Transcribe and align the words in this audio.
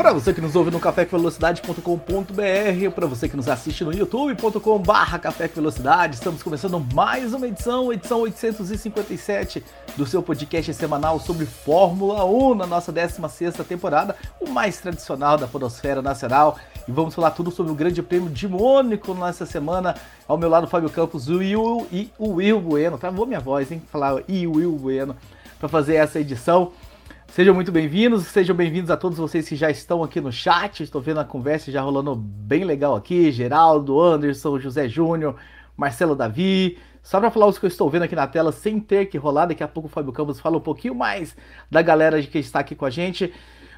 Para 0.00 0.14
você 0.14 0.32
que 0.32 0.40
nos 0.40 0.56
ouve 0.56 0.70
no 0.70 0.80
cafévelocidade.com.br, 0.80 2.90
para 2.94 3.06
você 3.06 3.28
que 3.28 3.36
nos 3.36 3.50
assiste 3.50 3.84
no 3.84 3.92
youtube.com/barra 3.92 5.20
estamos 6.10 6.42
começando 6.42 6.80
mais 6.94 7.34
uma 7.34 7.46
edição, 7.46 7.92
edição 7.92 8.22
857 8.22 9.62
do 9.98 10.06
seu 10.06 10.22
podcast 10.22 10.72
semanal 10.72 11.20
sobre 11.20 11.44
Fórmula 11.44 12.24
1 12.24 12.54
na 12.54 12.66
nossa 12.66 12.90
16ª 12.90 13.62
temporada, 13.62 14.16
o 14.40 14.48
mais 14.48 14.80
tradicional 14.80 15.36
da 15.36 15.46
podosfera 15.46 16.00
nacional. 16.00 16.56
E 16.88 16.90
vamos 16.90 17.14
falar 17.14 17.32
tudo 17.32 17.50
sobre 17.50 17.70
o 17.70 17.74
Grande 17.74 18.02
Prêmio 18.02 18.30
de 18.30 18.48
Mônaco 18.48 19.12
nessa 19.12 19.44
semana. 19.44 19.94
Ao 20.26 20.38
meu 20.38 20.48
lado, 20.48 20.66
Fábio 20.66 20.88
Campos 20.88 21.28
o 21.28 21.40
Will, 21.40 21.86
e 21.92 22.10
o 22.18 22.36
Will 22.36 22.58
Bueno. 22.58 22.96
Travou 22.96 23.26
minha 23.26 23.38
voz, 23.38 23.70
hein? 23.70 23.82
Falar 23.92 24.22
e 24.26 24.46
o 24.46 24.52
Will 24.52 24.72
Bueno 24.76 25.14
para 25.60 25.68
fazer 25.68 25.96
essa 25.96 26.18
edição. 26.18 26.72
Sejam 27.30 27.54
muito 27.54 27.70
bem-vindos, 27.70 28.26
sejam 28.26 28.56
bem-vindos 28.56 28.90
a 28.90 28.96
todos 28.96 29.16
vocês 29.16 29.48
que 29.48 29.54
já 29.54 29.70
estão 29.70 30.02
aqui 30.02 30.20
no 30.20 30.32
chat. 30.32 30.82
Estou 30.82 31.00
vendo 31.00 31.20
a 31.20 31.24
conversa 31.24 31.70
já 31.70 31.80
rolando 31.80 32.16
bem 32.16 32.64
legal 32.64 32.96
aqui. 32.96 33.30
Geraldo, 33.30 34.00
Anderson, 34.00 34.58
José 34.58 34.88
Júnior, 34.88 35.36
Marcelo 35.76 36.16
Davi. 36.16 36.76
Só 37.04 37.20
para 37.20 37.30
falar 37.30 37.46
os 37.46 37.56
que 37.56 37.66
eu 37.66 37.68
estou 37.68 37.88
vendo 37.88 38.02
aqui 38.02 38.16
na 38.16 38.26
tela 38.26 38.50
sem 38.50 38.80
ter 38.80 39.06
que 39.06 39.16
rolar, 39.16 39.46
daqui 39.46 39.62
a 39.62 39.68
pouco 39.68 39.88
o 39.88 39.90
Fábio 39.90 40.12
Campos 40.12 40.40
fala 40.40 40.56
um 40.56 40.60
pouquinho 40.60 40.92
mais 40.92 41.36
da 41.70 41.80
galera 41.80 42.20
que 42.20 42.38
está 42.38 42.58
aqui 42.58 42.74
com 42.74 42.84
a 42.84 42.90
gente. 42.90 43.32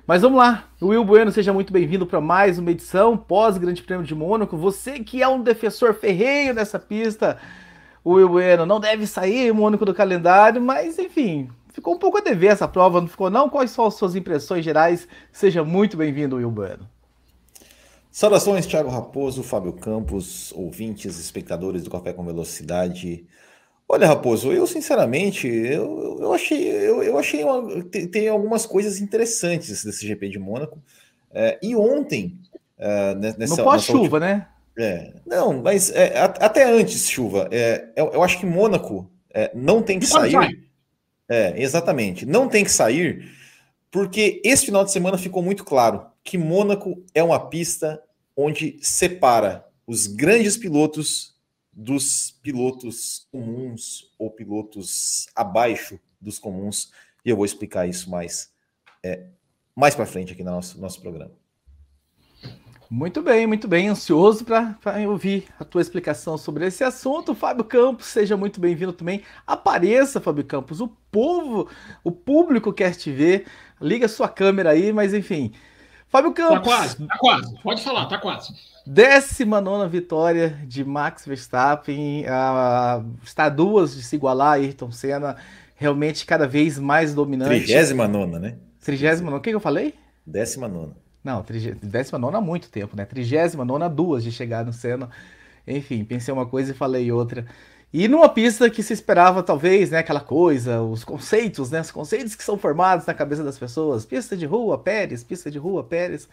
Mas 0.07 0.23
vamos 0.23 0.39
lá, 0.39 0.65
Will 0.81 1.05
Bueno, 1.05 1.31
seja 1.31 1.53
muito 1.53 1.75
bem-vindo 1.75 2.07
para 2.07 2.23
mais 2.23 2.59
uma 2.59 2.71
edição 2.71 3.19
pós-Grande 3.19 3.83
Prêmio 3.83 4.07
de 4.07 4.15
Mônaco. 4.15 4.57
Você 4.57 5.01
que 5.01 5.23
é 5.23 5.29
um 5.29 5.43
defensor 5.43 5.93
ferreiro 5.93 6.55
dessa 6.55 6.79
pista, 6.79 7.37
Will 8.05 8.31
Bueno 8.31 8.65
não 8.65 8.81
deve 8.81 9.07
sair 9.07 9.53
Mônaco 9.53 9.85
do 9.85 9.93
calendário, 9.93 10.61
mas 10.61 10.99
enfim, 10.99 11.51
ficou 11.73 11.95
um 11.95 11.99
pouco 11.99 12.19
a 12.19 12.21
dever 12.21 12.53
essa 12.53 12.69
prova, 12.69 13.01
não 13.01 13.09
ficou 13.09 13.31
não? 13.31 13.49
Quais 13.49 13.71
são 13.71 13.87
as 13.87 13.95
suas 13.95 14.15
impressões 14.15 14.65
gerais? 14.65 15.09
Seja 15.33 15.65
muito 15.65 15.97
bem-vindo, 15.97 16.37
Will 16.37 16.51
Bueno. 16.51 16.89
Saudações, 18.11 18.67
Thiago 18.67 18.91
Raposo, 18.91 19.43
Fábio 19.43 19.73
Campos, 19.73 20.53
ouvintes, 20.55 21.19
espectadores 21.19 21.83
do 21.83 21.91
Café 21.91 22.13
com 22.13 22.25
Velocidade. 22.25 23.27
Olha, 23.89 24.07
Raposo, 24.07 24.53
eu 24.53 24.67
sinceramente, 24.67 25.49
eu, 25.49 26.19
eu 26.21 26.33
achei, 26.33 26.69
eu, 26.69 27.03
eu 27.03 27.19
achei 27.19 27.43
uma, 27.43 27.83
tem, 27.85 28.07
tem, 28.07 28.29
algumas 28.29 28.67
coisas 28.67 29.01
interessantes 29.01 29.83
desse 29.83 30.07
GP 30.07 30.29
de 30.29 30.39
Mônaco. 30.39 30.79
É, 31.33 31.59
e 31.63 31.75
ontem, 31.75 32.39
é, 32.79 33.15
nessa. 33.15 33.57
No 33.57 33.65
pós-chuva, 33.65 34.21
né? 34.21 34.47
É, 34.79 35.13
não, 35.27 35.63
mas 35.63 35.91
é, 35.91 36.19
até 36.21 36.65
antes 36.65 37.09
chuva. 37.09 37.49
É, 37.51 37.89
eu, 37.97 38.11
eu, 38.13 38.23
acho 38.23 38.39
que 38.39 38.47
Mônaco 38.47 39.11
é, 39.33 39.51
não 39.55 39.83
tem 39.83 39.99
que 39.99 40.07
sair. 40.07 40.63
É, 41.29 41.61
exatamente. 41.61 42.27
Não 42.27 42.49
tem 42.49 42.65
que 42.65 42.71
sair, 42.71 43.31
porque 43.91 44.41
esse 44.45 44.67
final 44.67 44.85
de 44.85 44.93
semana 44.93 45.19
ficou 45.19 45.43
muito 45.43 45.65
claro 45.65 46.07
que 46.25 46.39
Mônaco 46.39 47.03
é 47.15 47.23
uma 47.23 47.49
pista 47.49 48.03
onde 48.37 48.79
separa 48.81 49.67
os 49.87 50.07
grandes 50.07 50.57
pilotos 50.57 51.35
dos 51.73 52.31
pilotos 52.43 53.27
comuns 53.31 54.11
ou 54.19 54.31
pilotos 54.31 55.27
abaixo 55.35 55.99
dos 56.21 56.39
comuns. 56.39 56.91
E 57.25 57.31
eu 57.31 57.37
vou 57.37 57.45
explicar 57.45 57.89
isso 57.89 58.11
mais 58.11 58.51
é, 59.03 59.27
mais 59.75 59.95
para 59.95 60.07
frente 60.07 60.33
aqui 60.33 60.45
no 60.45 60.51
nosso, 60.51 60.81
nosso 60.81 61.01
programa. 61.01 61.42
Muito 62.95 63.23
bem, 63.23 63.47
muito 63.47 63.67
bem. 63.67 63.89
Ansioso 63.89 64.45
para 64.45 64.77
ouvir 65.09 65.47
a 65.59 65.65
tua 65.65 65.81
explicação 65.81 66.37
sobre 66.37 66.67
esse 66.67 66.85
assunto. 66.85 67.35
Fábio 67.35 67.65
Campos, 67.65 68.05
seja 68.05 68.37
muito 68.37 68.61
bem-vindo 68.61 68.93
também. 68.93 69.23
Apareça, 69.47 70.21
Fábio 70.21 70.45
Campos. 70.45 70.79
O 70.79 70.89
povo, 71.11 71.71
o 72.05 72.13
público 72.13 72.71
quer 72.71 72.95
te 72.95 73.11
ver. 73.11 73.47
Liga 73.81 74.07
sua 74.09 74.29
câmera 74.29 74.73
aí, 74.73 74.93
mas 74.93 75.15
enfim. 75.15 75.53
Fábio 76.07 76.33
tá 76.33 76.43
Campos. 76.43 76.59
Tá 76.59 76.77
quase, 76.77 77.07
tá 77.07 77.17
quase. 77.19 77.59
Pode 77.63 77.83
falar, 77.83 78.05
tá 78.05 78.19
quase. 78.19 78.53
19 78.87 79.89
vitória 79.89 80.51
de 80.67 80.85
Max 80.85 81.25
Verstappen. 81.25 82.27
Uh, 82.27 83.11
está 83.25 83.49
duas 83.49 83.97
de 83.97 84.03
se 84.03 84.17
igualar 84.17 84.49
a 84.49 84.53
Ayrton 84.57 84.91
Senna. 84.91 85.37
Realmente 85.77 86.27
cada 86.27 86.47
vez 86.47 86.79
mais 86.79 87.15
dominante. 87.15 87.65
39, 87.65 88.39
né? 88.39 88.59
39. 88.83 89.39
O 89.39 89.41
que, 89.41 89.49
que 89.49 89.57
eu 89.57 89.61
falei? 89.61 89.95
19. 90.27 90.93
Não, 91.23 91.45
19 91.83 92.37
há 92.37 92.41
muito 92.41 92.69
tempo, 92.69 92.97
né? 92.97 93.05
39 93.05 93.89
duas 93.95 94.25
de 94.25 94.33
chegar 94.33 94.65
no 94.65 94.73
Senna. 94.73 95.09
Enfim, 95.67 96.05
pensei 96.05 96.35
uma 96.35 96.47
coisa 96.47 96.73
e 96.73 96.75
falei 96.75 97.13
outra. 97.13 97.47
E 97.93 98.09
numa 98.09 98.29
pista 98.29 98.71
que 98.71 98.83
se 98.83 98.93
esperava, 98.93 99.43
talvez, 99.43 99.91
né, 99.91 99.99
aquela 99.99 100.21
coisa, 100.21 100.81
os 100.81 101.05
conceitos, 101.05 101.71
né, 101.71 101.81
os 101.83 101.91
conceitos 101.91 102.35
que 102.35 102.43
são 102.43 102.57
formados 102.57 103.05
na 103.07 103.13
cabeça 103.13 103.45
das 103.45 103.59
pessoas. 103.59 104.07
Pista 104.07 104.37
de 104.37 104.47
rua, 104.47 104.79
Pérez, 104.79 105.23
pista 105.23 105.51
de 105.51 105.59
rua, 105.59 105.85
Pérez. 105.85 106.29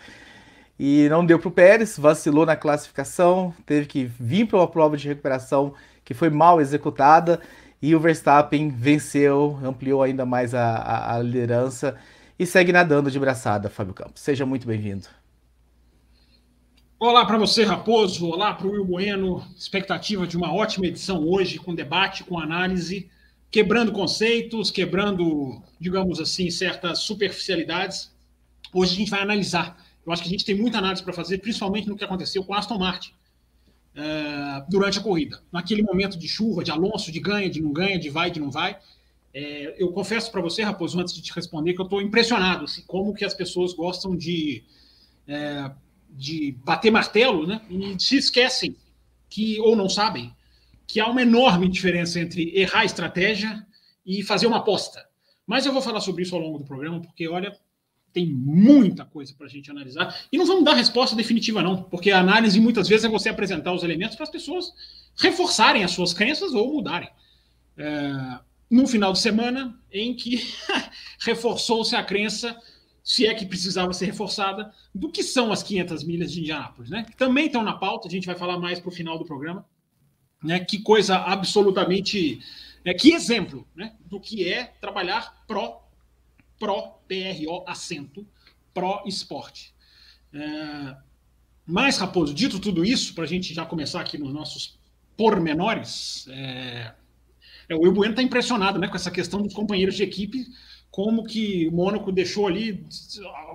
E 0.79 1.07
não 1.09 1.25
deu 1.25 1.37
para 1.37 1.49
o 1.49 1.51
Pérez, 1.51 1.97
vacilou 1.97 2.45
na 2.45 2.55
classificação, 2.55 3.53
teve 3.65 3.85
que 3.85 4.05
vir 4.05 4.47
para 4.47 4.59
uma 4.59 4.67
prova 4.67 4.95
de 4.95 5.07
recuperação 5.09 5.73
que 6.05 6.13
foi 6.13 6.29
mal 6.29 6.61
executada. 6.61 7.41
E 7.81 7.93
o 7.93 7.99
Verstappen 7.99 8.69
venceu, 8.69 9.59
ampliou 9.63 10.01
ainda 10.01 10.25
mais 10.25 10.53
a, 10.55 10.75
a, 10.75 11.15
a 11.15 11.19
liderança 11.21 11.97
e 12.39 12.45
segue 12.45 12.71
nadando 12.71 13.11
de 13.11 13.19
braçada, 13.19 13.69
Fábio 13.69 13.93
Campos. 13.93 14.21
Seja 14.21 14.45
muito 14.45 14.65
bem-vindo. 14.65 15.05
Olá 16.97 17.25
para 17.25 17.37
você, 17.37 17.65
Raposo. 17.65 18.27
Olá 18.27 18.53
para 18.53 18.65
o 18.65 18.71
Will 18.71 18.85
Bueno. 18.85 19.45
Expectativa 19.57 20.25
de 20.25 20.37
uma 20.37 20.53
ótima 20.53 20.87
edição 20.87 21.27
hoje, 21.27 21.59
com 21.59 21.75
debate, 21.75 22.23
com 22.23 22.39
análise, 22.39 23.09
quebrando 23.51 23.91
conceitos, 23.91 24.71
quebrando, 24.71 25.61
digamos 25.77 26.21
assim, 26.21 26.49
certas 26.49 26.99
superficialidades. 26.99 28.09
Hoje 28.73 28.93
a 28.93 28.95
gente 28.95 29.11
vai 29.11 29.21
analisar. 29.21 29.77
Eu 30.05 30.13
acho 30.13 30.21
que 30.21 30.29
a 30.29 30.31
gente 30.31 30.45
tem 30.45 30.55
muita 30.55 30.77
análise 30.77 31.03
para 31.03 31.13
fazer, 31.13 31.39
principalmente 31.39 31.89
no 31.89 31.97
que 31.97 32.05
aconteceu 32.05 32.43
com 32.43 32.53
Aston 32.53 32.77
Martin 32.77 33.11
uh, 33.95 34.65
durante 34.69 34.97
a 34.97 35.01
corrida. 35.01 35.41
Naquele 35.51 35.83
momento 35.83 36.17
de 36.17 36.27
chuva, 36.27 36.63
de 36.63 36.71
Alonso, 36.71 37.11
de 37.11 37.19
ganha, 37.19 37.49
de 37.49 37.61
não 37.61 37.73
ganha, 37.73 37.99
de 37.99 38.09
vai, 38.09 38.31
de 38.31 38.39
não 38.39 38.49
vai. 38.49 38.77
É, 39.33 39.75
eu 39.77 39.91
confesso 39.91 40.31
para 40.31 40.41
você, 40.41 40.63
Raposo, 40.63 40.99
antes 40.99 41.13
de 41.13 41.21
te 41.21 41.33
responder, 41.33 41.73
que 41.73 41.81
eu 41.81 41.85
estou 41.85 42.01
impressionado, 42.01 42.65
assim, 42.65 42.83
como 42.87 43.13
que 43.13 43.23
as 43.23 43.33
pessoas 43.33 43.73
gostam 43.73 44.15
de, 44.15 44.63
é, 45.27 45.71
de 46.09 46.55
bater 46.63 46.91
martelo, 46.91 47.45
né? 47.45 47.61
E 47.69 47.99
se 47.99 48.17
esquecem 48.17 48.75
que, 49.29 49.59
ou 49.59 49.75
não 49.75 49.87
sabem, 49.87 50.33
que 50.87 50.99
há 50.99 51.07
uma 51.07 51.21
enorme 51.21 51.69
diferença 51.69 52.19
entre 52.19 52.51
errar 52.57 52.79
a 52.79 52.85
estratégia 52.85 53.65
e 54.05 54.23
fazer 54.23 54.47
uma 54.47 54.57
aposta. 54.57 55.07
Mas 55.45 55.65
eu 55.65 55.73
vou 55.73 55.81
falar 55.81 56.01
sobre 56.01 56.23
isso 56.23 56.35
ao 56.35 56.41
longo 56.41 56.57
do 56.57 56.65
programa, 56.65 56.99
porque, 56.99 57.27
olha, 57.27 57.55
tem 58.11 58.25
muita 58.25 59.05
coisa 59.05 59.33
para 59.37 59.45
a 59.45 59.49
gente 59.49 59.69
analisar. 59.69 60.15
E 60.31 60.37
não 60.37 60.45
vamos 60.45 60.63
dar 60.63 60.73
resposta 60.73 61.15
definitiva, 61.15 61.61
não, 61.61 61.83
porque 61.83 62.09
a 62.11 62.19
análise 62.19 62.59
muitas 62.59 62.87
vezes 62.87 63.05
é 63.05 63.09
você 63.09 63.29
apresentar 63.29 63.71
os 63.71 63.83
elementos 63.83 64.15
para 64.15 64.23
as 64.23 64.31
pessoas 64.31 64.73
reforçarem 65.15 65.83
as 65.83 65.91
suas 65.91 66.13
crenças 66.13 66.53
ou 66.53 66.73
mudarem. 66.73 67.09
É, 67.77 68.39
num 68.69 68.87
final 68.87 69.11
de 69.11 69.19
semana 69.19 69.77
em 69.91 70.15
que 70.15 70.43
reforçou-se 71.19 71.95
a 71.95 72.03
crença, 72.03 72.57
se 73.03 73.25
é 73.25 73.33
que 73.33 73.45
precisava 73.45 73.91
ser 73.93 74.05
reforçada, 74.05 74.71
do 74.93 75.11
que 75.11 75.23
são 75.23 75.51
as 75.51 75.63
500 75.63 76.03
milhas 76.03 76.31
de 76.31 76.41
Indianápolis, 76.41 76.89
né? 76.89 77.05
Também 77.17 77.47
estão 77.47 77.63
na 77.63 77.73
pauta, 77.73 78.07
a 78.07 78.11
gente 78.11 78.27
vai 78.27 78.35
falar 78.35 78.59
mais 78.59 78.79
para 78.79 78.89
o 78.89 78.93
final 78.93 79.17
do 79.17 79.25
programa, 79.25 79.65
né? 80.43 80.59
Que 80.59 80.79
coisa 80.79 81.17
absolutamente, 81.17 82.39
é, 82.85 82.93
que 82.93 83.11
exemplo, 83.11 83.67
né? 83.75 83.95
Do 84.05 84.19
que 84.19 84.47
é 84.47 84.65
trabalhar 84.79 85.43
pró, 85.47 85.89
pró, 86.59 87.01
PRO, 87.07 87.63
acento, 87.65 88.27
pró 88.73 89.03
esporte. 89.07 89.73
É, 90.31 90.95
mas, 91.65 91.97
Raposo, 91.97 92.33
dito 92.33 92.59
tudo 92.59 92.83
isso, 92.83 93.13
para 93.13 93.23
a 93.23 93.27
gente 93.27 93.53
já 93.53 93.65
começar 93.65 94.01
aqui 94.01 94.17
nos 94.17 94.33
nossos 94.33 94.79
pormenores, 95.15 96.27
é, 96.29 96.93
é, 97.69 97.75
o 97.75 97.81
Will 97.81 97.93
Bueno 97.93 98.11
está 98.11 98.23
impressionado 98.23 98.79
né, 98.79 98.87
com 98.87 98.95
essa 98.95 99.11
questão 99.11 99.41
dos 99.41 99.53
companheiros 99.53 99.95
de 99.95 100.01
equipe, 100.01 100.47
como 100.89 101.23
que 101.23 101.67
o 101.67 101.71
Mônaco 101.71 102.11
deixou 102.11 102.47
ali 102.47 102.83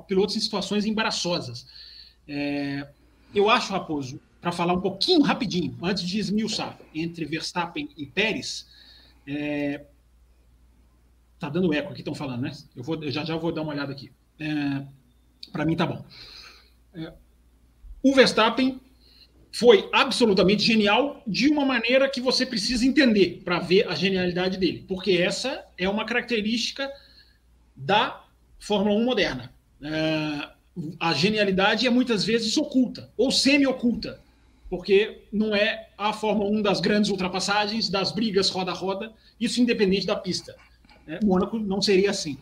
pilotos 0.06 0.36
em 0.36 0.40
situações 0.40 0.86
embaraçosas. 0.86 1.66
É, 2.28 2.88
eu 3.34 3.50
acho, 3.50 3.72
Raposo, 3.72 4.20
para 4.40 4.52
falar 4.52 4.72
um 4.72 4.80
pouquinho 4.80 5.22
rapidinho, 5.22 5.76
antes 5.82 6.04
de 6.04 6.18
esmiuçar 6.20 6.78
entre 6.94 7.24
Verstappen 7.24 7.88
e 7.96 8.06
Pérez, 8.06 8.66
é, 9.26 9.84
tá 11.38 11.48
dando 11.48 11.74
eco 11.74 11.90
aqui, 11.90 12.02
estão 12.02 12.14
falando, 12.14 12.42
né? 12.42 12.52
Eu, 12.76 12.84
vou, 12.84 13.02
eu 13.02 13.10
já 13.10 13.24
já 13.24 13.36
vou 13.36 13.50
dar 13.50 13.62
uma 13.62 13.72
olhada 13.72 13.92
aqui. 13.92 14.12
É, 14.38 14.84
para 15.50 15.64
mim 15.64 15.74
tá 15.74 15.86
bom. 15.86 16.04
É, 16.94 17.12
o 18.02 18.14
Verstappen 18.14 18.80
foi 19.54 19.88
absolutamente 19.92 20.64
genial 20.64 21.22
de 21.24 21.48
uma 21.48 21.64
maneira 21.64 22.08
que 22.08 22.20
você 22.20 22.44
precisa 22.44 22.84
entender 22.84 23.40
para 23.44 23.60
ver 23.60 23.86
a 23.86 23.94
genialidade 23.94 24.58
dele, 24.58 24.84
porque 24.88 25.12
essa 25.12 25.64
é 25.78 25.88
uma 25.88 26.04
característica 26.04 26.90
da 27.76 28.24
Fórmula 28.58 28.96
1 28.96 29.04
moderna. 29.04 29.54
É, 29.80 30.48
a 30.98 31.12
genialidade 31.14 31.86
é 31.86 31.90
muitas 31.90 32.24
vezes 32.24 32.56
oculta 32.56 33.12
ou 33.16 33.30
semi-oculta, 33.30 34.20
porque 34.68 35.22
não 35.32 35.54
é 35.54 35.88
a 35.96 36.12
Fórmula 36.12 36.50
1 36.50 36.60
das 36.60 36.80
grandes 36.80 37.08
ultrapassagens, 37.08 37.88
das 37.88 38.10
brigas 38.10 38.50
roda 38.50 38.72
a 38.72 38.74
roda, 38.74 39.12
isso 39.38 39.60
independente 39.60 40.04
da 40.04 40.16
pista. 40.16 40.56
É, 41.06 41.24
Mônaco 41.24 41.60
não 41.60 41.80
seria 41.80 42.10
assim. 42.10 42.36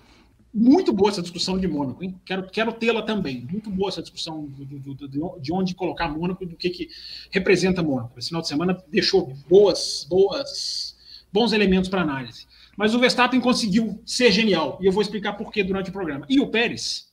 Muito 0.54 0.92
boa 0.92 1.10
essa 1.10 1.22
discussão 1.22 1.58
de 1.58 1.66
Mônaco, 1.66 2.04
hein? 2.04 2.20
Quero, 2.26 2.46
quero 2.50 2.72
tê-la 2.72 3.00
também. 3.02 3.46
Muito 3.50 3.70
boa 3.70 3.88
essa 3.88 4.02
discussão 4.02 4.44
do, 4.44 4.64
do, 4.64 4.94
do, 4.94 5.38
de 5.40 5.52
onde 5.52 5.74
colocar 5.74 6.08
Mônaco, 6.08 6.44
do 6.44 6.56
que, 6.56 6.68
que 6.68 6.90
representa 7.30 7.82
Mônaco. 7.82 8.18
Esse 8.18 8.28
final 8.28 8.42
de 8.42 8.48
semana 8.48 8.76
deixou 8.88 9.32
boas, 9.48 10.06
boas, 10.08 10.94
bons 11.32 11.52
elementos 11.52 11.88
para 11.88 12.02
análise. 12.02 12.46
Mas 12.76 12.94
o 12.94 12.98
Verstappen 12.98 13.40
conseguiu 13.40 14.02
ser 14.04 14.30
genial, 14.30 14.78
e 14.80 14.86
eu 14.86 14.92
vou 14.92 15.02
explicar 15.02 15.34
por 15.34 15.50
que 15.50 15.62
durante 15.62 15.88
o 15.90 15.92
programa. 15.92 16.26
E 16.28 16.38
o 16.40 16.48
Pérez, 16.48 17.10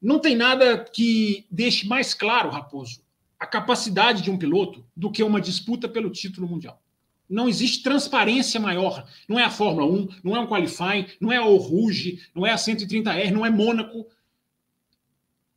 não 0.00 0.18
tem 0.18 0.36
nada 0.36 0.78
que 0.78 1.46
deixe 1.50 1.86
mais 1.86 2.14
claro, 2.14 2.50
Raposo, 2.50 3.00
a 3.38 3.46
capacidade 3.46 4.22
de 4.22 4.30
um 4.30 4.38
piloto 4.38 4.84
do 4.96 5.10
que 5.10 5.22
uma 5.22 5.40
disputa 5.40 5.88
pelo 5.88 6.10
título 6.10 6.46
mundial. 6.46 6.80
Não 7.28 7.48
existe 7.48 7.82
transparência 7.82 8.60
maior. 8.60 9.06
Não 9.28 9.38
é 9.38 9.44
a 9.44 9.50
Fórmula 9.50 9.86
1, 9.86 10.08
não 10.22 10.36
é 10.36 10.40
um 10.40 10.46
qualifying, 10.46 11.06
não 11.20 11.32
é 11.32 11.36
a 11.36 11.42
Rouge, 11.42 12.20
não 12.34 12.46
é 12.46 12.52
a 12.52 12.56
130R, 12.56 13.30
não 13.30 13.44
é 13.44 13.50
Mônaco. 13.50 14.06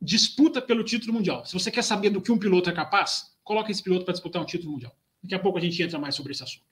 Disputa 0.00 0.62
pelo 0.62 0.84
título 0.84 1.12
mundial. 1.12 1.44
Se 1.44 1.52
você 1.52 1.70
quer 1.70 1.82
saber 1.82 2.10
do 2.10 2.22
que 2.22 2.32
um 2.32 2.38
piloto 2.38 2.70
é 2.70 2.72
capaz, 2.72 3.34
coloque 3.44 3.70
esse 3.70 3.82
piloto 3.82 4.04
para 4.04 4.12
disputar 4.12 4.40
um 4.40 4.46
título 4.46 4.72
mundial. 4.72 4.94
Daqui 5.22 5.34
a 5.34 5.38
pouco 5.38 5.58
a 5.58 5.60
gente 5.60 5.82
entra 5.82 5.98
mais 5.98 6.14
sobre 6.14 6.32
esse 6.32 6.42
assunto. 6.42 6.64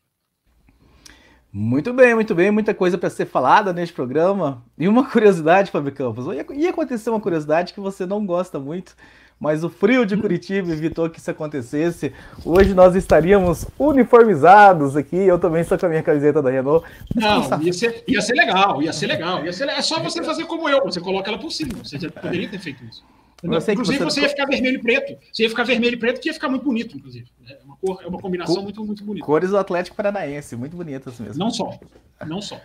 Muito 1.52 1.92
bem, 1.94 2.14
muito 2.14 2.34
bem, 2.34 2.50
muita 2.50 2.75
coisa 2.75 2.99
para 2.99 3.08
ser 3.08 3.25
falada 3.25 3.72
neste 3.72 3.94
programa. 3.94 4.62
E 4.76 4.87
uma 4.87 5.08
curiosidade, 5.10 5.70
Fábio 5.70 5.92
Campos, 5.92 6.26
ia 6.54 6.70
acontecer 6.70 7.08
uma 7.08 7.20
curiosidade 7.20 7.72
que 7.72 7.81
você 7.81 8.04
não 8.04 8.26
gosta 8.26 8.58
muito, 8.58 8.94
mas 9.38 9.62
o 9.62 9.69
frio 9.69 10.06
de 10.06 10.17
Curitiba 10.17 10.73
evitou 10.73 11.11
que 11.11 11.19
isso 11.19 11.31
acontecesse. 11.31 12.12
Hoje 12.44 12.73
nós 12.73 12.94
estaríamos 12.94 13.67
uniformizados 13.79 14.97
aqui. 14.97 15.17
Eu 15.17 15.38
também 15.38 15.61
estou 15.61 15.79
com 15.79 15.87
a 15.87 15.88
minha 15.88 16.03
camiseta 16.03 16.41
da 16.41 16.50
Renault. 16.50 16.87
Não, 17.15 17.62
ia 17.62 17.73
ser, 17.73 18.03
ia 18.09 18.23
ser 18.23 18.35
legal, 18.35 18.83
ia 18.83 18.93
ser 18.93 19.06
legal. 19.06 19.44
Ia 19.44 19.53
ser, 19.53 19.69
é 19.69 19.83
só 19.83 20.00
você 20.00 20.23
fazer 20.23 20.44
como 20.47 20.69
eu, 20.69 20.83
você 20.85 21.00
coloca 21.00 21.31
ela 21.31 21.38
por 21.38 21.50
cima. 21.50 21.73
Você 21.83 21.99
já 21.99 22.11
poderia 22.11 22.49
ter 22.49 22.59
feito 22.59 22.83
isso. 22.85 23.05
Inclusive, 23.44 23.99
você... 23.99 23.99
você... 23.99 24.21
ia 24.23 24.29
ficar 24.31 24.47
vermelho 24.47 24.79
e 24.79 24.83
preto. 24.83 25.19
Você 25.31 25.43
ia 25.43 25.50
ficar 25.50 25.65
vermelho 25.65 25.94
e 25.94 25.99
preto, 25.99 26.21
que 26.21 26.29
ia 26.29 26.35
ficar 26.35 26.49
muito 26.49 26.65
bonito, 26.65 26.97
inclusive. 26.97 27.27
É 27.47 27.59
uma, 27.65 27.77
cor, 27.77 28.00
é 28.03 28.06
uma 28.06 28.19
combinação 28.19 28.62
muito, 28.62 28.85
muito 28.85 29.05
bonita. 29.05 29.25
Cores 29.27 29.50
do 29.50 29.59
Atlético 29.59 29.94
Paranaense, 29.97 30.56
muito 30.56 30.77
bonitas 30.77 31.21
mesmo. 31.21 31.38
Não 31.38 31.50
só. 31.50 31.79
Não 32.27 32.41
só. 32.41 32.59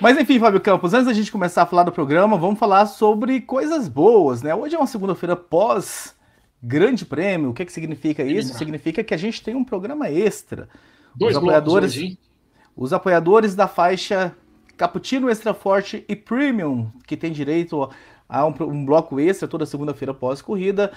Mas 0.00 0.18
enfim, 0.18 0.40
Fábio 0.40 0.60
Campos, 0.60 0.92
antes 0.92 1.06
da 1.06 1.12
gente 1.12 1.30
começar 1.30 1.62
a 1.62 1.66
falar 1.66 1.84
do 1.84 1.92
programa, 1.92 2.36
vamos 2.36 2.58
falar 2.58 2.86
sobre 2.86 3.40
coisas 3.40 3.88
boas, 3.88 4.42
né? 4.42 4.54
Hoje 4.54 4.74
é 4.74 4.78
uma 4.78 4.86
segunda-feira 4.86 5.36
pós 5.36 6.14
Grande 6.62 7.04
Prêmio. 7.04 7.50
O 7.50 7.54
que, 7.54 7.64
que 7.64 7.72
significa 7.72 8.22
isso? 8.24 8.54
Significa 8.54 9.04
que 9.04 9.14
a 9.14 9.16
gente 9.16 9.42
tem 9.42 9.54
um 9.54 9.64
programa 9.64 10.10
extra. 10.10 10.68
Dois 11.14 11.36
os 11.36 11.42
apoiadores, 11.42 11.92
hoje, 11.92 12.18
os 12.76 12.92
apoiadores 12.92 13.54
da 13.54 13.68
faixa 13.68 14.34
Cappuccino 14.76 15.30
Extra 15.30 15.54
Forte 15.54 16.04
e 16.08 16.16
Premium, 16.16 16.90
que 17.06 17.16
tem 17.16 17.30
direito 17.30 17.88
a 18.28 18.46
um, 18.46 18.54
um 18.62 18.84
bloco 18.84 19.20
extra 19.20 19.46
toda 19.46 19.64
segunda-feira 19.64 20.12
pós-corrida. 20.12 20.92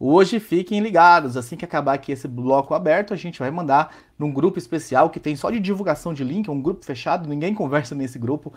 Hoje 0.00 0.38
fiquem 0.38 0.80
ligados, 0.80 1.36
assim 1.36 1.56
que 1.56 1.64
acabar 1.64 1.94
aqui 1.94 2.12
esse 2.12 2.28
bloco 2.28 2.72
aberto, 2.72 3.12
a 3.12 3.16
gente 3.16 3.40
vai 3.40 3.50
mandar 3.50 3.96
num 4.16 4.32
grupo 4.32 4.56
especial 4.56 5.10
que 5.10 5.18
tem 5.18 5.34
só 5.34 5.50
de 5.50 5.58
divulgação 5.58 6.14
de 6.14 6.22
link, 6.22 6.48
é 6.48 6.52
um 6.52 6.62
grupo 6.62 6.84
fechado, 6.84 7.28
ninguém 7.28 7.52
conversa 7.52 7.94
nesse 7.94 8.18
grupo. 8.18 8.52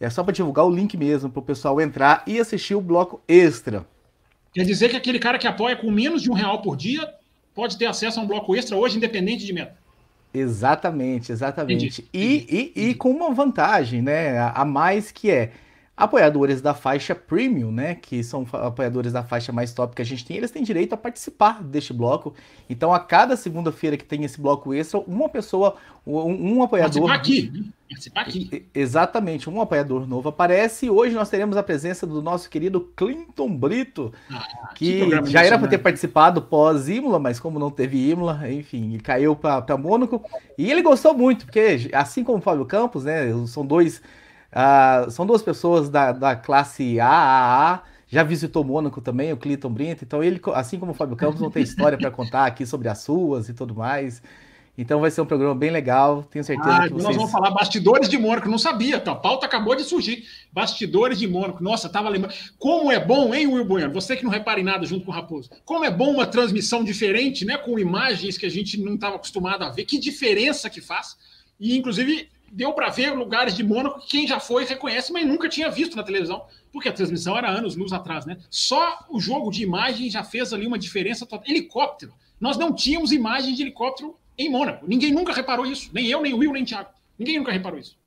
É 0.00 0.08
só 0.08 0.22
para 0.22 0.32
divulgar 0.32 0.64
o 0.64 0.70
link 0.70 0.96
mesmo, 0.96 1.28
para 1.28 1.40
o 1.40 1.42
pessoal 1.42 1.80
entrar 1.80 2.22
e 2.26 2.38
assistir 2.38 2.74
o 2.74 2.80
bloco 2.80 3.20
extra. 3.28 3.84
Quer 4.54 4.64
dizer 4.64 4.88
que 4.88 4.96
aquele 4.96 5.18
cara 5.18 5.38
que 5.38 5.46
apoia 5.46 5.76
com 5.76 5.90
menos 5.90 6.22
de 6.22 6.30
um 6.30 6.34
real 6.34 6.62
por 6.62 6.76
dia 6.76 7.12
pode 7.54 7.76
ter 7.76 7.86
acesso 7.86 8.18
a 8.18 8.22
um 8.22 8.26
bloco 8.26 8.54
extra 8.56 8.76
hoje, 8.76 8.96
independente 8.96 9.44
de 9.44 9.52
meta. 9.52 9.76
Exatamente, 10.32 11.32
exatamente. 11.32 12.08
E, 12.12 12.72
e, 12.76 12.90
e, 12.90 12.94
com 12.94 13.10
uma 13.10 13.32
vantagem, 13.32 14.00
né? 14.00 14.38
A 14.54 14.64
mais 14.64 15.10
que 15.10 15.30
é 15.30 15.52
Apoiadores 15.98 16.62
da 16.62 16.74
faixa 16.74 17.12
Premium, 17.12 17.72
né, 17.72 17.96
que 17.96 18.22
são 18.22 18.46
apoiadores 18.52 19.12
da 19.12 19.24
faixa 19.24 19.50
mais 19.50 19.72
top 19.74 19.96
que 19.96 20.02
a 20.02 20.04
gente 20.04 20.24
tem, 20.24 20.36
eles 20.36 20.52
têm 20.52 20.62
direito 20.62 20.92
a 20.92 20.96
participar 20.96 21.60
deste 21.60 21.92
bloco. 21.92 22.34
Então, 22.70 22.94
a 22.94 23.00
cada 23.00 23.36
segunda-feira 23.36 23.96
que 23.96 24.04
tem 24.04 24.22
esse 24.22 24.40
bloco 24.40 24.72
extra, 24.72 25.00
uma 25.00 25.28
pessoa, 25.28 25.74
um, 26.06 26.58
um 26.58 26.62
apoiador. 26.62 27.08
Participar 27.08 27.14
aqui, 27.14 27.50
né? 27.52 27.64
Participar 27.90 28.20
aqui. 28.20 28.66
Exatamente, 28.72 29.50
um 29.50 29.60
apoiador 29.60 30.06
novo 30.06 30.28
aparece. 30.28 30.86
E 30.86 30.90
hoje 30.90 31.16
nós 31.16 31.28
teremos 31.28 31.56
a 31.56 31.64
presença 31.64 32.06
do 32.06 32.22
nosso 32.22 32.48
querido 32.48 32.80
Clinton 32.94 33.56
Brito, 33.56 34.12
ah, 34.30 34.70
que, 34.76 35.04
que 35.22 35.30
já 35.30 35.44
era 35.44 35.58
para 35.58 35.66
ter 35.66 35.78
participado 35.78 36.42
pós-Imola, 36.42 37.18
mas 37.18 37.40
como 37.40 37.58
não 37.58 37.72
teve 37.72 38.08
Imola, 38.08 38.48
enfim, 38.48 38.92
ele 38.92 39.02
caiu 39.02 39.34
para 39.34 39.76
Mônaco. 39.76 40.22
E 40.56 40.70
ele 40.70 40.80
gostou 40.80 41.12
muito, 41.12 41.44
porque 41.46 41.90
assim 41.92 42.22
como 42.22 42.38
o 42.38 42.42
Fábio 42.42 42.66
Campos, 42.66 43.04
né, 43.04 43.24
são 43.46 43.66
dois 43.66 44.00
Uh, 44.50 45.10
são 45.10 45.26
duas 45.26 45.42
pessoas 45.42 45.90
da, 45.90 46.12
da 46.12 46.34
classe 46.34 46.98
AAA, 46.98 47.82
já 48.08 48.22
visitou 48.22 48.64
Mônaco 48.64 49.00
também, 49.00 49.32
o 49.32 49.36
Clinton 49.36 49.70
Brito, 49.70 50.04
então 50.04 50.22
ele, 50.24 50.40
assim 50.54 50.78
como 50.78 50.92
o 50.92 50.94
Fábio 50.94 51.16
Campos, 51.16 51.40
não 51.40 51.50
tem 51.50 51.62
história 51.62 51.98
para 51.98 52.10
contar 52.10 52.46
aqui 52.46 52.64
sobre 52.64 52.88
as 52.88 52.98
suas 52.98 53.48
e 53.48 53.54
tudo 53.54 53.74
mais. 53.74 54.22
Então 54.80 55.00
vai 55.00 55.10
ser 55.10 55.20
um 55.20 55.26
programa 55.26 55.56
bem 55.56 55.70
legal, 55.70 56.22
tenho 56.30 56.44
certeza 56.44 56.76
ah, 56.76 56.82
que 56.84 56.90
vocês... 56.90 57.02
Nós 57.02 57.16
vamos 57.16 57.32
falar 57.32 57.50
bastidores 57.50 58.08
de 58.08 58.16
Mônaco, 58.16 58.48
não 58.48 58.58
sabia, 58.58 59.00
tá? 59.00 59.10
a 59.10 59.16
pauta 59.16 59.44
acabou 59.44 59.74
de 59.74 59.82
surgir. 59.82 60.24
Bastidores 60.52 61.18
de 61.18 61.26
Mônaco, 61.26 61.60
nossa, 61.60 61.88
tava 61.88 62.08
lembrando. 62.08 62.32
Como 62.60 62.92
é 62.92 63.04
bom, 63.04 63.34
hein, 63.34 63.48
Will 63.48 63.64
Bueno? 63.64 63.92
Você 63.92 64.16
que 64.16 64.22
não 64.24 64.30
repara 64.30 64.60
em 64.60 64.62
nada 64.62 64.86
junto 64.86 65.04
com 65.04 65.10
o 65.10 65.14
Raposo. 65.14 65.50
Como 65.64 65.84
é 65.84 65.90
bom 65.90 66.12
uma 66.12 66.26
transmissão 66.26 66.84
diferente, 66.84 67.44
né? 67.44 67.58
Com 67.58 67.76
imagens 67.76 68.38
que 68.38 68.46
a 68.46 68.48
gente 68.48 68.80
não 68.80 68.94
estava 68.94 69.16
acostumado 69.16 69.64
a 69.64 69.70
ver. 69.70 69.84
Que 69.84 69.98
diferença 69.98 70.70
que 70.70 70.80
faz. 70.80 71.16
E, 71.58 71.76
inclusive, 71.76 72.28
deu 72.52 72.72
para 72.72 72.88
ver 72.88 73.12
lugares 73.12 73.54
de 73.54 73.62
Mônaco 73.62 74.00
que 74.00 74.08
quem 74.08 74.26
já 74.26 74.40
foi 74.40 74.64
reconhece, 74.64 75.12
mas 75.12 75.26
nunca 75.26 75.48
tinha 75.48 75.70
visto 75.70 75.96
na 75.96 76.02
televisão, 76.02 76.44
porque 76.72 76.88
a 76.88 76.92
transmissão 76.92 77.36
era 77.36 77.48
anos 77.48 77.76
luz 77.76 77.92
atrás, 77.92 78.26
né? 78.26 78.38
Só 78.50 79.04
o 79.08 79.20
jogo 79.20 79.50
de 79.50 79.62
imagem 79.62 80.10
já 80.10 80.24
fez 80.24 80.52
ali 80.52 80.66
uma 80.66 80.78
diferença 80.78 81.26
total. 81.26 81.44
Helicóptero. 81.46 82.12
Nós 82.40 82.56
não 82.56 82.72
tínhamos 82.72 83.12
imagens 83.12 83.56
de 83.56 83.62
helicóptero 83.62 84.16
em 84.36 84.50
Mônaco. 84.50 84.86
Ninguém 84.86 85.12
nunca 85.12 85.32
reparou 85.32 85.66
isso. 85.66 85.90
Nem 85.92 86.06
eu, 86.06 86.22
nem 86.22 86.32
o 86.32 86.38
Will, 86.38 86.52
nem 86.52 86.62
o 86.62 86.66
Thiago. 86.66 86.90
Ninguém 87.18 87.38
nunca 87.38 87.52
reparou 87.52 87.78
isso. 87.78 87.98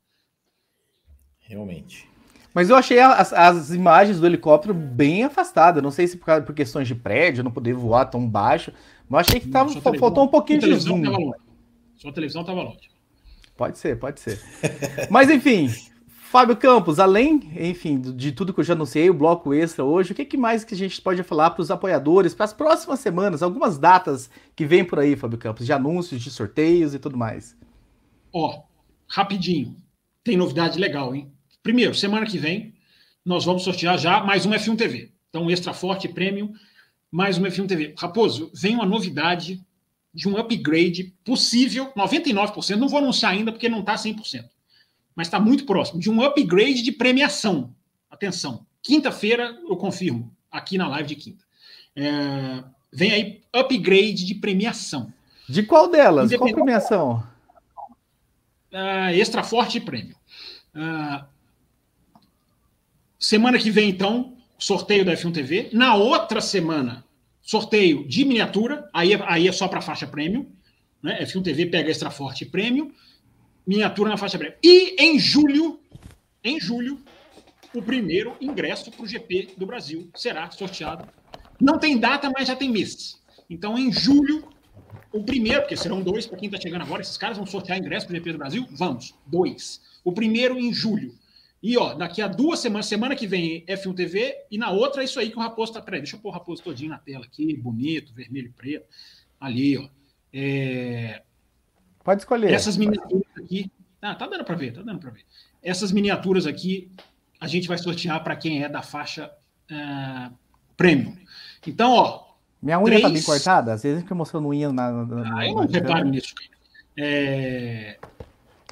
Realmente. 1.40 2.08
Mas 2.54 2.70
eu 2.70 2.76
achei 2.76 2.98
as, 2.98 3.32
as 3.32 3.70
imagens 3.70 4.20
do 4.20 4.26
helicóptero 4.26 4.74
bem 4.74 5.24
afastadas. 5.24 5.82
Não 5.82 5.90
sei 5.90 6.06
se 6.06 6.16
por, 6.16 6.42
por 6.42 6.54
questões 6.54 6.86
de 6.88 6.94
prédio, 6.94 7.44
não 7.44 7.50
poder 7.50 7.74
voar 7.74 8.06
tão 8.06 8.26
baixo. 8.26 8.72
Mas 9.08 9.28
achei 9.28 9.40
que 9.40 9.48
tava, 9.48 9.68
faltou 9.80 10.24
um 10.24 10.28
pouquinho 10.28 10.60
de 10.60 10.74
zoom. 10.74 11.32
Sua 11.96 12.12
televisão 12.12 12.42
estava 12.42 12.62
longe. 12.62 12.91
Pode 13.56 13.78
ser, 13.78 13.98
pode 13.98 14.20
ser. 14.20 14.40
Mas 15.10 15.30
enfim, 15.30 15.68
Fábio 16.32 16.56
Campos, 16.56 16.98
além, 16.98 17.40
enfim, 17.56 18.00
de 18.00 18.32
tudo 18.32 18.54
que 18.54 18.60
eu 18.60 18.64
já 18.64 18.72
anunciei, 18.72 19.10
o 19.10 19.14
bloco 19.14 19.52
extra 19.52 19.84
hoje, 19.84 20.12
o 20.12 20.14
que, 20.14 20.24
que 20.24 20.36
mais 20.36 20.64
que 20.64 20.72
a 20.72 20.76
gente 20.76 20.98
pode 21.00 21.22
falar 21.22 21.50
para 21.50 21.60
os 21.60 21.70
apoiadores 21.70 22.34
para 22.34 22.46
as 22.46 22.54
próximas 22.54 23.00
semanas? 23.00 23.42
Algumas 23.42 23.78
datas 23.78 24.30
que 24.56 24.64
vem 24.64 24.82
por 24.82 24.98
aí, 24.98 25.14
Fábio 25.14 25.38
Campos, 25.38 25.66
de 25.66 25.72
anúncios, 25.74 26.22
de 26.22 26.30
sorteios 26.30 26.94
e 26.94 26.98
tudo 26.98 27.18
mais. 27.18 27.54
Ó, 28.32 28.62
rapidinho, 29.06 29.76
tem 30.24 30.36
novidade 30.36 30.78
legal, 30.78 31.14
hein? 31.14 31.30
Primeiro, 31.62 31.94
semana 31.94 32.24
que 32.24 32.38
vem, 32.38 32.72
nós 33.22 33.44
vamos 33.44 33.62
sortear 33.62 33.98
já 33.98 34.24
mais 34.24 34.46
uma 34.46 34.56
F1 34.56 34.76
TV. 34.76 35.12
Então, 35.28 35.50
extra 35.50 35.74
forte, 35.74 36.08
premium, 36.08 36.52
mais 37.10 37.36
uma 37.36 37.48
F1 37.48 37.68
TV. 37.68 37.94
Raposo, 37.98 38.50
vem 38.54 38.74
uma 38.74 38.86
novidade 38.86 39.62
de 40.14 40.28
um 40.28 40.36
upgrade 40.36 41.14
possível, 41.24 41.90
99%, 41.96 42.76
não 42.76 42.88
vou 42.88 42.98
anunciar 42.98 43.32
ainda 43.32 43.50
porque 43.50 43.68
não 43.68 43.80
está 43.80 43.94
100%, 43.94 44.44
mas 45.14 45.26
está 45.26 45.40
muito 45.40 45.64
próximo, 45.64 46.00
de 46.00 46.10
um 46.10 46.22
upgrade 46.22 46.82
de 46.82 46.92
premiação. 46.92 47.74
Atenção, 48.10 48.66
quinta-feira 48.82 49.58
eu 49.68 49.76
confirmo, 49.76 50.34
aqui 50.50 50.76
na 50.76 50.88
live 50.88 51.08
de 51.08 51.16
quinta. 51.16 51.44
É, 51.96 52.64
vem 52.92 53.12
aí 53.12 53.40
upgrade 53.52 54.24
de 54.26 54.34
premiação. 54.34 55.12
De 55.48 55.62
qual 55.62 55.88
delas? 55.88 56.34
Qual 56.34 56.52
premiação? 56.52 57.26
Uh, 58.72 59.10
extra 59.12 59.42
forte 59.42 59.78
e 59.78 59.80
prêmio. 59.80 60.16
Uh, 60.74 61.24
semana 63.18 63.58
que 63.58 63.70
vem, 63.70 63.90
então, 63.90 64.36
sorteio 64.58 65.04
da 65.04 65.12
F1 65.12 65.32
TV. 65.32 65.70
Na 65.72 65.94
outra 65.94 66.40
semana, 66.40 67.04
sorteio 67.42 68.06
de 68.06 68.24
miniatura, 68.24 68.88
aí, 68.92 69.12
é, 69.12 69.20
aí 69.26 69.48
é 69.48 69.52
só 69.52 69.68
para 69.68 69.80
faixa 69.80 70.06
prêmio, 70.06 70.50
né? 71.02 71.22
F1 71.24 71.42
TV 71.42 71.66
pega 71.66 71.90
extra 71.90 72.10
forte 72.10 72.46
prêmio, 72.46 72.94
miniatura 73.66 74.10
na 74.10 74.16
faixa 74.16 74.38
prêmio. 74.38 74.56
E 74.62 74.96
em 75.02 75.18
julho, 75.18 75.80
em 76.42 76.60
julho, 76.60 77.00
o 77.74 77.82
primeiro 77.82 78.36
ingresso 78.40 78.90
para 78.90 79.02
o 79.02 79.06
GP 79.06 79.54
do 79.56 79.66
Brasil 79.66 80.08
será 80.14 80.50
sorteado. 80.50 81.08
Não 81.60 81.78
tem 81.78 81.98
data, 81.98 82.30
mas 82.30 82.48
já 82.48 82.56
tem 82.56 82.70
mês. 82.70 83.20
Então, 83.48 83.78
em 83.78 83.92
julho, 83.92 84.48
o 85.12 85.22
primeiro, 85.22 85.60
porque 85.60 85.76
serão 85.76 86.00
dois 86.00 86.26
para 86.26 86.38
quem 86.38 86.48
está 86.48 86.60
chegando 86.60 86.82
agora, 86.82 87.02
esses 87.02 87.16
caras 87.16 87.36
vão 87.36 87.46
sortear 87.46 87.78
ingresso 87.78 88.06
para 88.06 88.14
o 88.14 88.16
GP 88.16 88.32
do 88.32 88.38
Brasil? 88.38 88.66
Vamos, 88.70 89.14
dois. 89.26 89.80
O 90.04 90.12
primeiro 90.12 90.58
em 90.58 90.72
julho. 90.72 91.14
E 91.62 91.78
ó, 91.78 91.94
daqui 91.94 92.20
a 92.20 92.26
duas 92.26 92.58
semanas, 92.58 92.86
semana 92.86 93.14
que 93.14 93.26
vem 93.26 93.64
F1 93.66 93.94
TV, 93.94 94.34
e 94.50 94.58
na 94.58 94.70
outra 94.70 95.02
é 95.02 95.04
isso 95.04 95.20
aí 95.20 95.30
que 95.30 95.36
o 95.36 95.40
Raposo 95.40 95.72
tá. 95.72 95.80
Peraí, 95.80 96.00
deixa 96.00 96.16
eu 96.16 96.20
pôr 96.20 96.30
o 96.30 96.32
Raposo 96.32 96.62
todinho 96.62 96.90
na 96.90 96.98
tela 96.98 97.24
aqui, 97.24 97.56
bonito, 97.56 98.12
vermelho 98.12 98.48
e 98.48 98.52
preto. 98.52 98.86
Ali, 99.40 99.78
ó. 99.78 99.88
É... 100.32 101.22
Pode 102.02 102.22
escolher. 102.22 102.52
Essas 102.52 102.76
miniaturas 102.76 103.26
aqui. 103.36 103.70
Ah, 104.00 104.16
tá 104.16 104.26
dando 104.26 104.44
para 104.44 104.56
ver, 104.56 104.72
tá 104.72 104.82
dando 104.82 104.98
para 104.98 105.10
ver. 105.10 105.24
Essas 105.62 105.92
miniaturas 105.92 106.46
aqui 106.46 106.90
a 107.40 107.46
gente 107.46 107.68
vai 107.68 107.78
sortear 107.78 108.22
para 108.24 108.34
quem 108.34 108.64
é 108.64 108.68
da 108.68 108.82
faixa 108.82 109.30
uh, 109.70 110.32
premium. 110.76 111.16
Então, 111.66 111.92
ó. 111.92 112.32
Minha 112.60 112.78
unha 112.78 112.86
três... 112.86 113.02
tá 113.02 113.08
bem 113.08 113.22
cortada? 113.22 113.72
Às 113.72 113.82
vezes 113.82 114.02
fica 114.02 114.14
mostrando 114.14 114.48
unha 114.48 114.72
na. 114.72 115.04
na 115.04 115.38
ah, 115.38 115.46
eu 115.46 115.54
não 115.54 115.66
reparo 115.66 116.08
nisso. 116.08 116.34
É... 116.96 117.98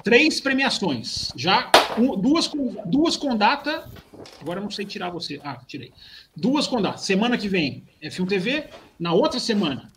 Três 0.03 0.39
premiações. 0.39 1.31
Já 1.35 1.71
um, 1.97 2.19
duas, 2.19 2.47
com, 2.47 2.75
duas 2.85 3.15
com 3.15 3.35
data. 3.35 3.89
Agora 4.39 4.59
eu 4.59 4.63
não 4.63 4.71
sei 4.71 4.85
tirar 4.85 5.09
você. 5.09 5.39
Ah, 5.43 5.61
tirei. 5.67 5.91
Duas 6.35 6.67
com 6.67 6.81
data. 6.81 6.97
Semana 6.97 7.37
que 7.37 7.47
vem 7.47 7.83
F1 8.01 8.27
TV. 8.27 8.69
Na 8.99 9.13
outra 9.13 9.39
semana, 9.39 9.91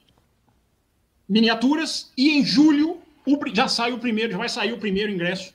miniaturas. 1.28 2.12
E 2.16 2.30
em 2.30 2.44
julho 2.44 3.02
o, 3.26 3.38
já 3.54 3.68
sai 3.68 3.92
o 3.92 3.98
primeiro, 3.98 4.32
já 4.32 4.38
vai 4.38 4.48
sair 4.48 4.72
o 4.72 4.78
primeiro 4.78 5.10
ingresso 5.10 5.54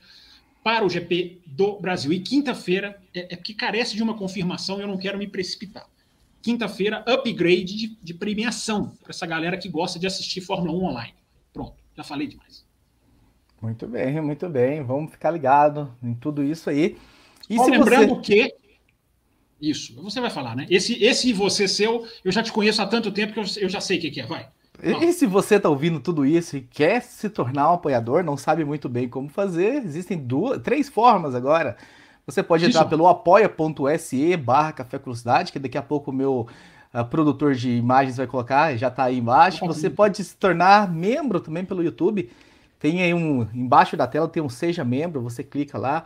para 0.64 0.86
o 0.86 0.90
GP 0.90 1.42
do 1.46 1.80
Brasil. 1.80 2.12
E 2.12 2.20
quinta-feira, 2.20 3.02
é, 3.14 3.34
é 3.34 3.36
porque 3.36 3.54
carece 3.54 3.96
de 3.96 4.04
uma 4.04 4.18
confirmação, 4.18 4.80
eu 4.80 4.88
não 4.88 4.98
quero 4.98 5.18
me 5.18 5.28
precipitar. 5.28 5.88
Quinta-feira, 6.42 7.04
upgrade 7.08 7.76
de, 7.76 7.98
de 8.02 8.14
premiação 8.14 8.96
para 9.02 9.12
essa 9.12 9.26
galera 9.26 9.58
que 9.58 9.70
gosta 9.70 10.00
de 10.00 10.08
assistir 10.08 10.42
Fórmula 10.42 10.78
1 10.78 10.86
online. 10.86 11.14
Pronto, 11.54 11.76
já 11.96 12.04
falei 12.04 12.28
demais. 12.28 12.69
Muito 13.62 13.88
bem, 13.88 14.22
muito 14.22 14.48
bem. 14.48 14.84
Vamos 14.84 15.12
ficar 15.12 15.32
ligado 15.32 15.94
em 16.02 16.14
tudo 16.14 16.44
isso 16.44 16.70
aí. 16.70 16.98
E 17.50 17.58
Só 17.58 17.66
lembrando 17.66 18.16
você... 18.16 18.22
que. 18.22 18.56
Isso, 19.62 20.02
você 20.02 20.22
vai 20.22 20.30
falar, 20.30 20.56
né? 20.56 20.66
Esse, 20.70 21.04
esse 21.04 21.34
você 21.34 21.68
seu, 21.68 22.08
eu 22.24 22.32
já 22.32 22.42
te 22.42 22.52
conheço 22.52 22.82
há 22.82 22.88
tanto 22.88 23.12
tempo 23.12 23.34
que 23.34 23.40
eu, 23.40 23.64
eu 23.64 23.70
já 23.70 23.82
sei 23.82 23.98
o 23.98 24.02
que, 24.02 24.12
que 24.12 24.22
é. 24.22 24.26
Vai. 24.26 24.48
E 24.82 25.12
se 25.12 25.26
você 25.26 25.56
está 25.56 25.68
ouvindo 25.68 26.00
tudo 26.00 26.26
isso 26.26 26.56
e 26.56 26.62
quer 26.62 27.02
se 27.02 27.30
tornar 27.30 27.70
um 27.70 27.74
apoiador, 27.74 28.24
não 28.24 28.38
sabe 28.38 28.64
muito 28.64 28.88
bem 28.88 29.10
como 29.10 29.28
fazer, 29.28 29.84
existem 29.84 30.18
duas, 30.18 30.62
três 30.62 30.88
formas 30.88 31.36
agora. 31.36 31.76
Você 32.26 32.42
pode 32.42 32.66
entrar 32.66 32.86
pelo 32.86 33.08
apoia.se 33.08 34.38
barra 34.38 34.72
Café 34.72 34.98
Velocidade, 34.98 35.52
que 35.52 35.60
daqui 35.60 35.78
a 35.78 35.82
pouco 35.82 36.12
o 36.12 36.14
meu 36.14 36.48
uh, 36.94 37.04
produtor 37.06 37.56
de 37.56 37.72
imagens 37.72 38.18
vai 38.18 38.28
colocar, 38.28 38.78
já 38.78 38.88
está 38.88 39.06
aí 39.06 39.18
embaixo. 39.18 39.66
Você 39.66 39.90
pode 39.90 40.24
se 40.24 40.38
tornar 40.38 40.90
membro 40.90 41.42
também 41.42 41.66
pelo 41.66 41.84
YouTube. 41.84 42.30
Tem 42.80 43.04
aí 43.04 43.14
um. 43.14 43.48
Embaixo 43.54 43.98
da 43.98 44.08
tela 44.08 44.28
tem 44.28 44.42
um 44.42 44.50
Seja 44.50 44.84
Membro, 44.84 45.22
você 45.22 45.44
clica 45.44 45.78
lá. 45.78 46.06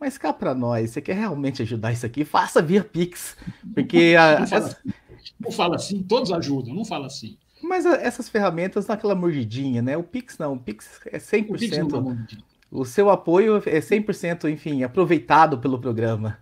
Mas 0.00 0.18
cá 0.18 0.32
para 0.32 0.54
nós, 0.54 0.90
você 0.90 1.00
quer 1.00 1.14
realmente 1.14 1.62
ajudar 1.62 1.92
isso 1.92 2.04
aqui? 2.04 2.24
Faça 2.24 2.60
via 2.60 2.84
Pix. 2.84 3.36
Porque. 3.74 4.14
A, 4.18 4.40
não, 4.40 4.46
fala, 4.46 4.66
assim, 4.66 4.92
não 5.40 5.52
fala 5.52 5.76
assim, 5.76 6.02
todos 6.02 6.32
ajudam, 6.32 6.74
não 6.74 6.84
fala 6.84 7.06
assim. 7.06 7.36
Mas 7.62 7.84
essas 7.84 8.28
ferramentas 8.28 8.86
dão 8.86 8.94
aquela 8.94 9.14
mordidinha, 9.14 9.82
né? 9.82 9.96
O 9.96 10.02
Pix 10.02 10.38
não, 10.38 10.54
o 10.54 10.58
Pix 10.58 11.00
é 11.06 11.18
100%. 11.18 11.48
O, 11.48 11.54
Pix 11.54 12.38
o 12.70 12.84
seu 12.84 13.10
apoio 13.10 13.56
é 13.56 13.80
100%, 13.80 14.50
enfim, 14.50 14.82
aproveitado 14.82 15.58
pelo 15.58 15.78
programa. 15.78 16.38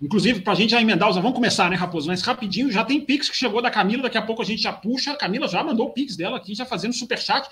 Inclusive, 0.00 0.40
para 0.42 0.52
a 0.52 0.56
gente 0.56 0.70
já 0.70 0.80
emendar, 0.80 1.10
vamos 1.14 1.32
começar, 1.32 1.70
né, 1.70 1.76
Raposo? 1.76 2.06
Mas 2.06 2.20
rapidinho, 2.20 2.70
já 2.70 2.84
tem 2.84 3.00
Pix 3.00 3.30
que 3.30 3.36
chegou 3.36 3.62
da 3.62 3.70
Camila, 3.70 4.02
daqui 4.02 4.18
a 4.18 4.22
pouco 4.22 4.42
a 4.42 4.44
gente 4.44 4.62
já 4.62 4.72
puxa. 4.72 5.12
A 5.12 5.16
Camila 5.16 5.48
já 5.48 5.64
mandou 5.64 5.86
o 5.86 5.90
Pix 5.90 6.16
dela 6.16 6.36
aqui, 6.36 6.54
já 6.54 6.66
fazendo 6.66 6.92
super 6.92 7.18
chat, 7.18 7.48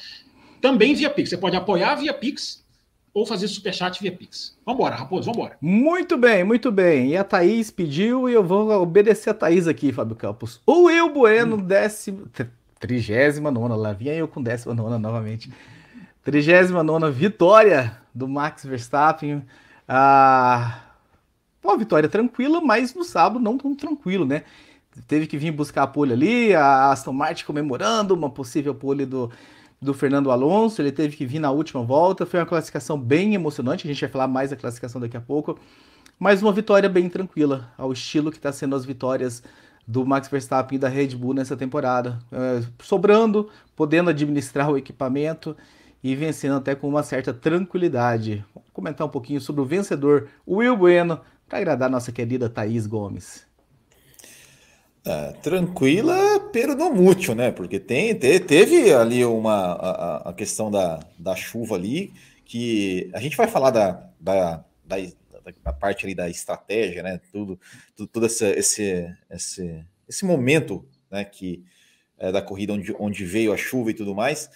também 0.64 0.94
via 0.94 1.11
Pix. 1.11 1.28
Você 1.28 1.37
pode 1.37 1.54
apoiar 1.54 1.94
via 1.97 2.14
Pix 2.14 2.64
ou 3.12 3.26
fazer 3.26 3.49
superchat 3.49 4.00
via 4.00 4.11
Pix. 4.11 4.56
Vambora, 4.64 4.94
Raposo, 4.94 5.30
vambora. 5.30 5.59
Muito 5.61 6.16
bem, 6.16 6.42
muito 6.42 6.73
bem. 6.73 7.11
E 7.11 7.16
a 7.18 7.23
Thaís 7.23 7.71
pediu 7.71 8.30
e 8.30 8.33
eu 8.33 8.42
vou 8.42 8.71
obedecer 8.80 9.28
a 9.28 9.35
Thaís 9.35 9.68
aqui, 9.68 9.92
Fábio 9.92 10.16
Campos. 10.16 10.62
O 10.66 10.85
Will 10.85 11.12
Bueno, 11.12 11.59
décimo. 11.61 12.30
39, 12.80 13.76
lá 13.76 13.92
vinha 13.92 14.14
eu 14.14 14.26
com 14.26 14.42
19 14.42 14.99
novamente. 14.99 15.52
39 16.23 17.11
vitória 17.11 17.99
do 18.14 18.26
Max 18.26 18.64
Verstappen. 18.64 19.44
Ah, 19.87 20.80
uma 21.62 21.76
vitória 21.76 22.09
tranquila, 22.09 22.62
mas 22.62 22.94
no 22.94 23.04
sábado 23.04 23.38
não 23.38 23.59
tão 23.59 23.75
tranquilo, 23.75 24.25
né? 24.25 24.44
Teve 25.06 25.26
que 25.26 25.37
vir 25.37 25.50
buscar 25.50 25.83
a 25.83 25.87
pole 25.87 26.14
ali, 26.14 26.54
a 26.54 26.90
Aston 26.90 27.12
Martin 27.12 27.44
comemorando 27.44 28.14
uma 28.14 28.30
possível 28.30 28.75
pole 28.75 29.04
do, 29.04 29.30
do 29.85 29.95
Fernando 29.95 30.31
Alonso. 30.31 30.81
Ele 30.81 30.91
teve 30.91 31.17
que 31.17 31.26
vir 31.26 31.38
na 31.38 31.50
última 31.50 31.83
volta. 31.85 32.26
Foi 32.26 32.41
uma 32.41 32.47
classificação 32.47 32.99
bem 32.99 33.35
emocionante. 33.35 33.87
A 33.87 33.93
gente 33.93 34.00
vai 34.00 34.11
falar 34.11 34.26
mais 34.26 34.50
da 34.50 34.57
classificação 34.57 35.00
daqui 35.00 35.17
a 35.17 35.21
pouco. 35.21 35.59
Mas 36.19 36.43
uma 36.43 36.53
vitória 36.53 36.88
bem 36.88 37.09
tranquila, 37.09 37.73
ao 37.76 37.93
estilo 37.93 38.31
que 38.31 38.37
está 38.37 38.53
sendo 38.53 38.75
as 38.75 38.85
vitórias 38.85 39.43
do 39.87 40.07
Max 40.07 40.29
Verstappen 40.29 40.76
e 40.76 40.79
da 40.79 40.88
Red 40.88 41.09
Bull 41.09 41.35
nessa 41.35 41.57
temporada. 41.57 42.19
É, 42.33 42.62
sobrando, 42.83 43.50
podendo 43.76 44.11
administrar 44.11 44.71
o 44.71 44.79
equipamento 44.79 45.57
e 46.03 46.14
vencendo 46.14 46.57
até 46.57 46.75
com 46.75 46.88
uma 46.88 47.03
certa 47.03 47.33
tranquilidade. 47.33 48.45
Vamos 48.55 48.71
comentar 48.73 49.07
um 49.07 49.11
pouquinho 49.11 49.41
sobre 49.41 49.62
o 49.62 49.64
vencedor, 49.64 50.29
Will 50.47 50.76
Bueno, 50.76 51.21
para 51.49 51.59
agradar 51.59 51.91
nossa 51.91 52.12
querida 52.12 52.49
Thaís 52.49 52.87
Gomes. 52.87 53.47
É, 55.06 55.32
tranquila, 55.42 56.40
pero 56.50 56.75
não 56.75 56.92
muito, 56.92 57.34
né? 57.34 57.50
Porque 57.50 57.78
tem, 57.78 58.14
te, 58.14 58.40
teve 58.40 58.90
ali 58.92 59.23
uma 59.23 59.73
a, 59.73 60.30
a, 60.30 60.32
questão 60.32 60.70
da, 60.70 60.99
da 61.18 61.37
chuva 61.37 61.75
ali, 61.75 62.11
que 62.44 63.11
a 63.12 63.20
gente 63.20 63.37
vai 63.37 63.46
falar 63.46 63.70
da, 63.70 64.08
da, 64.18 64.64
da 64.82 64.96
a 65.62 65.73
parte 65.75 66.06
ali 66.06 66.14
da 66.14 66.30
estratégia, 66.30 67.02
né? 67.02 67.20
Tudo, 67.30 67.61
tudo, 67.94 68.08
todo 68.08 68.25
esse, 68.25 68.46
esse, 68.52 69.14
esse, 69.30 69.84
esse 70.08 70.25
momento, 70.25 70.88
né? 71.11 71.23
Que 71.23 71.62
é, 72.18 72.32
da 72.32 72.40
corrida 72.40 72.73
onde, 72.73 72.94
onde 72.99 73.25
veio 73.26 73.52
a 73.52 73.58
chuva 73.58 73.90
e 73.90 73.94
tudo 73.94 74.14
mais. 74.14 74.49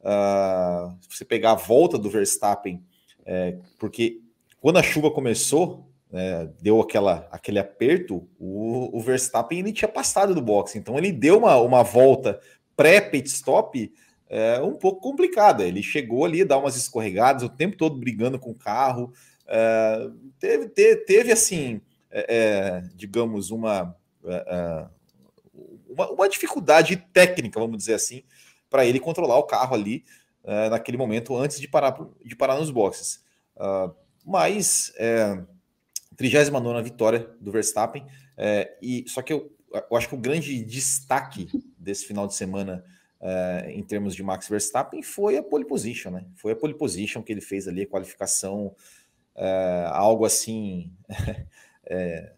Uh, 0.00 0.96
você 1.08 1.24
pegar 1.24 1.52
a 1.52 1.56
volta 1.56 1.98
do 1.98 2.08
Verstappen, 2.08 2.80
é, 3.24 3.58
porque 3.76 4.20
quando 4.60 4.76
a 4.76 4.82
chuva 4.82 5.10
começou, 5.10 5.85
né, 6.16 6.48
deu 6.62 6.80
aquela, 6.80 7.28
aquele 7.30 7.58
aperto, 7.58 8.26
o, 8.38 8.96
o, 8.96 9.00
Verstappen 9.02 9.58
ele 9.58 9.70
tinha 9.70 9.86
passado 9.86 10.34
do 10.34 10.40
boxe, 10.40 10.78
então 10.78 10.96
ele 10.96 11.12
deu 11.12 11.36
uma, 11.36 11.56
uma 11.56 11.82
volta 11.82 12.40
pré-pit 12.74 13.28
stop 13.28 13.92
é, 14.30 14.58
um 14.62 14.72
pouco 14.72 15.02
complicada. 15.02 15.62
Ele 15.62 15.82
chegou 15.82 16.24
ali, 16.24 16.42
dar 16.42 16.56
umas 16.56 16.74
escorregadas, 16.74 17.42
o 17.42 17.50
tempo 17.50 17.76
todo 17.76 18.00
brigando 18.00 18.38
com 18.38 18.50
o 18.50 18.58
carro, 18.58 19.12
é, 19.46 20.08
teve, 20.40 20.70
teve, 20.70 20.96
teve, 21.04 21.32
assim, 21.32 21.82
é, 22.10 22.34
é 22.34 22.80
digamos, 22.94 23.50
uma, 23.50 23.94
é, 24.24 24.44
é, 24.48 24.86
uma, 25.86 26.10
uma, 26.12 26.28
dificuldade 26.30 26.96
técnica, 27.12 27.60
vamos 27.60 27.76
dizer 27.76 27.92
assim, 27.92 28.22
para 28.70 28.86
ele 28.86 28.98
controlar 28.98 29.36
o 29.36 29.44
carro 29.44 29.74
ali 29.74 30.02
naquele 30.70 30.96
momento 30.96 31.36
antes 31.36 31.60
de 31.60 31.66
parar, 31.66 31.98
de 32.24 32.36
parar 32.36 32.54
nos 32.54 32.70
boxes. 32.70 33.20
Uh, 33.56 33.92
mas, 34.24 34.92
39 36.16 36.82
vitória 36.82 37.30
do 37.40 37.52
Verstappen, 37.52 38.06
e 38.82 39.04
só 39.06 39.22
que 39.22 39.32
eu, 39.32 39.52
eu 39.72 39.96
acho 39.96 40.08
que 40.08 40.14
o 40.14 40.18
grande 40.18 40.64
destaque 40.64 41.48
desse 41.78 42.06
final 42.06 42.26
de 42.26 42.34
semana 42.34 42.84
em 43.68 43.82
termos 43.82 44.14
de 44.14 44.22
Max 44.22 44.48
Verstappen 44.48 45.02
foi 45.02 45.36
a 45.36 45.42
pole 45.42 45.64
position, 45.64 46.10
né? 46.10 46.26
Foi 46.36 46.52
a 46.52 46.56
pole 46.56 46.74
position 46.74 47.22
que 47.22 47.32
ele 47.32 47.40
fez 47.40 47.66
ali, 47.66 47.86
qualificação 47.86 48.74
é, 49.36 49.86
algo 49.90 50.24
assim. 50.24 50.90
é, 51.84 52.32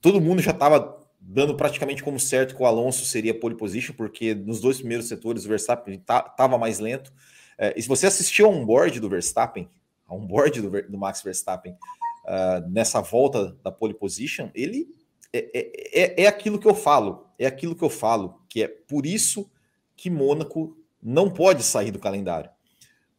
todo 0.00 0.20
mundo 0.20 0.42
já 0.42 0.50
estava 0.50 1.00
dando 1.18 1.56
praticamente 1.56 2.04
como 2.04 2.20
certo 2.20 2.54
que 2.54 2.62
o 2.62 2.66
Alonso 2.66 3.04
seria 3.04 3.38
pole 3.38 3.56
position, 3.56 3.94
porque 3.94 4.34
nos 4.34 4.60
dois 4.60 4.78
primeiros 4.78 5.08
setores 5.08 5.44
o 5.44 5.48
Verstappen 5.48 5.94
estava 5.94 6.28
tá, 6.28 6.58
mais 6.58 6.78
lento. 6.78 7.12
É, 7.58 7.74
e 7.76 7.82
se 7.82 7.88
você 7.88 8.06
assistiu 8.06 8.46
a 8.46 8.50
um 8.50 8.64
board 8.64 9.00
do 9.00 9.08
Verstappen, 9.08 9.68
a 10.06 10.14
um 10.14 10.26
board 10.26 10.60
do, 10.60 10.70
do 10.70 10.98
Max 10.98 11.22
Verstappen, 11.22 11.72
uh, 11.72 12.68
nessa 12.68 13.00
volta 13.00 13.56
da 13.62 13.70
pole 13.70 13.94
position, 13.94 14.50
ele 14.54 14.88
é, 15.32 15.38
é, 15.38 16.02
é, 16.02 16.22
é 16.24 16.26
aquilo 16.26 16.58
que 16.58 16.66
eu 16.66 16.74
falo, 16.74 17.26
é 17.38 17.46
aquilo 17.46 17.74
que 17.74 17.82
eu 17.82 17.90
falo, 17.90 18.40
que 18.48 18.62
é 18.62 18.68
por 18.68 19.04
isso 19.04 19.50
que 19.96 20.10
Mônaco 20.10 20.76
não 21.02 21.30
pode 21.30 21.62
sair 21.62 21.90
do 21.90 21.98
calendário. 21.98 22.50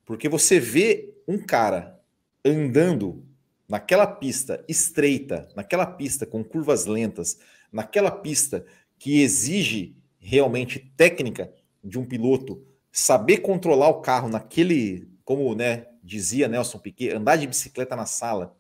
Porque 0.06 0.30
você 0.30 0.60
vê 0.60 1.14
um 1.28 1.38
cara 1.38 2.00
andando 2.44 3.26
naquela 3.68 4.08
pista 4.08 4.64
estreita, 4.68 5.50
naquela 5.56 5.86
pista 5.86 6.26
com 6.26 6.44
curvas 6.44 6.86
lentas, 6.86 7.38
naquela 7.72 8.10
pista 8.10 8.66
que 8.98 9.22
exige 9.22 9.96
realmente 10.20 10.92
técnica 10.96 11.54
de 11.84 12.00
um 12.00 12.06
piloto, 12.06 12.66
saber 12.92 13.40
controlar 13.40 13.90
o 13.90 14.02
carro 14.02 14.30
naquele, 14.30 15.08
como 15.24 15.54
né, 15.54 15.88
dizia 16.08 16.48
Nelson 16.48 16.80
Piquet, 16.80 17.14
andar 17.14 17.36
de 17.36 17.46
bicicleta 17.46 17.96
na 17.96 18.06
sala, 18.06 18.56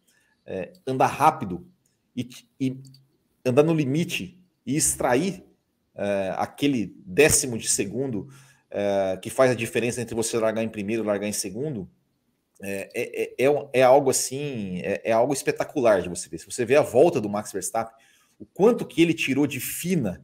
é, 0.45 0.73
andar 0.85 1.07
rápido 1.07 1.65
e, 2.15 2.29
e, 2.59 2.77
andar 3.45 3.63
no 3.63 3.73
limite 3.73 4.39
e 4.65 4.75
extrair 4.75 5.43
é, 5.95 6.33
aquele 6.37 6.93
décimo 7.05 7.57
de 7.57 7.69
segundo 7.69 8.27
é, 8.69 9.17
que 9.21 9.29
faz 9.29 9.51
a 9.51 9.55
diferença 9.55 10.01
entre 10.01 10.13
você 10.13 10.37
largar 10.37 10.61
em 10.61 10.69
primeiro 10.69 11.03
e 11.03 11.05
largar 11.05 11.27
em 11.27 11.33
segundo, 11.33 11.89
é, 12.61 12.89
é, 12.93 13.45
é, 13.45 13.69
é, 13.73 13.83
algo 13.83 14.09
assim, 14.09 14.81
é, 14.81 15.01
é, 15.05 15.11
algo 15.11 15.33
espetacular 15.33 16.01
de 16.01 16.09
você 16.09 16.27
ver. 16.27 16.39
Se 16.39 16.45
você 16.45 16.65
vê 16.65 16.75
a 16.75 16.81
volta 16.81 17.21
do 17.21 17.29
Max 17.29 17.51
Verstappen, 17.51 17.95
o 18.39 18.45
quanto 18.45 18.85
que 18.85 19.01
ele 19.01 19.13
tirou 19.13 19.47
de 19.47 19.59
fina 19.59 20.23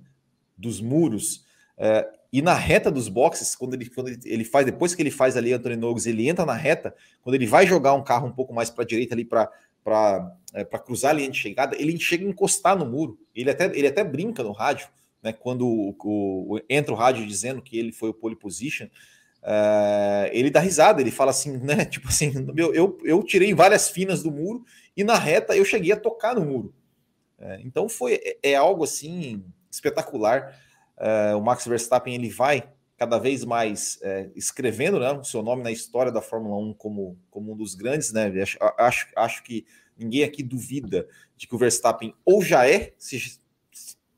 dos 0.58 0.82
muros, 0.82 1.46
é, 1.78 2.08
e 2.34 2.42
na 2.42 2.56
reta 2.56 2.90
dos 2.90 3.08
boxes, 3.08 3.56
quando 3.56 3.76
ele, 3.76 3.88
quando 3.88 4.10
ele 4.26 4.44
faz, 4.44 4.66
depois 4.66 4.96
que 4.96 5.04
ele 5.04 5.12
faz 5.12 5.38
ali 5.38 5.54
Anthony 5.54 5.76
Nogues, 5.76 6.08
ele 6.08 6.28
entra 6.28 6.44
na 6.44 6.56
reta, 6.56 6.96
quando 7.22 7.36
ele 7.36 7.46
vai 7.46 7.68
jogar 7.68 7.94
um 7.94 8.04
carro 8.04 8.26
um 8.26 8.32
pouco 8.32 8.52
mais 8.52 8.72
para 8.72 8.84
a 8.84 8.88
direita 8.88 9.14
ali 9.14 9.24
para 9.24 10.36
é, 10.52 10.66
cruzar 10.66 11.12
a 11.12 11.14
linha 11.14 11.30
de 11.30 11.38
chegada, 11.38 11.76
ele 11.80 11.96
chega 12.00 12.26
a 12.26 12.28
encostar 12.28 12.76
no 12.76 12.88
muro. 12.88 13.20
Ele 13.36 13.52
até, 13.52 13.66
ele 13.66 13.86
até 13.86 14.04
brinca 14.04 14.42
no 14.42 14.52
rádio, 14.52 14.88
né, 15.22 15.32
quando 15.32 15.68
o, 15.68 15.96
o, 16.04 16.60
entra 16.68 16.92
o 16.92 16.98
rádio 16.98 17.24
dizendo 17.28 17.62
que 17.62 17.78
ele 17.78 17.92
foi 17.92 18.10
o 18.10 18.14
pole 18.16 18.36
position. 18.36 18.88
Uh, 19.44 20.26
ele 20.32 20.50
dá 20.50 20.60
risada, 20.60 21.02
ele 21.02 21.12
fala 21.12 21.30
assim, 21.30 21.58
né? 21.58 21.86
Tipo 21.86 22.08
assim, 22.08 22.32
meu, 22.52 22.74
eu, 22.74 22.98
eu 23.04 23.22
tirei 23.22 23.54
várias 23.54 23.92
finas 23.92 24.24
do 24.24 24.32
muro 24.32 24.66
e 24.98 25.04
na 25.04 25.20
reta 25.20 25.56
eu 25.56 25.64
cheguei 25.64 25.92
a 25.92 25.98
tocar 25.98 26.34
no 26.34 26.44
muro. 26.44 26.74
Uh, 27.38 27.62
então 27.64 27.88
foi 27.88 28.16
é, 28.16 28.38
é, 28.42 28.56
algo 28.56 28.84
assim 28.84 29.46
espetacular. 29.70 30.58
Uh, 31.04 31.38
o 31.38 31.42
Max 31.42 31.68
Verstappen 31.68 32.16
ele 32.16 32.30
vai 32.30 32.70
cada 32.98 33.18
vez 33.18 33.44
mais 33.44 34.00
é, 34.02 34.30
escrevendo 34.34 34.98
né, 34.98 35.12
o 35.12 35.24
seu 35.26 35.42
nome 35.42 35.62
na 35.62 35.72
história 35.72 36.10
da 36.10 36.22
Fórmula 36.22 36.56
1 36.58 36.74
como, 36.76 37.18
como 37.30 37.52
um 37.52 37.56
dos 37.58 37.76
grandes, 37.76 38.14
né? 38.14 38.32
Acho, 38.42 38.58
acho, 38.78 39.08
acho 39.16 39.44
que 39.44 39.66
ninguém 39.98 40.24
aqui 40.24 40.42
duvida 40.42 41.06
de 41.36 41.46
que 41.46 41.54
o 41.54 41.58
Verstappen 41.58 42.16
ou 42.24 42.42
já 42.42 42.66
é, 42.66 42.94
se, 42.98 43.38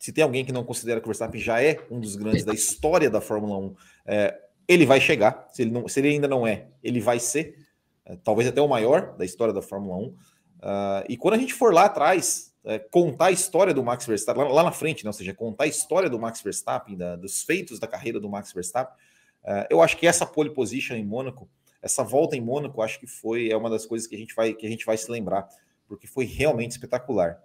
se 0.06 0.13
tem 0.13 0.24
alguém 0.24 0.46
que 0.46 0.51
não 0.51 0.63
considera 0.63 1.00
que 1.00 1.08
o 1.08 1.10
Verstappen 1.10 1.42
já 1.42 1.60
é 1.63 1.80
um 1.89 2.00
dos 2.00 2.15
grandes 2.15 2.44
da 2.44 2.54
história 2.54 3.10
da 3.10 3.20
Fórmula 3.20 3.58
1, 3.58 3.75
é, 4.06 4.39
ele 4.68 4.86
vai 4.86 5.01
chegar. 5.01 5.48
Se 5.51 5.63
ele, 5.63 5.72
não, 5.72 5.88
se 5.88 6.00
ele 6.00 6.10
ainda 6.10 6.27
não 6.27 6.46
é, 6.46 6.68
ele 6.84 7.00
vai 7.00 7.20
ser, 7.20 7.58
é, 8.06 8.15
talvez 8.24 8.48
até 8.48 8.62
o 8.62 8.68
maior 8.68 9.18
da 9.18 9.25
história 9.25 9.51
da 9.51 9.63
Fórmula 9.63 9.98
1. 9.98 10.01
Uh, 10.06 10.15
ah, 10.62 11.04
e 11.10 11.18
quando 11.18 11.34
a 11.34 11.38
gente 11.38 11.56
for 11.56 11.74
lá 11.74 11.86
atrás, 11.86 12.54
é, 12.65 12.79
contar 12.79 13.27
a 13.27 13.31
história 13.31 13.74
do 13.74 13.84
Max 13.84 14.05
Verstappen, 14.05 14.43
lá, 14.43 14.50
lá, 14.50 14.63
na 14.63 14.72
frente, 14.72 15.03
né? 15.03 15.10
ou 15.10 15.13
seja, 15.13 15.34
contar 15.34 15.65
a 15.65 15.67
história 15.67 16.10
do 16.10 16.19
Max 16.19 16.41
Verstappen, 16.41 16.98
da, 16.98 17.15
dos 17.15 17.43
feitos 17.43 17.79
da 17.79 17.88
carreira 17.88 18.19
do 18.19 18.27
Max 18.27 18.51
Verstappen, 18.51 18.95
uh, 19.43 19.67
eu 19.69 19.81
acho 19.81 19.95
que 19.98 20.07
essa 20.07 20.25
pole 20.25 20.50
position 20.50 20.95
em 20.95 21.05
Mônaco, 21.05 21.48
essa 21.81 22.03
volta 22.03 22.36
em 22.36 22.41
Mônaco, 22.41 22.81
acho 22.81 23.00
que 23.00 23.05
foi 23.05 23.51
é 23.51 23.55
uma 23.55 23.69
das 23.69 23.86
coisas 23.86 24.07
que 24.07 24.15
a 24.15 24.17
gente 24.17 24.34
vai, 24.34 24.53
que 24.53 24.65
a 24.65 24.69
gente 24.69 24.86
vai 24.86 24.98
se 24.98 25.10
lembrar, 25.12 25.48
porque 25.88 26.07
foi 26.07 26.25
realmente 26.25 26.72
espetacular. 26.72 27.39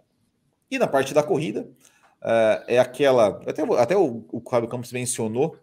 E 0.71 0.79
na 0.79 0.87
parte 0.87 1.13
da 1.13 1.23
corrida, 1.23 1.69
uh, 2.23 2.65
é 2.67 2.79
aquela. 2.79 3.43
Até, 3.47 3.63
até 3.63 3.97
o, 3.97 4.25
o 4.33 4.41
Fábio 4.49 4.69
Campos 4.69 4.93
mencionou 4.93 5.59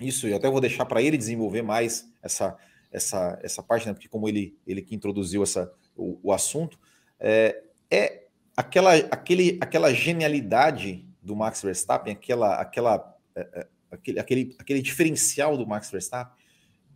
isso, 0.00 0.26
e 0.26 0.32
até 0.32 0.48
vou 0.48 0.60
deixar 0.60 0.86
para 0.86 1.02
ele 1.02 1.18
desenvolver 1.18 1.62
mais 1.62 2.10
essa, 2.22 2.56
essa, 2.90 3.38
essa 3.42 3.62
parte, 3.62 3.86
né, 3.86 3.92
porque 3.92 4.08
como 4.08 4.28
ele, 4.28 4.56
ele 4.66 4.82
que 4.82 4.94
introduziu 4.94 5.42
essa, 5.42 5.72
o, 5.96 6.18
o 6.22 6.32
assunto, 6.32 6.78
é, 7.18 7.62
é 7.90 8.25
aquela, 8.56 8.94
aquele, 8.94 9.58
aquela 9.60 9.92
genialidade 9.92 11.04
do 11.22 11.36
Max 11.36 11.62
Verstappen, 11.62 12.12
aquela, 12.12 12.60
aquela, 12.60 13.16
é, 13.34 13.40
é, 13.40 13.66
aquele, 13.90 14.18
aquele, 14.18 14.56
aquele 14.58 14.82
diferencial 14.82 15.56
do 15.56 15.66
Max 15.66 15.90
Verstappen, 15.90 16.34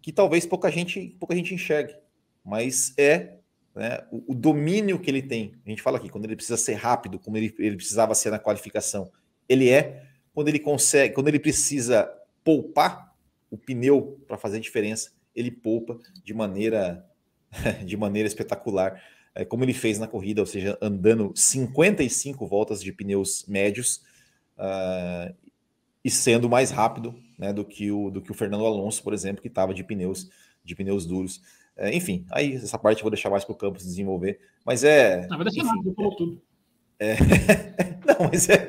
que 0.01 0.13
talvez 0.13 0.47
pouca 0.47 0.71
gente, 0.71 1.15
pouca 1.21 1.35
gente 1.37 1.55
enxergue, 1.55 1.95
mas 2.43 2.95
é 2.97 3.35
né, 3.75 4.05
o, 4.11 4.33
o, 4.33 4.35
domínio 4.35 4.99
que 4.99 5.11
ele 5.11 5.23
tem. 5.23 5.55
A 5.65 5.69
gente 5.69 5.83
fala 5.83 5.99
aqui, 5.99 6.09
quando 6.09 6.25
ele 6.25 6.37
precisa 6.37 6.57
ser 6.57 6.75
rápido, 6.75 7.19
como 7.19 7.37
ele, 7.37 7.55
ele 7.59 7.77
precisava 7.77 8.15
ser 8.15 8.31
na 8.31 8.39
qualificação, 8.39 9.13
ele 9.49 9.69
é. 9.69 10.05
Quando 10.33 10.49
ele 10.49 10.59
consegue, 10.59 11.13
quando 11.13 11.29
ele 11.29 11.39
precisa 11.39 12.11
poupar 12.43 13.15
o 13.51 13.59
pneu 13.59 14.21
para 14.27 14.39
fazer 14.39 14.61
diferença, 14.61 15.13
ele 15.35 15.51
poupa 15.51 15.99
de 16.25 16.33
maneira 16.33 17.05
de 17.85 17.97
maneira 17.97 18.29
espetacular 18.29 19.03
é, 19.35 19.45
como 19.45 19.65
ele 19.65 19.75
fez 19.75 19.99
na 19.99 20.07
corrida, 20.07 20.41
ou 20.41 20.47
seja, 20.47 20.77
andando 20.81 21.33
55 21.35 22.47
voltas 22.47 22.83
de 22.83 22.93
pneus 22.93 23.45
médios 23.47 24.03
uh, 24.59 25.35
e 26.05 26.11
sendo 26.11 26.49
mais 26.49 26.71
rápido 26.71 27.15
né, 27.39 27.53
do, 27.53 27.65
que 27.65 27.91
o, 27.91 28.11
do 28.11 28.21
que 28.21 28.31
o 28.31 28.35
Fernando 28.35 28.67
Alonso, 28.67 29.03
por 29.03 29.13
exemplo, 29.13 29.41
que 29.41 29.49
estava 29.49 29.73
de 29.73 29.85
pneus 29.85 30.29
de 30.65 30.75
pneus 30.75 31.07
duros. 31.07 31.41
É, 31.77 31.95
enfim, 31.95 32.27
aí 32.31 32.55
essa 32.55 32.79
parte 32.79 32.99
eu 32.99 33.05
vou 33.05 33.11
deixar 33.11 33.31
mais 33.31 33.45
para 33.45 33.53
o 33.53 33.57
Campos 33.57 33.85
desenvolver, 33.85 34.41
mas 34.65 34.85
é. 34.85 35.27
Não, 35.29 35.39
vai 35.39 35.47
deixar 35.47 35.65
nada, 35.65 35.95
falou 35.95 36.17
tudo. 36.17 36.43
É... 37.01 37.15
não, 38.05 38.29
mas 38.31 38.47
é, 38.51 38.69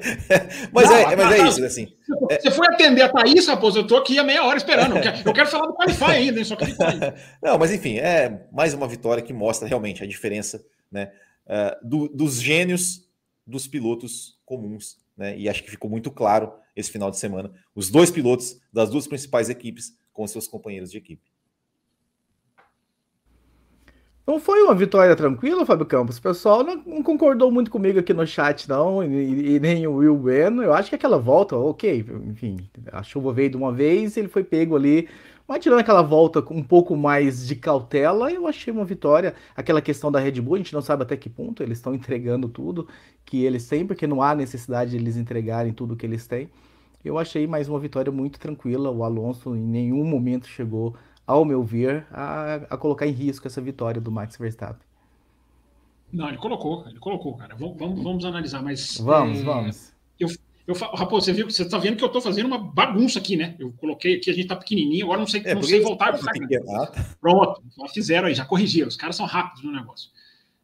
mas, 0.72 0.90
não, 0.90 0.96
é, 0.96 1.16
mas 1.18 1.32
é 1.34 1.48
isso, 1.50 1.66
assim. 1.66 1.94
Você 2.30 2.50
foi 2.50 2.66
atender 2.68 3.02
a 3.02 3.10
Thaís, 3.10 3.46
Raposo, 3.46 3.80
eu 3.80 3.86
tô 3.86 3.98
aqui 3.98 4.18
há 4.18 4.24
meia 4.24 4.46
hora 4.46 4.58
esperando. 4.58 4.96
Eu 4.96 5.34
quero, 5.34 5.50
falar 5.50 5.68
do 5.68 5.74
Qualify 5.74 6.06
ainda, 6.06 6.40
hein, 6.40 6.46
só 6.46 6.56
que 6.56 6.64
Não, 7.44 7.58
mas 7.60 7.74
enfim, 7.74 7.98
é 7.98 8.48
mais 8.54 8.74
uma 8.74 8.88
vitória 8.88 9.22
que 9.22 9.34
mostra 9.34 9.68
realmente 9.68 10.02
a 10.02 10.08
diferença 10.08 10.64
né, 10.90 11.12
uh, 11.46 11.88
do, 11.88 12.08
dos 12.08 12.42
gênios 12.42 13.06
dos 13.46 13.68
pilotos 13.68 14.40
comuns. 14.46 14.96
Né, 15.18 15.38
e 15.38 15.50
acho 15.50 15.62
que 15.62 15.70
ficou 15.70 15.90
muito 15.90 16.10
claro 16.10 16.54
esse 16.74 16.90
final 16.90 17.12
de 17.12 17.20
semana. 17.20 17.52
Os 17.76 17.90
dois 17.90 18.10
pilotos 18.10 18.62
das 18.72 18.90
duas 18.90 19.08
principais 19.08 19.50
equipes 19.50 19.92
com 20.14 20.26
seus 20.26 20.48
companheiros 20.48 20.90
de 20.90 20.98
equipe. 20.98 21.31
Não 24.26 24.40
foi 24.40 24.62
uma 24.62 24.76
vitória 24.76 25.16
tranquila, 25.16 25.66
Fábio 25.66 25.86
Campos. 25.86 26.18
O 26.18 26.22
pessoal 26.22 26.64
não, 26.64 26.76
não 26.86 27.04
concordou 27.04 27.52
muito 27.52 27.72
comigo 27.72 28.00
aqui 28.00 28.14
no 28.14 28.26
chat, 28.26 28.70
não, 28.70 29.04
e, 29.04 29.56
e, 29.56 29.60
nem 29.60 29.88
o 29.88 29.96
Will 29.96 30.16
Bueno. 30.16 30.62
Eu 30.62 30.74
acho 30.74 30.90
que 30.90 30.96
aquela 30.96 31.18
volta, 31.18 31.56
ok, 31.58 32.06
enfim, 32.28 32.58
a 32.92 33.02
chuva 33.02 33.34
veio 33.34 33.50
de 33.50 33.58
uma 33.58 33.72
vez, 33.72 34.16
ele 34.18 34.28
foi 34.28 34.44
pego 34.44 34.76
ali, 34.76 35.10
mas 35.48 35.60
tirando 35.62 35.80
aquela 35.80 36.04
volta 36.04 36.42
com 36.42 36.56
um 36.56 36.64
pouco 36.64 36.96
mais 36.96 37.48
de 37.48 37.56
cautela, 37.56 38.32
eu 38.32 38.48
achei 38.48 38.72
uma 38.72 38.86
vitória. 38.86 39.34
Aquela 39.56 39.82
questão 39.82 40.12
da 40.12 40.20
Red 40.20 40.40
Bull, 40.40 40.56
a 40.56 40.58
gente 40.60 40.74
não 40.74 40.82
sabe 40.82 41.02
até 41.04 41.18
que 41.18 41.30
ponto 41.30 41.64
eles 41.64 41.80
estão 41.80 41.94
entregando 41.96 42.48
tudo 42.48 42.88
que 43.26 43.44
eles 43.44 43.68
têm, 43.68 43.86
porque 43.88 44.06
não 44.06 44.22
há 44.22 44.36
necessidade 44.36 44.92
de 44.92 44.98
eles 44.98 45.18
entregarem 45.18 45.74
tudo 45.74 45.96
que 45.96 46.06
eles 46.06 46.28
têm. 46.28 46.50
Eu 47.04 47.18
achei 47.18 47.48
mais 47.48 47.68
uma 47.68 47.80
vitória 47.80 48.12
muito 48.12 48.40
tranquila. 48.40 48.92
O 48.92 49.04
Alonso 49.04 49.56
em 49.56 49.66
nenhum 49.66 50.06
momento 50.06 50.48
chegou 50.48 50.96
ao 51.26 51.46
meu 51.46 51.64
ver, 51.64 52.06
a, 52.12 52.56
a 52.70 52.78
colocar 52.78 53.08
em 53.08 53.12
risco 53.12 53.48
essa 53.48 53.62
vitória 53.62 54.02
do 54.02 54.12
Max 54.12 54.38
Verstappen. 54.38 54.86
Não, 56.12 56.28
ele 56.28 56.38
colocou, 56.38 56.86
ele 56.88 57.00
colocou, 57.00 57.38
cara. 57.38 57.56
Vamos, 57.56 57.78
vamos, 57.78 58.04
vamos 58.04 58.26
analisar, 58.26 58.62
mas. 58.62 58.98
Vamos, 58.98 59.40
é, 59.40 59.44
vamos. 59.44 59.94
Eu, 60.20 60.28
eu, 60.68 60.76
Raposo, 60.76 61.26
você 61.26 61.34
viu 61.34 61.48
que 61.48 61.54
você 61.54 61.64
está 61.64 61.78
vendo 61.78 61.96
que 61.96 62.04
eu 62.04 62.08
estou 62.08 62.22
fazendo 62.22 62.48
uma 62.48 62.58
bagunça 62.58 63.20
aqui, 63.20 63.38
né? 63.38 63.56
Eu 63.58 63.72
coloquei 63.74 64.18
aqui, 64.18 64.30
a 64.30 64.34
gente 64.34 64.44
está 64.44 64.56
pequenininho, 64.56 65.06
agora 65.06 65.20
não 65.20 65.28
sei, 65.28 65.42
é, 65.46 65.56
não 65.56 65.64
sei 65.64 65.80
voltar. 65.80 66.20
Pronto, 67.20 67.64
já 67.78 67.88
fizeram 67.88 68.28
aí, 68.28 68.34
já 68.34 68.46
corrigiram. 68.46 68.90
Os 68.90 68.98
caras 68.98 69.16
são 69.16 69.26
rápidos 69.26 69.64
no 69.64 69.72
negócio. 69.72 70.10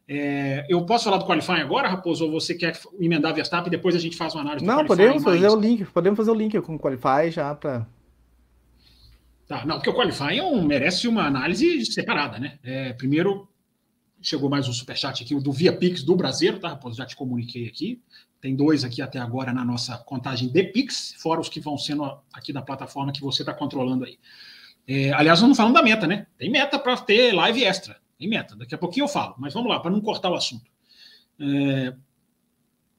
É, 0.06 0.64
eu 0.70 0.84
posso 0.86 1.04
falar 1.04 1.18
do 1.18 1.26
qualifying 1.26 1.60
agora, 1.60 1.88
Raposo, 1.88 2.24
ou 2.24 2.32
você 2.32 2.54
quer 2.54 2.78
emendar 2.98 3.34
Verstappen 3.34 3.68
e 3.68 3.70
depois 3.70 3.94
a 3.94 3.98
gente 3.98 4.16
faz 4.16 4.34
uma 4.34 4.40
análise 4.40 4.64
do 4.64 4.68
Não, 4.68 4.86
podemos 4.86 5.22
fazer 5.22 5.40
mais... 5.40 5.52
o 5.52 5.60
link, 5.60 5.84
podemos 5.84 6.16
fazer 6.16 6.30
o 6.30 6.34
link 6.34 6.58
com 6.62 6.76
o 6.76 6.78
qualify 6.78 7.30
já 7.30 7.54
para 7.54 7.86
Tá, 9.48 9.64
não, 9.64 9.76
porque 9.76 9.88
o 9.88 9.94
qualifying 9.94 10.40
é 10.40 10.62
merece 10.62 11.08
uma 11.08 11.26
análise 11.26 11.86
separada, 11.86 12.38
né? 12.38 12.58
É, 12.62 12.92
primeiro, 12.92 13.48
chegou 14.20 14.50
mais 14.50 14.68
um 14.68 14.74
superchat 14.74 15.22
aqui, 15.22 15.34
o 15.34 15.40
do 15.40 15.50
Via 15.50 15.72
Pix 15.72 16.02
do 16.02 16.14
Brasileiro, 16.14 16.60
tá, 16.60 16.68
Raposo? 16.68 16.98
Já 16.98 17.06
te 17.06 17.16
comuniquei 17.16 17.66
aqui. 17.66 18.02
Tem 18.42 18.54
dois 18.54 18.84
aqui 18.84 19.00
até 19.00 19.18
agora 19.18 19.50
na 19.50 19.64
nossa 19.64 19.96
contagem 19.96 20.52
de 20.52 20.62
Pix, 20.64 21.14
fora 21.16 21.40
os 21.40 21.48
que 21.48 21.60
vão 21.60 21.78
sendo 21.78 22.04
aqui 22.30 22.52
da 22.52 22.60
plataforma 22.60 23.10
que 23.10 23.22
você 23.22 23.40
está 23.40 23.54
controlando 23.54 24.04
aí. 24.04 24.18
É, 24.86 25.12
aliás, 25.12 25.40
não 25.40 25.54
falando 25.54 25.74
da 25.74 25.82
meta, 25.82 26.06
né? 26.06 26.26
Tem 26.36 26.50
meta 26.50 26.78
para 26.78 26.98
ter 26.98 27.32
live 27.32 27.64
extra. 27.64 27.98
Tem 28.18 28.28
meta. 28.28 28.54
Daqui 28.54 28.74
a 28.74 28.78
pouquinho 28.78 29.04
eu 29.04 29.08
falo, 29.08 29.34
mas 29.38 29.54
vamos 29.54 29.70
lá, 29.70 29.80
para 29.80 29.90
não 29.90 30.02
cortar 30.02 30.30
o 30.30 30.34
assunto. 30.34 30.70
É, 31.40 31.94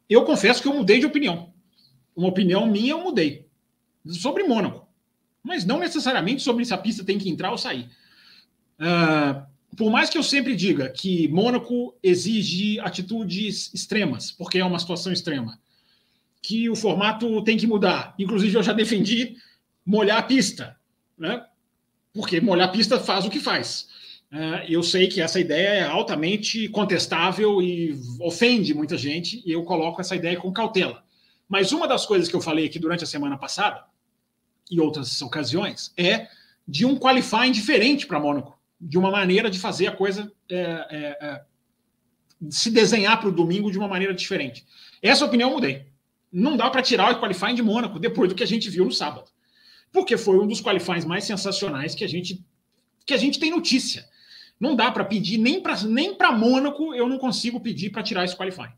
eu 0.10 0.26
confesso 0.26 0.64
que 0.64 0.68
eu 0.68 0.74
mudei 0.74 1.00
de 1.00 1.06
opinião. 1.06 1.54
Uma 2.16 2.30
opinião 2.30 2.66
minha 2.66 2.94
eu 2.94 3.04
mudei. 3.04 3.48
Sobre 4.08 4.44
Mônaco 4.44 4.89
mas 5.44 5.66
não 5.66 5.80
necessariamente 5.80 6.42
sobre 6.42 6.66
se 6.66 6.74
a 6.74 6.78
pista 6.78 7.04
tem 7.04 7.18
que 7.18 7.30
entrar 7.30 7.52
ou 7.52 7.58
sair. 7.58 7.90
Uh, 8.80 9.42
por 9.76 9.92
mais 9.92 10.10
que 10.10 10.18
eu 10.18 10.24
sempre 10.24 10.56
diga 10.56 10.90
que 10.90 11.28
Mônaco 11.28 11.96
exige 12.04 12.80
atitudes 12.80 13.74
extremas, 13.74 14.32
porque 14.32 14.58
é 14.58 14.66
uma 14.66 14.80
situação 14.80 15.12
extrema, 15.12 15.60
que 16.42 16.70
o 16.70 16.76
formato 16.76 17.44
tem 17.44 17.58
que 17.58 17.68
mudar. 17.68 18.16
Inclusive, 18.18 18.56
eu 18.56 18.64
já 18.64 18.74
defendi 18.74 19.38
molhar 19.86 20.18
a 20.18 20.24
pista, 20.24 20.78
né? 21.18 21.46
porque 22.14 22.42
molhar 22.42 22.70
a 22.70 22.72
pista 22.72 23.00
faz 23.00 23.26
o 23.26 23.30
que 23.30 23.40
faz. 23.40 23.88
Uh, 24.32 24.64
eu 24.68 24.84
sei 24.84 25.08
que 25.08 25.22
essa 25.22 25.40
ideia 25.40 25.70
é 25.70 25.84
altamente 25.84 26.68
contestável 26.70 27.62
e 27.62 28.00
ofende 28.20 28.74
muita 28.74 28.98
gente, 28.98 29.42
e 29.46 29.52
eu 29.52 29.64
coloco 29.64 30.02
essa 30.02 30.16
ideia 30.16 30.38
com 30.38 30.52
cautela. 30.52 31.04
Mas 31.48 31.72
uma 31.72 31.88
das 31.88 32.06
coisas 32.06 32.28
que 32.28 32.36
eu 32.36 32.42
falei 32.42 32.66
aqui 32.66 32.78
durante 32.78 33.04
a 33.04 33.08
semana 33.08 33.38
passada 33.38 33.89
e 34.70 34.80
outras 34.80 35.22
ocasiões, 35.22 35.92
é 35.98 36.28
de 36.68 36.86
um 36.86 36.98
qualifying 36.98 37.52
diferente 37.52 38.06
para 38.06 38.20
Mônaco, 38.20 38.58
de 38.80 38.98
uma 38.98 39.10
maneira 39.10 39.50
de 39.50 39.58
fazer 39.58 39.88
a 39.88 39.92
coisa 39.92 40.32
é, 40.50 40.56
é, 40.60 41.18
é, 41.20 41.42
se 42.50 42.70
desenhar 42.70 43.20
para 43.20 43.30
o 43.30 43.32
domingo 43.32 43.72
de 43.72 43.78
uma 43.78 43.88
maneira 43.88 44.14
diferente. 44.14 44.66
Essa 45.02 45.26
opinião 45.26 45.50
eu 45.50 45.56
mudei. 45.56 45.88
Não 46.32 46.56
dá 46.56 46.70
para 46.70 46.82
tirar 46.82 47.12
o 47.14 47.20
qualifying 47.20 47.56
de 47.56 47.64
Mônaco 47.64 48.00
depois 48.00 48.30
do 48.30 48.36
que 48.36 48.44
a 48.44 48.48
gente 48.48 48.70
viu 48.70 48.86
no 48.86 48.92
sábado. 48.92 49.30
porque 49.92 50.16
foi 50.18 50.38
um 50.38 50.46
dos 50.46 50.62
qualifies 50.62 51.04
mais 51.04 51.24
sensacionais 51.24 51.96
que 51.96 52.04
a 52.04 52.08
gente 52.08 52.46
que 53.06 53.14
a 53.14 53.18
gente 53.18 53.40
tem 53.40 53.50
notícia. 53.50 54.08
Não 54.60 54.76
dá 54.76 54.92
para 54.92 55.04
pedir 55.04 55.40
nem 55.40 55.60
para 55.60 55.82
nem 55.84 56.14
para 56.14 56.32
Mônaco, 56.32 56.94
eu 56.94 57.10
não 57.10 57.18
consigo 57.18 57.60
pedir 57.60 57.90
para 57.90 58.04
tirar 58.04 58.24
esse 58.24 58.36
qualifying. 58.36 58.74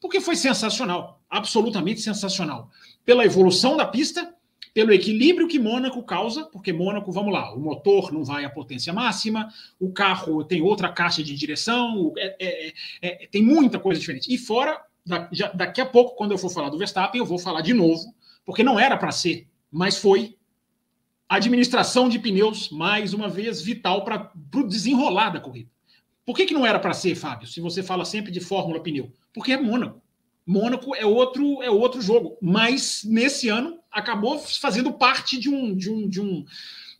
Porque 0.00 0.20
foi 0.20 0.34
sensacional, 0.34 1.22
absolutamente 1.30 2.00
sensacional. 2.00 2.70
Pela 3.04 3.24
evolução 3.24 3.76
da 3.76 3.86
pista, 3.86 4.34
pelo 4.78 4.92
equilíbrio 4.92 5.48
que 5.48 5.58
Mônaco 5.58 6.00
causa, 6.04 6.44
porque 6.44 6.72
Mônaco, 6.72 7.10
vamos 7.10 7.32
lá, 7.32 7.52
o 7.52 7.58
motor 7.58 8.12
não 8.12 8.22
vai 8.22 8.44
à 8.44 8.48
potência 8.48 8.92
máxima, 8.92 9.52
o 9.76 9.90
carro 9.90 10.44
tem 10.44 10.62
outra 10.62 10.88
caixa 10.88 11.20
de 11.20 11.34
direção, 11.34 12.12
é, 12.16 12.36
é, 12.38 12.72
é, 13.02 13.26
tem 13.26 13.42
muita 13.42 13.80
coisa 13.80 13.98
diferente. 13.98 14.32
E 14.32 14.38
fora, 14.38 14.80
da, 15.04 15.28
já, 15.32 15.48
daqui 15.48 15.80
a 15.80 15.84
pouco, 15.84 16.14
quando 16.14 16.30
eu 16.30 16.38
for 16.38 16.48
falar 16.48 16.70
do 16.70 16.78
Verstappen, 16.78 17.18
eu 17.18 17.26
vou 17.26 17.40
falar 17.40 17.60
de 17.60 17.74
novo, 17.74 18.14
porque 18.46 18.62
não 18.62 18.78
era 18.78 18.96
para 18.96 19.10
ser, 19.10 19.48
mas 19.68 19.96
foi. 19.96 20.36
Administração 21.28 22.08
de 22.08 22.20
pneus, 22.20 22.70
mais 22.70 23.12
uma 23.12 23.28
vez, 23.28 23.60
vital 23.60 24.04
para 24.04 24.30
o 24.54 24.62
desenrolar 24.62 25.30
da 25.30 25.40
corrida. 25.40 25.68
Por 26.24 26.36
que, 26.36 26.46
que 26.46 26.54
não 26.54 26.64
era 26.64 26.78
para 26.78 26.94
ser, 26.94 27.16
Fábio, 27.16 27.48
se 27.48 27.60
você 27.60 27.82
fala 27.82 28.04
sempre 28.04 28.30
de 28.30 28.38
Fórmula 28.38 28.80
Pneu? 28.80 29.12
Porque 29.34 29.50
é 29.50 29.60
Mônaco. 29.60 30.00
Mônaco 30.46 30.94
é 30.94 31.04
outro, 31.04 31.64
é 31.64 31.68
outro 31.68 32.00
jogo. 32.00 32.38
Mas 32.40 33.02
nesse 33.04 33.48
ano 33.48 33.77
acabou 33.90 34.38
fazendo 34.38 34.92
parte 34.92 35.38
de 35.38 35.48
um, 35.48 35.74
de 35.74 35.90
um, 35.90 36.08
de 36.08 36.20
um, 36.20 36.44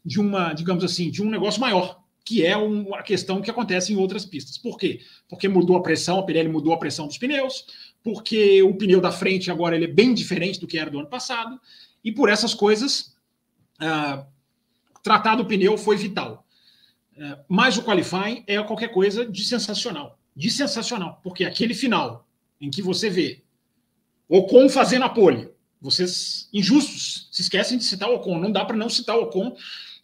de 0.05 0.21
uma, 0.21 0.53
digamos 0.53 0.85
assim, 0.85 1.11
de 1.11 1.23
um 1.23 1.31
negócio 1.31 1.61
maior, 1.61 2.03
que 2.25 2.45
é 2.45 2.57
uma 2.57 3.03
questão 3.03 3.41
que 3.41 3.51
acontece 3.51 3.93
em 3.93 3.97
outras 3.97 4.25
pistas. 4.25 4.59
Por 4.59 4.77
quê? 4.77 5.01
Porque 5.29 5.49
mudou 5.49 5.77
a 5.77 5.83
pressão, 5.83 6.19
a 6.19 6.23
Pirelli 6.23 6.49
mudou 6.49 6.73
a 6.73 6.79
pressão 6.79 7.07
dos 7.07 7.19
pneus, 7.19 7.67
porque 8.03 8.63
o 8.63 8.75
pneu 8.75 9.01
da 9.01 9.11
frente 9.11 9.51
agora 9.51 9.77
ele 9.77 9.85
é 9.87 9.93
bem 9.93 10.15
diferente 10.15 10.61
do 10.61 10.67
que 10.67 10.79
era 10.79 10.91
do 10.91 10.99
ano 10.99 11.09
passado, 11.09 11.61
e 12.05 12.13
por 12.13 12.29
essas 12.29 12.55
coisas, 12.55 13.15
uh, 13.81 14.25
tratar 15.03 15.37
do 15.37 15.47
pneu 15.47 15.77
foi 15.77 15.97
vital. 15.97 16.47
Uh, 17.17 17.45
mas 17.49 17.77
o 17.77 17.83
qualifying 17.83 18.45
é 18.47 18.63
qualquer 18.63 18.89
coisa 18.89 19.27
de 19.27 19.45
sensacional, 19.45 20.19
de 20.35 20.51
sensacional, 20.51 21.21
porque 21.23 21.45
aquele 21.45 21.75
final 21.75 22.27
em 22.61 22.71
que 22.71 22.83
você 22.83 23.09
vê 23.09 23.43
Ocon 24.29 24.69
fazendo 24.69 25.05
a 25.05 25.09
pole. 25.09 25.51
Vocês, 25.81 26.49
injustos, 26.53 27.29
se 27.31 27.43
esquecem 27.43 27.79
de 27.79 27.85
citar 27.85 28.09
o 28.11 28.17
Ocon. 28.17 28.39
Não 28.39 28.51
dá 28.51 28.65
para 28.65 28.77
não 28.77 28.89
citar 28.89 29.17
o 29.17 29.23
Ocon 29.23 29.57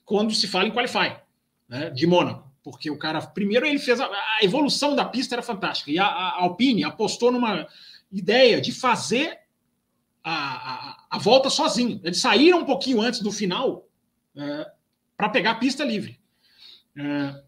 quando 0.04 0.34
se 0.34 0.46
fala 0.46 0.68
em 0.68 0.72
qualify 0.72 1.16
né, 1.68 1.90
de 1.90 2.06
Mônaco. 2.06 2.50
Porque 2.62 2.90
o 2.90 2.98
cara, 2.98 3.20
primeiro, 3.20 3.66
ele 3.66 3.78
fez 3.78 4.00
a, 4.00 4.06
a 4.06 4.38
evolução 4.42 4.94
da 4.94 5.04
pista 5.04 5.34
era 5.34 5.42
fantástica. 5.42 5.90
E 5.90 5.98
a, 5.98 6.06
a, 6.06 6.42
Alpine 6.42 6.84
apostou 6.84 7.30
numa 7.30 7.66
ideia 8.10 8.60
de 8.60 8.72
fazer 8.72 9.38
a, 10.22 11.06
a, 11.10 11.18
volta 11.18 11.50
sozinho. 11.50 12.00
Eles 12.02 12.18
saíram 12.18 12.60
um 12.60 12.64
pouquinho 12.64 13.00
antes 13.00 13.20
do 13.20 13.30
final 13.30 13.86
é, 14.36 14.70
para 15.16 15.28
pegar 15.28 15.52
a 15.52 15.56
pista 15.56 15.84
livre. 15.84 16.18
É, 16.96 17.42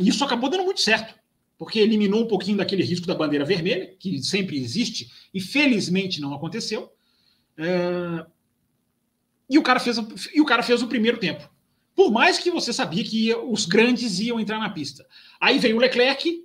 e 0.00 0.08
isso 0.08 0.24
acabou 0.24 0.48
dando 0.48 0.64
muito 0.64 0.80
certo 0.80 1.18
porque 1.58 1.80
eliminou 1.80 2.22
um 2.22 2.28
pouquinho 2.28 2.56
daquele 2.56 2.84
risco 2.84 3.06
da 3.06 3.16
bandeira 3.16 3.44
vermelha, 3.44 3.92
que 3.98 4.22
sempre 4.22 4.56
existe 4.56 5.10
e 5.34 5.40
felizmente 5.40 6.20
não 6.20 6.32
aconteceu. 6.32 6.92
E, 9.48 9.58
o 9.58 9.62
cara 9.62 9.80
fez, 9.80 9.98
e 10.32 10.40
o 10.40 10.44
cara 10.44 10.62
fez 10.62 10.82
o 10.82 10.88
primeiro 10.88 11.18
tempo. 11.18 11.48
Por 11.94 12.12
mais 12.12 12.38
que 12.38 12.50
você 12.50 12.72
sabia 12.72 13.02
que 13.02 13.34
os 13.34 13.66
grandes 13.66 14.20
iam 14.20 14.38
entrar 14.38 14.58
na 14.58 14.70
pista. 14.70 15.04
Aí 15.40 15.58
veio 15.58 15.76
o 15.76 15.80
Leclerc 15.80 16.44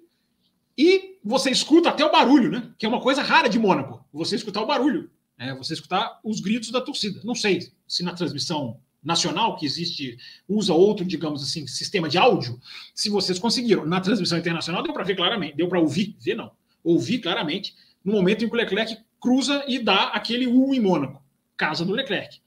e 0.76 1.18
você 1.24 1.52
escuta 1.52 1.90
até 1.90 2.04
o 2.04 2.12
barulho, 2.12 2.50
né? 2.50 2.72
Que 2.78 2.86
é 2.86 2.90
uma 2.90 3.02
coisa 3.02 3.22
rara 3.22 3.48
de 3.48 3.60
Mônaco. 3.60 4.04
Você 4.12 4.36
escutar 4.36 4.62
o 4.62 4.66
barulho. 4.66 5.12
É, 5.38 5.54
você 5.54 5.74
escutar 5.74 6.20
os 6.24 6.40
gritos 6.40 6.72
da 6.72 6.82
torcida. 6.82 7.22
Não 7.24 7.36
sei 7.36 7.72
se 7.88 8.04
na 8.04 8.14
transmissão 8.14 8.80
nacional, 9.04 9.58
que 9.58 9.66
existe, 9.66 10.18
usa 10.48 10.74
outro, 10.74 11.06
digamos 11.06 11.44
assim, 11.44 11.68
sistema 11.68 12.08
de 12.08 12.18
áudio, 12.18 12.60
se 12.96 13.10
vocês 13.10 13.38
conseguiram. 13.38 13.86
Na 13.86 14.00
transmissão 14.00 14.38
internacional 14.38 14.82
deu 14.82 14.94
para 14.94 15.04
ver 15.04 15.16
claramente, 15.16 15.58
deu 15.58 15.68
para 15.68 15.80
ouvir, 15.80 16.16
ver 16.20 16.36
não, 16.36 16.52
ouvir 16.84 17.20
claramente, 17.20 17.76
no 18.04 18.14
momento 18.14 18.46
em 18.46 18.50
que 18.50 18.56
o 18.56 18.58
Leclerc 18.58 18.98
cruza 19.24 19.64
e 19.70 19.80
dá 19.80 20.10
aquele 20.10 20.46
U 20.46 20.74
em 20.74 20.82
Mônaco, 20.82 21.24
casa 21.56 21.86
do 21.86 21.94
Leclerc. 21.94 22.42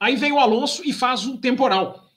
Aí 0.00 0.16
vem 0.16 0.32
o 0.32 0.40
Alonso 0.40 0.82
e 0.84 0.92
faz 0.92 1.24
um 1.24 1.36
temporal. 1.36 2.10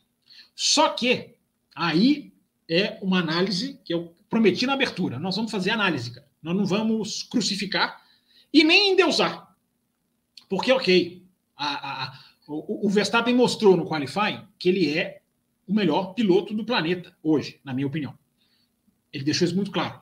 Só 0.55 0.89
que 0.89 1.35
aí 1.75 2.33
é 2.67 2.97
uma 3.03 3.19
análise 3.19 3.79
que 3.85 3.93
eu 3.93 4.15
prometi 4.27 4.65
na 4.65 4.73
abertura. 4.73 5.19
Nós 5.19 5.35
vamos 5.35 5.51
fazer 5.51 5.69
análise, 5.69 6.11
cara. 6.11 6.27
Nós 6.41 6.55
não 6.55 6.65
vamos 6.65 7.21
crucificar 7.21 8.01
e 8.51 8.63
nem 8.63 8.93
endeusar. 8.93 9.55
Porque, 10.49 10.71
ok, 10.71 11.23
a, 11.55 12.05
a 12.05 12.19
o, 12.47 12.87
o 12.87 12.89
Verstappen 12.89 13.35
mostrou 13.35 13.77
no 13.77 13.85
qualifying 13.85 14.43
que 14.57 14.69
ele 14.69 14.97
é 14.97 15.21
o 15.67 15.73
melhor 15.73 16.15
piloto 16.15 16.51
do 16.53 16.65
planeta 16.65 17.15
hoje, 17.21 17.61
na 17.63 17.75
minha 17.75 17.85
opinião. 17.85 18.17
Ele 19.13 19.23
deixou 19.23 19.45
isso 19.45 19.55
muito 19.55 19.71
claro. 19.71 20.01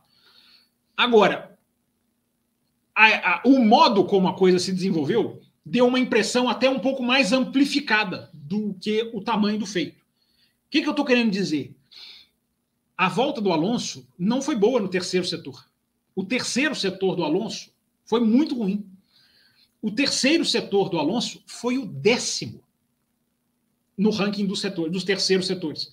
Agora, 0.95 1.59
a, 3.00 3.36
a, 3.36 3.42
o 3.46 3.64
modo 3.64 4.04
como 4.04 4.28
a 4.28 4.36
coisa 4.36 4.60
se 4.60 4.74
desenvolveu 4.74 5.40
deu 5.66 5.88
uma 5.88 6.00
impressão 6.00 6.50
até 6.50 6.70
um 6.70 6.80
pouco 6.80 7.02
mais 7.02 7.32
amplificada 7.32 8.30
do 8.34 8.74
que 8.74 9.10
o 9.14 9.22
tamanho 9.22 9.58
do 9.58 9.66
feito. 9.66 10.02
O 10.02 10.70
que, 10.70 10.82
que 10.82 10.88
eu 10.88 10.92
estou 10.92 11.06
querendo 11.06 11.32
dizer? 11.32 11.74
A 12.98 13.08
volta 13.08 13.40
do 13.40 13.54
Alonso 13.54 14.06
não 14.18 14.42
foi 14.42 14.56
boa 14.56 14.82
no 14.82 14.90
terceiro 14.90 15.26
setor. 15.26 15.66
O 16.14 16.26
terceiro 16.26 16.76
setor 16.76 17.16
do 17.16 17.24
Alonso 17.24 17.72
foi 18.04 18.20
muito 18.20 18.56
ruim. 18.56 18.86
O 19.82 19.90
terceiro 19.90 20.44
setor 20.44 20.90
do 20.90 20.98
Alonso 20.98 21.42
foi 21.48 21.78
o 21.78 21.86
décimo 21.86 22.62
no 23.98 24.10
ranking 24.10 24.46
do 24.46 24.58
setor, 24.58 24.90
dos 24.90 25.06
terceiros 25.06 25.48
setores. 25.48 25.90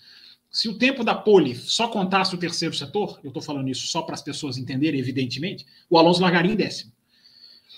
Se 0.50 0.68
o 0.68 0.76
tempo 0.76 1.04
da 1.04 1.14
pole 1.14 1.54
só 1.54 1.86
contasse 1.86 2.34
o 2.34 2.38
terceiro 2.38 2.74
setor, 2.74 3.20
eu 3.22 3.28
estou 3.28 3.42
falando 3.42 3.68
isso 3.68 3.86
só 3.86 4.02
para 4.02 4.14
as 4.14 4.22
pessoas 4.22 4.58
entenderem, 4.58 4.98
evidentemente, 4.98 5.64
o 5.88 5.98
Alonso 5.98 6.20
largaria 6.20 6.52
em 6.52 6.56
décimo. 6.56 6.95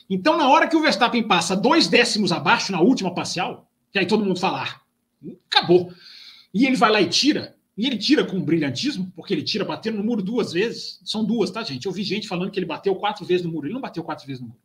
Então, 0.08 0.36
na 0.36 0.48
hora 0.48 0.66
que 0.66 0.76
o 0.76 0.80
Verstappen 0.80 1.22
passa 1.22 1.54
dois 1.54 1.86
décimos 1.86 2.32
abaixo 2.32 2.72
na 2.72 2.80
última 2.80 3.14
parcial, 3.14 3.70
que 3.92 3.98
aí 3.98 4.06
todo 4.06 4.24
mundo 4.24 4.40
fala, 4.40 4.64
ah, 4.64 4.80
acabou. 5.50 5.92
E 6.52 6.66
ele 6.66 6.76
vai 6.76 6.90
lá 6.90 7.00
e 7.00 7.08
tira, 7.08 7.56
e 7.76 7.86
ele 7.86 7.96
tira 7.96 8.24
com 8.24 8.42
brilhantismo, 8.42 9.12
porque 9.14 9.32
ele 9.32 9.42
tira 9.42 9.64
batendo 9.64 9.98
no 9.98 10.04
muro 10.04 10.22
duas 10.22 10.52
vezes. 10.52 11.00
São 11.04 11.24
duas, 11.24 11.50
tá, 11.50 11.62
gente? 11.62 11.86
Eu 11.86 11.92
vi 11.92 12.02
gente 12.02 12.26
falando 12.26 12.50
que 12.50 12.58
ele 12.58 12.66
bateu 12.66 12.94
quatro 12.96 13.24
vezes 13.24 13.46
no 13.46 13.52
muro. 13.52 13.66
Ele 13.66 13.74
não 13.74 13.80
bateu 13.80 14.02
quatro 14.02 14.26
vezes 14.26 14.40
no 14.40 14.48
muro. 14.48 14.58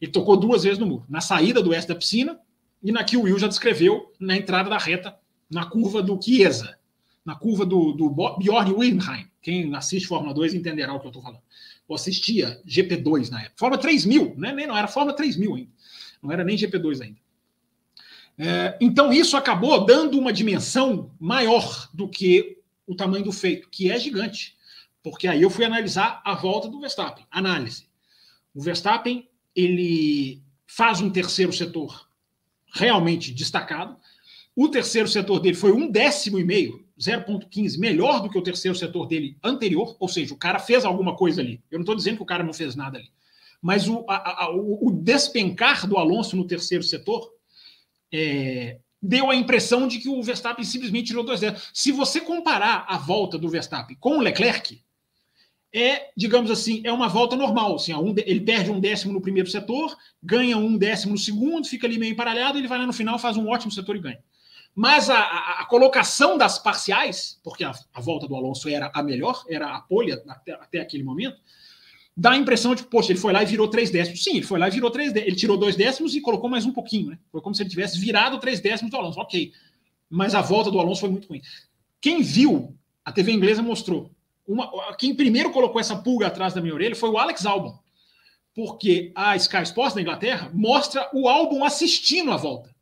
Ele 0.00 0.10
tocou 0.10 0.36
duas 0.36 0.62
vezes 0.62 0.78
no 0.78 0.86
muro, 0.86 1.04
na 1.08 1.20
saída 1.20 1.62
do 1.62 1.70
oeste 1.70 1.88
da 1.88 1.94
piscina 1.94 2.38
e 2.82 2.90
na 2.90 3.04
que 3.04 3.16
o 3.16 3.22
Will 3.22 3.38
já 3.38 3.48
descreveu 3.48 4.12
na 4.18 4.36
entrada 4.36 4.68
da 4.68 4.78
reta, 4.78 5.16
na 5.50 5.66
curva 5.66 6.02
do 6.02 6.20
Chiesa, 6.20 6.78
na 7.24 7.34
curva 7.34 7.64
do, 7.64 7.92
do 7.92 8.10
Bjorn 8.38 8.72
Wildenheim. 8.72 9.26
Quem 9.40 9.74
assiste 9.74 10.06
Fórmula 10.06 10.34
2 10.34 10.54
entenderá 10.54 10.92
o 10.94 11.00
que 11.00 11.06
eu 11.06 11.10
estou 11.10 11.22
falando. 11.22 11.42
Eu 11.88 11.94
assistia 11.94 12.60
GP2 12.66 13.30
na 13.30 13.40
época. 13.40 13.56
Fórmula 13.56 13.80
3000, 13.80 14.34
né? 14.36 14.52
Nem, 14.52 14.66
não 14.66 14.76
era 14.76 14.88
Fórmula 14.88 15.16
3000 15.16 15.54
ainda. 15.54 15.70
Não 16.22 16.32
era 16.32 16.44
nem 16.44 16.56
GP2 16.56 17.02
ainda. 17.02 17.18
É, 18.36 18.76
então, 18.80 19.12
isso 19.12 19.36
acabou 19.36 19.84
dando 19.84 20.18
uma 20.18 20.32
dimensão 20.32 21.14
maior 21.20 21.88
do 21.92 22.08
que 22.08 22.58
o 22.86 22.94
tamanho 22.94 23.24
do 23.24 23.32
feito, 23.32 23.68
que 23.70 23.90
é 23.90 23.98
gigante. 23.98 24.56
Porque 25.02 25.28
aí 25.28 25.42
eu 25.42 25.50
fui 25.50 25.64
analisar 25.64 26.22
a 26.24 26.34
volta 26.34 26.68
do 26.68 26.80
Verstappen. 26.80 27.26
Análise. 27.30 27.86
O 28.54 28.60
Verstappen 28.60 29.28
ele 29.54 30.42
faz 30.66 31.00
um 31.00 31.10
terceiro 31.10 31.52
setor 31.52 32.08
realmente 32.72 33.32
destacado. 33.32 33.96
O 34.56 34.68
terceiro 34.68 35.08
setor 35.08 35.40
dele 35.40 35.56
foi 35.56 35.72
um 35.72 35.90
décimo 35.90 36.38
e 36.38 36.44
meio, 36.44 36.83
0,15, 36.98 37.78
melhor 37.78 38.20
do 38.20 38.30
que 38.30 38.38
o 38.38 38.42
terceiro 38.42 38.76
setor 38.76 39.06
dele 39.06 39.36
anterior, 39.42 39.96
ou 39.98 40.08
seja, 40.08 40.32
o 40.32 40.38
cara 40.38 40.58
fez 40.58 40.84
alguma 40.84 41.16
coisa 41.16 41.40
ali. 41.40 41.60
Eu 41.70 41.78
não 41.78 41.82
estou 41.82 41.94
dizendo 41.94 42.16
que 42.16 42.22
o 42.22 42.26
cara 42.26 42.44
não 42.44 42.52
fez 42.52 42.76
nada 42.76 42.98
ali. 42.98 43.08
Mas 43.60 43.88
o, 43.88 44.04
a, 44.08 44.44
a, 44.44 44.50
o, 44.50 44.90
despencar 44.92 45.88
do 45.88 45.96
Alonso 45.96 46.36
no 46.36 46.46
terceiro 46.46 46.84
setor 46.84 47.32
é, 48.12 48.78
deu 49.02 49.30
a 49.30 49.34
impressão 49.34 49.88
de 49.88 49.98
que 49.98 50.08
o 50.08 50.22
Verstappen 50.22 50.64
simplesmente 50.64 51.08
tirou 51.08 51.24
dois 51.24 51.40
dedos. 51.40 51.70
Se 51.72 51.90
você 51.90 52.20
comparar 52.20 52.84
a 52.88 52.98
volta 52.98 53.38
do 53.38 53.48
Verstappen 53.48 53.96
com 53.98 54.18
o 54.18 54.20
Leclerc, 54.20 54.80
é, 55.74 56.10
digamos 56.16 56.50
assim, 56.50 56.82
é 56.84 56.92
uma 56.92 57.08
volta 57.08 57.34
normal. 57.34 57.74
Assim, 57.74 57.92
um, 57.94 58.14
ele 58.24 58.40
perde 58.40 58.70
um 58.70 58.78
décimo 58.78 59.12
no 59.12 59.20
primeiro 59.20 59.50
setor, 59.50 59.96
ganha 60.22 60.56
um 60.56 60.78
décimo 60.78 61.12
no 61.12 61.18
segundo, 61.18 61.66
fica 61.66 61.86
ali 61.86 61.98
meio 61.98 62.12
emparelhado, 62.12 62.58
ele 62.58 62.68
vai 62.68 62.78
lá 62.78 62.86
no 62.86 62.92
final, 62.92 63.18
faz 63.18 63.36
um 63.36 63.48
ótimo 63.48 63.72
setor 63.72 63.96
e 63.96 64.00
ganha. 64.00 64.22
Mas 64.74 65.08
a, 65.08 65.18
a, 65.18 65.60
a 65.60 65.64
colocação 65.66 66.36
das 66.36 66.58
parciais, 66.58 67.38
porque 67.44 67.62
a, 67.62 67.72
a, 67.92 68.00
volta 68.00 68.26
do 68.26 68.34
Alonso 68.34 68.68
era 68.68 68.90
a 68.92 69.02
melhor, 69.02 69.44
era 69.48 69.74
a 69.74 69.80
polha 69.80 70.22
até, 70.28 70.52
até, 70.52 70.80
aquele 70.80 71.04
momento, 71.04 71.36
dá 72.16 72.32
a 72.32 72.36
impressão 72.36 72.74
de 72.74 72.82
poxa, 72.82 73.12
ele 73.12 73.20
foi 73.20 73.32
lá 73.32 73.42
e 73.42 73.46
virou 73.46 73.68
três 73.68 73.90
décimos. 73.90 74.24
Sim, 74.24 74.36
ele 74.36 74.46
foi 74.46 74.58
lá 74.58 74.66
e 74.68 74.72
virou 74.72 74.90
três 74.90 75.12
décimos. 75.12 75.28
Ele 75.28 75.36
tirou 75.36 75.56
dois 75.56 75.76
décimos 75.76 76.14
e 76.14 76.20
colocou 76.20 76.50
mais 76.50 76.66
um 76.66 76.72
pouquinho, 76.72 77.10
né? 77.10 77.18
Foi 77.30 77.40
como 77.40 77.54
se 77.54 77.62
ele 77.62 77.70
tivesse 77.70 77.98
virado 77.98 78.38
três 78.38 78.60
décimos 78.60 78.90
do 78.90 78.96
Alonso. 78.96 79.20
Ok. 79.20 79.52
Mas 80.10 80.34
a 80.34 80.42
volta 80.42 80.70
do 80.70 80.78
Alonso 80.78 81.00
foi 81.00 81.10
muito 81.10 81.28
ruim. 81.28 81.40
Quem 82.00 82.20
viu, 82.20 82.76
a 83.04 83.12
TV 83.12 83.32
inglesa 83.32 83.62
mostrou 83.62 84.10
uma, 84.46 84.94
quem 84.96 85.14
primeiro 85.14 85.50
colocou 85.50 85.80
essa 85.80 85.96
pulga 85.96 86.26
atrás 86.26 86.52
da 86.52 86.60
minha 86.60 86.74
orelha 86.74 86.94
foi 86.94 87.08
o 87.08 87.18
Alex 87.18 87.46
Albon, 87.46 87.78
porque 88.54 89.10
a 89.14 89.34
Sky 89.36 89.62
Sports 89.62 89.94
da 89.94 90.02
Inglaterra 90.02 90.50
mostra 90.52 91.08
o 91.14 91.28
álbum 91.28 91.64
assistindo 91.64 92.30
a 92.30 92.36
volta. 92.36 92.73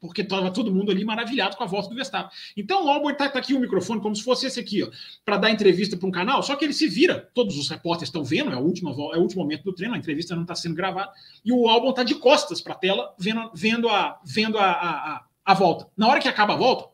Porque 0.00 0.22
estava 0.22 0.50
todo 0.50 0.72
mundo 0.72 0.90
ali 0.90 1.04
maravilhado 1.04 1.56
com 1.56 1.62
a 1.62 1.66
volta 1.66 1.88
do 1.88 1.94
Verstappen. 1.94 2.30
Então 2.56 2.86
o 2.86 2.88
Albon 2.88 3.10
está 3.10 3.28
tá 3.28 3.38
aqui 3.38 3.54
o 3.54 3.60
microfone, 3.60 4.00
como 4.00 4.16
se 4.16 4.24
fosse 4.24 4.46
esse 4.46 4.58
aqui, 4.58 4.88
para 5.24 5.36
dar 5.36 5.50
entrevista 5.50 5.96
para 5.96 6.08
um 6.08 6.10
canal, 6.10 6.42
só 6.42 6.56
que 6.56 6.64
ele 6.64 6.72
se 6.72 6.88
vira, 6.88 7.30
todos 7.34 7.58
os 7.58 7.68
repórteres 7.68 8.08
estão 8.08 8.24
vendo, 8.24 8.50
é 8.50 8.56
o, 8.56 8.60
último, 8.60 8.90
é 9.12 9.18
o 9.18 9.20
último 9.20 9.42
momento 9.42 9.64
do 9.64 9.74
treino, 9.74 9.94
a 9.94 9.98
entrevista 9.98 10.34
não 10.34 10.42
está 10.42 10.54
sendo 10.54 10.74
gravada, 10.74 11.12
e 11.44 11.52
o 11.52 11.68
Albon 11.68 11.90
está 11.90 12.02
de 12.02 12.14
costas 12.14 12.60
para 12.60 12.72
a 12.72 12.76
tela, 12.76 13.14
vendo, 13.18 13.50
vendo, 13.54 13.88
a, 13.88 14.18
vendo 14.24 14.58
a, 14.58 14.70
a, 14.70 15.24
a, 15.44 15.54
volta. 15.54 15.86
Na 15.96 16.08
hora 16.08 16.20
que 16.20 16.28
acaba 16.28 16.54
a 16.54 16.56
volta, 16.56 16.88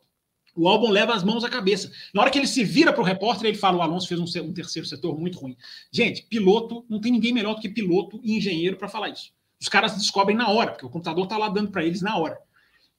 o 0.57 0.67
Albon 0.69 0.91
leva 0.91 1.15
as 1.15 1.23
mãos 1.23 1.45
à 1.45 1.51
cabeça. 1.51 1.93
Na 2.15 2.23
hora 2.23 2.31
que 2.31 2.39
ele 2.39 2.47
se 2.47 2.65
vira 2.65 2.93
para 2.93 3.03
o 3.03 3.05
repórter, 3.05 3.47
ele 3.47 3.59
fala: 3.59 3.77
o 3.77 3.83
Alonso 3.83 4.09
fez 4.09 4.19
um, 4.19 4.43
um 4.43 4.55
terceiro 4.55 4.89
setor 4.89 5.19
muito 5.19 5.39
ruim. 5.39 5.55
Gente, 5.93 6.23
piloto, 6.23 6.83
não 6.89 6.99
tem 6.99 7.13
ninguém 7.13 7.33
melhor 7.33 7.55
do 7.55 7.61
que 7.61 7.69
piloto 7.69 8.19
e 8.23 8.35
engenheiro 8.39 8.79
para 8.79 8.89
falar 8.89 9.11
isso. 9.11 9.33
Os 9.61 9.69
caras 9.69 9.95
descobrem 9.97 10.37
na 10.37 10.49
hora, 10.49 10.73
porque 10.73 10.87
o 10.87 10.89
computador 10.89 11.25
está 11.25 11.37
lá 11.37 11.51
dando 11.51 11.71
para 11.71 11.85
eles 11.85 12.01
na 12.01 12.17
hora. 12.17 12.39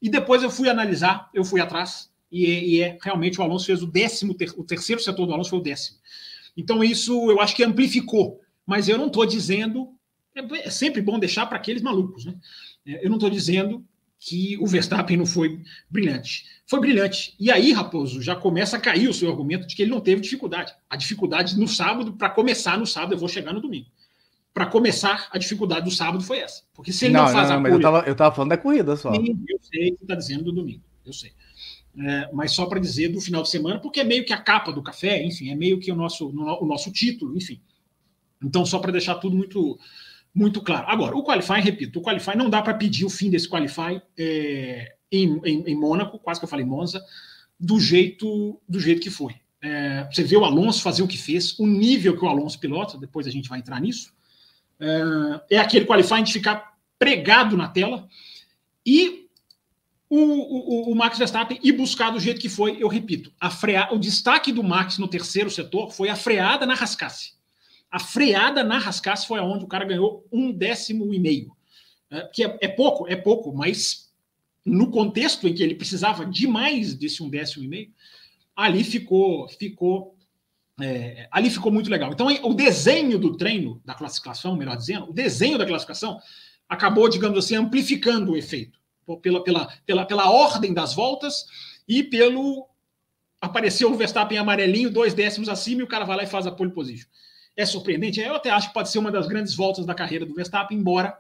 E 0.02 0.10
depois 0.10 0.44
eu 0.44 0.50
fui 0.50 0.70
analisar, 0.70 1.30
eu 1.34 1.44
fui 1.44 1.60
atrás, 1.60 2.12
e, 2.32 2.46
e 2.46 2.82
é 2.82 2.98
realmente 3.02 3.40
o 3.40 3.44
Alonso 3.44 3.66
fez 3.66 3.82
o 3.82 3.88
décimo, 3.88 4.34
ter, 4.34 4.52
o 4.56 4.64
terceiro 4.64 5.02
setor 5.02 5.26
do 5.26 5.34
Alonso 5.34 5.50
foi 5.50 5.60
o 5.60 5.64
décimo. 5.64 5.98
Então 6.56 6.84
isso 6.84 7.30
eu 7.32 7.40
acho 7.42 7.56
que 7.56 7.64
amplificou, 7.64 8.42
mas 8.66 8.88
eu 8.88 8.98
não 8.98 9.08
estou 9.08 9.26
dizendo, 9.26 9.90
é, 10.36 10.68
é, 10.68 10.70
sempre 10.70 11.02
bom 11.02 11.18
deixar 11.18 11.46
para 11.46 11.58
aqueles 11.58 11.82
malucos, 11.82 12.26
né? 12.26 12.36
É, 12.86 13.06
eu 13.06 13.10
não 13.10 13.18
estou 13.18 13.30
dizendo 13.30 13.86
que 14.20 14.58
o 14.60 14.66
Verstappen 14.66 15.18
não 15.18 15.26
foi 15.26 15.62
brilhante. 15.90 16.46
Foi 16.66 16.80
brilhante. 16.80 17.36
E 17.40 17.52
aí, 17.52 17.72
Raposo, 17.72 18.20
já 18.22 18.36
começa 18.36 18.76
a 18.76 18.80
cair 18.80 19.08
o 19.08 19.14
seu 19.14 19.30
argumento 19.30 19.68
de 19.68 19.76
que 19.76 19.84
ele 19.84 19.92
não 19.92 20.02
teve 20.02 20.22
dificuldade. 20.22 20.74
A 20.90 20.98
dificuldade 20.98 21.58
no 21.58 21.68
sábado, 21.68 22.14
para 22.14 22.30
começar 22.30 22.80
no 22.80 22.88
sábado, 22.88 23.14
eu 23.14 23.20
vou 23.20 23.30
chegar 23.30 23.54
no 23.54 23.62
domingo 23.62 23.88
para 24.58 24.66
começar, 24.66 25.30
a 25.32 25.38
dificuldade 25.38 25.86
do 25.86 25.92
sábado 25.92 26.24
foi 26.24 26.40
essa. 26.40 26.64
Porque 26.74 26.92
se 26.92 27.06
ele 27.06 27.14
não, 27.14 27.26
não 27.26 27.32
faz 27.32 27.50
não, 27.50 27.58
a 27.58 27.60
mas 27.60 27.72
eu 27.72 27.80
tava, 27.80 28.00
eu 28.08 28.16
tava 28.16 28.34
falando 28.34 28.50
da 28.50 28.58
corrida 28.58 28.96
só. 28.96 29.14
Sim, 29.14 29.40
eu 29.48 29.60
sei 29.62 29.92
que 29.92 30.02
está 30.02 30.16
dizendo 30.16 30.46
do 30.46 30.52
domingo, 30.52 30.82
eu 31.06 31.14
sei. 31.14 31.32
É, 31.96 32.28
mas 32.34 32.54
só 32.54 32.66
para 32.66 32.80
dizer 32.80 33.10
do 33.10 33.22
final 33.22 33.44
de 33.44 33.52
semana, 33.52 33.80
porque 33.80 34.00
é 34.00 34.04
meio 34.04 34.26
que 34.26 34.34
a 34.34 34.38
capa 34.42 34.72
do 34.72 34.82
café, 34.82 35.24
enfim, 35.24 35.52
é 35.52 35.56
meio 35.56 35.80
que 35.80 35.92
o 35.92 35.96
nosso, 35.96 36.30
o 36.30 36.66
nosso 36.66 36.92
título, 36.92 37.38
enfim. 37.38 37.62
Então, 38.44 38.66
só 38.66 38.80
para 38.80 38.92
deixar 38.92 39.14
tudo 39.16 39.38
muito, 39.38 39.78
muito 40.34 40.60
claro. 40.64 40.88
Agora, 40.90 41.16
o 41.16 41.24
Qualify, 41.24 41.62
repito, 41.62 42.00
o 42.00 42.02
Qualify 42.02 42.36
não 42.36 42.50
dá 42.50 42.60
para 42.60 42.74
pedir 42.74 43.06
o 43.06 43.12
fim 43.12 43.30
desse 43.30 43.48
Qualify 43.48 44.02
é, 44.18 44.96
em, 45.12 45.40
em, 45.46 45.64
em 45.68 45.76
Mônaco, 45.76 46.18
quase 46.18 46.40
que 46.40 46.46
eu 46.46 46.50
falei 46.50 46.66
Monza, 46.66 47.00
do 47.60 47.80
jeito, 47.80 48.60
do 48.68 48.80
jeito 48.80 49.02
que 49.02 49.12
foi. 49.12 49.36
É, 49.62 50.10
você 50.12 50.24
vê 50.24 50.36
o 50.36 50.46
Alonso 50.46 50.82
fazer 50.82 51.04
o 51.04 51.08
que 51.08 51.18
fez, 51.18 51.60
o 51.60 51.68
nível 51.68 52.18
que 52.18 52.26
o 52.26 52.28
Alonso 52.28 52.60
pilota, 52.60 52.98
depois 52.98 53.28
a 53.28 53.32
gente 53.32 53.50
vai 53.50 53.60
entrar 53.60 53.80
nisso 53.80 54.17
é, 54.80 55.56
é 55.56 55.58
aquele 55.58 55.86
qualifying 55.86 56.24
de 56.24 56.34
ficar 56.34 56.78
pregado 56.98 57.56
na 57.56 57.68
tela 57.68 58.08
e 58.86 59.28
o, 60.10 60.18
o, 60.18 60.92
o, 60.92 60.96
Max 60.96 61.18
Verstappen 61.18 61.60
ir 61.62 61.74
buscar 61.74 62.12
do 62.12 62.20
jeito 62.20 62.40
que 62.40 62.48
foi, 62.48 62.82
eu 62.82 62.88
repito, 62.88 63.32
a 63.40 63.50
freia, 63.50 63.90
o 63.92 64.00
destaque 64.00 64.54
do 64.54 64.64
Max 64.64 64.98
no 64.98 65.08
terceiro 65.08 65.52
setor 65.52 65.92
foi 65.92 66.08
a 66.08 66.16
freada 66.16 66.66
na 66.66 66.74
rascasse. 66.74 67.34
A 67.92 68.00
freada 68.00 68.64
na 68.64 68.78
rascasse 68.78 69.28
foi 69.28 69.40
onde 69.40 69.66
o 69.66 69.68
cara 69.68 69.84
ganhou 69.84 70.26
um 70.32 70.52
décimo 70.52 71.14
e 71.14 71.20
meio. 71.20 71.52
É, 72.10 72.22
que 72.22 72.44
é, 72.44 72.58
é, 72.62 72.68
pouco, 72.70 73.06
é 73.08 73.18
pouco, 73.18 73.54
mas 73.54 74.10
no 74.66 74.90
contexto 74.90 75.48
em 75.48 75.54
que 75.54 75.62
ele 75.62 75.76
precisava 75.76 76.26
de 76.26 76.48
mais 76.48 76.94
desse 76.94 77.22
um 77.22 77.30
décimo 77.30 77.66
e 77.66 77.68
meio, 77.68 77.94
ali 78.56 78.84
ficou, 78.84 79.48
ficou 79.50 80.17
é, 80.80 81.28
ali 81.32 81.50
ficou 81.50 81.72
muito 81.72 81.90
legal. 81.90 82.12
Então, 82.12 82.28
o 82.44 82.54
desenho 82.54 83.18
do 83.18 83.36
treino, 83.36 83.82
da 83.84 83.94
classificação, 83.94 84.56
melhor 84.56 84.78
dizendo, 84.78 85.10
o 85.10 85.14
desenho 85.14 85.58
da 85.58 85.66
classificação 85.66 86.20
acabou, 86.70 87.10
digamos 87.10 87.38
assim, 87.38 87.56
amplificando 87.56 88.34
o 88.34 88.38
efeito 88.38 88.78
pela, 89.22 89.44
pela, 89.44 89.68
pela, 89.86 90.06
pela 90.06 90.30
ordem 90.30 90.74
das 90.74 90.94
voltas 90.94 91.46
e 91.88 92.04
pelo. 92.04 92.68
Apareceu 93.40 93.92
o 93.92 93.96
Verstappen 93.96 94.38
amarelinho, 94.38 94.90
dois 94.90 95.14
décimos 95.14 95.48
acima, 95.48 95.82
e 95.82 95.84
o 95.84 95.88
cara 95.88 96.06
vai 96.06 96.18
lá 96.18 96.24
e 96.24 96.28
faz 96.28 96.48
a 96.48 96.52
pole 96.52 96.72
position. 96.72 97.08
É 97.56 97.66
surpreendente? 97.66 98.20
Eu 98.20 98.36
até 98.36 98.50
acho 98.50 98.68
que 98.68 98.74
pode 98.74 98.90
ser 98.90 99.00
uma 99.00 99.12
das 99.12 99.28
grandes 99.28 99.56
voltas 99.56 99.86
da 99.86 99.94
carreira 99.94 100.26
do 100.26 100.34
Verstappen, 100.34 100.78
embora 100.78 101.18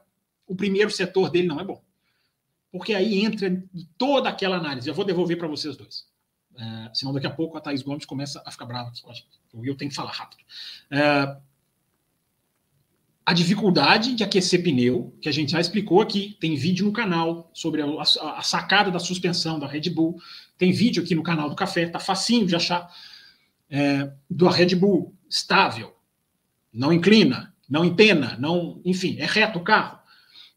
o 0.47 0.55
primeiro 0.55 0.89
setor 0.89 1.29
dele 1.29 1.47
não 1.47 1.59
é 1.59 1.63
bom. 1.63 1.81
Porque 2.71 2.93
aí 2.93 3.23
entra 3.23 3.63
toda 3.97 4.29
aquela 4.29 4.57
análise. 4.57 4.87
Eu 4.87 4.93
vou 4.93 5.05
devolver 5.05 5.37
para 5.37 5.47
vocês 5.47 5.75
dois. 5.77 6.05
É, 6.57 6.89
senão 6.93 7.13
daqui 7.13 7.27
a 7.27 7.31
pouco 7.31 7.55
a 7.55 7.61
Thaís 7.61 7.83
Gomes 7.83 8.05
começa 8.05 8.41
a 8.45 8.51
ficar 8.51 8.65
brava 8.65 8.89
aqui 8.89 9.01
a 9.07 9.13
gente. 9.13 9.27
Eu 9.53 9.75
tenho 9.75 9.89
que 9.89 9.95
falar 9.95 10.11
rápido. 10.11 10.41
É, 10.89 11.37
a 13.25 13.33
dificuldade 13.33 14.15
de 14.15 14.23
aquecer 14.23 14.63
pneu, 14.63 15.13
que 15.21 15.29
a 15.29 15.31
gente 15.31 15.51
já 15.51 15.59
explicou 15.59 16.01
aqui, 16.01 16.37
tem 16.39 16.55
vídeo 16.55 16.85
no 16.85 16.93
canal 16.93 17.51
sobre 17.53 17.81
a, 17.81 17.85
a, 17.85 18.39
a 18.39 18.41
sacada 18.41 18.89
da 18.89 18.99
suspensão 18.99 19.59
da 19.59 19.67
Red 19.67 19.89
Bull, 19.89 20.17
tem 20.57 20.71
vídeo 20.71 21.03
aqui 21.03 21.13
no 21.13 21.21
canal 21.21 21.49
do 21.49 21.55
Café, 21.55 21.87
tá 21.87 21.99
facinho 21.99 22.47
de 22.47 22.55
achar. 22.55 22.89
É, 23.69 24.11
do 24.29 24.47
Red 24.47 24.75
Bull 24.75 25.13
estável, 25.29 25.93
não 26.71 26.93
inclina, 26.93 27.53
não 27.69 27.83
empena, 27.83 28.37
não, 28.39 28.81
enfim, 28.85 29.17
é 29.19 29.25
reto 29.25 29.59
o 29.59 29.63
carro. 29.63 29.99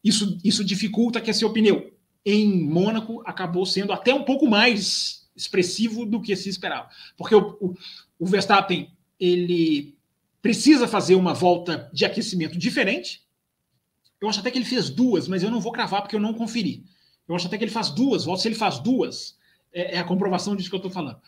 Isso, 0.01 0.39
isso 0.43 0.63
dificulta 0.63 1.19
aquecer 1.19 1.47
o 1.47 1.51
pneu. 1.51 1.93
Em 2.25 2.63
Mônaco 2.67 3.21
acabou 3.25 3.65
sendo 3.65 3.91
até 3.91 4.13
um 4.13 4.23
pouco 4.23 4.47
mais 4.47 5.20
expressivo 5.35 6.05
do 6.05 6.21
que 6.21 6.35
se 6.35 6.49
esperava. 6.49 6.89
Porque 7.17 7.35
o, 7.35 7.57
o, 7.61 7.77
o 8.19 8.25
Verstappen 8.25 8.91
ele 9.19 9.95
precisa 10.41 10.87
fazer 10.87 11.15
uma 11.15 11.33
volta 11.33 11.89
de 11.93 12.05
aquecimento 12.05 12.57
diferente. 12.57 13.23
Eu 14.19 14.29
acho 14.29 14.39
até 14.39 14.51
que 14.51 14.57
ele 14.57 14.65
fez 14.65 14.89
duas, 14.89 15.27
mas 15.27 15.43
eu 15.43 15.51
não 15.51 15.61
vou 15.61 15.71
cravar 15.71 16.01
porque 16.01 16.15
eu 16.15 16.19
não 16.19 16.33
conferi. 16.33 16.83
Eu 17.27 17.35
acho 17.35 17.47
até 17.47 17.57
que 17.57 17.63
ele 17.63 17.71
faz 17.71 17.89
duas 17.89 18.25
voltas. 18.25 18.41
Se 18.41 18.47
ele 18.47 18.55
faz 18.55 18.79
duas, 18.79 19.37
é, 19.71 19.95
é 19.95 19.99
a 19.99 20.03
comprovação 20.03 20.55
disso 20.55 20.69
que 20.69 20.75
eu 20.75 20.79
estou 20.79 20.91
falando. 20.91 21.19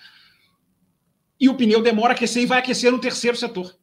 E 1.39 1.50
o 1.50 1.56
pneu 1.56 1.82
demora 1.82 2.13
a 2.13 2.16
aquecer 2.16 2.44
e 2.44 2.46
vai 2.46 2.60
aquecer 2.60 2.92
no 2.92 3.00
terceiro 3.00 3.38
setor. 3.38 3.76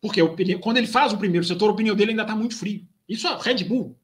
Porque 0.00 0.20
o 0.20 0.34
pneu, 0.34 0.58
quando 0.60 0.78
ele 0.78 0.86
faz 0.86 1.12
o 1.12 1.18
primeiro 1.18 1.46
setor, 1.46 1.70
o 1.70 1.76
pneu 1.76 1.94
dele 1.94 2.10
ainda 2.10 2.22
está 2.22 2.34
muito 2.34 2.56
frio. 2.56 2.86
Isso 3.08 3.28
a 3.28 3.40
Red 3.40 3.64
Bull 3.64 3.96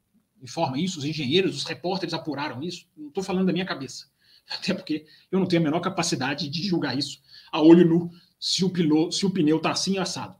informa 0.42 0.78
isso, 0.78 0.98
os 0.98 1.04
engenheiros, 1.04 1.56
os 1.56 1.64
repórteres 1.64 2.14
apuraram 2.14 2.62
isso. 2.62 2.86
Não 2.96 3.08
estou 3.08 3.22
falando 3.22 3.46
da 3.46 3.52
minha 3.52 3.64
cabeça. 3.64 4.06
Até 4.50 4.72
porque 4.72 5.06
eu 5.30 5.38
não 5.38 5.46
tenho 5.46 5.62
a 5.62 5.64
menor 5.64 5.80
capacidade 5.80 6.48
de 6.48 6.62
julgar 6.66 6.96
isso 6.96 7.20
a 7.52 7.60
olho 7.60 7.86
nu 7.86 8.10
se 8.38 8.64
o, 8.64 8.70
piloto, 8.70 9.14
se 9.14 9.26
o 9.26 9.30
pneu 9.30 9.56
está 9.56 9.70
assim 9.70 9.98
assado. 9.98 10.36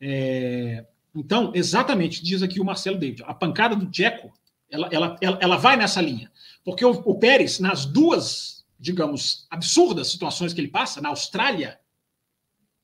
É, 0.00 0.84
então, 1.14 1.52
exatamente, 1.54 2.22
diz 2.22 2.42
aqui 2.42 2.60
o 2.60 2.64
Marcelo 2.64 2.98
David, 2.98 3.22
a 3.24 3.32
pancada 3.32 3.74
do 3.76 3.88
Jeco, 3.94 4.32
ela, 4.70 4.88
ela, 4.90 5.16
ela, 5.20 5.38
ela 5.40 5.56
vai 5.56 5.76
nessa 5.76 6.00
linha. 6.00 6.30
Porque 6.64 6.84
o, 6.84 6.90
o 6.90 7.18
Pérez, 7.18 7.60
nas 7.60 7.84
duas, 7.84 8.66
digamos, 8.78 9.46
absurdas 9.48 10.08
situações 10.08 10.52
que 10.52 10.60
ele 10.60 10.68
passa, 10.68 11.00
na 11.00 11.08
Austrália 11.10 11.78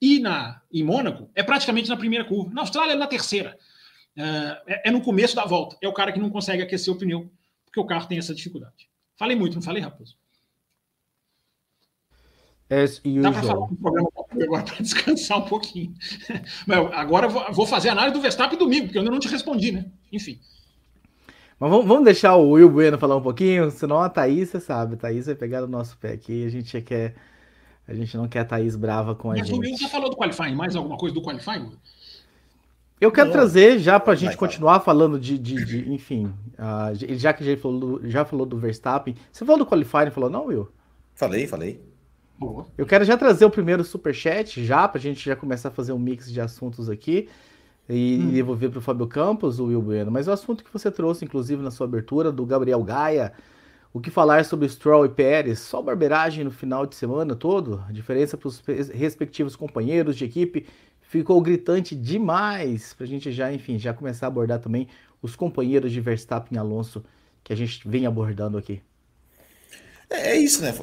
e 0.01 0.19
na, 0.19 0.63
em 0.73 0.83
Mônaco, 0.83 1.31
é 1.35 1.43
praticamente 1.43 1.89
na 1.89 1.97
primeira 1.97 2.25
curva. 2.25 2.53
Na 2.55 2.63
Austrália 2.63 2.93
é 2.93 2.97
na 2.97 3.07
terceira. 3.07 3.59
É, 4.17 4.23
é, 4.67 4.89
é 4.89 4.91
no 4.91 5.03
começo 5.03 5.35
da 5.35 5.45
volta. 5.45 5.77
É 5.83 5.89
o 5.89 5.93
cara 5.93 6.13
que 6.13 6.21
não 6.21 6.31
consegue 6.31 6.63
aquecer 6.63 6.93
o 6.93 6.99
pneu, 6.99 7.31
porque 7.65 7.81
o 7.81 7.87
carro 7.87 8.07
tem 8.07 8.19
essa 8.19 8.35
dificuldade. 8.35 8.89
Falei 9.17 9.37
muito, 9.37 9.55
não 9.55 9.63
falei, 9.63 9.83
Raposo? 9.83 10.17
As 12.73 13.03
Dá 13.05 13.31
para 13.31 13.43
falar 13.43 13.65
um 13.65 13.77
programa 13.77 14.09
agora 14.43 14.63
para 14.63 14.77
descansar 14.77 15.39
um 15.39 15.43
pouquinho. 15.43 15.95
Mas 16.67 16.79
agora 16.93 17.29
vou 17.29 17.67
fazer 17.67 17.91
análise 17.91 18.15
do 18.15 18.23
Verstappen 18.23 18.59
domingo, 18.59 18.87
porque 18.87 18.97
eu 18.97 19.03
ainda 19.03 19.13
não 19.13 19.21
te 19.21 19.29
respondi, 19.29 19.73
né? 19.73 19.85
Enfim. 20.11 20.39
Mas 21.61 21.71
vamos, 21.71 22.05
deixar 22.05 22.35
o 22.37 22.53
Will 22.53 22.71
Bueno 22.71 22.97
falar 22.97 23.17
um 23.17 23.23
pouquinho, 23.23 23.71
senão 23.71 24.01
a 24.01 24.09
Thaís, 24.09 24.49
você 24.49 24.59
sabe, 24.59 24.95
a 24.95 24.97
Thaís 24.97 25.27
vai 25.27 25.35
pegar 25.35 25.63
o 25.63 25.67
nosso 25.67 25.99
pé 25.99 26.13
aqui, 26.13 26.47
a 26.47 26.49
gente 26.49 26.81
quer. 26.81 27.15
A 27.87 27.95
gente 27.95 28.17
não 28.17 28.27
quer 28.27 28.41
a 28.41 28.45
Thaís 28.45 28.75
brava 28.75 29.15
com 29.15 29.31
a 29.31 29.35
Mas 29.35 29.47
gente. 29.47 29.59
Mas 29.59 29.69
o 29.69 29.71
Will 29.71 29.79
já 29.79 29.89
falou 29.89 30.09
do 30.09 30.17
qualifying, 30.17 30.55
mais 30.55 30.75
alguma 30.75 30.97
coisa 30.97 31.15
do 31.15 31.21
qualifying? 31.21 31.73
Eu 32.99 33.13
quero 33.13 33.33
trazer, 33.33 33.81
já 33.81 34.01
para 34.01 34.13
a 34.13 34.17
gente 34.17 34.37
continuar 34.37 34.81
falando 34.81 35.19
de, 35.19 35.37
de, 35.37 35.65
de 35.65 35.93
enfim, 35.93 36.33
uh, 36.55 36.95
já 37.17 37.33
que 37.33 37.45
já 37.45 37.57
falou, 37.57 38.01
já 38.05 38.25
falou 38.25 38.47
do 38.47 38.57
Verstappen. 38.57 39.15
Você 39.31 39.45
falou 39.45 39.59
do 39.59 39.67
qualifying, 39.67 40.11
falou 40.11 40.31
não, 40.31 40.47
Will? 40.47 40.69
Falei, 41.15 41.47
falei. 41.47 41.92
Boa. 42.43 42.67
Eu 42.77 42.85
quero 42.85 43.05
já 43.05 43.17
trazer 43.17 43.45
o 43.45 43.51
primeiro 43.51 43.85
super 43.85 44.13
chat 44.13 44.65
já 44.65 44.89
para 44.89 44.99
a 44.99 45.01
gente 45.01 45.25
já 45.25 45.37
começar 45.37 45.69
a 45.69 45.73
fazer 45.73 45.93
um 45.93 45.99
mix 45.99 46.31
de 46.31 46.41
assuntos 46.41 46.91
aqui 46.91 47.29
e 47.89 48.21
hum. 48.21 48.31
devolver 48.33 48.71
para 48.71 48.79
o 48.79 48.83
Fábio 48.83 49.07
Campos, 49.07 49.61
o 49.61 49.67
Will 49.67 49.81
Bueno. 49.81 50.11
Mas 50.11 50.27
o 50.27 50.33
assunto 50.33 50.65
que 50.65 50.73
você 50.73 50.91
trouxe, 50.91 51.25
inclusive 51.25 51.63
na 51.63 51.71
sua 51.71 51.87
abertura, 51.87 52.33
do 52.33 52.45
Gabriel 52.45 52.83
Gaia, 52.83 53.33
o 53.93 54.01
que 54.01 54.11
falar 54.11 54.45
sobre 54.45 54.69
Stroll 54.69 55.07
e 55.07 55.09
Pérez? 55.09 55.61
Só 55.61 55.81
barbeiragem 55.81 56.43
no 56.43 56.51
final 56.51 56.85
de 56.85 56.97
semana 56.97 57.37
todo? 57.37 57.85
A 57.89 57.93
diferença 57.93 58.37
para 58.37 58.49
os 58.49 58.61
respectivos 58.93 59.55
companheiros 59.55 60.17
de 60.17 60.25
equipe 60.25 60.67
ficou 61.01 61.41
gritante 61.41 61.95
demais 61.95 62.95
para 62.95 63.05
a 63.05 63.09
gente 63.09 63.31
já, 63.31 63.53
enfim, 63.53 63.79
já 63.79 63.93
começar 63.93 64.27
a 64.27 64.29
abordar 64.29 64.59
também 64.59 64.89
os 65.21 65.37
companheiros 65.37 65.93
de 65.93 66.01
Verstappen 66.01 66.57
e 66.57 66.59
Alonso 66.59 67.05
que 67.45 67.53
a 67.53 67.57
gente 67.57 67.87
vem 67.87 68.07
abordando 68.07 68.57
aqui. 68.57 68.81
É, 70.13 70.33
é 70.33 70.37
isso, 70.37 70.61
né, 70.61 70.75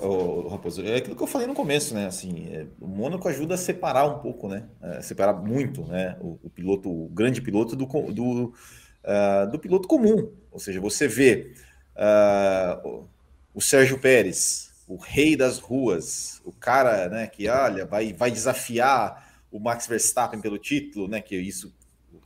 Raposo? 0.50 0.84
É 0.84 0.98
aquilo 0.98 1.16
que 1.16 1.22
eu 1.22 1.28
falei 1.28 1.46
no 1.46 1.54
começo, 1.54 1.94
né? 1.94 2.08
Assim, 2.08 2.50
é, 2.52 2.66
o 2.82 2.88
Mônaco 2.88 3.28
ajuda 3.28 3.54
a 3.54 3.58
separar 3.58 4.06
um 4.06 4.20
pouco, 4.20 4.48
né? 4.48 4.68
É, 4.82 5.02
separar 5.02 5.34
muito, 5.34 5.86
né? 5.86 6.18
O, 6.20 6.40
o, 6.44 6.50
piloto, 6.50 6.90
o 6.90 7.08
grande 7.10 7.40
piloto 7.40 7.76
do, 7.76 7.86
do, 7.86 8.46
uh, 8.46 9.52
do 9.52 9.60
piloto 9.60 9.88
comum. 9.88 10.32
Ou 10.52 10.60
seja, 10.60 10.82
você 10.82 11.08
vê 11.08 11.54
uh, 11.96 13.06
o 13.54 13.62
Sérgio 13.62 14.00
Pérez, 14.00 14.72
o 14.88 14.96
rei 14.96 15.36
das 15.36 15.60
ruas, 15.60 16.42
o 16.44 16.52
cara 16.52 17.08
né, 17.10 17.28
que 17.28 17.48
olha, 17.48 17.86
vai, 17.86 18.12
vai 18.12 18.32
desafiar 18.32 19.30
o 19.52 19.60
Max 19.60 19.86
Verstappen 19.86 20.42
pelo 20.42 20.58
título, 20.58 21.08
né? 21.08 21.22
Que 21.22 21.36
isso 21.36 21.72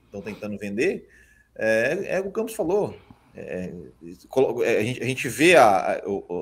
estão 0.05 0.21
tentando 0.21 0.57
vender. 0.57 1.09
É, 1.53 2.15
é 2.15 2.19
o 2.21 2.31
Campos 2.31 2.55
falou. 2.55 2.97
É, 3.35 3.71
é, 4.63 4.79
a, 4.79 4.83
gente, 4.83 5.01
a, 5.01 5.05
gente, 5.05 5.27
vê 5.27 5.55
a, 5.55 5.65
a, 5.65 5.95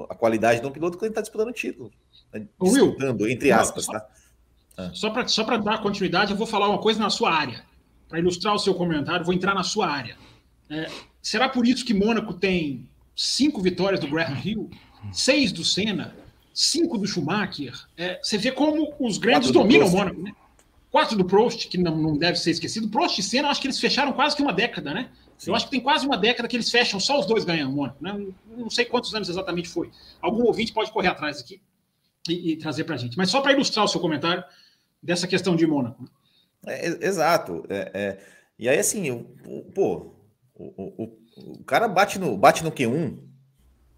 a, 0.10 0.16
qualidade 0.16 0.60
de 0.60 0.68
um 0.68 0.72
piloto 0.72 0.98
quando 0.98 1.06
ele 1.06 1.12
está 1.12 1.22
disputando 1.22 1.48
o 1.48 1.54
título. 1.54 1.92
Né, 2.34 2.46
disputando, 2.62 3.22
Will, 3.22 3.32
entre 3.32 3.52
aspas, 3.52 3.86
só, 3.86 3.94
tá? 3.94 4.08
Ah. 4.78 4.92
Só 4.94 5.10
para 5.10 5.28
só 5.28 5.44
dar 5.58 5.82
continuidade, 5.82 6.32
eu 6.32 6.38
vou 6.38 6.48
falar 6.48 6.68
uma 6.68 6.80
coisa 6.80 7.00
na 7.00 7.10
sua 7.10 7.32
área. 7.32 7.64
Para 8.10 8.20
ilustrar 8.20 8.54
o 8.54 8.60
seu 8.60 8.74
comentário, 8.76 9.26
vou 9.26 9.34
entrar 9.34 9.56
na 9.56 9.64
sua 9.64 9.88
área. 9.88 10.18
É, 10.70 10.90
será 11.22 11.48
por 11.48 11.66
isso 11.66 11.86
que 11.86 11.94
Mônaco 11.94 12.34
tem 12.34 12.90
cinco 13.16 13.62
vitórias 13.62 14.00
do 14.00 14.08
Graham 14.08 14.38
Hill, 14.44 14.70
seis 15.14 15.54
do 15.54 15.64
Senna, 15.64 16.14
cinco 16.54 16.98
do 16.98 17.08
Schumacher? 17.08 17.74
É, 17.96 18.20
você 18.22 18.38
vê 18.38 18.52
como 18.52 18.94
os 19.00 19.18
grandes 19.18 19.52
dominam 19.52 19.88
o 19.88 19.92
Mônaco, 19.92 20.22
né? 20.22 20.34
Quatro 20.90 21.18
do 21.18 21.24
Prost, 21.24 21.70
que 21.70 21.78
não, 21.78 21.96
não 21.96 22.18
deve 22.18 22.38
ser 22.38 22.52
esquecido. 22.52 22.90
Prost 22.90 23.18
e 23.18 23.24
Senna, 23.24 23.48
acho 23.48 23.62
que 23.62 23.68
eles 23.68 23.80
fecharam 23.80 24.12
quase 24.12 24.36
que 24.36 24.42
uma 24.42 24.52
década, 24.52 24.94
né? 24.94 25.10
Sim. 25.42 25.50
Eu 25.50 25.56
acho 25.56 25.66
que 25.66 25.72
tem 25.72 25.82
quase 25.82 26.06
uma 26.06 26.20
década 26.20 26.48
que 26.48 26.56
eles 26.56 26.70
fecham, 26.70 27.00
só 27.00 27.20
os 27.20 27.26
dois 27.26 27.44
ganham 27.44 27.68
o 27.68 27.74
Mônaco, 27.74 27.98
né? 28.04 28.28
Não 28.56 28.70
sei 28.70 28.86
quantos 28.86 29.16
anos 29.16 29.28
exatamente 29.28 29.68
foi. 29.68 29.90
Algum 30.22 30.44
ouvinte 30.44 30.72
pode 30.72 30.92
correr 30.92 31.08
atrás 31.08 31.40
aqui 31.40 31.60
e, 32.30 32.52
e 32.52 32.58
trazer 32.58 32.84
para 32.84 32.94
a 32.94 32.98
gente. 33.00 33.18
Mas 33.18 33.32
só 33.32 33.42
para 33.42 33.52
ilustrar 33.52 33.84
o 33.84 33.88
seu 33.88 34.00
comentário 34.00 34.44
dessa 35.02 35.26
questão 35.28 35.56
de 35.56 35.66
Mônaco. 35.66 36.08
É, 36.64 37.08
exato. 37.08 37.66
É, 37.70 37.92
é, 37.92 38.20
e 38.60 38.70
aí, 38.70 38.78
assim, 38.78 39.10
o, 39.10 39.64
pô, 39.74 40.14
o, 40.54 41.06
o, 41.06 41.18
o, 41.38 41.64
cara 41.64 41.88
bate 41.88 42.20
no, 42.20 42.38
bate 42.38 42.64
no 42.64 42.72
Q1, 42.72 43.18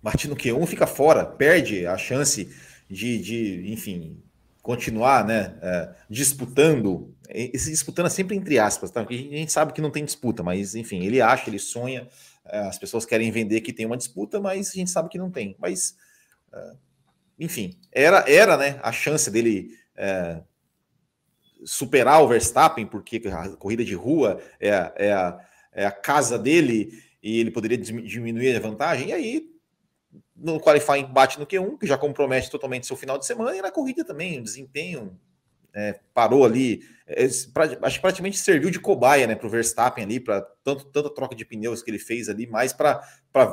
bate 0.01 0.29
no 0.29 0.38
Q1, 0.38 0.65
fica 0.65 0.88
fora, 0.88 1.25
perde 1.25 1.86
a 1.86 1.97
chance 1.97 2.56
de, 2.89 3.17
de 3.17 3.69
enfim, 3.69 4.23
continuar 4.63 5.28
né, 5.28 5.56
é, 5.62 5.93
disputando, 6.10 7.13
esse 7.30 7.69
disputando 7.69 8.06
é 8.06 8.10
sempre 8.10 8.36
entre 8.38 8.58
aspas, 8.58 8.89
tá? 8.89 9.02
Porque 9.02 9.30
a 9.32 9.38
gente 9.38 9.52
sabe 9.52 9.73
que 9.73 9.82
não 9.82 9.91
tem 9.91 10.06
disputa, 10.06 10.41
mas 10.41 10.73
enfim, 10.73 11.04
ele 11.04 11.19
acha, 11.19 11.49
ele 11.49 11.60
sonha, 11.60 12.08
é, 12.45 12.60
as 12.60 12.80
pessoas 12.80 13.06
querem 13.06 13.30
vender 13.30 13.60
que 13.60 13.73
tem 13.73 13.86
uma 13.86 13.97
disputa, 13.97 14.39
mas 14.39 14.69
a 14.69 14.73
gente 14.73 14.89
sabe 14.89 15.10
que 15.10 15.17
não 15.17 15.30
tem. 15.30 15.58
Mas, 15.60 15.97
é, 16.54 16.71
enfim, 17.38 17.78
era, 17.91 18.23
era 18.26 18.56
né, 18.56 18.80
a 18.82 18.93
chance 18.93 19.30
dele 19.30 19.78
é, 19.97 20.41
superar 21.65 22.23
o 22.23 22.28
Verstappen, 22.30 22.86
porque 22.86 23.21
a 23.28 23.49
corrida 23.58 23.84
de 23.84 23.93
rua 23.93 24.41
é, 24.62 24.69
é, 24.95 25.12
a, 25.12 25.39
é 25.73 25.86
a 25.86 25.91
casa 25.91 26.39
dele 26.39 27.04
e 27.21 27.38
ele 27.38 27.52
poderia 27.52 27.78
diminuir 27.78 28.56
a 28.56 28.60
vantagem, 28.62 29.10
e 29.10 29.13
aí 29.13 29.52
no 30.35 30.59
qualifying 30.59 31.05
bate 31.05 31.39
no 31.39 31.45
Q1, 31.45 31.77
que 31.79 31.87
já 31.87 31.97
compromete 31.97 32.49
totalmente 32.49 32.87
seu 32.87 32.97
final 32.97 33.17
de 33.17 33.25
semana, 33.25 33.55
e 33.55 33.61
na 33.61 33.71
corrida 33.71 34.03
também, 34.03 34.39
o 34.39 34.43
desempenho 34.43 35.19
é, 35.73 35.99
parou 36.13 36.45
ali, 36.45 36.81
é, 37.07 37.25
acho 37.25 37.95
que 37.95 38.01
praticamente 38.01 38.37
serviu 38.37 38.69
de 38.69 38.79
cobaia 38.79 39.25
né, 39.25 39.35
para 39.35 39.47
o 39.47 39.49
Verstappen 39.49 40.03
ali, 40.03 40.19
para 40.19 40.41
tanto 40.63 40.85
tanta 40.85 41.09
troca 41.09 41.35
de 41.35 41.43
pneus 41.43 41.81
que 41.81 41.89
ele 41.89 41.99
fez 41.99 42.29
ali, 42.29 42.47
mais 42.47 42.71
para 42.71 43.01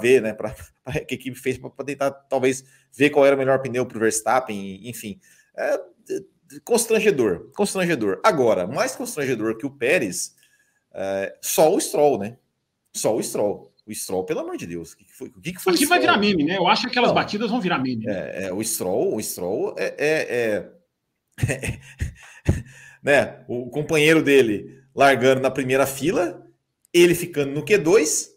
ver, 0.01 0.21
né, 0.23 0.33
para 0.33 0.55
que 1.07 1.15
a 1.15 1.17
equipe 1.17 1.39
fez 1.39 1.59
para 1.59 1.85
tentar 1.85 2.11
talvez 2.11 2.65
ver 2.93 3.11
qual 3.11 3.27
era 3.27 3.35
o 3.35 3.39
melhor 3.39 3.61
pneu 3.61 3.87
para 3.87 3.97
o 3.97 4.01
Verstappen, 4.01 4.89
enfim. 4.89 5.19
É, 5.57 5.81
constrangedor, 6.65 7.51
constrangedor. 7.57 8.21
Agora, 8.23 8.67
mais 8.67 8.95
constrangedor 8.95 9.57
que 9.57 9.67
o 9.67 9.71
Pérez, 9.71 10.35
é, 10.93 11.37
só 11.41 11.73
o 11.75 11.81
Stroll, 11.81 12.19
né? 12.19 12.37
Só 12.93 13.15
o 13.15 13.23
Stroll. 13.23 13.70
O 13.91 13.95
Stroll, 13.95 14.25
pelo 14.25 14.41
amor 14.41 14.57
de 14.57 14.67
Deus, 14.67 14.93
o 14.93 14.97
que, 14.97 15.05
foi? 15.13 15.29
O 15.29 15.41
que, 15.41 15.53
que 15.53 15.61
foi 15.61 15.75
Aqui 15.75 15.85
vai 15.85 15.99
virar 15.99 16.17
meme, 16.17 16.45
né? 16.45 16.57
Eu 16.57 16.69
acho 16.69 16.83
que 16.83 16.91
aquelas 16.91 17.09
Não, 17.09 17.15
batidas 17.15 17.51
vão 17.51 17.61
virar 17.61 17.79
meme. 17.79 18.05
Né? 18.05 18.13
É, 18.13 18.45
é, 18.45 18.53
o 18.53 18.63
Stroll, 18.63 19.17
o 19.17 19.21
Stroll 19.21 19.75
é, 19.77 19.95
é, 19.99 20.71
é 21.39 21.81
né? 23.03 23.45
O 23.49 23.69
companheiro 23.69 24.23
dele 24.23 24.81
largando 24.95 25.41
na 25.41 25.51
primeira 25.51 25.87
fila, 25.87 26.47
ele 26.93 27.17
ficando 27.17 27.53
no 27.53 27.65
Q2, 27.65 28.29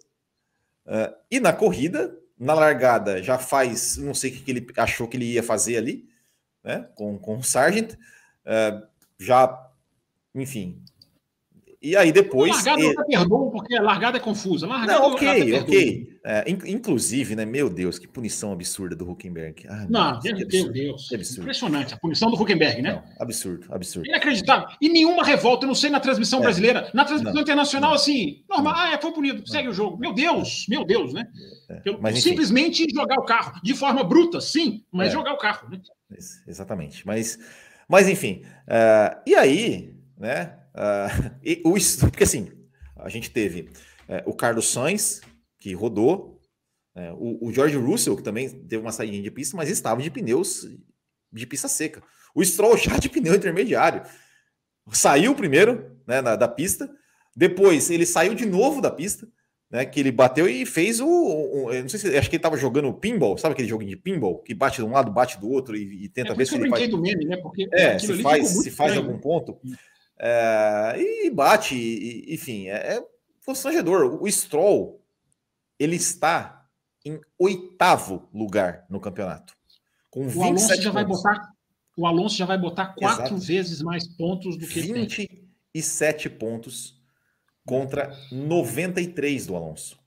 uh, 0.88 1.14
e 1.30 1.40
na 1.40 1.54
corrida, 1.54 2.18
na 2.40 2.56
largada, 2.56 3.22
já 3.22 3.38
faz, 3.38 3.98
não 3.98 4.16
sei 4.16 4.32
o 4.32 4.34
que, 4.34 4.40
que 4.42 4.52
ele 4.52 4.68
achou 4.78 5.08
que 5.08 5.18
ele 5.18 5.34
ia 5.34 5.44
fazer 5.44 5.78
ali, 5.78 6.10
né? 6.64 6.90
Com, 6.96 7.20
com 7.20 7.38
o 7.38 7.44
Sargent, 7.44 7.94
uh, 7.94 8.88
já, 9.20 9.70
enfim, 10.34 10.84
e 11.84 11.98
aí 11.98 12.14
depois. 12.14 12.50
Largada 12.56 12.82
ele... 12.82 12.96
eu 12.98 13.06
perdoo, 13.06 13.52
porque 13.52 13.78
largada 13.78 14.18
é 14.18 14.20
confusa. 14.22 14.66
Largada 14.66 15.00
não, 15.00 15.12
ok, 15.12 15.60
ok. 15.60 16.20
É, 16.26 16.46
inclusive, 16.48 17.36
né? 17.36 17.44
Meu 17.44 17.70
Deus, 17.70 18.00
que 18.00 18.08
punição 18.08 18.54
absurda 18.54 18.96
do 18.96 19.10
Huckenberg. 19.10 19.66
Ah, 19.68 19.86
não, 19.90 20.18
Deus, 20.20 20.40
meu 20.40 20.48
Deus. 20.48 20.72
Deus. 20.72 21.12
Absurdo. 21.12 21.42
Impressionante 21.42 21.94
a 21.94 21.98
punição 21.98 22.32
do 22.32 22.42
Huckenberg, 22.42 22.82
né? 22.82 22.94
Não, 22.94 23.04
absurdo, 23.20 23.68
absurdo. 23.70 24.08
Inacreditável. 24.08 24.70
E 24.80 24.88
nenhuma 24.88 25.26
revolta, 25.26 25.66
eu 25.66 25.68
não 25.68 25.76
sei 25.76 25.90
na 25.90 26.00
transmissão 26.00 26.40
é. 26.40 26.44
brasileira. 26.44 26.90
Na 26.94 27.04
transmissão 27.04 27.34
não, 27.34 27.42
internacional, 27.42 27.90
não, 27.90 27.98
assim, 27.98 28.46
normal. 28.50 28.74
Ah, 28.78 28.94
é, 28.94 29.02
foi 29.02 29.12
punido, 29.12 29.46
segue 29.46 29.68
o 29.68 29.74
jogo. 29.74 29.98
Meu 29.98 30.14
Deus, 30.14 30.66
meu 30.70 30.86
Deus, 30.86 31.12
né? 31.12 31.28
É, 31.70 31.82
mas, 32.00 32.24
simplesmente 32.24 32.88
jogar 32.96 33.20
o 33.20 33.26
carro 33.26 33.60
de 33.62 33.74
forma 33.74 34.06
bruta, 34.06 34.40
sim, 34.40 34.86
mas 34.90 35.10
é. 35.10 35.12
jogar 35.12 35.34
o 35.34 35.38
carro, 35.38 35.70
né? 35.70 35.82
Exatamente. 36.48 37.06
Mas, 37.06 37.38
mas 37.90 38.08
enfim. 38.08 38.44
Uh, 38.68 39.22
e 39.28 39.36
aí, 39.36 39.94
né? 40.18 40.63
Uh, 40.74 41.32
e 41.44 41.62
o, 41.64 41.74
porque 42.10 42.24
assim, 42.24 42.52
a 42.96 43.10
gente 43.10 43.30
teve 43.32 43.70
é, 44.08 44.24
o 44.26 44.34
Carlos 44.34 44.72
Sainz, 44.72 45.22
que 45.60 45.74
rodou, 45.74 46.40
é, 46.96 47.12
o, 47.14 47.48
o, 47.48 47.52
George 47.52 47.76
Russell, 47.78 48.16
que 48.16 48.24
também 48.24 48.50
teve 48.50 48.82
uma 48.82 48.92
saída 48.92 49.22
de 49.22 49.32
pista, 49.32 49.58
mas 49.58 49.70
estava 49.70 50.02
de 50.02 50.12
pneus 50.12 50.68
de 51.32 51.48
pista 51.48 51.68
seca. 51.68 52.04
O 52.36 52.44
Stroll 52.44 52.78
já 52.78 52.98
de 52.98 53.10
pneu 53.10 53.34
intermediário. 53.34 54.04
Saiu 54.92 55.34
primeiro 55.34 55.98
né, 56.06 56.22
na, 56.22 56.36
da 56.36 56.48
pista, 56.48 56.90
depois 57.36 57.90
ele 57.90 58.06
saiu 58.06 58.36
de 58.36 58.46
novo 58.46 58.82
da 58.82 58.92
pista, 58.92 59.28
né, 59.72 59.86
que 59.86 60.00
ele 60.00 60.12
bateu 60.12 60.48
e 60.48 60.66
fez 60.66 61.00
o. 61.00 61.08
o 61.08 61.74
não 61.74 61.90
sei 61.90 62.00
se 62.00 62.18
acho 62.18 62.30
que 62.30 62.36
ele 62.36 62.40
estava 62.40 62.58
jogando 62.58 62.94
pinball, 62.94 63.38
sabe 63.38 63.54
aquele 63.54 63.68
joguinho 63.68 63.90
de 63.90 63.98
pinball 63.98 64.40
que 64.44 64.54
bate 64.54 64.78
de 64.78 64.84
um 64.84 64.92
lado, 64.92 65.12
bate 65.12 65.40
do 65.40 65.50
outro 65.50 65.76
e, 65.76 66.06
e 66.06 66.10
tenta 66.10 66.34
é 66.34 66.36
ver 66.36 66.46
se 66.46 66.56
ele 66.56 66.70
faz. 66.70 66.88
Meme, 66.88 67.26
né? 67.26 67.38
Porque 67.38 67.68
é, 67.72 67.98
se 67.98 68.22
faz, 68.22 68.48
se 68.50 68.70
faz 68.70 68.96
algum 68.96 69.18
ponto. 69.18 69.58
É, 70.26 70.96
e 70.98 71.30
bate, 71.30 71.76
e, 71.76 72.34
enfim, 72.34 72.70
é, 72.70 72.96
é 72.96 73.06
constrangedor. 73.46 74.24
O 74.24 74.32
Stroll, 74.32 75.04
ele 75.78 75.98
está 75.98 76.66
em 77.04 77.20
oitavo 77.38 78.30
lugar 78.34 78.86
no 78.90 79.02
campeonato. 79.02 79.54
Com 80.10 80.26
o 80.26 80.44
Alonso 80.44 80.68
já 80.70 80.76
pontos. 80.76 80.94
vai 80.94 81.04
botar 81.04 81.54
o 81.98 82.08
Alonso 82.08 82.38
já 82.38 82.46
vai 82.46 82.58
botar 82.58 82.88
quatro 82.96 83.36
Exato. 83.36 83.38
vezes 83.38 83.82
mais 83.82 84.08
pontos 84.08 84.58
do 84.58 84.66
que 84.66 84.82
27 84.82 86.30
pontos 86.30 87.00
contra 87.66 88.16
93 88.32 89.46
do 89.46 89.56
Alonso. 89.56 90.00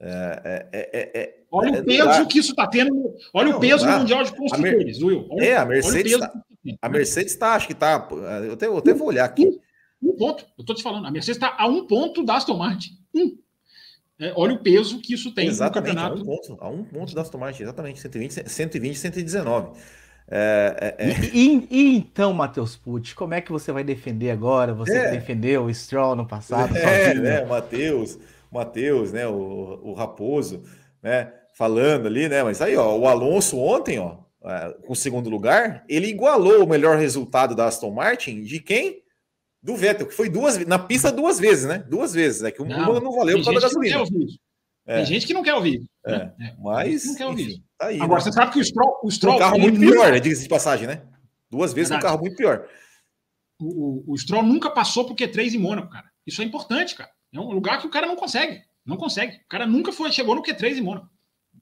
É, 0.00 0.66
é, 0.72 0.90
é, 0.92 1.20
é 1.20 1.44
olha 1.50 1.80
o 1.80 1.84
peso 1.84 2.26
que 2.28 2.38
isso 2.38 2.50
está 2.50 2.66
tendo. 2.66 3.14
Olha 3.32 3.50
não, 3.50 3.58
o 3.58 3.60
peso 3.60 3.84
no 3.86 3.98
Mundial 3.98 4.24
de 4.24 4.34
Construtores, 4.34 5.02
Will. 5.02 5.26
Olha, 5.30 5.44
é, 5.44 5.56
a 5.56 5.66
Mercedes. 5.66 6.16
A 6.80 6.88
Mercedes 6.88 7.32
está, 7.32 7.54
acho 7.54 7.66
que 7.66 7.72
está. 7.72 8.08
Eu 8.44 8.52
até, 8.54 8.66
eu 8.66 8.78
até 8.78 8.94
vou 8.94 9.08
olhar 9.08 9.24
aqui. 9.24 9.46
Um, 10.02 10.10
um 10.10 10.16
ponto, 10.16 10.44
eu 10.58 10.62
estou 10.62 10.74
te 10.74 10.82
falando. 10.82 11.06
A 11.06 11.10
Mercedes 11.10 11.36
está 11.36 11.56
a 11.58 11.66
um 11.66 11.86
ponto 11.86 12.24
da 12.24 12.36
Aston 12.36 12.56
Martin. 12.56 12.98
Um. 13.14 13.38
É, 14.18 14.32
olha 14.36 14.54
o 14.54 14.62
peso 14.62 15.00
que 15.00 15.14
isso 15.14 15.34
tem 15.34 15.48
exatamente, 15.48 15.94
no 15.94 16.00
campeonato. 16.00 16.18
A 16.18 16.22
um 16.22 16.24
ponto, 16.24 16.64
a 16.64 16.68
um 16.68 16.84
ponto 16.84 17.14
da 17.14 17.22
Aston 17.22 17.38
Martin, 17.38 17.62
exatamente. 17.64 18.00
120, 18.00 18.48
120 18.48 18.96
119. 18.96 19.78
É, 20.28 20.94
é, 20.98 21.10
é. 21.10 21.30
E, 21.34 21.68
e, 21.70 21.96
então, 21.96 22.32
Matheus 22.32 22.76
Pucci, 22.76 23.14
como 23.14 23.34
é 23.34 23.40
que 23.40 23.52
você 23.52 23.72
vai 23.72 23.84
defender 23.84 24.30
agora? 24.30 24.72
Você 24.72 24.96
é. 24.96 25.10
defendeu 25.10 25.64
o 25.64 25.74
Stroll 25.74 26.16
no 26.16 26.26
passado? 26.26 26.76
É, 26.76 27.06
sozinho. 27.06 27.22
né? 27.22 27.42
O 27.42 27.48
Matheus, 27.48 28.18
Matheus, 28.50 29.12
né? 29.12 29.26
O, 29.26 29.80
o 29.82 29.94
Raposo, 29.94 30.62
né? 31.02 31.32
Falando 31.52 32.06
ali, 32.06 32.28
né? 32.28 32.42
Mas 32.42 32.62
aí, 32.62 32.76
ó, 32.76 32.96
o 32.96 33.06
Alonso 33.06 33.58
ontem, 33.58 33.98
ó, 33.98 34.23
uh, 34.44 34.80
com 34.82 34.92
o 34.92 34.96
segundo 34.96 35.30
lugar, 35.30 35.84
ele 35.88 36.06
igualou 36.06 36.64
o 36.64 36.68
melhor 36.68 36.98
resultado 36.98 37.54
da 37.54 37.66
Aston 37.66 37.90
Martin 37.90 38.42
de 38.42 38.60
quem? 38.60 39.02
Do 39.62 39.74
Vettel, 39.74 40.06
que 40.06 40.14
foi 40.14 40.28
duas 40.28 40.58
na 40.66 40.78
pista 40.78 41.10
duas 41.10 41.40
vezes, 41.40 41.64
né? 41.64 41.78
Duas 41.88 42.12
vezes, 42.12 42.42
é 42.42 42.50
que 42.50 42.60
uma 42.60 42.76
não, 42.76 43.00
não 43.00 43.16
valeu 43.16 43.38
por 43.38 43.46
causa 43.46 43.60
da 43.60 43.66
gasolina. 43.66 44.04
É. 44.86 44.96
Tem 44.96 45.06
gente 45.06 45.26
que 45.26 45.32
não 45.32 45.42
quer 45.42 45.54
ouvir. 45.54 45.82
É. 46.04 46.18
Né? 46.18 46.56
Mas. 46.58 47.06
Não 47.06 47.14
quer 47.14 47.26
ouvir. 47.26 47.44
Enfim, 47.44 47.64
tá 47.78 47.86
aí, 47.86 47.98
Agora, 47.98 48.18
né? 48.18 48.24
você 48.24 48.32
sabe 48.32 48.52
que 48.52 48.60
o 48.60 48.64
Stroll. 48.64 49.00
O 49.02 49.10
Stroll 49.10 49.36
um 49.36 49.38
carro 49.38 49.58
muito 49.58 49.80
pior, 49.80 50.12
né? 50.12 50.20
Diga-se 50.20 50.42
de 50.42 50.48
passagem, 50.50 50.86
né? 50.86 51.02
Duas 51.50 51.72
vezes 51.72 51.88
Verdade. 51.88 52.06
um 52.06 52.10
carro 52.10 52.20
muito 52.20 52.36
pior. 52.36 52.68
O, 53.58 54.10
o, 54.10 54.12
o 54.12 54.18
Stroll 54.18 54.42
nunca 54.42 54.70
passou 54.70 55.06
por 55.06 55.16
Q3 55.16 55.54
em 55.54 55.58
Mônaco, 55.58 55.88
cara. 55.88 56.10
Isso 56.26 56.42
é 56.42 56.44
importante, 56.44 56.94
cara. 56.94 57.10
É 57.32 57.40
um 57.40 57.50
lugar 57.50 57.80
que 57.80 57.86
o 57.86 57.90
cara 57.90 58.06
não 58.06 58.16
consegue. 58.16 58.62
Não 58.84 58.98
consegue. 58.98 59.36
O 59.36 59.48
cara 59.48 59.66
nunca 59.66 59.90
foi, 59.90 60.12
chegou 60.12 60.34
no 60.34 60.42
Q3 60.42 60.76
em 60.76 60.82
Mônaco 60.82 61.08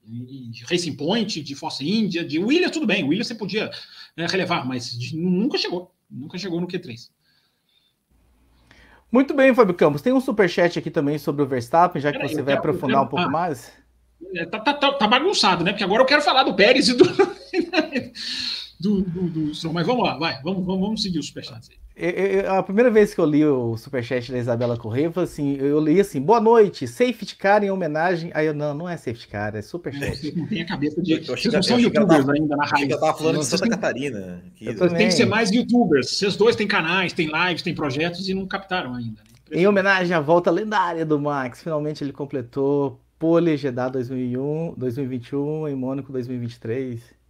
de 0.05 0.65
Racing 0.65 0.97
Point, 0.97 1.43
de 1.43 1.55
Force 1.55 1.87
India, 1.89 2.25
de 2.25 2.39
Williams, 2.39 2.73
tudo 2.73 2.87
bem. 2.87 3.05
Williams 3.05 3.29
você 3.29 3.35
podia 3.35 3.71
né, 4.17 4.27
relevar, 4.27 4.67
mas 4.67 4.91
de, 4.99 5.17
nunca 5.17 5.57
chegou. 5.57 5.95
Nunca 6.11 6.37
chegou 6.37 6.61
no 6.61 6.67
Q3. 6.67 7.11
Muito 9.11 9.35
bem, 9.35 9.55
Fábio 9.55 9.75
Campos. 9.75 10.03
Tem 10.03 10.13
um 10.13 10.21
superchat 10.21 10.79
aqui 10.79 10.91
também 10.91 11.19
sobre 11.19 11.43
o 11.43 11.47
Verstappen, 11.47 12.01
já 12.01 12.11
que 12.11 12.19
Pera 12.19 12.29
você 12.29 12.39
aí, 12.39 12.43
vai 12.43 12.55
aprofundar 12.55 13.03
um 13.03 13.07
pouco 13.07 13.27
ah, 13.27 13.31
mais. 13.31 13.71
É, 14.35 14.47
tá, 14.47 14.59
tá, 14.59 14.75
tá, 14.75 14.93
tá, 14.93 15.07
bagunçado, 15.07 15.63
né? 15.63 15.73
Porque 15.73 15.85
agora 15.85 16.03
eu 16.03 16.07
quero 16.07 16.23
falar 16.23 16.45
do 16.45 16.55
Pérez 16.55 16.89
e 16.89 16.95
do. 16.95 17.05
do, 18.83 19.03
do, 19.03 19.29
do 19.29 19.73
Mas 19.73 19.87
vamos 19.87 20.05
lá, 20.05 20.19
vai, 20.19 20.43
vamos, 20.43 20.67
vamos, 20.67 20.81
vamos 20.81 21.03
seguir 21.03 21.21
o 21.21 21.23
superchat 21.23 21.71
aí. 21.71 21.77
Eu, 21.95 22.11
eu, 22.11 22.55
a 22.55 22.63
primeira 22.63 22.91
vez 22.91 23.15
que 23.15 23.21
eu 23.21 23.27
li 23.27 23.45
o 23.45 23.77
superchat 23.77 24.33
da 24.33 24.39
Isabela 24.39 24.77
Correia, 24.77 25.13
eu, 25.15 25.23
assim, 25.23 25.57
eu 25.57 25.79
li 25.79 26.01
assim, 26.01 26.21
boa 26.21 26.41
noite, 26.41 26.89
safety 26.89 27.37
car 27.37 27.63
em 27.63 27.71
homenagem. 27.71 28.31
Aí 28.35 28.47
eu, 28.47 28.55
não, 28.55 28.75
não 28.75 28.89
é 28.89 28.97
safety 28.97 29.29
car, 29.29 29.55
é 29.55 29.63
superchat. 29.63 30.35
Não 30.35 30.47
tem 30.47 30.63
a 30.63 30.67
cabeça 30.67 31.01
de. 31.01 31.21
Vocês 31.21 31.53
não 31.53 31.63
são 31.63 31.79
youtubers 31.79 32.25
tava, 32.25 32.33
ainda 32.33 32.57
na 32.57 32.65
raiz. 32.65 32.91
Eu 32.91 32.99
tava 32.99 33.17
falando 33.17 33.39
de 33.39 33.47
Santa 33.47 33.69
Catarina. 33.69 34.43
Que... 34.55 34.75
Tem 34.75 35.07
que 35.07 35.13
ser 35.13 35.27
mais 35.27 35.51
youtubers. 35.51 36.11
Vocês 36.11 36.35
dois 36.35 36.57
têm 36.57 36.67
canais, 36.67 37.13
têm 37.13 37.31
lives, 37.31 37.63
têm 37.63 37.75
projetos 37.75 38.29
e 38.29 38.35
não 38.35 38.47
captaram 38.47 38.95
ainda. 38.95 39.21
Né? 39.21 39.61
Em 39.61 39.67
homenagem 39.67 40.17
à 40.17 40.21
volta 40.21 40.51
lendária 40.51 41.05
do 41.05 41.21
Max, 41.21 41.63
finalmente 41.63 42.03
ele 42.03 42.13
completou 42.13 42.99
pole 43.19 43.57
Jeddah 43.57 43.91
2001, 43.91 44.75
2021 44.77 45.69
em 45.69 45.77
Mônaco 45.77 46.11
2023. 46.11 47.22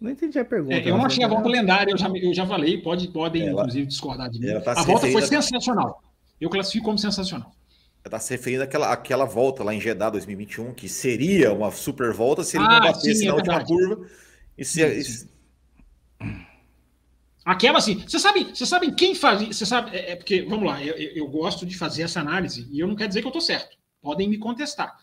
Não 0.00 0.10
entendi 0.10 0.38
a 0.38 0.44
pergunta. 0.44 0.74
É, 0.74 0.88
eu 0.88 0.96
não 0.96 1.04
achei 1.04 1.24
a 1.24 1.28
volta 1.28 1.48
lendária, 1.48 1.90
eu 1.90 1.98
já, 1.98 2.08
eu 2.08 2.32
já 2.32 2.46
falei, 2.46 2.80
pode, 2.80 3.08
podem 3.08 3.42
ela, 3.42 3.62
inclusive 3.62 3.86
discordar 3.86 4.30
de 4.30 4.38
mim. 4.38 4.60
Tá 4.60 4.72
a 4.72 4.82
volta 4.84 5.10
foi 5.10 5.22
sensacional. 5.22 6.02
Eu 6.40 6.48
classifico 6.48 6.84
como 6.84 6.98
sensacional. 6.98 7.50
Está 8.04 8.18
se 8.18 8.32
referindo 8.32 8.62
àquela, 8.62 8.92
àquela 8.92 9.24
volta 9.24 9.64
lá 9.64 9.74
em 9.74 9.80
Jeddah 9.80 10.10
2021, 10.10 10.72
que 10.72 10.88
seria 10.88 11.52
uma 11.52 11.70
super 11.70 12.12
volta 12.12 12.44
se 12.44 12.56
ele 12.56 12.64
ah, 12.64 12.68
não 12.68 12.80
batesse 12.80 13.16
sim, 13.16 13.24
é 13.24 13.28
na 13.28 13.34
última 13.34 13.64
curva. 13.64 14.06
E 14.56 14.64
se, 14.64 15.02
sim, 15.02 15.12
sim. 15.12 15.28
Aquela 17.44 17.78
assim, 17.78 18.04
você 18.06 18.18
sabe, 18.18 18.44
você 18.44 18.66
sabe 18.66 18.92
quem 18.92 19.14
faz, 19.14 19.42
você 19.42 19.64
sabe, 19.64 19.96
é, 19.96 20.12
é 20.12 20.16
porque, 20.16 20.42
vamos 20.42 20.66
lá, 20.66 20.84
eu, 20.84 20.94
eu, 20.94 21.26
gosto 21.26 21.64
de 21.64 21.78
fazer 21.78 22.02
essa 22.02 22.20
análise 22.20 22.68
e 22.70 22.78
eu 22.78 22.86
não 22.86 22.94
quero 22.94 23.08
dizer 23.08 23.20
que 23.20 23.26
eu 23.26 23.30
estou 23.30 23.40
certo. 23.40 23.76
Podem 24.02 24.28
me 24.28 24.36
contestar. 24.36 24.94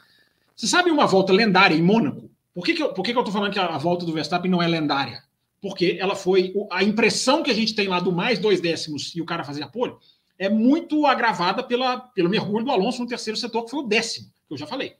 Você 0.55 0.67
sabe 0.67 0.91
uma 0.91 1.07
volta 1.07 1.33
lendária 1.33 1.75
em 1.75 1.81
Mônaco? 1.81 2.29
Por 2.55 2.63
que, 2.63 2.73
que, 2.73 2.81
eu, 2.81 2.93
por 2.93 3.03
que, 3.03 3.11
que 3.11 3.19
eu 3.19 3.23
tô 3.23 3.33
falando 3.33 3.51
que 3.51 3.59
a, 3.59 3.77
volta 3.77 4.05
do 4.05 4.13
Verstappen 4.13 4.49
não 4.49 4.61
é 4.61 4.67
lendária? 4.67 5.21
Porque 5.61 5.97
ela 5.99 6.15
foi. 6.15 6.53
A 6.71 6.85
impressão 6.85 7.43
que 7.43 7.51
a 7.51 7.53
gente 7.53 7.75
tem 7.75 7.85
lá 7.89 7.99
do 7.99 8.13
mais 8.13 8.39
dois 8.39 8.61
décimos 8.61 9.13
e 9.13 9.21
o 9.21 9.25
cara 9.25 9.43
fazer 9.43 9.61
a 9.61 9.67
pole 9.67 9.93
é 10.39 10.47
muito 10.47 11.05
agravada 11.05 11.61
pela, 11.61 11.99
pelo 11.99 12.29
mergulho 12.29 12.63
do 12.63 12.71
Alonso 12.71 13.01
no 13.01 13.09
terceiro 13.09 13.37
setor, 13.37 13.65
que 13.65 13.71
foi 13.71 13.81
o 13.81 13.87
décimo, 13.87 14.31
que 14.47 14.53
eu 14.53 14.57
já 14.57 14.65
falei. 14.65 14.95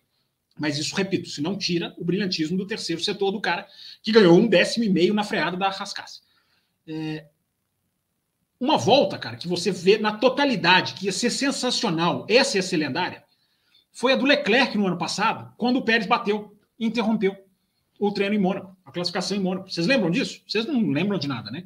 Mas 0.60 0.78
isso, 0.78 0.96
repito, 0.96 1.30
se 1.30 1.42
não 1.42 1.58
tira 1.58 1.94
o 1.98 2.04
brilhantismo 2.04 2.58
do 2.58 2.68
terceiro 2.68 3.02
setor 3.02 3.32
do 3.32 3.40
cara, 3.40 3.66
que 4.04 4.12
ganhou 4.12 4.38
um 4.38 4.48
décimo 4.48 4.84
e 4.84 4.90
meio 4.90 5.14
na 5.14 5.24
freada 5.24 5.56
da 5.56 5.70
Rascasse. 5.70 6.22
É, 6.86 7.26
uma 8.60 8.78
volta, 8.78 9.18
cara, 9.18 9.38
que 9.38 9.48
você 9.48 9.72
vê 9.72 9.98
na 9.98 10.18
totalidade, 10.18 10.94
que 10.94 11.06
ia 11.06 11.12
ser 11.12 11.30
sensacional, 11.30 12.26
essa 12.30 12.58
ia 12.58 12.62
ser 12.62 12.78
lendária, 12.78 13.24
foi 13.94 14.12
a 14.12 14.16
do 14.16 14.26
Leclerc 14.26 14.78
no 14.78 14.88
ano 14.88 14.98
passado, 14.98 15.54
quando 15.58 15.78
o 15.78 15.86
Pérez 15.86 16.06
bateu 16.06 16.58
e 16.78 16.86
interrompeu 16.86 17.45
o 18.00 18.12
treino 18.12 18.36
em 18.36 18.40
Mônaco, 18.40 18.76
a 18.86 18.92
classificação 18.92 19.38
em 19.38 19.40
Mônaco. 19.40 19.70
Vocês 19.70 19.88
lembram 19.88 20.12
disso? 20.12 20.42
Vocês 20.48 20.66
não 20.66 20.92
lembram 20.92 21.18
de 21.18 21.28
nada, 21.28 21.50
né? 21.52 21.64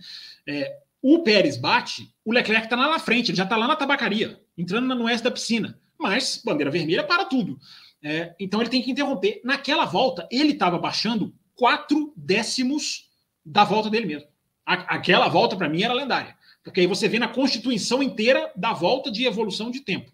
É, 0.48 0.78
o 1.02 1.20
Pérez 1.20 1.58
bate, 1.58 2.14
o 2.26 2.32
Leclerc 2.32 2.66
está 2.66 2.76
lá 2.76 2.90
na 2.90 3.00
frente, 3.00 3.32
ele 3.32 3.38
já 3.38 3.44
está 3.44 3.56
lá 3.56 3.68
na 3.68 3.76
tabacaria, 3.76 4.40
entrando 4.58 4.94
no 4.94 5.06
oeste 5.06 5.24
da 5.24 5.32
piscina. 5.32 5.80
Mas 5.98 6.42
bandeira 6.44 6.72
vermelha 6.72 7.04
para 7.04 7.26
tudo. 7.26 7.60
É, 8.02 8.34
então 8.40 8.62
ele 8.62 8.70
tem 8.70 8.82
que 8.82 8.92
interromper. 8.92 9.42
Naquela 9.44 9.86
volta, 9.86 10.28
ele 10.32 10.54
estava 10.54 10.78
baixando 10.78 11.34
quatro 11.56 12.14
décimos 12.16 13.10
da 13.46 13.64
volta 13.64 13.90
dele 13.90 14.06
mesmo. 14.06 14.28
A, 14.66 14.74
aquela 14.96 15.28
volta, 15.28 15.56
para 15.56 15.68
mim, 15.68 15.84
era 15.84 15.94
lendária. 15.94 16.38
Porque 16.64 16.82
aí 16.82 16.88
você 16.88 17.08
vê 17.08 17.20
na 17.20 17.28
constituição 17.28 18.04
inteira 18.04 18.52
da 18.56 18.74
volta 18.74 19.12
de 19.12 19.26
evolução 19.26 19.72
de 19.72 19.82
tempo. 19.82 20.12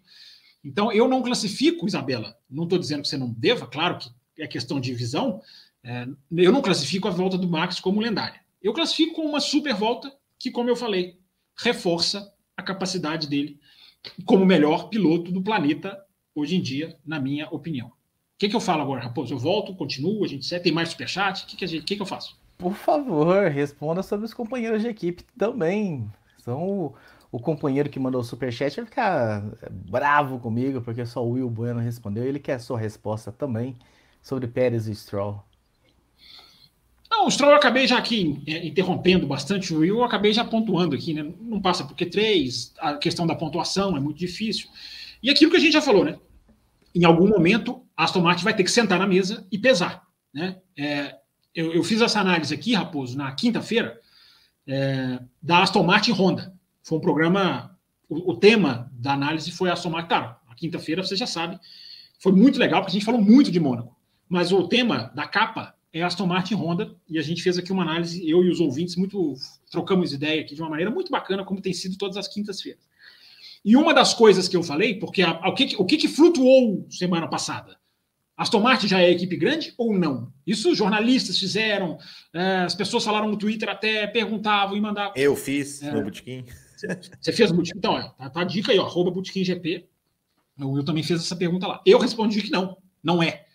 Então, 0.64 0.90
eu 0.90 1.06
não 1.06 1.22
classifico, 1.22 1.86
Isabela, 1.86 2.36
não 2.50 2.64
estou 2.64 2.78
dizendo 2.78 3.02
que 3.02 3.08
você 3.08 3.16
não 3.16 3.30
deva, 3.30 3.66
claro 3.66 3.98
que 3.98 4.10
é 4.42 4.46
questão 4.46 4.80
de 4.80 4.92
visão, 4.92 5.40
é, 5.86 6.08
eu 6.36 6.50
não 6.50 6.60
classifico 6.60 7.06
a 7.06 7.12
volta 7.12 7.38
do 7.38 7.48
Max 7.48 7.78
como 7.78 8.00
lendária. 8.00 8.40
Eu 8.60 8.72
classifico 8.72 9.14
como 9.14 9.28
uma 9.28 9.38
super 9.38 9.72
volta 9.72 10.12
que, 10.36 10.50
como 10.50 10.68
eu 10.68 10.74
falei, 10.74 11.20
reforça 11.56 12.34
a 12.56 12.62
capacidade 12.62 13.28
dele 13.28 13.60
como 14.24 14.44
melhor 14.44 14.88
piloto 14.88 15.30
do 15.30 15.40
planeta 15.40 15.96
hoje 16.34 16.56
em 16.56 16.60
dia, 16.60 16.98
na 17.06 17.20
minha 17.20 17.48
opinião. 17.50 17.86
O 17.86 17.92
que, 18.38 18.48
que 18.48 18.56
eu 18.56 18.60
falo 18.60 18.82
agora, 18.82 19.04
Raposo? 19.04 19.32
Eu 19.32 19.38
volto, 19.38 19.76
continuo, 19.76 20.24
a 20.24 20.28
gente 20.28 20.58
tem 20.58 20.72
mais 20.72 20.88
superchat? 20.88 21.44
O 21.44 21.46
que, 21.46 21.56
que, 21.56 21.66
gente, 21.68 21.84
que, 21.84 21.94
que 21.94 22.02
eu 22.02 22.06
faço? 22.06 22.36
Por 22.58 22.74
favor, 22.74 23.48
responda 23.48 24.02
sobre 24.02 24.26
os 24.26 24.34
companheiros 24.34 24.82
de 24.82 24.88
equipe 24.88 25.22
também. 25.38 26.10
São 26.38 26.68
o, 26.68 26.94
o 27.30 27.38
companheiro 27.38 27.88
que 27.88 28.00
mandou 28.00 28.20
o 28.20 28.24
superchat 28.24 28.74
vai 28.76 28.86
ficar 28.86 29.42
bravo 29.70 30.40
comigo, 30.40 30.80
porque 30.80 31.06
só 31.06 31.24
o 31.24 31.30
Will 31.30 31.48
Bueno 31.48 31.78
respondeu. 31.78 32.24
Ele 32.24 32.40
quer 32.40 32.54
a 32.54 32.58
sua 32.58 32.78
resposta 32.78 33.30
também 33.30 33.76
sobre 34.20 34.48
Pérez 34.48 34.88
e 34.88 34.94
Stroll. 34.94 35.42
Não, 37.10 37.26
o 37.26 37.30
Stroll 37.30 37.52
eu 37.52 37.56
acabei 37.56 37.86
já 37.86 37.98
aqui 37.98 38.42
é, 38.46 38.66
interrompendo 38.66 39.26
bastante 39.26 39.72
o 39.72 39.78
Will, 39.78 39.98
eu 39.98 40.04
acabei 40.04 40.32
já 40.32 40.44
pontuando 40.44 40.94
aqui, 40.94 41.14
né? 41.14 41.32
Não 41.40 41.60
passa 41.60 41.84
por 41.84 41.96
Q3, 41.96 42.72
a 42.78 42.94
questão 42.94 43.26
da 43.26 43.34
pontuação 43.34 43.96
é 43.96 44.00
muito 44.00 44.18
difícil. 44.18 44.68
E 45.22 45.30
aquilo 45.30 45.50
que 45.50 45.56
a 45.56 45.60
gente 45.60 45.72
já 45.72 45.82
falou, 45.82 46.04
né? 46.04 46.18
Em 46.94 47.04
algum 47.04 47.28
momento, 47.28 47.84
a 47.96 48.04
Aston 48.04 48.20
Martin 48.20 48.44
vai 48.44 48.54
ter 48.54 48.64
que 48.64 48.70
sentar 48.70 48.98
na 48.98 49.06
mesa 49.06 49.46
e 49.50 49.58
pesar, 49.58 50.02
né? 50.32 50.56
É, 50.76 51.16
eu, 51.54 51.72
eu, 51.72 51.82
fiz 51.82 52.00
essa 52.00 52.20
análise 52.20 52.52
aqui, 52.52 52.74
Raposo, 52.74 53.16
na 53.16 53.32
quinta-feira, 53.32 53.98
é, 54.66 55.20
da 55.40 55.62
Aston 55.62 55.82
Martin 55.82 56.12
Honda. 56.12 56.54
Foi 56.82 56.98
um 56.98 57.00
programa. 57.00 57.76
O, 58.08 58.32
o, 58.32 58.36
tema 58.36 58.90
da 58.92 59.12
análise 59.12 59.50
foi 59.50 59.70
a 59.70 59.72
Aston 59.72 59.90
Martin. 59.90 60.08
Claro, 60.08 60.36
a 60.48 60.54
quinta-feira 60.54 61.02
você 61.02 61.16
já 61.16 61.26
sabe. 61.26 61.58
Foi 62.18 62.32
muito 62.32 62.58
legal, 62.58 62.80
porque 62.80 62.90
a 62.90 62.94
gente 62.94 63.04
falou 63.04 63.20
muito 63.20 63.50
de 63.50 63.60
Mônaco. 63.60 63.96
Mas 64.28 64.52
o 64.52 64.68
tema 64.68 65.10
da 65.14 65.26
capa 65.26 65.74
é 65.98 66.02
Aston 66.02 66.26
Martin 66.26 66.54
Honda. 66.54 66.94
E 67.08 67.18
a 67.18 67.22
gente 67.22 67.42
fez 67.42 67.56
aqui 67.56 67.72
uma 67.72 67.82
análise, 67.82 68.28
eu 68.28 68.44
e 68.44 68.50
os 68.50 68.60
ouvintes, 68.60 68.96
muito. 68.96 69.34
Trocamos 69.70 70.12
ideia 70.12 70.42
aqui 70.42 70.54
de 70.54 70.60
uma 70.60 70.68
maneira 70.70 70.90
muito 70.90 71.10
bacana, 71.10 71.44
como 71.44 71.60
tem 71.60 71.72
sido 71.72 71.96
todas 71.96 72.16
as 72.16 72.28
quintas-feiras. 72.28 72.82
E 73.64 73.76
uma 73.76 73.94
das 73.94 74.14
coisas 74.14 74.46
que 74.46 74.56
eu 74.56 74.62
falei, 74.62 74.98
porque 74.98 75.22
a, 75.22 75.30
a, 75.42 75.48
o, 75.48 75.54
que, 75.54 75.74
o 75.78 75.84
que, 75.84 75.96
que 75.96 76.08
flutuou 76.08 76.86
semana 76.90 77.26
passada? 77.26 77.76
Aston 78.36 78.60
Martin 78.60 78.86
já 78.86 79.00
é 79.00 79.10
equipe 79.10 79.36
grande 79.36 79.72
ou 79.78 79.98
não? 79.98 80.30
Isso 80.46 80.74
jornalistas 80.74 81.38
fizeram, 81.38 81.96
é, 82.34 82.58
as 82.58 82.74
pessoas 82.74 83.02
falaram 83.02 83.30
no 83.30 83.38
Twitter 83.38 83.68
até, 83.68 84.06
perguntavam 84.06 84.76
e 84.76 84.80
mandavam. 84.80 85.14
Eu 85.16 85.34
fiz 85.34 85.82
é, 85.82 85.90
no 85.90 86.04
Botequim. 86.04 86.44
Você 87.18 87.32
fez 87.32 87.50
no 87.50 87.56
Botequim? 87.56 87.78
Então, 87.78 87.94
ó, 87.94 88.02
tá, 88.10 88.28
tá, 88.28 88.40
a 88.42 88.44
dica 88.44 88.70
aí, 88.70 88.78
ó, 88.78 88.84
arroba 88.84 89.10
GP. 89.24 89.88
O 90.60 90.72
Will 90.72 90.84
também 90.84 91.02
fez 91.02 91.20
essa 91.20 91.34
pergunta 91.34 91.66
lá. 91.66 91.80
Eu 91.86 91.98
respondi 91.98 92.42
que 92.42 92.50
não, 92.50 92.76
não 93.02 93.22
é. 93.22 93.45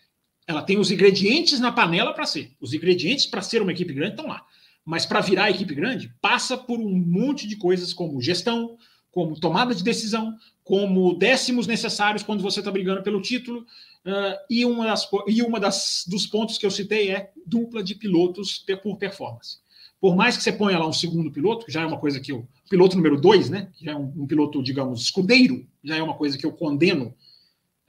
Ela 0.52 0.62
tem 0.62 0.78
os 0.78 0.92
ingredientes 0.92 1.60
na 1.60 1.72
panela 1.72 2.14
para 2.14 2.26
ser. 2.26 2.52
Os 2.60 2.74
ingredientes 2.74 3.26
para 3.26 3.42
ser 3.42 3.62
uma 3.62 3.72
equipe 3.72 3.94
grande 3.94 4.12
estão 4.12 4.28
lá. 4.28 4.46
Mas 4.86 5.06
para 5.06 5.22
virar 5.22 5.50
equipe 5.50 5.74
grande, 5.74 6.14
passa 6.22 6.58
por 6.58 6.80
um 6.80 6.90
monte 6.90 7.48
de 7.48 7.56
coisas 7.56 7.94
como 7.94 8.22
gestão, 8.22 8.78
como 9.12 9.40
tomada 9.40 9.74
de 9.74 9.84
decisão, 9.84 10.36
como 10.64 11.14
décimos 11.16 11.68
necessários 11.68 12.24
quando 12.24 12.42
você 12.42 12.60
está 12.60 12.72
brigando 12.72 13.02
pelo 13.02 13.22
título, 13.22 13.66
Uh, 14.04 14.34
e 14.50 14.66
uma, 14.66 14.86
das, 14.86 15.08
e 15.28 15.44
uma 15.44 15.60
das, 15.60 16.06
dos 16.08 16.26
pontos 16.26 16.58
que 16.58 16.66
eu 16.66 16.72
citei 16.72 17.12
é 17.12 17.32
dupla 17.46 17.84
de 17.84 17.94
pilotos 17.94 18.66
por 18.82 18.98
performance. 18.98 19.58
Por 20.00 20.16
mais 20.16 20.36
que 20.36 20.42
você 20.42 20.52
ponha 20.52 20.80
lá 20.80 20.88
um 20.88 20.94
segundo 20.94 21.32
piloto, 21.32 21.68
que 21.68 21.72
já 21.72 21.84
é 21.84 21.86
uma 21.86 22.00
coisa 22.00 22.20
que 22.20 22.32
eu. 22.32 22.48
Piloto 22.68 22.96
número 22.96 23.22
dois, 23.22 23.52
né? 23.52 23.70
Que 23.78 23.86
já 23.86 23.92
é 23.92 23.96
um, 23.96 24.12
um 24.18 24.26
piloto, 24.26 24.64
digamos, 24.64 25.04
escudeiro, 25.04 25.68
já 25.84 25.98
é 25.98 26.02
uma 26.02 26.16
coisa 26.16 26.36
que 26.36 26.44
eu 26.44 26.52
condeno 26.52 27.14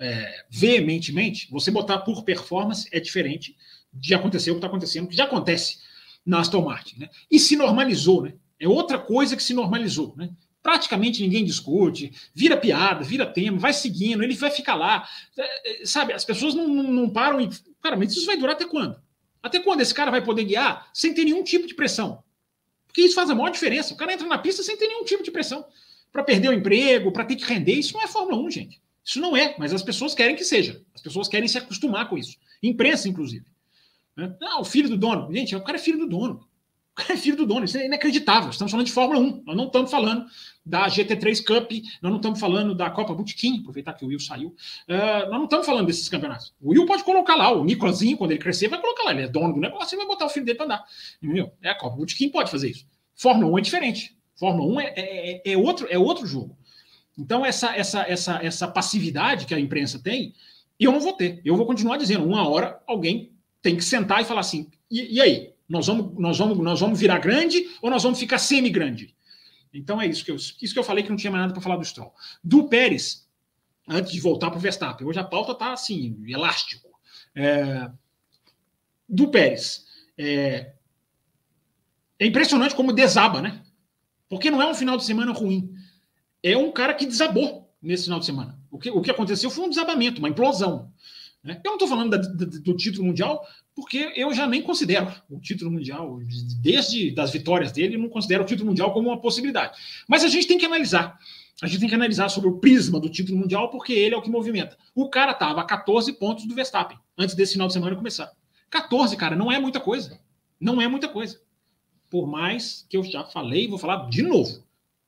é, 0.02 0.44
veementemente. 0.50 1.48
Você 1.50 1.70
botar 1.70 1.98
por 1.98 2.24
performance 2.24 2.88
é 2.92 2.98
diferente 2.98 3.56
de 3.92 4.14
acontecer 4.14 4.50
o 4.50 4.54
que 4.54 4.58
está 4.58 4.66
acontecendo, 4.66 5.08
que 5.08 5.16
já 5.16 5.24
acontece 5.24 5.78
na 6.24 6.40
Aston 6.40 6.62
Martin. 6.62 7.00
Né? 7.00 7.10
E 7.30 7.38
se 7.38 7.56
normalizou, 7.56 8.22
né? 8.22 8.34
É 8.58 8.68
outra 8.68 8.98
coisa 8.98 9.36
que 9.36 9.42
se 9.42 9.54
normalizou, 9.54 10.14
né? 10.16 10.30
praticamente 10.62 11.20
ninguém 11.22 11.44
discute, 11.44 12.12
vira 12.32 12.56
piada, 12.56 13.04
vira 13.04 13.26
tema, 13.26 13.58
vai 13.58 13.72
seguindo, 13.72 14.22
ele 14.22 14.34
vai 14.34 14.50
ficar 14.50 14.74
lá. 14.74 15.06
É, 15.36 15.82
é, 15.82 15.86
sabe, 15.86 16.12
as 16.12 16.24
pessoas 16.24 16.54
não, 16.54 16.68
não, 16.68 16.84
não, 16.84 17.10
param 17.10 17.40
e. 17.40 17.50
Cara, 17.82 17.96
mas 17.96 18.12
isso 18.12 18.26
vai 18.26 18.36
durar 18.36 18.54
até 18.54 18.64
quando? 18.64 19.00
Até 19.42 19.58
quando 19.58 19.80
esse 19.80 19.92
cara 19.92 20.10
vai 20.10 20.22
poder 20.22 20.44
guiar 20.44 20.88
sem 20.94 21.12
ter 21.12 21.24
nenhum 21.24 21.42
tipo 21.42 21.66
de 21.66 21.74
pressão? 21.74 22.22
Porque 22.86 23.02
isso 23.02 23.14
faz 23.14 23.28
a 23.28 23.34
maior 23.34 23.50
diferença. 23.50 23.92
O 23.92 23.96
cara 23.96 24.12
entra 24.12 24.26
na 24.26 24.38
pista 24.38 24.62
sem 24.62 24.76
ter 24.76 24.86
nenhum 24.86 25.04
tipo 25.04 25.24
de 25.24 25.30
pressão. 25.30 25.66
Para 26.12 26.22
perder 26.22 26.50
o 26.50 26.52
emprego, 26.52 27.10
para 27.10 27.24
ter 27.24 27.36
que 27.36 27.44
render, 27.44 27.72
isso 27.72 27.94
não 27.94 28.02
é 28.02 28.06
Fórmula 28.06 28.40
1, 28.42 28.50
gente. 28.50 28.81
Isso 29.04 29.20
não 29.20 29.36
é, 29.36 29.54
mas 29.58 29.72
as 29.72 29.82
pessoas 29.82 30.14
querem 30.14 30.36
que 30.36 30.44
seja. 30.44 30.80
As 30.94 31.02
pessoas 31.02 31.28
querem 31.28 31.48
se 31.48 31.58
acostumar 31.58 32.08
com 32.08 32.16
isso. 32.16 32.36
Imprensa, 32.62 33.08
inclusive. 33.08 33.44
Né? 34.16 34.34
Ah, 34.42 34.60
o 34.60 34.64
filho 34.64 34.88
do 34.88 34.96
dono. 34.96 35.32
Gente, 35.32 35.56
o 35.56 35.62
cara 35.62 35.78
é 35.78 35.80
filho 35.80 35.98
do 35.98 36.06
dono. 36.06 36.46
O 36.92 36.94
cara 36.94 37.14
é 37.14 37.16
filho 37.16 37.36
do 37.36 37.46
dono. 37.46 37.64
Isso 37.64 37.78
é 37.78 37.86
inacreditável. 37.86 38.50
Estamos 38.50 38.70
falando 38.70 38.86
de 38.86 38.92
Fórmula 38.92 39.18
1. 39.18 39.42
Nós 39.46 39.56
não 39.56 39.66
estamos 39.66 39.90
falando 39.90 40.26
da 40.64 40.86
GT3 40.86 41.44
Cup, 41.44 41.72
nós 42.00 42.12
não 42.12 42.16
estamos 42.16 42.38
falando 42.38 42.74
da 42.74 42.88
Copa 42.90 43.14
Botequim, 43.14 43.60
aproveitar 43.60 43.94
que 43.94 44.04
o 44.04 44.08
Will 44.08 44.20
saiu. 44.20 44.54
Uh, 44.88 45.28
nós 45.28 45.38
não 45.38 45.44
estamos 45.44 45.66
falando 45.66 45.86
desses 45.86 46.08
campeonatos. 46.08 46.54
O 46.60 46.70
Will 46.70 46.86
pode 46.86 47.02
colocar 47.02 47.34
lá, 47.34 47.50
o 47.50 47.64
Nicolazinho, 47.64 48.16
quando 48.16 48.30
ele 48.30 48.40
crescer, 48.40 48.68
vai 48.68 48.80
colocar 48.80 49.04
lá. 49.04 49.10
Ele 49.10 49.22
é 49.22 49.28
dono 49.28 49.54
do 49.54 49.60
negócio 49.60 49.96
e 49.96 49.98
vai 49.98 50.06
botar 50.06 50.26
o 50.26 50.28
filho 50.28 50.46
dele 50.46 50.56
para 50.56 50.66
andar. 50.66 50.84
Entendeu? 51.20 51.52
É 51.60 51.70
a 51.70 51.74
Copa 51.74 51.96
Botequim 51.96 52.28
pode 52.28 52.50
fazer 52.50 52.70
isso. 52.70 52.86
Fórmula 53.14 53.50
1 53.52 53.58
é 53.58 53.60
diferente. 53.62 54.16
Fórmula 54.36 54.74
1 54.74 54.80
é, 54.80 54.92
é, 54.96 55.52
é, 55.52 55.56
outro, 55.56 55.86
é 55.90 55.98
outro 55.98 56.26
jogo. 56.26 56.56
Então, 57.16 57.44
essa, 57.44 57.76
essa, 57.76 58.02
essa, 58.02 58.42
essa 58.42 58.68
passividade 58.68 59.46
que 59.46 59.54
a 59.54 59.60
imprensa 59.60 59.98
tem, 59.98 60.34
eu 60.78 60.92
não 60.92 61.00
vou 61.00 61.12
ter. 61.12 61.40
Eu 61.44 61.56
vou 61.56 61.66
continuar 61.66 61.96
dizendo, 61.96 62.24
uma 62.24 62.48
hora 62.48 62.80
alguém 62.86 63.32
tem 63.60 63.76
que 63.76 63.84
sentar 63.84 64.20
e 64.20 64.24
falar 64.24 64.40
assim: 64.40 64.70
e, 64.90 65.16
e 65.16 65.20
aí? 65.20 65.52
Nós 65.68 65.86
vamos, 65.86 66.18
nós, 66.18 66.36
vamos, 66.36 66.58
nós 66.58 66.80
vamos 66.80 67.00
virar 67.00 67.18
grande 67.18 67.66
ou 67.80 67.88
nós 67.88 68.02
vamos 68.02 68.18
ficar 68.18 68.38
semi-grande? 68.38 69.14
Então 69.72 70.00
é 70.00 70.06
isso 70.06 70.24
que 70.24 70.30
eu, 70.30 70.36
isso 70.36 70.72
que 70.72 70.78
eu 70.78 70.84
falei 70.84 71.02
que 71.02 71.08
não 71.08 71.16
tinha 71.16 71.30
mais 71.30 71.42
nada 71.42 71.54
para 71.54 71.62
falar 71.62 71.76
do 71.76 71.84
Stroll. 71.84 72.12
Do 72.44 72.68
Pérez, 72.68 73.26
antes 73.88 74.12
de 74.12 74.20
voltar 74.20 74.50
para 74.50 74.58
o 74.58 74.60
Verstappen, 74.60 75.06
hoje 75.06 75.18
a 75.18 75.24
pauta 75.24 75.52
está 75.52 75.72
assim, 75.72 76.22
elástico. 76.28 76.90
É, 77.34 77.90
do 79.08 79.28
Pérez. 79.28 79.86
É, 80.18 80.72
é 82.18 82.26
impressionante 82.26 82.74
como 82.74 82.92
desaba, 82.92 83.40
né? 83.40 83.62
Porque 84.28 84.50
não 84.50 84.60
é 84.60 84.66
um 84.66 84.74
final 84.74 84.96
de 84.96 85.04
semana 85.04 85.32
ruim. 85.32 85.74
É 86.42 86.56
um 86.56 86.72
cara 86.72 86.94
que 86.94 87.06
desabou 87.06 87.72
nesse 87.80 88.04
final 88.04 88.18
de 88.18 88.26
semana. 88.26 88.58
O 88.70 88.78
que, 88.78 88.90
o 88.90 89.00
que 89.00 89.10
aconteceu 89.10 89.50
foi 89.50 89.64
um 89.64 89.68
desabamento, 89.68 90.18
uma 90.18 90.28
implosão. 90.28 90.90
Né? 91.42 91.60
Eu 91.64 91.70
não 91.70 91.74
estou 91.74 91.88
falando 91.88 92.10
da, 92.10 92.16
da, 92.16 92.46
do 92.60 92.76
título 92.76 93.06
mundial, 93.06 93.46
porque 93.74 94.12
eu 94.16 94.32
já 94.32 94.46
nem 94.46 94.62
considero 94.62 95.12
o 95.28 95.40
título 95.40 95.70
mundial, 95.70 96.20
desde 96.60 97.10
das 97.10 97.30
vitórias 97.30 97.72
dele, 97.72 97.96
não 97.96 98.08
considero 98.08 98.44
o 98.44 98.46
título 98.46 98.68
mundial 98.68 98.92
como 98.92 99.08
uma 99.08 99.20
possibilidade. 99.20 99.78
Mas 100.08 100.22
a 100.24 100.28
gente 100.28 100.46
tem 100.46 100.58
que 100.58 100.66
analisar. 100.66 101.18
A 101.60 101.66
gente 101.66 101.80
tem 101.80 101.88
que 101.88 101.94
analisar 101.94 102.28
sobre 102.28 102.48
o 102.48 102.58
prisma 102.58 102.98
do 102.98 103.08
título 103.08 103.38
mundial, 103.38 103.70
porque 103.70 103.92
ele 103.92 104.14
é 104.14 104.18
o 104.18 104.22
que 104.22 104.30
movimenta. 104.30 104.76
O 104.94 105.08
cara 105.08 105.32
estava 105.32 105.60
a 105.60 105.64
14 105.64 106.12
pontos 106.14 106.46
do 106.46 106.54
Verstappen, 106.54 106.98
antes 107.16 107.34
desse 107.34 107.52
final 107.52 107.66
de 107.66 107.72
semana 107.72 107.96
começar. 107.96 108.32
14, 108.70 109.16
cara, 109.16 109.36
não 109.36 109.50
é 109.50 109.58
muita 109.58 109.78
coisa. 109.78 110.18
Não 110.60 110.80
é 110.80 110.88
muita 110.88 111.08
coisa. 111.08 111.40
Por 112.08 112.26
mais 112.26 112.86
que 112.88 112.96
eu 112.96 113.02
já 113.02 113.24
falei, 113.24 113.68
vou 113.68 113.78
falar 113.78 114.08
de 114.08 114.22
novo 114.22 114.62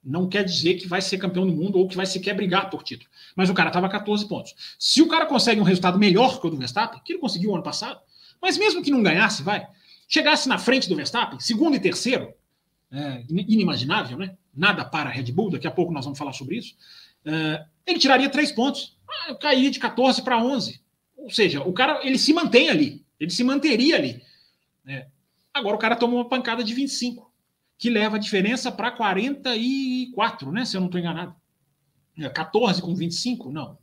não 0.05 0.29
quer 0.29 0.45
dizer 0.45 0.75
que 0.75 0.87
vai 0.87 1.01
ser 1.01 1.19
campeão 1.19 1.47
do 1.47 1.53
mundo 1.53 1.79
ou 1.79 1.89
que 1.89 1.97
vai 1.97 2.05
sequer 2.05 2.35
brigar 2.35 2.69
por 2.69 2.83
título. 2.83 3.11
Mas 3.35 3.49
o 3.49 3.55
cara 3.55 3.71
estava 3.71 3.89
14 3.89 4.29
pontos. 4.29 4.55
Se 4.79 5.01
o 5.01 5.09
cara 5.09 5.25
consegue 5.25 5.61
um 5.61 5.65
resultado 5.65 5.99
melhor 5.99 6.41
que 6.41 6.47
o 6.47 6.51
do 6.51 6.57
Verstappen, 6.57 7.01
que 7.05 7.15
ele 7.15 7.21
conseguiu 7.21 7.55
ano 7.55 7.63
passado, 7.63 8.01
mas 8.41 8.59
mesmo 8.59 8.83
que 8.83 8.91
não 8.91 9.03
ganhasse, 9.03 9.43
vai, 9.43 9.67
chegasse 10.07 10.49
na 10.49 10.59
frente 10.59 10.89
do 10.89 10.97
Verstappen, 10.97 11.41
segundo 11.41 11.75
e 11.75 11.81
terceiro, 11.81 12.35
é, 12.93 13.25
inimaginável, 13.29 14.19
né? 14.19 14.37
Nada 14.55 14.85
para 14.85 15.09
a 15.09 15.13
Red 15.13 15.33
Bull, 15.33 15.51
daqui 15.51 15.67
a 15.67 15.71
pouco 15.71 15.93
nós 15.93 16.05
vamos 16.05 16.19
falar 16.19 16.33
sobre 16.33 16.59
isso. 16.59 16.77
É, 17.25 17.65
ele 17.87 17.99
tiraria 17.99 18.29
três 18.29 18.53
pontos. 18.53 18.97
Ah, 19.09 19.35
cairia 19.35 19.71
de 19.71 19.79
14 19.79 20.23
para 20.23 20.39
11. 20.39 20.81
Ou 21.17 21.31
seja, 21.31 21.63
o 21.63 21.73
cara 21.73 22.07
ele 22.07 22.19
se 22.19 22.33
mantém 22.33 22.69
ali, 22.69 23.05
ele 23.19 23.31
se 23.31 23.43
manteria 23.43 23.97
ali. 23.97 24.23
Né? 24.85 25.07
Agora 25.53 25.77
o 25.77 25.79
cara 25.79 25.97
tomou 25.97 26.19
uma 26.19 26.29
pancada 26.29 26.63
de 26.63 26.75
25 26.75 27.34
que 27.79 27.91
leva 27.91 28.17
a 28.17 28.21
diferença 28.21 28.71
para 28.71 28.91
44, 28.91 30.53
né? 30.53 30.65
Se 30.65 30.77
eu 30.77 30.81
não 30.81 30.87
estou 30.87 31.01
enganado. 31.01 31.35
14 32.33 32.79
é, 32.79 32.83
com 32.83 32.95
25? 32.95 33.51
Não. 33.51 33.77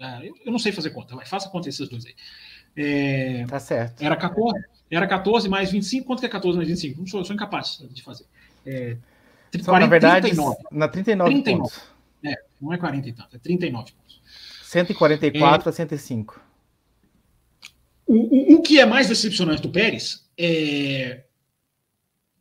É, 0.00 0.28
eu 0.44 0.52
não 0.52 0.58
sei 0.58 0.72
fazer 0.72 0.90
conta, 0.90 1.14
mas 1.14 1.28
faça 1.28 1.48
conta 1.48 1.68
esses 1.68 1.88
dois 1.88 2.06
aí. 2.06 2.14
É, 2.76 3.46
tá 3.46 3.58
certo. 3.58 4.02
Era 4.02 4.16
14, 4.16 4.64
era 4.90 5.06
14 5.06 5.48
mais 5.48 5.70
25. 5.70 6.06
Quanto 6.06 6.20
que 6.20 6.26
é 6.26 6.28
14 6.28 6.56
mais 6.56 6.68
25? 6.68 7.00
Não 7.00 7.06
sou, 7.06 7.24
sou 7.24 7.34
incapaz 7.34 7.82
de 7.90 8.02
fazer. 8.02 8.26
É, 8.64 8.96
Só, 9.60 9.72
40, 9.72 9.80
na 9.80 9.86
verdade, 9.86 10.26
39. 10.28 10.56
na 10.70 10.88
39, 10.88 11.30
39 11.30 11.58
pontos. 11.58 11.82
É, 12.24 12.34
não 12.60 12.72
é 12.72 12.78
40 12.78 13.08
e 13.08 13.12
tanto, 13.12 13.36
é 13.36 13.38
39 13.38 13.92
pontos. 13.92 14.22
144 14.64 15.68
é, 15.68 15.70
a 15.70 15.72
105. 15.72 16.40
O, 18.06 18.14
o, 18.14 18.54
o 18.56 18.62
que 18.62 18.78
é 18.78 18.86
mais 18.86 19.08
decepcionante 19.08 19.62
do 19.62 19.70
Pérez 19.70 20.28
é 20.38 21.24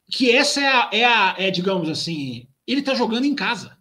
que 0.09 0.31
essa 0.31 0.61
é, 0.61 0.67
a, 0.67 0.89
é, 0.91 1.05
a, 1.05 1.35
é 1.37 1.51
digamos 1.51 1.89
assim, 1.89 2.47
ele 2.67 2.79
está 2.79 2.93
jogando 2.93 3.25
em 3.25 3.35
casa. 3.35 3.77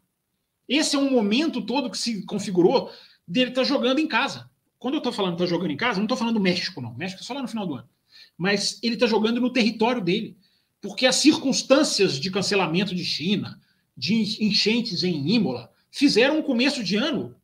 Esse 0.69 0.97
é 0.97 0.99
um 0.99 1.11
momento 1.11 1.63
todo 1.63 1.91
que 1.91 1.99
se 1.99 2.25
configurou 2.25 2.91
dele 3.27 3.51
estar 3.51 3.63
tá 3.63 3.67
jogando 3.67 3.99
em 3.99 4.07
casa. 4.07 4.49
Quando 4.79 4.95
eu 4.95 4.99
estou 4.99 5.13
falando 5.13 5.35
está 5.35 5.47
jogando 5.47 5.71
em 5.71 5.77
casa, 5.77 5.99
não 5.99 6.05
estou 6.05 6.17
falando 6.17 6.35
do 6.35 6.41
México, 6.41 6.81
não. 6.81 6.95
México 6.95 7.23
é 7.23 7.25
só 7.25 7.35
lá 7.35 7.43
no 7.43 7.49
final 7.49 7.67
do 7.67 7.75
ano. 7.75 7.89
Mas 8.37 8.79
ele 8.83 8.95
está 8.95 9.07
jogando 9.07 9.41
no 9.41 9.51
território 9.51 10.01
dele. 10.01 10.37
Porque 10.81 11.07
as 11.07 11.17
circunstâncias 11.17 12.19
de 12.19 12.31
cancelamento 12.31 12.95
de 12.95 13.05
China, 13.05 13.59
de 13.97 14.45
enchentes 14.45 15.03
em 15.03 15.31
Imola, 15.31 15.71
fizeram 15.91 16.39
um 16.39 16.43
começo 16.43 16.85
de 16.85 16.97
ano 16.97 17.35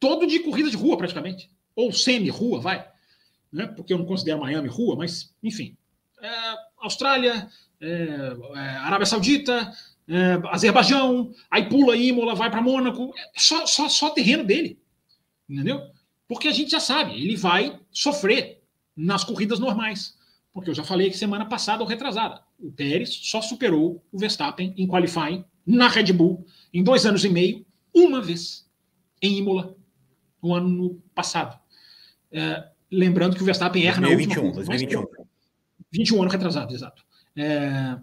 todo 0.00 0.26
de 0.26 0.38
corrida 0.40 0.70
de 0.70 0.76
rua, 0.76 0.96
praticamente. 0.96 1.50
Ou 1.74 1.92
semi-rua, 1.92 2.60
vai. 2.60 2.88
Né? 3.52 3.66
Porque 3.66 3.92
eu 3.92 3.98
não 3.98 4.06
considero 4.06 4.40
Miami 4.40 4.68
rua, 4.68 4.96
mas, 4.96 5.34
enfim. 5.42 5.76
É, 6.20 6.30
Austrália, 6.78 7.48
é, 7.80 8.36
é, 8.54 8.60
Arábia 8.78 9.06
Saudita, 9.06 9.72
é, 10.08 10.38
Azerbaijão, 10.48 11.32
aí 11.50 11.68
pula 11.68 11.96
Imola, 11.96 12.34
vai 12.34 12.50
para 12.50 12.62
Mônaco, 12.62 13.12
é 13.16 13.38
só, 13.38 13.66
só, 13.66 13.88
só 13.88 14.10
terreno 14.10 14.44
dele, 14.44 14.78
entendeu? 15.48 15.80
Porque 16.26 16.48
a 16.48 16.52
gente 16.52 16.70
já 16.70 16.80
sabe, 16.80 17.12
ele 17.12 17.36
vai 17.36 17.78
sofrer 17.90 18.62
nas 18.96 19.24
corridas 19.24 19.58
normais. 19.58 20.16
Porque 20.52 20.70
eu 20.70 20.74
já 20.74 20.82
falei 20.82 21.08
que 21.08 21.16
semana 21.16 21.46
passada 21.46 21.82
ou 21.82 21.88
retrasada, 21.88 22.42
o 22.58 22.72
Pérez 22.72 23.10
só 23.22 23.40
superou 23.40 24.04
o 24.10 24.18
Verstappen 24.18 24.74
em 24.76 24.86
qualifying 24.86 25.44
na 25.64 25.88
Red 25.88 26.12
Bull 26.12 26.44
em 26.72 26.82
dois 26.82 27.06
anos 27.06 27.24
e 27.24 27.28
meio, 27.28 27.64
uma 27.94 28.20
vez, 28.20 28.68
em 29.22 29.38
Imola, 29.38 29.76
no 30.42 30.54
ano 30.54 31.02
passado. 31.14 31.58
É, 32.32 32.68
lembrando 32.90 33.36
que 33.36 33.42
o 33.42 33.44
Verstappen 33.44 33.86
erra 33.86 34.00
2021, 34.00 34.34
na 34.34 34.46
última 34.48 34.64
2021. 34.64 35.06
21 35.92 36.20
anos 36.20 36.32
retrasado, 36.32 36.74
exato. 36.74 37.02
É, 37.38 37.96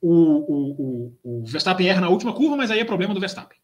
o, 0.00 0.12
o, 0.12 1.16
o, 1.24 1.40
o, 1.40 1.44
Verstappen 1.44 1.88
erra 1.88 2.02
na 2.02 2.08
última 2.08 2.32
curva, 2.32 2.56
mas 2.56 2.70
aí 2.70 2.78
é 2.78 2.84
problema 2.84 3.12
do 3.12 3.18
Verstappen. 3.18 3.58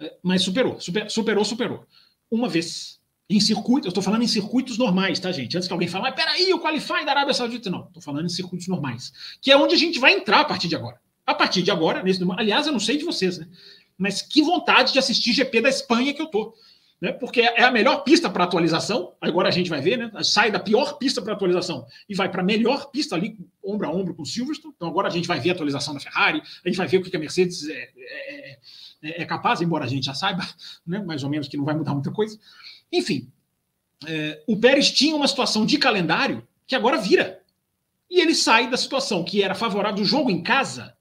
É, 0.00 0.16
mas 0.22 0.42
superou, 0.42 0.80
super, 0.80 1.08
superou, 1.08 1.44
superou. 1.44 1.86
Uma 2.30 2.48
vez. 2.48 3.00
Em 3.30 3.40
circuito, 3.40 3.86
eu 3.86 3.90
estou 3.90 4.02
falando 4.02 4.24
em 4.24 4.26
circuitos 4.26 4.76
normais, 4.76 5.18
tá, 5.18 5.32
gente? 5.32 5.56
Antes 5.56 5.66
que 5.66 5.72
alguém 5.72 5.88
fale, 5.88 6.04
mas 6.04 6.14
peraí, 6.14 6.52
o 6.52 6.60
Qualify 6.60 7.04
da 7.04 7.12
Arábia 7.12 7.32
Saudita. 7.32 7.70
Não, 7.70 7.84
estou 7.86 8.02
falando 8.02 8.26
em 8.26 8.28
circuitos 8.28 8.68
normais. 8.68 9.12
Que 9.40 9.50
é 9.50 9.56
onde 9.56 9.74
a 9.74 9.78
gente 9.78 9.98
vai 9.98 10.12
entrar 10.12 10.40
a 10.40 10.44
partir 10.44 10.68
de 10.68 10.76
agora. 10.76 11.00
A 11.24 11.32
partir 11.32 11.62
de 11.62 11.70
agora, 11.70 12.02
nesse, 12.02 12.20
aliás, 12.36 12.66
eu 12.66 12.72
não 12.72 12.80
sei 12.80 12.98
de 12.98 13.04
vocês, 13.04 13.38
né? 13.38 13.48
Mas 13.96 14.20
que 14.20 14.42
vontade 14.42 14.92
de 14.92 14.98
assistir 14.98 15.32
GP 15.32 15.62
da 15.62 15.68
Espanha 15.68 16.12
que 16.12 16.20
eu 16.20 16.26
tô 16.26 16.52
né? 17.02 17.10
porque 17.10 17.40
é 17.40 17.64
a 17.64 17.70
melhor 17.72 18.04
pista 18.04 18.30
para 18.30 18.44
atualização. 18.44 19.12
Agora 19.20 19.48
a 19.48 19.50
gente 19.50 19.68
vai 19.68 19.80
ver, 19.80 19.98
né? 19.98 20.12
Sai 20.22 20.52
da 20.52 20.60
pior 20.60 20.98
pista 20.98 21.20
para 21.20 21.32
atualização 21.32 21.84
e 22.08 22.14
vai 22.14 22.30
para 22.30 22.42
a 22.42 22.44
melhor 22.44 22.92
pista 22.92 23.16
ali, 23.16 23.36
ombro 23.62 23.88
a 23.88 23.90
ombro 23.90 24.14
com 24.14 24.22
o 24.22 24.26
Silverstone. 24.26 24.72
Então 24.76 24.86
agora 24.86 25.08
a 25.08 25.10
gente 25.10 25.26
vai 25.26 25.40
ver 25.40 25.50
a 25.50 25.52
atualização 25.54 25.94
da 25.94 25.98
Ferrari, 25.98 26.40
a 26.64 26.68
gente 26.68 26.78
vai 26.78 26.86
ver 26.86 26.98
o 26.98 27.02
que 27.02 27.14
a 27.14 27.18
Mercedes 27.18 27.68
é, 27.68 27.90
é, 27.96 28.58
é, 29.02 29.22
é 29.22 29.24
capaz, 29.24 29.60
embora 29.60 29.84
a 29.84 29.88
gente 29.88 30.06
já 30.06 30.14
saiba, 30.14 30.46
né? 30.86 31.00
mais 31.00 31.24
ou 31.24 31.28
menos, 31.28 31.48
que 31.48 31.56
não 31.56 31.64
vai 31.64 31.74
mudar 31.74 31.92
muita 31.92 32.12
coisa. 32.12 32.38
Enfim, 32.92 33.28
é, 34.06 34.40
o 34.46 34.56
Pérez 34.56 34.92
tinha 34.92 35.16
uma 35.16 35.26
situação 35.26 35.66
de 35.66 35.78
calendário 35.78 36.46
que 36.68 36.76
agora 36.76 36.98
vira. 36.98 37.42
E 38.08 38.20
ele 38.20 38.34
sai 38.34 38.70
da 38.70 38.76
situação 38.76 39.24
que 39.24 39.42
era 39.42 39.56
favorável 39.56 39.96
do 39.96 40.04
jogo 40.04 40.30
em 40.30 40.40
casa. 40.40 40.96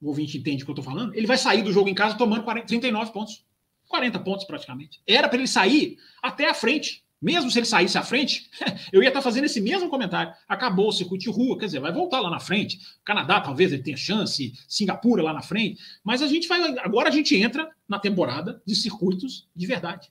O 0.00 0.08
ouvinte 0.08 0.38
entende 0.38 0.62
o 0.62 0.66
que 0.66 0.70
eu 0.70 0.74
estou 0.74 0.84
falando. 0.84 1.12
Ele 1.12 1.26
vai 1.26 1.38
sair 1.38 1.62
do 1.62 1.72
jogo 1.72 1.88
em 1.88 1.94
casa 1.94 2.16
tomando 2.16 2.44
40, 2.44 2.68
39 2.68 3.12
pontos. 3.12 3.42
40 3.88 4.18
pontos 4.20 4.44
praticamente. 4.44 5.00
Era 5.06 5.28
para 5.28 5.38
ele 5.38 5.48
sair 5.48 5.96
até 6.22 6.48
a 6.48 6.54
frente. 6.54 7.04
Mesmo 7.20 7.50
se 7.50 7.58
ele 7.58 7.64
saísse 7.64 7.96
à 7.96 8.02
frente, 8.02 8.50
eu 8.92 9.02
ia 9.02 9.08
estar 9.08 9.22
fazendo 9.22 9.44
esse 9.44 9.58
mesmo 9.60 9.88
comentário. 9.88 10.34
Acabou 10.46 10.88
o 10.88 10.92
circuito 10.92 11.24
de 11.24 11.30
rua, 11.30 11.58
quer 11.58 11.66
dizer, 11.66 11.80
vai 11.80 11.90
voltar 11.90 12.20
lá 12.20 12.28
na 12.28 12.38
frente. 12.38 12.78
Canadá 13.02 13.40
talvez 13.40 13.72
ele 13.72 13.82
tenha 13.82 13.96
chance, 13.96 14.52
Singapura 14.68 15.22
lá 15.22 15.32
na 15.32 15.40
frente. 15.40 15.80
Mas 16.04 16.20
a 16.20 16.26
gente 16.26 16.46
vai. 16.46 16.60
Agora 16.80 17.08
a 17.08 17.12
gente 17.12 17.34
entra 17.34 17.70
na 17.88 17.98
temporada 17.98 18.60
de 18.66 18.74
circuitos 18.74 19.48
de 19.56 19.66
verdade. 19.66 20.10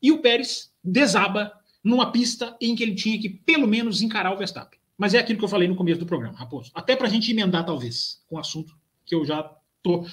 E 0.00 0.10
o 0.10 0.18
Pérez 0.22 0.72
desaba 0.82 1.52
numa 1.82 2.10
pista 2.10 2.56
em 2.58 2.74
que 2.74 2.82
ele 2.82 2.94
tinha 2.94 3.20
que 3.20 3.28
pelo 3.28 3.68
menos 3.68 4.00
encarar 4.00 4.32
o 4.32 4.38
Verstappen. 4.38 4.78
Mas 4.96 5.12
é 5.12 5.18
aquilo 5.18 5.38
que 5.38 5.44
eu 5.44 5.48
falei 5.48 5.68
no 5.68 5.76
começo 5.76 6.00
do 6.00 6.06
programa, 6.06 6.38
Raposo. 6.38 6.70
Até 6.74 6.96
para 6.96 7.08
a 7.08 7.10
gente 7.10 7.30
emendar, 7.30 7.66
talvez, 7.66 8.22
com 8.26 8.36
o 8.36 8.38
assunto 8.38 8.74
que 9.04 9.14
eu 9.14 9.24
já 9.24 9.50
estou 9.76 10.06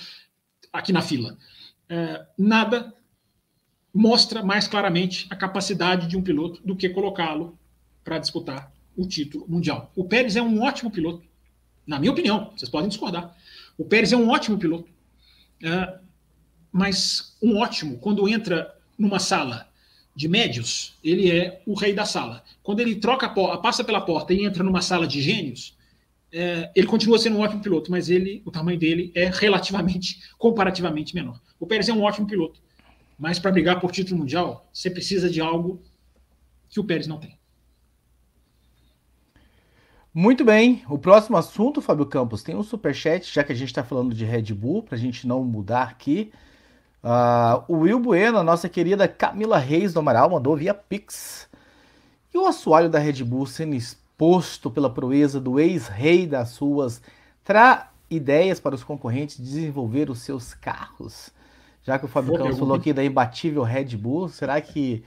aqui 0.73 0.91
na 0.91 1.01
fila. 1.01 1.37
É, 1.87 2.25
nada 2.37 2.93
mostra 3.93 4.43
mais 4.43 4.67
claramente 4.67 5.27
a 5.29 5.35
capacidade 5.35 6.07
de 6.07 6.17
um 6.17 6.21
piloto 6.21 6.61
do 6.65 6.75
que 6.75 6.89
colocá-lo 6.89 7.57
para 8.03 8.17
disputar 8.17 8.71
o 8.95 9.05
título 9.05 9.45
mundial. 9.47 9.91
O 9.95 10.05
Pérez 10.05 10.35
é 10.35 10.41
um 10.41 10.61
ótimo 10.61 10.89
piloto, 10.89 11.23
na 11.85 11.99
minha 11.99 12.11
opinião, 12.11 12.51
vocês 12.55 12.69
podem 12.69 12.89
discordar. 12.89 13.35
O 13.77 13.85
Pérez 13.85 14.13
é 14.13 14.17
um 14.17 14.29
ótimo 14.29 14.57
piloto, 14.57 14.89
é, 15.63 15.97
mas 16.71 17.35
um 17.41 17.57
ótimo, 17.57 17.97
quando 17.97 18.27
entra 18.27 18.73
numa 18.97 19.19
sala 19.19 19.67
de 20.15 20.27
médios, 20.27 20.93
ele 21.03 21.31
é 21.31 21.61
o 21.65 21.73
rei 21.73 21.93
da 21.93 22.05
sala. 22.05 22.43
Quando 22.61 22.79
ele 22.79 22.95
troca 22.95 23.27
a 23.27 23.57
passa 23.57 23.83
pela 23.83 24.01
porta 24.01 24.33
e 24.33 24.45
entra 24.45 24.63
numa 24.63 24.81
sala 24.81 25.07
de 25.07 25.21
gênios, 25.21 25.77
é, 26.31 26.71
ele 26.75 26.87
continua 26.87 27.17
sendo 27.17 27.37
um 27.37 27.41
ótimo 27.41 27.61
piloto, 27.61 27.91
mas 27.91 28.09
ele, 28.09 28.41
o 28.45 28.51
tamanho 28.51 28.79
dele 28.79 29.11
é 29.13 29.25
relativamente, 29.25 30.21
comparativamente 30.37 31.13
menor. 31.13 31.41
O 31.59 31.67
Pérez 31.67 31.89
é 31.89 31.93
um 31.93 32.01
ótimo 32.03 32.27
piloto, 32.27 32.61
mas 33.21 33.37
para 33.37 33.51
brigar 33.51 33.79
por 33.79 33.91
título 33.91 34.17
mundial, 34.17 34.67
você 34.73 34.89
precisa 34.89 35.29
de 35.29 35.39
algo 35.39 35.79
que 36.67 36.79
o 36.79 36.83
Pérez 36.83 37.05
não 37.05 37.19
tem. 37.19 37.37
Muito 40.11 40.43
bem, 40.43 40.83
o 40.89 40.97
próximo 40.97 41.37
assunto, 41.37 41.83
Fábio 41.83 42.07
Campos, 42.07 42.41
tem 42.41 42.55
um 42.55 42.63
superchat, 42.63 43.31
já 43.31 43.43
que 43.43 43.51
a 43.51 43.55
gente 43.55 43.67
está 43.67 43.83
falando 43.83 44.15
de 44.15 44.25
Red 44.25 44.51
Bull, 44.55 44.81
para 44.81 44.95
a 44.95 44.99
gente 44.99 45.27
não 45.27 45.43
mudar 45.43 45.83
aqui. 45.83 46.31
Uh, 47.03 47.63
o 47.67 47.77
Will 47.81 47.99
Bueno, 47.99 48.39
a 48.39 48.43
nossa 48.43 48.67
querida 48.67 49.07
Camila 49.07 49.59
Reis 49.59 49.93
do 49.93 49.99
Amaral, 49.99 50.31
mandou 50.31 50.57
via 50.57 50.73
Pix. 50.73 51.47
E 52.33 52.37
o 52.39 52.47
assoalho 52.47 52.89
da 52.89 52.97
Red 52.97 53.23
Bull 53.23 53.45
sendo 53.45 53.75
exposto 53.75 54.71
pela 54.71 54.91
proeza 54.91 55.39
do 55.39 55.59
ex-rei 55.59 56.25
das 56.25 56.49
suas 56.49 56.99
tra 57.43 57.91
ideias 58.09 58.59
para 58.59 58.73
os 58.73 58.83
concorrentes 58.83 59.39
desenvolver 59.39 60.09
os 60.09 60.21
seus 60.21 60.55
carros? 60.55 61.31
Já 61.83 61.97
que 61.97 62.05
o 62.05 62.09
Campos 62.09 62.59
falou 62.59 62.75
aqui 62.75 62.93
da 62.93 63.03
imbatível 63.03 63.63
Red 63.63 63.97
Bull, 63.97 64.29
será 64.29 64.61
que 64.61 65.03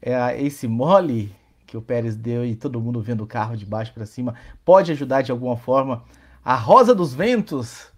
é 0.00 0.40
esse 0.42 0.68
mole 0.68 1.34
que 1.66 1.76
o 1.76 1.82
Pérez 1.82 2.16
deu 2.16 2.44
e 2.44 2.54
todo 2.54 2.80
mundo 2.80 3.00
vendo 3.00 3.22
o 3.22 3.26
carro 3.26 3.56
de 3.56 3.66
baixo 3.66 3.92
para 3.92 4.06
cima 4.06 4.34
pode 4.64 4.92
ajudar 4.92 5.22
de 5.22 5.30
alguma 5.30 5.56
forma 5.56 6.04
a 6.44 6.54
rosa 6.54 6.94
dos 6.94 7.12
ventos 7.12 7.88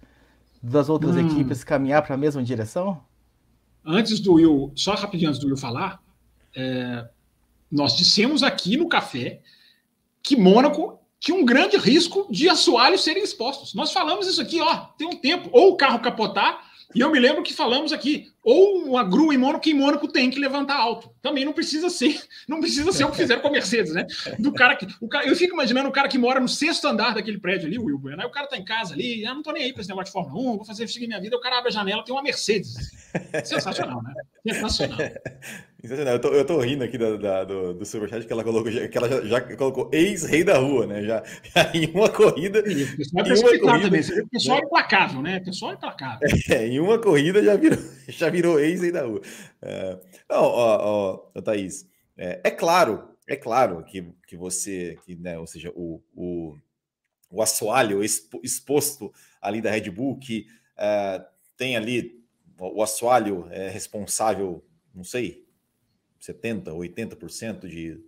das 0.62 0.88
outras 0.88 1.14
hum. 1.14 1.26
equipes 1.26 1.62
caminhar 1.62 2.02
para 2.02 2.14
a 2.14 2.18
mesma 2.18 2.42
direção? 2.42 3.00
Antes 3.84 4.20
do 4.20 4.34
Will, 4.34 4.72
só 4.74 4.94
rapidinho 4.94 5.30
antes 5.30 5.40
do 5.40 5.46
Will 5.46 5.56
falar, 5.56 6.02
é, 6.54 7.08
nós 7.70 7.96
dissemos 7.96 8.42
aqui 8.42 8.76
no 8.76 8.88
café 8.88 9.40
que 10.22 10.36
Mônaco 10.36 10.98
tinha 11.18 11.36
um 11.36 11.44
grande 11.44 11.76
risco 11.76 12.26
de 12.30 12.48
assoalhos 12.48 13.04
serem 13.04 13.22
expostos. 13.22 13.74
Nós 13.74 13.92
falamos 13.92 14.26
isso 14.26 14.40
aqui, 14.40 14.60
ó, 14.60 14.76
tem 14.98 15.06
um 15.06 15.16
tempo. 15.16 15.48
Ou 15.52 15.72
o 15.72 15.76
carro 15.76 16.00
capotar, 16.00 16.69
e 16.94 17.00
eu 17.00 17.10
me 17.10 17.18
lembro 17.18 17.42
que 17.42 17.54
falamos 17.54 17.92
aqui, 17.92 18.32
ou 18.42 18.84
uma 18.84 19.04
grua 19.04 19.34
em 19.34 19.38
Mônaco 19.38 19.60
que 19.60 19.70
em 19.70 19.74
Mônaco 19.74 20.08
tem 20.08 20.30
que 20.30 20.38
levantar 20.38 20.76
alto. 20.76 21.10
Também 21.20 21.44
não 21.44 21.52
precisa 21.52 21.90
ser, 21.90 22.20
não 22.48 22.60
precisa 22.60 22.90
ser 22.92 23.04
o 23.04 23.10
que 23.10 23.16
fizeram 23.18 23.42
com 23.42 23.48
a 23.48 23.50
Mercedes, 23.50 23.92
né? 23.92 24.06
Do 24.38 24.52
cara 24.52 24.76
que, 24.76 24.86
o 25.00 25.08
cara, 25.08 25.26
eu 25.26 25.36
fico 25.36 25.54
imaginando 25.54 25.88
o 25.88 25.92
cara 25.92 26.08
que 26.08 26.18
mora 26.18 26.40
no 26.40 26.48
sexto 26.48 26.86
andar 26.86 27.14
daquele 27.14 27.38
prédio 27.38 27.66
ali, 27.66 27.78
o 27.78 27.84
Wilber, 27.84 28.16
né? 28.16 28.24
O 28.24 28.30
cara 28.30 28.46
tá 28.46 28.56
em 28.56 28.64
casa 28.64 28.94
ali, 28.94 29.26
ah, 29.26 29.34
não 29.34 29.42
tô 29.42 29.52
nem 29.52 29.64
aí 29.64 29.72
para 29.72 29.82
esse 29.82 29.90
negócio 29.90 30.06
de 30.06 30.12
Fórmula 30.12 30.52
1, 30.52 30.56
vou 30.56 30.64
fazer 30.64 30.88
seguir 30.88 31.06
minha 31.06 31.20
vida, 31.20 31.36
o 31.36 31.40
cara 31.40 31.58
abre 31.58 31.68
a 31.68 31.72
janela, 31.72 32.04
tem 32.04 32.14
uma 32.14 32.22
Mercedes. 32.22 32.74
Sensacional, 33.44 34.02
né? 34.02 34.12
Sensacional. 34.46 34.98
Sensacional. 35.80 36.14
Eu 36.14 36.20
tô, 36.20 36.28
eu 36.28 36.44
tô 36.44 36.60
rindo 36.60 36.84
aqui 36.84 36.98
da, 36.98 37.16
da, 37.16 37.44
do, 37.44 37.74
do 37.74 37.84
Superchat 37.86 38.26
que 38.26 38.32
ela 38.32 38.44
colocou, 38.44 38.70
que 38.70 38.98
ela 38.98 39.08
já, 39.08 39.20
já 39.22 39.56
colocou 39.56 39.88
ex-rei 39.92 40.44
da 40.44 40.58
rua, 40.58 40.86
né? 40.86 41.02
Já, 41.02 41.22
já, 41.54 41.70
em 41.74 41.90
uma 41.94 42.08
corrida. 42.08 42.62
Sim, 42.66 42.84
o 42.84 43.24
pessoal 43.24 43.52
é 43.52 43.56
uma 43.56 43.72
corrida, 43.72 43.84
também. 43.84 44.28
Pessoal 44.30 44.58
é 44.58 44.62
implacável, 44.62 45.22
né? 45.22 45.38
O 45.38 45.44
pessoal 45.44 45.72
é 45.72 45.74
implacável. 45.74 46.28
É, 46.50 46.66
em 46.66 46.80
uma 46.80 46.98
corrida 46.98 47.42
já 47.42 47.56
virou, 47.56 47.78
já 48.08 48.28
virou 48.30 48.58
ex-rei 48.60 48.92
da 48.92 49.04
rua. 49.04 49.20
É, 49.62 49.98
não, 50.28 50.42
ó, 50.42 51.30
ó, 51.34 51.40
Thaís, 51.40 51.86
é, 52.16 52.40
é, 52.44 52.50
claro, 52.50 53.08
é 53.26 53.36
claro 53.36 53.84
que, 53.84 54.12
que 54.26 54.36
você, 54.36 54.96
que, 55.04 55.16
né, 55.16 55.38
ou 55.38 55.46
seja, 55.46 55.70
o, 55.74 56.02
o, 56.14 56.56
o 57.30 57.42
assoalho 57.42 58.02
exposto 58.02 59.12
ali 59.40 59.60
da 59.60 59.70
Red 59.70 59.90
Bull, 59.90 60.18
que 60.18 60.46
é, 60.76 61.24
tem 61.56 61.76
ali 61.76 62.20
o 62.60 62.82
assoalho 62.82 63.46
é 63.50 63.70
responsável, 63.70 64.62
não 64.94 65.02
sei, 65.02 65.46
70, 66.20 66.70
80% 66.72 67.66
de, 67.66 67.98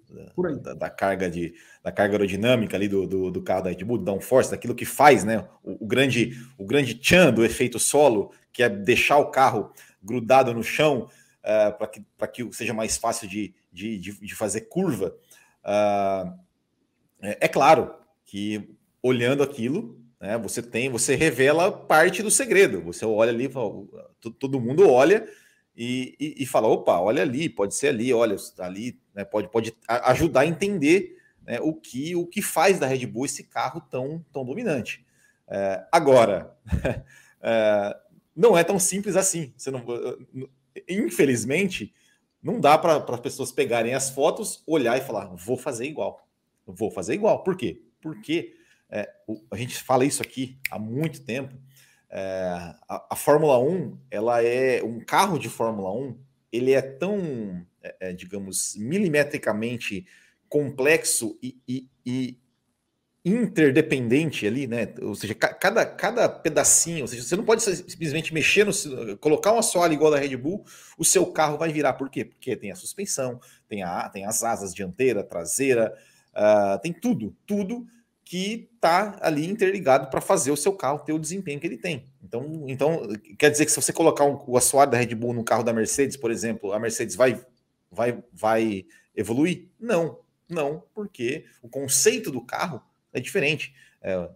da, 0.62 0.75
da, 0.75 0.91
carga 0.91 1.31
de, 1.31 1.55
da 1.83 1.91
carga 1.91 2.14
aerodinâmica 2.14 2.77
ali 2.77 2.87
do, 2.87 3.07
do, 3.07 3.31
do, 3.31 3.43
carro 3.43 3.62
da 3.62 3.70
Red 3.70 3.83
Bull, 3.85 3.97
do 3.97 4.05
downforce, 4.05 4.51
daquilo 4.51 4.75
que 4.75 4.85
faz, 4.85 5.25
né? 5.25 5.49
O, 5.62 5.85
o, 5.85 5.87
grande 5.87 6.37
o 6.59 6.66
grande 6.66 6.95
tchan 6.95 7.33
do 7.33 7.43
efeito 7.43 7.79
solo, 7.79 8.31
que 8.53 8.62
é 8.62 8.68
deixar 8.68 9.16
o 9.16 9.31
carro 9.31 9.73
grudado 10.03 10.53
no 10.53 10.62
chão 10.62 11.09
uh, 11.42 11.76
para 11.78 11.86
que, 12.28 12.44
que 12.44 12.53
seja 12.57 12.74
mais 12.74 12.96
fácil 12.96 13.28
de, 13.28 13.55
de, 13.72 13.98
de, 13.98 14.12
de 14.12 14.34
fazer 14.34 14.62
curva. 14.62 15.14
Uh, 15.64 16.38
é, 17.20 17.38
é, 17.40 17.48
claro 17.48 17.94
que 18.24 18.74
olhando 19.03 19.42
aquilo, 19.42 20.00
né, 20.20 20.38
você 20.38 20.62
tem, 20.62 20.88
você 20.88 21.14
revela 21.14 21.70
parte 21.70 22.22
do 22.22 22.30
segredo. 22.30 22.80
Você 22.82 23.05
olha 23.05 23.30
ali, 23.30 23.50
todo 24.38 24.61
mundo 24.61 24.88
olha 24.88 25.28
e, 25.76 26.14
e, 26.18 26.42
e, 26.42 26.46
fala: 26.46 26.68
opa, 26.68 26.98
olha 26.98 27.22
ali, 27.22 27.48
pode 27.48 27.74
ser 27.74 27.88
ali, 27.88 28.12
olha, 28.12 28.36
ali, 28.59 29.00
né, 29.14 29.24
pode, 29.24 29.48
pode 29.48 29.74
ajudar 29.88 30.40
a 30.40 30.46
entender 30.46 31.16
né, 31.46 31.61
o, 31.61 31.74
que, 31.74 32.14
o 32.14 32.26
que 32.26 32.42
faz 32.42 32.78
da 32.78 32.86
Red 32.86 33.07
Bull 33.07 33.24
esse 33.24 33.44
carro 33.44 33.80
tão, 33.80 34.24
tão 34.32 34.44
dominante. 34.44 35.05
É, 35.48 35.84
agora, 35.90 36.57
é, 37.40 37.96
não 38.35 38.57
é 38.57 38.64
tão 38.64 38.78
simples 38.78 39.16
assim. 39.16 39.53
Você 39.57 39.70
não, 39.70 39.85
infelizmente, 40.89 41.93
não 42.43 42.61
dá 42.61 42.76
para 42.78 42.97
as 42.97 43.20
pessoas 43.20 43.53
pegarem 43.53 43.95
as 43.95 44.11
fotos, 44.11 44.62
olhar 44.66 44.97
e 44.99 45.03
falar: 45.03 45.26
vou 45.35 45.57
fazer 45.57 45.87
igual. 45.87 46.26
Vou 46.66 46.91
fazer 46.91 47.14
igual. 47.14 47.43
Por 47.43 47.57
quê? 47.57 47.83
Porque 48.01 48.55
é, 48.91 49.09
a 49.51 49.57
gente 49.57 49.83
fala 49.83 50.05
isso 50.05 50.22
aqui 50.22 50.59
há 50.70 50.78
muito 50.78 51.24
tempo 51.24 51.55
é, 52.12 52.74
a, 52.87 53.07
a, 53.11 53.16
Fórmula 53.16 53.59
1, 53.59 53.99
ela 54.11 54.43
é 54.43 54.83
um 54.85 55.01
carro 55.01 55.39
de 55.39 55.49
Fórmula 55.49 55.91
1, 55.91 56.18
ele 56.53 56.72
é 56.72 56.83
tão, 56.83 57.66
é, 57.83 57.97
é, 58.01 58.12
digamos, 58.12 58.76
milimetricamente 58.76 60.07
complexo 60.47 61.39
e, 61.43 61.59
e, 61.66 61.89
e, 62.05 62.39
interdependente 63.25 64.47
ali, 64.47 64.66
né? 64.66 64.93
Ou 65.01 65.14
seja, 65.14 65.35
cada, 65.35 65.87
cada 65.87 66.29
pedacinho, 66.29 67.03
ou 67.03 67.09
seja, 67.09 67.23
você 67.23 67.37
não 67.37 67.45
pode 67.45 67.62
simplesmente 67.62 68.35
mexer 68.35 68.66
no 68.66 69.16
colocar 69.18 69.53
uma 69.53 69.62
soalha 69.62 69.95
igual 69.95 70.11
da 70.11 70.18
Red 70.18 70.37
Bull, 70.37 70.64
o 70.99 71.05
seu 71.05 71.27
carro 71.27 71.57
vai 71.57 71.73
virar. 71.73 71.93
Por 71.93 72.11
quê? 72.11 72.25
Porque 72.25 72.57
tem 72.57 72.73
a 72.73 72.77
suspensão, 72.77 73.41
tem, 73.68 73.83
a, 73.83 74.09
tem 74.09 74.25
as 74.25 74.43
asas 74.43 74.75
dianteira, 74.75 75.23
traseira, 75.23 75.97
uh, 76.35 76.81
tem 76.81 76.93
tudo, 76.93 77.37
tudo 77.47 77.87
que 78.25 78.68
está 78.75 79.18
ali 79.20 79.47
interligado 79.49 80.11
para 80.11 80.20
fazer 80.20 80.51
o 80.51 80.57
seu 80.57 80.73
carro 80.73 81.01
ter 81.01 81.12
o 81.12 81.18
desempenho 81.18 81.61
que 81.61 81.66
ele 81.66 81.79
tem. 81.79 82.07
Então, 82.25 82.64
então 82.66 83.09
quer 83.39 83.51
dizer 83.51 83.66
que 83.66 83.70
se 83.70 83.81
você 83.81 83.93
colocar 83.93 84.25
um, 84.25 84.43
o 84.49 84.57
assoalho 84.57 84.91
da 84.91 84.99
Red 84.99 85.14
Bull 85.14 85.33
no 85.33 85.45
carro 85.45 85.62
da 85.62 85.73
Mercedes, 85.73 86.16
por 86.16 86.31
exemplo, 86.31 86.73
a 86.73 86.79
Mercedes 86.79 87.14
vai, 87.14 87.41
vai, 87.89 88.20
vai 88.33 88.85
evoluir? 89.14 89.68
Não, 89.79 90.18
não, 90.49 90.83
porque 90.93 91.45
o 91.62 91.68
conceito 91.68 92.31
do 92.31 92.41
carro 92.41 92.83
é 93.13 93.21
diferente. 93.21 93.75
É, 94.01 94.29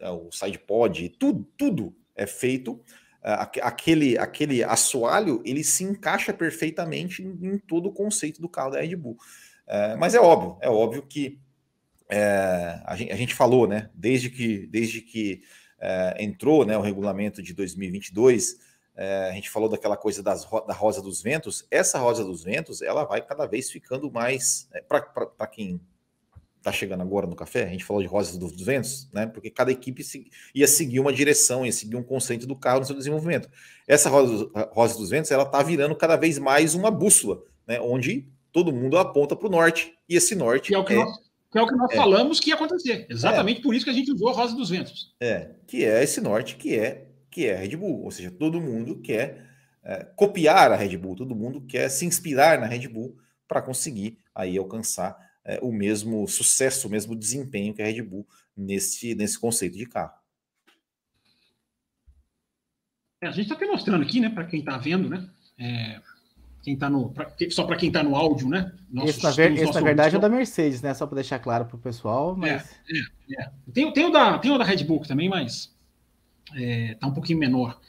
é 0.00 0.10
o 0.10 0.30
side 0.30 0.58
pod, 0.58 1.08
tudo, 1.10 1.44
tudo 1.56 1.96
é 2.14 2.26
feito. 2.26 2.82
É, 3.22 3.32
aquele, 3.60 4.16
aquele 4.16 4.62
assoalho 4.62 5.42
ele 5.44 5.64
se 5.64 5.84
encaixa 5.84 6.32
perfeitamente 6.32 7.22
em, 7.22 7.54
em 7.54 7.58
todo 7.58 7.88
o 7.88 7.92
conceito 7.92 8.40
do 8.40 8.48
carro 8.48 8.70
da 8.70 8.80
Red 8.80 8.96
Bull. 8.96 9.16
É, 9.66 9.96
mas 9.96 10.14
é 10.14 10.20
óbvio, 10.20 10.56
é 10.60 10.68
óbvio 10.70 11.02
que 11.02 11.38
é, 12.08 12.80
a, 12.86 12.96
gente, 12.96 13.12
a, 13.12 13.16
gente, 13.16 13.34
falou, 13.34 13.66
né, 13.66 13.90
desde 13.92 14.30
que, 14.30 14.66
desde 14.66 15.02
que 15.02 15.42
é, 15.78 16.16
entrou 16.24 16.64
né, 16.64 16.76
o 16.76 16.80
regulamento 16.80 17.42
de 17.42 17.52
2022, 17.52 18.56
é, 18.96 19.28
a 19.28 19.32
gente 19.32 19.50
falou 19.50 19.68
daquela 19.68 19.96
coisa 19.96 20.22
das, 20.22 20.48
da 20.66 20.72
Rosa 20.72 21.02
dos 21.02 21.20
Ventos, 21.20 21.66
essa 21.70 21.98
Rosa 21.98 22.24
dos 22.24 22.42
Ventos, 22.42 22.80
ela 22.80 23.04
vai 23.04 23.20
cada 23.20 23.46
vez 23.46 23.70
ficando 23.70 24.10
mais, 24.10 24.68
é, 24.72 24.80
para 24.80 25.46
quem 25.46 25.80
está 26.68 26.72
chegando 26.72 27.02
agora 27.02 27.26
no 27.26 27.34
café, 27.34 27.64
a 27.64 27.68
gente 27.68 27.84
falou 27.84 28.02
de 28.02 28.08
Rosas 28.08 28.36
dos 28.36 28.60
Ventos, 28.60 29.08
né, 29.12 29.26
porque 29.26 29.50
cada 29.50 29.72
equipe 29.72 30.02
ia 30.54 30.68
seguir 30.68 31.00
uma 31.00 31.12
direção, 31.12 31.64
ia 31.64 31.72
seguir 31.72 31.96
um 31.96 32.02
conceito 32.02 32.46
do 32.46 32.54
carro 32.54 32.80
no 32.80 32.86
seu 32.86 32.96
desenvolvimento. 32.96 33.48
Essa 33.86 34.08
Rosa, 34.08 34.50
Rosa 34.72 34.96
dos 34.96 35.10
Ventos, 35.10 35.30
ela 35.30 35.44
está 35.44 35.62
virando 35.62 35.96
cada 35.96 36.16
vez 36.16 36.38
mais 36.38 36.74
uma 36.74 36.90
bússola, 36.90 37.42
né, 37.66 37.80
onde 37.80 38.28
todo 38.52 38.72
mundo 38.72 38.98
aponta 38.98 39.34
para 39.34 39.48
o 39.48 39.50
norte, 39.50 39.94
e 40.08 40.16
esse 40.16 40.34
norte 40.34 40.74
é 40.74 40.78
o 40.78 40.84
que 40.84 40.92
é 40.92 40.96
nós 40.96 41.28
que 41.50 41.58
é 41.58 41.62
o 41.62 41.66
que 41.66 41.74
nós 41.74 41.90
é. 41.90 41.96
falamos 41.96 42.40
que 42.40 42.50
ia 42.50 42.56
acontecer. 42.56 43.06
Exatamente 43.08 43.60
é. 43.60 43.62
por 43.62 43.74
isso 43.74 43.82
que 43.82 43.90
a 43.90 43.94
gente 43.94 44.12
usou 44.12 44.28
a 44.28 44.32
Rosa 44.32 44.54
dos 44.54 44.68
Ventos. 44.68 45.14
É, 45.18 45.52
que 45.66 45.82
é 45.82 46.02
esse 46.02 46.20
norte 46.20 46.56
que 46.56 46.78
é 46.78 47.06
que 47.30 47.46
é 47.46 47.56
a 47.56 47.58
Red 47.58 47.74
Bull. 47.76 48.04
Ou 48.04 48.10
seja, 48.10 48.30
todo 48.30 48.60
mundo 48.60 49.00
quer 49.00 49.46
é, 49.82 50.04
copiar 50.14 50.70
a 50.72 50.76
Red 50.76 50.96
Bull, 50.98 51.16
todo 51.16 51.34
mundo 51.34 51.62
quer 51.62 51.88
se 51.88 52.04
inspirar 52.04 52.60
na 52.60 52.66
Red 52.66 52.86
Bull 52.88 53.16
para 53.46 53.62
conseguir 53.62 54.18
aí 54.34 54.58
alcançar 54.58 55.16
é, 55.44 55.58
o 55.62 55.72
mesmo 55.72 56.26
sucesso, 56.28 56.88
o 56.88 56.90
mesmo 56.90 57.16
desempenho 57.16 57.74
que 57.74 57.82
a 57.82 57.86
Red 57.86 58.02
Bull 58.02 58.26
nesse, 58.56 59.14
nesse 59.14 59.38
conceito 59.38 59.76
de 59.76 59.86
carro. 59.86 60.14
É, 63.20 63.26
a 63.26 63.30
gente 63.30 63.44
está 63.44 63.54
até 63.54 63.66
mostrando 63.66 64.02
aqui, 64.02 64.20
né, 64.20 64.28
para 64.28 64.44
quem 64.44 64.60
está 64.60 64.76
vendo, 64.78 65.08
né? 65.08 65.28
É, 65.58 66.00
quem 66.62 66.76
tá 66.76 66.88
no. 66.90 67.10
Pra, 67.10 67.32
só 67.50 67.64
para 67.64 67.76
quem 67.76 67.88
está 67.88 68.02
no 68.02 68.14
áudio, 68.14 68.48
né? 68.48 68.72
Nossos, 68.90 69.10
esse, 69.16 69.22
na, 69.22 69.30
ver, 69.30 69.52
esse 69.52 69.72
na 69.72 69.80
verdade, 69.80 70.14
é 70.14 70.18
o 70.18 70.20
da 70.20 70.28
Mercedes, 70.28 70.82
né? 70.82 70.92
Só 70.94 71.06
para 71.06 71.16
deixar 71.16 71.38
claro 71.38 71.64
para 71.64 71.76
o 71.76 71.80
pessoal. 71.80 72.36
Mas... 72.36 72.70
É, 72.88 73.34
é, 73.34 73.42
é. 73.42 73.50
Tem, 73.72 73.92
tem, 73.92 74.04
o 74.06 74.10
da, 74.10 74.38
tem 74.38 74.50
o 74.50 74.58
da 74.58 74.64
Red 74.64 74.84
Bull 74.84 75.00
também, 75.00 75.28
mas 75.28 75.74
é, 76.54 76.94
tá 76.94 77.06
um 77.06 77.14
pouquinho 77.14 77.38
menor. 77.38 77.80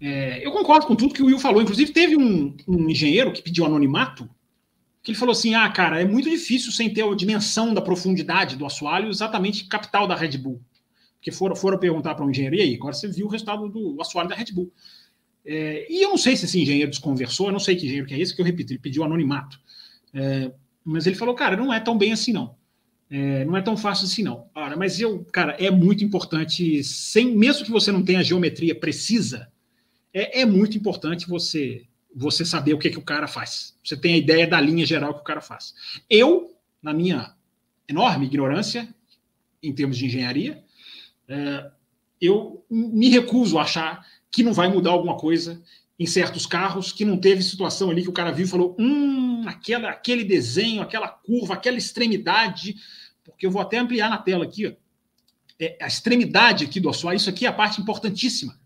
É, 0.00 0.44
eu 0.46 0.52
concordo 0.52 0.86
com 0.86 0.94
tudo 0.94 1.14
que 1.14 1.22
o 1.22 1.26
Will 1.26 1.38
falou. 1.38 1.62
Inclusive, 1.62 1.92
teve 1.92 2.16
um, 2.16 2.56
um 2.66 2.88
engenheiro 2.88 3.32
que 3.32 3.42
pediu 3.42 3.66
anonimato, 3.66 4.28
que 5.02 5.10
ele 5.10 5.18
falou 5.18 5.32
assim: 5.32 5.54
ah, 5.54 5.68
cara, 5.70 6.00
é 6.00 6.04
muito 6.04 6.28
difícil 6.28 6.72
sem 6.72 6.92
ter 6.92 7.02
a 7.02 7.14
dimensão 7.14 7.72
da 7.72 7.80
profundidade 7.80 8.56
do 8.56 8.66
assoalho, 8.66 9.08
exatamente 9.08 9.64
capital 9.64 10.06
da 10.06 10.14
Red 10.14 10.38
Bull. 10.38 10.60
Porque 11.16 11.32
foram, 11.32 11.56
foram 11.56 11.78
perguntar 11.78 12.14
para 12.14 12.24
um 12.24 12.30
engenheiro, 12.30 12.56
e 12.56 12.60
aí, 12.60 12.74
agora 12.74 12.94
você 12.94 13.08
viu 13.08 13.26
o 13.26 13.28
resultado 13.28 13.68
do 13.68 14.00
assoalho 14.00 14.28
da 14.28 14.34
Red 14.34 14.52
Bull. 14.52 14.72
É, 15.44 15.86
e 15.90 16.02
eu 16.02 16.10
não 16.10 16.18
sei 16.18 16.36
se 16.36 16.44
esse 16.44 16.60
engenheiro 16.60 16.90
desconversou, 16.90 17.46
eu 17.46 17.52
não 17.52 17.58
sei 17.58 17.74
que 17.74 17.86
engenheiro 17.86 18.06
que 18.06 18.14
é 18.14 18.20
esse, 18.20 18.34
que 18.34 18.40
eu 18.40 18.44
repito, 18.44 18.72
ele 18.72 18.78
pediu 18.78 19.02
anonimato. 19.02 19.58
É, 20.12 20.52
mas 20.84 21.06
ele 21.06 21.16
falou, 21.16 21.34
cara, 21.34 21.56
não 21.56 21.72
é 21.72 21.80
tão 21.80 21.96
bem 21.96 22.12
assim, 22.12 22.32
não. 22.32 22.54
É, 23.10 23.44
não 23.46 23.56
é 23.56 23.62
tão 23.62 23.76
fácil 23.76 24.04
assim, 24.04 24.22
não. 24.22 24.46
Ora, 24.54 24.76
mas 24.76 25.00
eu, 25.00 25.24
cara, 25.32 25.56
é 25.58 25.70
muito 25.70 26.04
importante, 26.04 26.84
sem, 26.84 27.34
mesmo 27.34 27.64
que 27.64 27.70
você 27.70 27.90
não 27.90 28.04
tenha 28.04 28.22
geometria 28.22 28.78
precisa, 28.78 29.48
é, 30.12 30.42
é 30.42 30.46
muito 30.46 30.76
importante 30.76 31.26
você 31.26 31.84
você 32.18 32.44
saber 32.44 32.74
o 32.74 32.78
que, 32.78 32.90
que 32.90 32.98
o 32.98 33.02
cara 33.02 33.28
faz. 33.28 33.76
Você 33.84 33.96
tem 33.96 34.14
a 34.14 34.16
ideia 34.16 34.46
da 34.46 34.60
linha 34.60 34.84
geral 34.84 35.14
que 35.14 35.20
o 35.20 35.24
cara 35.24 35.40
faz. 35.40 35.74
Eu, 36.10 36.54
na 36.82 36.92
minha 36.92 37.34
enorme 37.88 38.26
ignorância 38.26 38.88
em 39.62 39.72
termos 39.72 39.96
de 39.96 40.06
engenharia, 40.06 40.62
é, 41.28 41.70
eu 42.20 42.64
me 42.70 43.08
recuso 43.08 43.58
a 43.58 43.62
achar 43.62 44.04
que 44.30 44.42
não 44.42 44.52
vai 44.52 44.68
mudar 44.68 44.90
alguma 44.90 45.16
coisa 45.16 45.62
em 45.98 46.06
certos 46.06 46.46
carros, 46.46 46.92
que 46.92 47.04
não 47.04 47.16
teve 47.16 47.42
situação 47.42 47.90
ali 47.90 48.02
que 48.02 48.08
o 48.08 48.12
cara 48.12 48.30
viu 48.30 48.46
e 48.46 48.48
falou: 48.48 48.76
hum, 48.78 49.44
aquela, 49.46 49.90
aquele 49.90 50.24
desenho, 50.24 50.82
aquela 50.82 51.08
curva, 51.08 51.54
aquela 51.54 51.78
extremidade. 51.78 52.76
Porque 53.24 53.46
eu 53.46 53.50
vou 53.50 53.60
até 53.60 53.78
ampliar 53.78 54.08
na 54.08 54.18
tela 54.18 54.44
aqui, 54.44 54.66
ó. 54.66 54.72
É, 55.60 55.76
a 55.80 55.88
extremidade 55.88 56.64
aqui 56.64 56.78
do 56.78 56.88
assoalho, 56.88 57.16
isso 57.16 57.30
aqui 57.30 57.44
é 57.44 57.48
a 57.48 57.52
parte 57.52 57.80
importantíssima, 57.80 58.56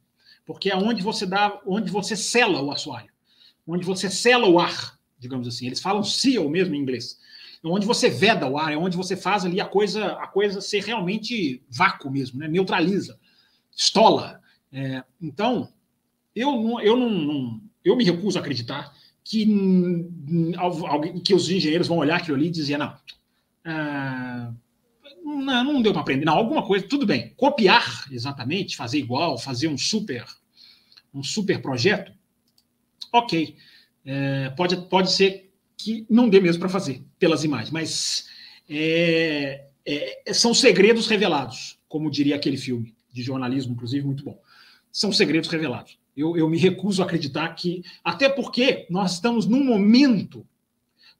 porque 0.44 0.70
é 0.70 0.76
onde 0.76 1.02
você 1.02 1.24
dá, 1.24 1.58
onde 1.66 1.90
você 1.90 2.14
sela 2.14 2.60
o 2.60 2.70
assoalho, 2.70 3.11
onde 3.66 3.84
você 3.84 4.10
sela 4.10 4.48
o 4.48 4.58
ar, 4.58 4.98
digamos 5.18 5.46
assim. 5.46 5.66
Eles 5.66 5.80
falam 5.80 6.02
seal 6.02 6.48
mesmo 6.48 6.74
em 6.74 6.78
inglês. 6.78 7.18
É 7.64 7.68
onde 7.68 7.86
você 7.86 8.10
veda 8.10 8.46
o 8.48 8.58
ar, 8.58 8.72
é 8.72 8.76
onde 8.76 8.96
você 8.96 9.16
faz 9.16 9.44
ali 9.44 9.60
a 9.60 9.64
coisa, 9.64 10.12
a 10.14 10.26
coisa 10.26 10.60
ser 10.60 10.82
realmente 10.82 11.62
vácuo 11.68 12.10
mesmo, 12.10 12.40
né? 12.40 12.48
neutraliza, 12.48 13.18
estola. 13.74 14.40
É, 14.72 15.04
então, 15.20 15.68
eu 16.34 16.50
não, 16.52 16.80
eu 16.80 16.96
não, 16.96 17.10
não, 17.10 17.60
eu 17.84 17.96
me 17.96 18.04
recuso 18.04 18.38
a 18.38 18.40
acreditar 18.40 18.92
que, 19.24 19.46
que 21.24 21.34
os 21.34 21.48
engenheiros 21.48 21.86
vão 21.86 21.98
olhar 21.98 22.16
aquilo 22.16 22.36
ali 22.36 22.48
e 22.48 22.50
dizer, 22.50 22.78
não, 22.78 22.96
ah, 23.64 24.52
não, 25.24 25.64
não 25.64 25.82
deu 25.82 25.92
para 25.92 26.02
aprender. 26.02 26.24
Não, 26.24 26.34
alguma 26.36 26.66
coisa, 26.66 26.86
tudo 26.86 27.06
bem. 27.06 27.32
Copiar 27.36 28.06
exatamente, 28.10 28.76
fazer 28.76 28.98
igual, 28.98 29.38
fazer 29.38 29.68
um 29.68 29.78
super, 29.78 30.24
um 31.14 31.22
super 31.22 31.60
projeto, 31.62 32.12
ok. 33.12 33.56
É, 34.04 34.50
pode, 34.56 34.76
pode 34.88 35.12
ser 35.12 35.52
que 35.76 36.06
não 36.08 36.28
dê 36.28 36.40
mesmo 36.40 36.60
para 36.60 36.68
fazer 36.68 37.02
pelas 37.18 37.44
imagens, 37.44 37.70
mas 37.70 38.26
é, 38.68 39.66
é, 39.84 40.32
são 40.32 40.54
segredos 40.54 41.06
revelados, 41.06 41.78
como 41.88 42.10
diria 42.10 42.36
aquele 42.36 42.56
filme 42.56 42.94
de 43.12 43.22
jornalismo, 43.22 43.72
inclusive, 43.74 44.06
muito 44.06 44.24
bom. 44.24 44.40
São 44.90 45.12
segredos 45.12 45.48
revelados. 45.48 45.98
Eu, 46.16 46.36
eu 46.36 46.48
me 46.48 46.58
recuso 46.58 47.02
a 47.02 47.06
acreditar 47.06 47.48
que. 47.54 47.82
Até 48.04 48.28
porque 48.28 48.86
nós 48.90 49.14
estamos 49.14 49.46
num 49.46 49.64
momento. 49.64 50.46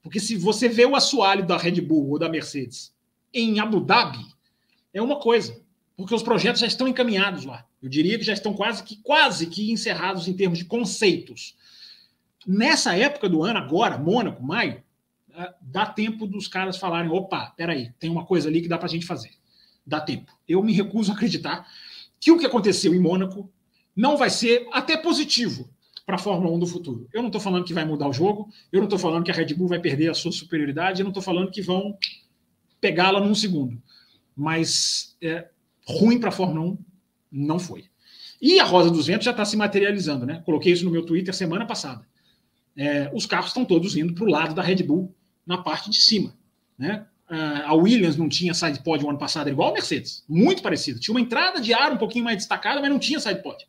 Porque 0.01 0.19
se 0.19 0.35
você 0.35 0.67
vê 0.67 0.85
o 0.85 0.95
assoalho 0.95 1.45
da 1.45 1.57
Red 1.57 1.81
Bull 1.81 2.09
ou 2.09 2.19
da 2.19 2.29
Mercedes 2.29 2.93
em 3.33 3.59
Abu 3.59 3.79
Dhabi, 3.79 4.25
é 4.93 5.01
uma 5.01 5.19
coisa. 5.19 5.59
Porque 5.95 6.13
os 6.13 6.23
projetos 6.23 6.61
já 6.61 6.67
estão 6.67 6.87
encaminhados 6.87 7.45
lá. 7.45 7.65
Eu 7.81 7.89
diria 7.89 8.17
que 8.17 8.25
já 8.25 8.33
estão 8.33 8.53
quase 8.53 8.83
que, 8.83 8.97
quase 8.97 9.47
que 9.47 9.71
encerrados 9.71 10.27
em 10.27 10.33
termos 10.33 10.59
de 10.59 10.65
conceitos. 10.65 11.55
Nessa 12.45 12.95
época 12.97 13.29
do 13.29 13.43
ano, 13.43 13.59
agora, 13.59 13.97
Mônaco, 13.97 14.43
maio, 14.43 14.83
ah, 15.33 15.53
dá 15.61 15.85
tempo 15.85 16.27
dos 16.27 16.47
caras 16.47 16.77
falarem: 16.77 17.11
opa, 17.11 17.53
peraí, 17.57 17.91
tem 17.99 18.09
uma 18.09 18.25
coisa 18.25 18.49
ali 18.49 18.61
que 18.61 18.67
dá 18.67 18.77
para 18.77 18.87
a 18.87 18.89
gente 18.89 19.05
fazer. 19.05 19.31
Dá 19.85 19.99
tempo. 19.99 20.31
Eu 20.47 20.63
me 20.63 20.73
recuso 20.73 21.11
a 21.11 21.15
acreditar 21.15 21.67
que 22.19 22.31
o 22.31 22.37
que 22.37 22.45
aconteceu 22.45 22.93
em 22.93 22.99
Mônaco 22.99 23.51
não 23.95 24.15
vai 24.17 24.29
ser 24.29 24.67
até 24.71 24.95
positivo 24.95 25.69
para 26.05 26.15
a 26.15 26.19
Fórmula 26.19 26.53
1 26.55 26.59
do 26.59 26.67
futuro. 26.67 27.07
Eu 27.13 27.21
não 27.21 27.27
estou 27.27 27.41
falando 27.41 27.65
que 27.65 27.73
vai 27.73 27.85
mudar 27.85 28.07
o 28.07 28.13
jogo, 28.13 28.49
eu 28.71 28.79
não 28.79 28.85
estou 28.85 28.99
falando 28.99 29.23
que 29.23 29.31
a 29.31 29.33
Red 29.33 29.53
Bull 29.53 29.67
vai 29.67 29.79
perder 29.79 30.09
a 30.09 30.13
sua 30.13 30.31
superioridade, 30.31 31.01
eu 31.01 31.03
não 31.03 31.11
estou 31.11 31.23
falando 31.23 31.51
que 31.51 31.61
vão 31.61 31.97
pegá-la 32.79 33.19
num 33.19 33.35
segundo. 33.35 33.81
Mas 34.35 35.15
é, 35.21 35.49
ruim 35.87 36.19
para 36.19 36.29
a 36.29 36.31
Fórmula 36.31 36.71
1 36.71 36.77
não 37.31 37.59
foi. 37.59 37.85
E 38.41 38.59
a 38.59 38.65
Rosa 38.65 38.91
dos 38.91 39.07
Ventos 39.07 39.25
já 39.25 39.31
está 39.31 39.45
se 39.45 39.55
materializando, 39.55 40.25
né? 40.25 40.41
Coloquei 40.45 40.73
isso 40.73 40.83
no 40.83 40.91
meu 40.91 41.05
Twitter 41.05 41.33
semana 41.33 41.65
passada. 41.65 42.05
É, 42.75 43.11
os 43.13 43.25
carros 43.25 43.47
estão 43.47 43.65
todos 43.65 43.95
indo 43.95 44.13
para 44.13 44.23
o 44.23 44.29
lado 44.29 44.55
da 44.55 44.61
Red 44.61 44.83
Bull 44.83 45.13
na 45.45 45.57
parte 45.57 45.89
de 45.89 45.97
cima. 45.97 46.33
Né? 46.77 47.05
A 47.65 47.73
Williams 47.73 48.15
não 48.15 48.29
tinha 48.29 48.53
side 48.53 48.81
pod 48.83 49.03
o 49.03 49.09
ano 49.09 49.17
passado, 49.17 49.49
igual 49.49 49.69
a 49.69 49.73
Mercedes, 49.73 50.23
muito 50.27 50.61
parecido. 50.61 50.99
Tinha 50.99 51.13
uma 51.13 51.21
entrada 51.21 51.59
de 51.59 51.73
ar 51.73 51.91
um 51.91 51.97
pouquinho 51.97 52.25
mais 52.25 52.37
destacada, 52.37 52.79
mas 52.79 52.89
não 52.89 52.99
tinha 52.99 53.19
side 53.19 53.41
pod 53.41 53.65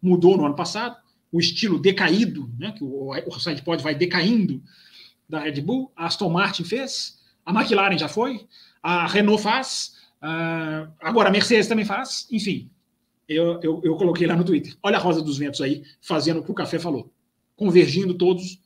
mudou 0.00 0.36
no 0.36 0.46
ano 0.46 0.54
passado, 0.54 0.96
o 1.30 1.38
estilo 1.38 1.78
decaído, 1.78 2.50
né, 2.58 2.72
que 2.72 2.82
o, 2.82 3.10
o 3.10 3.40
sidepod 3.40 3.82
vai 3.82 3.94
decaindo 3.94 4.62
da 5.28 5.40
Red 5.40 5.60
Bull, 5.60 5.92
a 5.94 6.06
Aston 6.06 6.30
Martin 6.30 6.64
fez, 6.64 7.18
a 7.44 7.52
McLaren 7.52 7.98
já 7.98 8.08
foi, 8.08 8.46
a 8.82 9.06
Renault 9.06 9.42
faz, 9.42 9.96
uh, 10.22 10.90
agora 11.00 11.28
a 11.28 11.32
Mercedes 11.32 11.66
também 11.66 11.84
faz, 11.84 12.26
enfim. 12.30 12.70
Eu, 13.28 13.60
eu, 13.62 13.80
eu, 13.84 13.94
coloquei 13.96 14.26
lá 14.26 14.34
no 14.34 14.42
Twitter. 14.42 14.74
Olha 14.82 14.96
a 14.96 15.00
Rosa 15.00 15.20
dos 15.20 15.36
Ventos 15.36 15.60
aí, 15.60 15.82
fazendo 16.00 16.40
o 16.40 16.42
que 16.42 16.50
o 16.50 16.54
Café 16.54 16.78
falou. 16.78 17.12
Convergindo 17.58 18.14
todos 18.14 18.62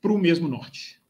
para 0.00 0.12
o 0.12 0.18
mesmo 0.18 0.46
norte. 0.46 1.00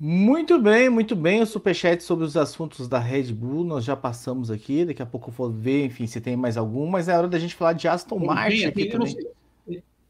Muito 0.00 0.60
bem, 0.60 0.90
muito 0.90 1.14
bem. 1.14 1.40
O 1.40 1.46
superchat 1.46 2.02
sobre 2.02 2.24
os 2.24 2.36
assuntos 2.36 2.88
da 2.88 2.98
Red 2.98 3.32
Bull 3.32 3.64
nós 3.64 3.84
já 3.84 3.96
passamos 3.96 4.50
aqui. 4.50 4.84
Daqui 4.84 5.00
a 5.00 5.06
pouco 5.06 5.30
eu 5.30 5.34
vou 5.34 5.50
ver, 5.50 5.86
enfim, 5.86 6.06
se 6.06 6.20
tem 6.20 6.36
mais 6.36 6.56
algum. 6.56 6.86
Mas 6.86 7.08
é 7.08 7.16
hora 7.16 7.28
da 7.28 7.38
gente 7.38 7.54
falar 7.54 7.74
de 7.74 7.86
Aston 7.86 8.18
Martin 8.18 8.64
aqui 8.64 8.86
eu 8.86 8.90
também. 8.90 9.16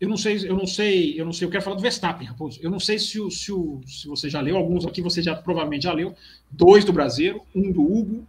eu 0.01 0.09
não 0.09 0.17
sei, 0.17 0.49
eu 0.49 0.57
não 0.57 0.67
sei, 0.67 1.21
eu 1.21 1.25
não 1.27 1.33
sei. 1.35 1.47
Eu 1.47 1.51
quero 1.51 1.63
falar 1.63 1.77
do 1.77 1.83
Verstappen, 1.83 2.27
Raposo. 2.27 2.59
Eu 2.63 2.71
não 2.71 2.81
sei 2.81 2.99
se, 2.99 3.21
o, 3.21 3.31
se, 3.31 3.53
o, 3.53 3.81
se 3.87 4.09
você 4.09 4.31
já 4.31 4.41
leu. 4.41 4.57
Alguns 4.57 4.87
aqui 4.87 5.03
você 5.03 5.23
já 5.23 5.35
provavelmente 5.35 5.85
já 5.85 5.93
leu. 5.93 6.15
Dois 6.51 6.83
do 6.83 6.95
Brasileiro, 6.95 7.43
um 7.55 7.71
do 7.71 7.83
Hugo, 7.83 8.27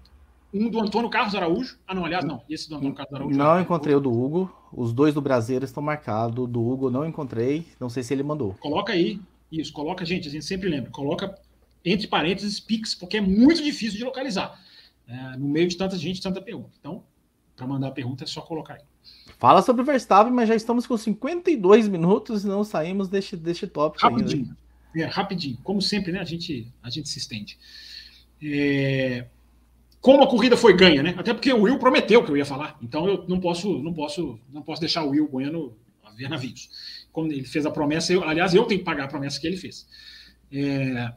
um 0.54 0.70
do 0.70 0.80
Antônio 0.80 1.10
Carlos 1.10 1.36
Araújo. 1.36 1.78
Ah, 1.88 1.94
não, 1.94 2.06
aliás, 2.06 2.26
não. 2.26 2.42
Esse 2.50 2.70
do 2.70 2.76
Antônio 2.76 2.96
Carlos 2.96 3.14
Araújo. 3.14 3.38
Não 3.38 3.62
encontrei 3.62 3.96
o 3.96 4.00
do 4.00 4.12
Hugo. 4.12 4.52
Os 4.72 4.94
dois 4.94 5.14
do 5.14 5.22
Brasileiro 5.22 5.66
estão 5.66 5.82
marcados. 5.82 6.48
Do 6.48 6.66
Hugo 6.66 6.90
não 6.90 7.06
encontrei. 7.06 7.66
Não 7.80 7.90
sei 7.90 8.04
se 8.04 8.14
ele 8.14 8.24
mandou. 8.24 8.56
Coloca 8.60 8.94
aí. 8.94 9.20
Isso, 9.52 9.72
coloca, 9.74 10.06
gente. 10.06 10.28
A 10.28 10.32
gente 10.32 10.46
sempre 10.46 10.70
lembra. 10.70 10.92
Coloca 10.92 11.36
entre 11.84 12.08
parênteses, 12.08 12.60
Pix, 12.60 12.94
porque 12.94 13.18
é 13.18 13.22
muito 13.22 13.64
difícil 13.64 13.98
de 13.98 14.04
localizar. 14.04 14.60
É, 15.08 15.38
no 15.38 15.48
meio 15.48 15.68
de 15.68 15.78
tanta 15.78 15.98
gente, 15.98 16.22
tanta 16.22 16.42
pergunta. 16.42 16.72
Então, 16.80 17.04
para 17.56 17.66
mandar 17.68 17.88
a 17.88 17.92
pergunta 17.92 18.24
é 18.24 18.28
só 18.28 18.42
colocar 18.42 18.76
aí. 18.76 18.82
Fala 19.38 19.62
sobre 19.62 19.82
o 19.82 19.86
Verstappen, 19.86 20.34
mas 20.34 20.48
já 20.48 20.56
estamos 20.56 20.86
com 20.86 20.98
52 20.98 21.88
minutos 21.88 22.44
e 22.44 22.48
não 22.48 22.64
saímos 22.64 23.08
deste, 23.08 23.38
deste 23.38 23.66
tópico 23.66 24.04
rapidinho. 24.04 24.44
ainda. 24.44 24.58
É, 24.96 25.06
rapidinho. 25.06 25.58
Como 25.64 25.82
sempre, 25.82 26.12
né? 26.12 26.20
A 26.20 26.26
gente, 26.26 26.72
a 26.84 26.90
gente 26.90 27.08
se 27.10 27.20
estende. 27.20 27.58
É... 28.44 29.26
Como 30.02 30.24
a 30.24 30.28
corrida 30.28 30.56
foi 30.56 30.74
ganha, 30.74 31.04
né? 31.04 31.14
Até 31.18 31.34
porque 31.34 31.52
o 31.52 31.64
Will 31.64 31.78
prometeu 31.78 32.24
que 32.24 32.32
eu 32.32 32.38
ia 32.38 32.46
falar. 32.46 32.78
Então 32.82 33.08
eu 33.08 33.26
não 33.28 33.40
posso, 33.40 33.80
não 33.80 33.94
posso, 33.94 34.40
não 34.52 34.62
posso 34.62 34.80
deixar 34.80 35.04
o 35.04 35.10
Will 35.10 35.28
Bueno 35.28 35.76
a 36.04 36.12
ver 36.12 36.30
navios. 36.30 36.70
Como 37.12 37.32
ele 37.32 37.44
fez 37.44 37.66
a 37.66 37.72
promessa, 37.72 38.14
eu, 38.14 38.24
aliás, 38.24 38.54
eu 38.54 38.64
tenho 38.66 38.80
que 38.80 38.86
pagar 38.86 39.06
a 39.06 39.08
promessa 39.08 39.40
que 39.40 39.48
ele 39.48 39.58
fez. 39.58 39.88
É 40.52 41.12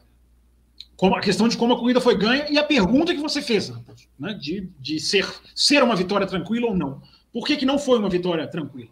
como 1.03 1.17
a 1.17 1.21
questão 1.21 1.49
de 1.49 1.57
como 1.57 1.75
a 1.75 1.77
corrida 1.77 2.01
foi 2.01 2.17
ganha 2.17 2.47
e 2.49 2.57
a 2.57 2.63
pergunta 2.63 3.13
que 3.13 3.21
você 3.21 3.43
fez, 3.43 3.73
né, 4.17 4.35
de, 4.35 4.71
de 4.79 5.01
ser, 5.01 5.29
ser 5.53 5.83
uma 5.83 5.97
vitória 5.97 6.29
tranquila 6.29 6.69
ou 6.69 6.77
não. 6.77 7.03
Por 7.33 7.45
que, 7.45 7.57
que 7.57 7.67
não 7.67 7.77
foi 7.77 7.99
uma 7.99 8.09
vitória 8.09 8.47
tranquila? 8.47 8.89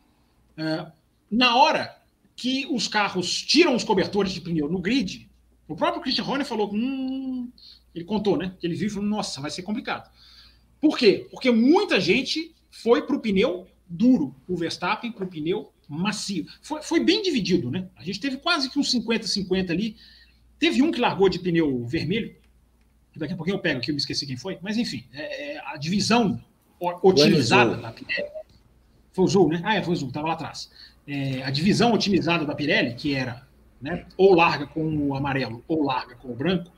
É, 0.57 0.87
na 1.31 1.55
hora 1.55 1.97
que 2.35 2.67
os 2.69 2.89
carros 2.89 3.41
tiram 3.43 3.77
os 3.77 3.85
cobertores 3.85 4.33
de 4.33 4.41
pneu 4.41 4.69
no 4.69 4.81
grid, 4.81 5.31
o 5.69 5.77
próprio 5.77 6.03
Christian 6.03 6.25
Horner 6.25 6.45
falou, 6.45 6.75
hum, 6.75 7.49
ele 7.95 8.05
contou, 8.05 8.37
né? 8.37 8.55
Que 8.59 8.67
ele 8.67 8.75
viu 8.75 8.89
e 8.89 8.91
falou, 8.91 9.09
nossa, 9.09 9.41
vai 9.41 9.51
ser 9.51 9.63
complicado. 9.63 10.11
Por 10.81 10.97
quê? 10.97 11.27
Porque 11.31 11.51
muita 11.51 12.01
gente 12.01 12.55
foi 12.71 13.03
para 13.03 13.17
o 13.17 13.21
pneu 13.21 13.67
duro, 13.87 14.35
o 14.49 14.57
Verstappen 14.57 15.13
para 15.13 15.25
o 15.25 15.29
pneu 15.29 15.73
macio. 15.89 16.47
Foi, 16.63 16.83
foi 16.83 17.01
bem 17.01 17.23
dividido, 17.23 17.71
né? 17.71 17.89
A 17.97 18.05
gente 18.05 18.21
teve 18.21 18.37
quase 18.37 18.71
que 18.71 18.79
uns 18.79 18.93
50-50 18.95 19.71
ali 19.71 19.97
Teve 20.61 20.83
um 20.83 20.93
que 20.93 21.01
largou 21.01 21.27
de 21.31 21.39
pneu 21.39 21.87
vermelho, 21.87 22.37
daqui 23.17 23.33
a 23.33 23.37
pouquinho 23.37 23.57
eu 23.57 23.61
pego 23.61 23.79
aqui, 23.79 23.91
eu 23.91 23.95
me 23.95 24.01
esqueci 24.01 24.27
quem 24.27 24.37
foi, 24.37 24.59
mas 24.61 24.77
enfim, 24.77 25.07
é, 25.11 25.55
é 25.55 25.63
a 25.65 25.79
divisão 25.79 26.39
otimizada 26.79 27.79
da 27.79 27.91
Pirelli. 27.91 28.29
Foi 29.11 29.25
o 29.25 29.29
Zul, 29.29 29.49
né? 29.49 29.63
Ah, 29.65 29.77
é, 29.77 29.83
foi 29.83 29.95
o 29.95 29.97
Zul, 29.97 30.09
estava 30.09 30.29
lá 30.29 30.35
atrás. 30.35 30.71
É, 31.09 31.43
a 31.43 31.51
divisão 31.51 31.95
otimizada 31.95 32.45
da 32.45 32.55
Pirelli, 32.55 32.95
que 32.95 33.15
era 33.15 33.49
né, 33.81 34.05
ou 34.19 34.35
larga 34.35 34.67
com 34.67 34.85
o 35.09 35.15
amarelo 35.15 35.65
ou 35.67 35.83
larga 35.83 36.15
com 36.15 36.29
o 36.29 36.37
branco, 36.37 36.71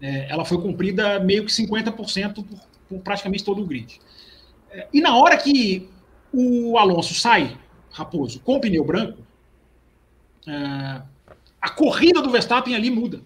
é, 0.00 0.30
ela 0.30 0.44
foi 0.44 0.60
cumprida 0.60 1.20
meio 1.20 1.44
que 1.44 1.52
50% 1.52 2.34
por, 2.34 2.44
por 2.88 3.00
praticamente 3.00 3.44
todo 3.44 3.62
o 3.62 3.66
grid. 3.66 4.00
É, 4.70 4.88
e 4.92 5.00
na 5.00 5.16
hora 5.16 5.36
que 5.36 5.88
o 6.32 6.78
Alonso 6.78 7.14
sai, 7.14 7.56
Raposo, 7.90 8.40
com 8.40 8.60
pneu 8.60 8.84
branco, 8.84 9.26
é, 10.46 11.02
a 11.60 11.70
corrida 11.70 12.22
do 12.22 12.30
Verstappen 12.30 12.74
ali 12.74 12.90
muda. 12.90 13.20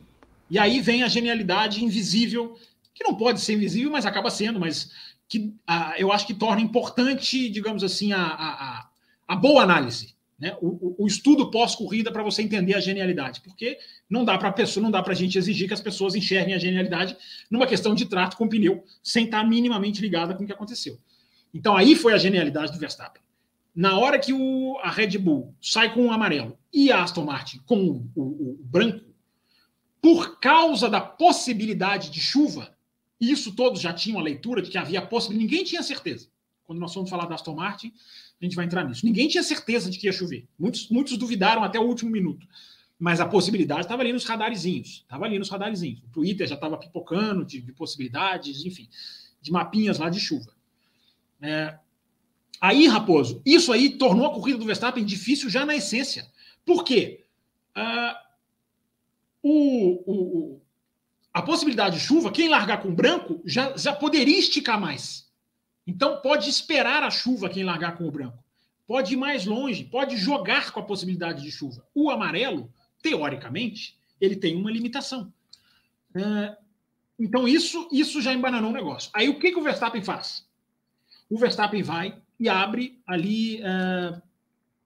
E 0.48 0.58
aí 0.58 0.80
vem 0.80 1.02
a 1.02 1.08
genialidade 1.08 1.84
invisível, 1.84 2.58
que 2.94 3.04
não 3.04 3.14
pode 3.14 3.40
ser 3.40 3.54
invisível, 3.54 3.90
mas 3.90 4.06
acaba 4.06 4.30
sendo, 4.30 4.60
mas 4.60 4.90
que 5.28 5.54
a, 5.66 5.94
eu 5.98 6.12
acho 6.12 6.26
que 6.26 6.34
torna 6.34 6.60
importante, 6.60 7.48
digamos 7.48 7.82
assim, 7.82 8.12
a, 8.12 8.22
a, 8.22 8.88
a 9.28 9.36
boa 9.36 9.62
análise. 9.62 10.14
Né? 10.42 10.56
O, 10.60 10.66
o, 10.66 11.04
o 11.04 11.06
estudo 11.06 11.52
pós-corrida 11.52 12.10
para 12.10 12.20
você 12.20 12.42
entender 12.42 12.74
a 12.74 12.80
genialidade, 12.80 13.40
porque 13.42 13.78
não 14.10 14.24
dá 14.24 14.36
para 14.36 14.48
a 14.48 14.52
pessoa, 14.52 14.82
não 14.82 14.90
dá 14.90 15.00
para 15.00 15.12
a 15.12 15.14
gente 15.14 15.38
exigir 15.38 15.68
que 15.68 15.74
as 15.74 15.80
pessoas 15.80 16.16
enxerguem 16.16 16.52
a 16.52 16.58
genialidade 16.58 17.16
numa 17.48 17.64
questão 17.64 17.94
de 17.94 18.06
trato 18.06 18.36
com 18.36 18.48
pneu, 18.48 18.82
sem 19.04 19.26
estar 19.26 19.48
minimamente 19.48 20.00
ligada 20.00 20.34
com 20.34 20.42
o 20.42 20.46
que 20.46 20.52
aconteceu. 20.52 20.98
Então 21.54 21.76
aí 21.76 21.94
foi 21.94 22.12
a 22.12 22.18
genialidade 22.18 22.72
do 22.72 22.78
Verstappen. 22.80 23.22
na 23.72 23.96
hora 23.96 24.18
que 24.18 24.32
o, 24.32 24.76
a 24.82 24.90
Red 24.90 25.16
Bull 25.16 25.54
sai 25.62 25.94
com 25.94 26.08
o 26.08 26.10
amarelo 26.10 26.58
e 26.72 26.90
a 26.90 27.04
Aston 27.04 27.24
Martin 27.24 27.60
com 27.64 28.04
o, 28.16 28.20
o 28.20 28.58
branco, 28.64 29.14
por 30.00 30.40
causa 30.40 30.90
da 30.90 31.00
possibilidade 31.00 32.10
de 32.10 32.20
chuva, 32.20 32.76
isso 33.20 33.54
todos 33.54 33.80
já 33.80 33.92
tinham 33.92 34.18
a 34.18 34.22
leitura 34.24 34.60
de 34.60 34.72
que 34.72 34.76
havia 34.76 35.02
possibilidade, 35.02 35.48
ninguém 35.48 35.64
tinha 35.64 35.84
certeza. 35.84 36.31
Quando 36.72 36.80
nós 36.80 36.94
vamos 36.94 37.10
falar 37.10 37.26
da 37.26 37.34
Aston 37.34 37.54
Martin, 37.54 37.92
a 38.40 38.44
gente 38.44 38.56
vai 38.56 38.64
entrar 38.64 38.82
nisso. 38.82 39.04
Ninguém 39.04 39.28
tinha 39.28 39.42
certeza 39.42 39.90
de 39.90 39.98
que 39.98 40.06
ia 40.06 40.12
chover. 40.12 40.48
Muitos, 40.58 40.88
muitos 40.88 41.18
duvidaram 41.18 41.62
até 41.62 41.78
o 41.78 41.82
último 41.82 42.10
minuto. 42.10 42.48
Mas 42.98 43.20
a 43.20 43.26
possibilidade 43.26 43.82
estava 43.82 44.00
ali 44.00 44.10
nos 44.10 44.24
radarzinhos. 44.24 45.02
Estava 45.02 45.26
ali 45.26 45.38
nos 45.38 45.50
radarzinhos. 45.50 46.02
O 46.04 46.08
Twitter 46.08 46.46
já 46.46 46.54
estava 46.54 46.78
pipocando 46.78 47.44
de, 47.44 47.60
de, 47.60 47.72
possibilidades, 47.74 48.64
enfim, 48.64 48.88
de 49.42 49.52
mapinhas 49.52 49.98
lá 49.98 50.08
de 50.08 50.18
chuva. 50.18 50.50
É, 51.42 51.76
aí, 52.58 52.86
Raposo, 52.86 53.42
isso 53.44 53.70
aí 53.70 53.90
tornou 53.98 54.26
a 54.26 54.32
corrida 54.32 54.56
do 54.56 54.64
Verstappen 54.64 55.04
difícil 55.04 55.50
já 55.50 55.66
na 55.66 55.76
essência. 55.76 56.26
Por 56.64 56.84
quê? 56.84 57.26
Uh, 57.76 58.16
o, 59.42 60.10
o, 60.10 60.62
a 61.34 61.42
possibilidade 61.42 61.98
de 61.98 62.02
chuva, 62.02 62.32
quem 62.32 62.48
largar 62.48 62.80
com 62.80 62.94
branco 62.94 63.42
já, 63.44 63.76
já 63.76 63.92
poderia 63.92 64.38
esticar 64.38 64.80
mais. 64.80 65.30
Então 65.86 66.20
pode 66.20 66.48
esperar 66.48 67.02
a 67.02 67.10
chuva 67.10 67.48
quem 67.48 67.64
largar 67.64 67.96
com 67.96 68.06
o 68.06 68.10
branco. 68.10 68.42
Pode 68.86 69.14
ir 69.14 69.16
mais 69.16 69.46
longe, 69.46 69.84
pode 69.84 70.16
jogar 70.16 70.70
com 70.70 70.80
a 70.80 70.84
possibilidade 70.84 71.42
de 71.42 71.50
chuva. 71.50 71.84
O 71.94 72.10
amarelo, 72.10 72.72
teoricamente, 73.02 73.96
ele 74.20 74.36
tem 74.36 74.56
uma 74.56 74.70
limitação. 74.70 75.32
É, 76.14 76.56
então 77.18 77.48
isso, 77.48 77.88
isso 77.92 78.20
já 78.20 78.32
embananou 78.32 78.70
o 78.70 78.74
negócio. 78.74 79.10
Aí 79.14 79.28
o 79.28 79.38
que, 79.38 79.50
que 79.50 79.58
o 79.58 79.62
Verstappen 79.62 80.02
faz? 80.02 80.46
O 81.28 81.38
Verstappen 81.38 81.82
vai 81.82 82.16
e 82.38 82.48
abre 82.48 83.00
ali 83.06 83.60
uh, 83.62 84.20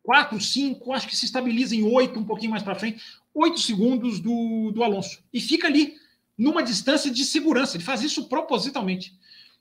4, 0.02 0.40
5, 0.40 0.92
acho 0.92 1.08
que 1.08 1.16
se 1.16 1.24
estabiliza 1.24 1.74
em 1.74 1.82
8, 1.82 2.20
um 2.20 2.24
pouquinho 2.24 2.52
mais 2.52 2.62
para 2.62 2.76
frente, 2.76 3.02
8 3.34 3.58
segundos 3.58 4.20
do, 4.20 4.70
do 4.70 4.84
Alonso. 4.84 5.18
E 5.32 5.40
fica 5.40 5.66
ali, 5.66 5.94
numa 6.38 6.62
distância 6.62 7.10
de 7.10 7.24
segurança. 7.24 7.76
Ele 7.76 7.84
faz 7.84 8.02
isso 8.02 8.28
propositalmente. 8.28 9.12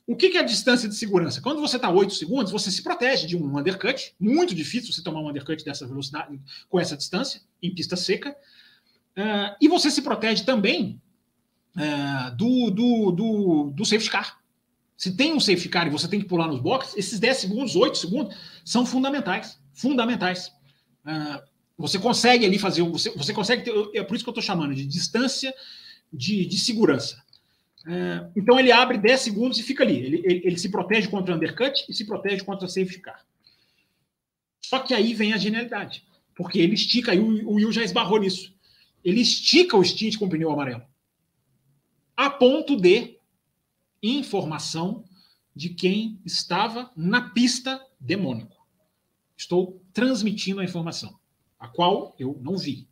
O 0.08 0.16
que, 0.16 0.38
é 0.38 0.40
a 0.40 0.44
distância 0.44 0.88
de 0.88 0.96
segurança? 0.96 1.42
Quando 1.42 1.60
você 1.60 1.78
está 1.78 1.90
8 1.90 2.14
segundos, 2.14 2.52
você 2.52 2.70
se 2.70 2.84
protege 2.84 3.26
de 3.26 3.36
um 3.36 3.58
undercut. 3.58 4.14
Muito 4.20 4.54
difícil 4.54 4.94
você 4.94 5.02
tomar 5.02 5.20
um 5.20 5.30
undercut 5.30 5.64
dessa 5.66 5.88
velocidade, 5.88 6.40
com 6.70 6.80
essa 6.80 6.96
distância, 6.96 7.42
em 7.62 7.74
pista 7.74 7.96
seca. 7.96 8.36
Uh, 9.18 9.56
e 9.60 9.68
você 9.68 9.90
se 9.90 10.04
protege 10.04 10.44
também 10.44 11.02
uh, 11.76 12.36
do, 12.36 12.70
do, 12.70 13.12
do, 13.12 13.72
do 13.76 13.86
safety 13.86 14.12
car. 14.12 14.40
Se 14.96 15.16
tem 15.16 15.34
um 15.34 15.40
safety 15.40 15.70
car 15.70 15.88
e 15.88 15.90
você 15.90 16.08
tem 16.08 16.20
que 16.20 16.28
pular 16.28 16.48
nos 16.48 16.62
boxes, 16.62 16.96
esses 16.96 17.20
10 17.20 17.38
segundos, 17.38 17.76
8 17.76 17.98
segundos, 17.98 18.36
são 18.64 18.86
fundamentais. 18.86 19.60
Fundamentais. 19.74 20.50
Uh, 21.04 21.42
você 21.78 21.98
consegue 21.98 22.46
ali 22.46 22.60
fazer. 22.60 22.84
Você, 22.84 23.10
você 23.12 23.34
consegue 23.34 23.64
ter. 23.64 23.74
É 23.96 24.04
por 24.04 24.16
isso 24.16 24.24
que 24.24 24.30
eu 24.30 24.34
estou 24.34 24.44
chamando 24.44 24.76
de 24.76 24.86
distância 24.86 25.54
de, 26.14 26.46
de 26.46 26.58
segurança. 26.58 27.25
É, 27.88 28.28
então 28.36 28.60
ele 28.60 28.72
abre 28.72 28.98
10 28.98 29.20
segundos 29.20 29.60
e 29.60 29.64
fica 29.64 29.84
ali. 29.84 29.98
Ele, 29.98 30.22
ele, 30.26 30.42
ele, 30.44 30.58
se 30.58 30.70
protege 30.70 31.08
contra 31.08 31.36
undercut 31.36 31.86
e 31.88 31.94
se 31.94 32.06
protege 32.06 32.44
contra 32.44 32.68
safety 32.68 33.00
car. 33.00 33.24
Só 34.62 34.80
que 34.80 34.94
aí 34.94 35.14
vem 35.14 35.34
a 35.34 35.38
genialidade. 35.38 36.04
Porque 36.36 36.60
ele 36.60 36.74
estica, 36.74 37.14
e 37.14 37.20
o, 37.20 37.48
o 37.48 37.54
Will 37.56 37.72
já 37.72 37.84
esbarrou 37.84 38.20
nisso. 38.20 38.54
Ele 39.04 39.22
estica 39.22 39.78
o 39.78 39.84
stint 39.84 40.18
com 40.18 40.26
o 40.26 40.30
pneu 40.30 40.52
amarelo. 40.52 40.84
A 42.18 42.30
ponto 42.30 42.76
de 42.76 43.20
informação 44.02 45.06
de 45.56 45.70
quem 45.70 46.20
estava 46.26 46.92
na 46.96 47.30
pista 47.30 47.82
demônico. 48.00 48.56
Estou 49.38 49.82
transmitindo 49.94 50.60
a 50.60 50.66
informação, 50.66 51.18
a 51.60 51.68
qual 51.68 52.16
eu 52.20 52.40
não 52.42 52.58
vi. 52.58 52.88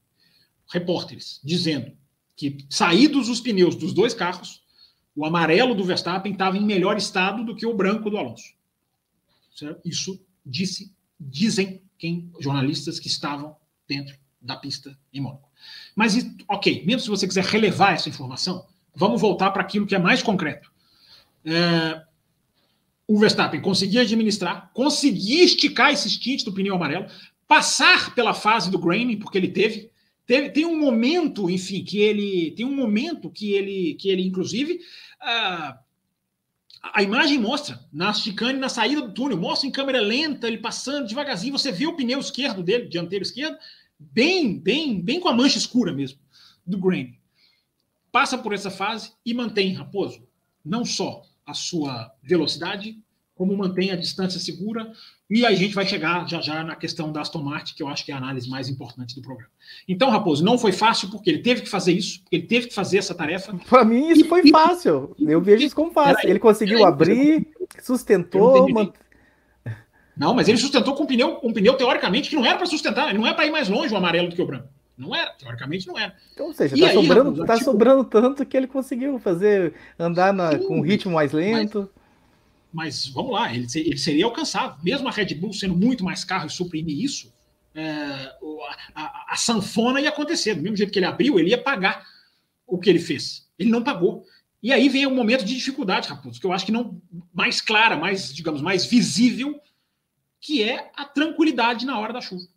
Repórteres 0.68 1.40
dizendo 1.44 1.92
que, 2.36 2.66
saídos 2.70 3.30
os 3.30 3.42
pneus 3.42 3.76
dos 3.76 3.94
dois 3.94 4.14
carros, 4.14 4.63
o 5.16 5.26
amarelo 5.26 5.76
do 5.76 5.84
Verstappen 5.84 6.32
estava 6.32 6.58
em 6.58 6.66
melhor 6.66 6.98
estado 6.98 7.44
do 7.44 7.56
que 7.56 7.66
o 7.66 7.74
branco 7.74 8.10
do 8.10 8.18
Alonso. 8.18 8.54
Certo? 9.56 9.82
Isso 9.86 10.20
disse, 10.46 10.92
dizem 11.20 11.82
quem 11.98 12.32
jornalistas 12.40 13.00
que 13.00 13.08
estavam 13.08 13.56
dentro 13.88 14.18
da 14.42 14.56
pista 14.56 14.98
em 15.14 15.22
Mônaco. 15.22 15.50
Mas, 15.96 16.16
ok, 16.50 16.84
mesmo 16.86 17.02
se 17.02 17.10
você 17.10 17.28
quiser 17.28 17.46
relevar 17.46 17.94
essa 17.94 18.10
informação, 18.10 18.66
vamos 18.94 19.22
voltar 19.22 19.52
para 19.52 19.62
aquilo 19.62 19.86
que 19.86 19.96
é 19.96 20.00
mais 20.00 20.22
concreto. 20.22 20.72
É, 21.46 22.04
o 23.08 23.20
Verstappen 23.20 23.62
conseguia 23.62 24.02
administrar, 24.02 24.72
conseguia 24.74 25.44
esticar 25.44 25.92
esse 25.92 26.10
stint 26.10 26.44
do 26.44 26.52
pneu 26.52 26.76
amarelo, 26.76 27.08
passar 27.48 28.14
pela 28.16 28.34
fase 28.34 28.72
do 28.72 28.80
graining, 28.80 29.18
porque 29.18 29.38
ele 29.38 29.50
teve, 29.50 29.92
teve, 30.26 30.50
tem 30.50 30.66
um 30.66 30.80
momento, 30.80 31.50
enfim, 31.50 31.84
que 31.84 32.00
ele 32.00 32.52
tem 32.52 32.66
um 32.66 32.76
momento 32.76 33.30
que 33.30 33.54
ele, 33.54 33.96
que 33.96 34.10
ele 34.10 34.26
inclusive, 34.26 34.80
a, 35.20 35.80
a 36.94 37.02
imagem 37.02 37.40
mostra 37.40 37.80
na 37.92 38.14
chicane, 38.14 38.60
na 38.60 38.70
saída 38.70 39.02
do 39.02 39.14
túnel, 39.14 39.38
mostra 39.38 39.68
em 39.68 39.72
câmera 39.72 40.02
lenta, 40.02 40.48
ele 40.48 40.58
passando 40.58 41.08
devagarzinho, 41.08 41.58
você 41.58 41.72
vê 41.72 41.88
o 41.88 41.96
pneu 41.96 42.20
esquerdo 42.20 42.62
dele, 42.62 42.90
dianteiro 42.90 43.24
esquerdo, 43.24 43.58
bem, 43.98 44.60
bem, 44.60 45.02
bem 45.02 45.20
com 45.20 45.30
a 45.30 45.34
mancha 45.34 45.58
escura 45.58 45.94
mesmo, 45.94 46.20
do 46.66 46.78
grain. 46.78 47.18
Passa 48.12 48.38
por 48.38 48.54
essa 48.54 48.70
fase 48.70 49.14
e 49.26 49.34
mantém, 49.34 49.74
Raposo, 49.74 50.28
não 50.64 50.86
só 50.86 51.24
a 51.46 51.54
sua 51.54 52.14
velocidade, 52.22 52.98
como 53.36 53.58
mantém 53.58 53.92
a 53.92 53.96
distância 53.96 54.40
segura, 54.40 54.92
e 55.30 55.46
aí 55.46 55.56
a 55.56 55.58
gente 55.58 55.74
vai 55.74 55.86
chegar 55.86 56.28
já 56.28 56.40
já 56.40 56.64
na 56.64 56.76
questão 56.76 57.12
da 57.12 57.22
Aston 57.22 57.42
Martin, 57.42 57.74
que 57.76 57.82
eu 57.82 57.88
acho 57.88 58.06
que 58.06 58.12
é 58.12 58.16
a 58.16 58.18
análise 58.18 58.48
mais 58.48 58.70
importante 58.70 59.16
do 59.16 59.22
programa. 59.22 59.50
Então, 59.88 60.10
Raposo, 60.10 60.44
não 60.44 60.58
foi 60.58 60.72
fácil 60.72 61.10
porque 61.10 61.30
ele 61.30 61.40
teve 61.40 61.62
que 61.62 61.70
fazer 61.70 61.94
isso, 61.94 62.22
porque 62.22 62.36
ele 62.36 62.46
teve 62.46 62.68
que 62.68 62.76
fazer 62.76 63.00
essa 63.00 63.16
tarefa. 63.16 63.58
Para 63.68 63.84
mim, 63.84 64.10
isso 64.10 64.26
foi 64.26 64.48
fácil. 64.50 65.16
Eu 65.20 65.42
vejo 65.42 65.66
isso 65.66 65.76
como 65.76 65.92
fácil. 65.92 66.30
Ele 66.30 66.40
conseguiu 66.40 66.86
abrir, 66.86 67.48
sustentou. 67.82 68.68
Não, 70.16 70.36
mas 70.36 70.48
ele 70.48 70.60
sustentou 70.60 70.94
com 70.94 71.04
um 71.04 71.08
pneu, 71.08 71.40
um 71.44 71.52
pneu 71.52 71.74
teoricamente 71.74 72.30
que 72.30 72.36
não 72.36 72.46
era 72.46 72.58
para 72.58 72.68
sustentar, 72.68 73.12
não 73.16 73.26
é 73.26 73.34
para 73.34 73.48
ir 73.48 73.52
mais 73.52 73.68
longe 73.68 73.92
o 73.92 73.98
amarelo 73.98 74.30
do 74.30 74.36
que 74.36 74.42
o 74.42 74.46
branco. 74.46 74.68
Não 74.96 75.16
era, 75.16 75.32
teoricamente 75.32 75.88
não 75.88 75.98
era. 75.98 76.14
Então, 76.34 76.48
ou 76.48 76.54
seja, 76.54 76.78
tá, 76.78 76.94
sobrando, 76.94 77.30
Raposo, 77.32 77.46
tá 77.46 77.54
tipo... 77.54 77.66
sobrando 77.66 78.04
tanto 78.04 78.46
que 78.46 78.56
ele 78.56 78.68
conseguiu 78.68 79.18
fazer 79.18 79.74
andar 79.98 80.32
na, 80.32 80.52
Sim, 80.52 80.68
com 80.68 80.78
um 80.78 80.82
ritmo 80.82 81.14
mais 81.14 81.32
lento. 81.32 81.90
Mas 81.92 82.03
mas 82.74 83.08
vamos 83.08 83.32
lá, 83.32 83.54
ele, 83.54 83.68
ele 83.76 83.98
seria 83.98 84.26
alcançável. 84.26 84.76
Mesmo 84.84 85.08
a 85.08 85.12
Red 85.12 85.36
Bull 85.36 85.54
sendo 85.54 85.76
muito 85.76 86.04
mais 86.04 86.26
carro 86.26 86.48
e 86.48 86.50
suprimir 86.50 87.00
isso, 87.00 87.32
é, 87.76 87.84
a, 87.86 88.36
a, 88.96 89.26
a, 89.34 89.36
sanfona 89.36 90.02
ia 90.02 90.10
acontecer. 90.10 90.56
Do 90.56 90.64
mesmo 90.64 90.76
jeito 90.76 90.92
que 90.92 90.98
ele 90.98 91.06
abriu, 91.06 91.40
ele 91.40 91.52
ia 91.52 91.62
pagar 91.62 92.04
o 92.66 92.80
que 92.80 92.90
ele 92.90 93.00
fez. 93.00 93.48
Ele 93.60 93.70
não 93.70 93.84
pagou. 93.84 94.26
E 94.62 94.72
aí 94.72 94.90
vem 94.90 95.06
um 95.06 95.14
momento 95.14 95.46
de 95.46 95.54
dificuldade, 95.54 96.10
Raposo, 96.10 96.40
que 96.40 96.48
eu 96.48 96.52
acho 96.52 96.66
que 96.66 96.72
não 96.72 97.00
mais 97.32 97.62
clara, 97.62 97.96
mais, 97.96 98.34
digamos, 98.34 98.62
mais 98.62 98.86
visível, 98.86 99.60
que 100.42 100.64
é 100.64 100.92
a 100.96 101.06
tranquilidade 101.06 101.86
na 101.86 102.00
hora 102.00 102.12
da 102.12 102.22
chuva. 102.22 102.48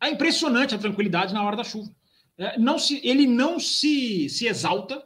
É 0.00 0.08
impressionante 0.08 0.74
a 0.74 0.78
tranquilidade 0.78 1.34
na 1.34 1.42
hora 1.42 1.56
da 1.56 1.64
chuva. 1.64 1.90
É, 2.38 2.58
não 2.58 2.78
se, 2.78 3.00
ele 3.04 3.26
não 3.26 3.60
se, 3.60 4.30
se 4.30 4.46
exalta. 4.46 5.02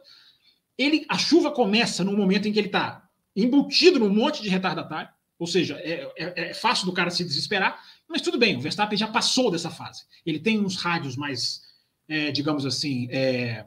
Ele, 0.77 1.05
a 1.09 1.17
chuva 1.17 1.51
começa 1.51 2.03
no 2.03 2.15
momento 2.15 2.47
em 2.47 2.53
que 2.53 2.59
ele 2.59 2.67
está 2.67 3.04
embutido 3.35 3.99
num 3.99 4.09
monte 4.09 4.41
de 4.41 4.49
retardatário, 4.49 5.09
ou 5.37 5.45
seja, 5.45 5.75
é, 5.75 6.09
é, 6.17 6.49
é, 6.49 6.53
fácil 6.53 6.85
do 6.85 6.93
cara 6.93 7.09
se 7.09 7.23
desesperar, 7.23 7.81
mas 8.07 8.21
tudo 8.21 8.37
bem, 8.37 8.55
o 8.55 8.61
Verstappen 8.61 8.97
já 8.97 9.07
passou 9.07 9.51
dessa 9.51 9.69
fase. 9.69 10.03
Ele 10.25 10.39
tem 10.39 10.59
uns 10.59 10.77
rádios 10.77 11.17
mais, 11.17 11.61
é, 12.07 12.31
digamos 12.31 12.65
assim, 12.65 13.07
é, 13.11 13.65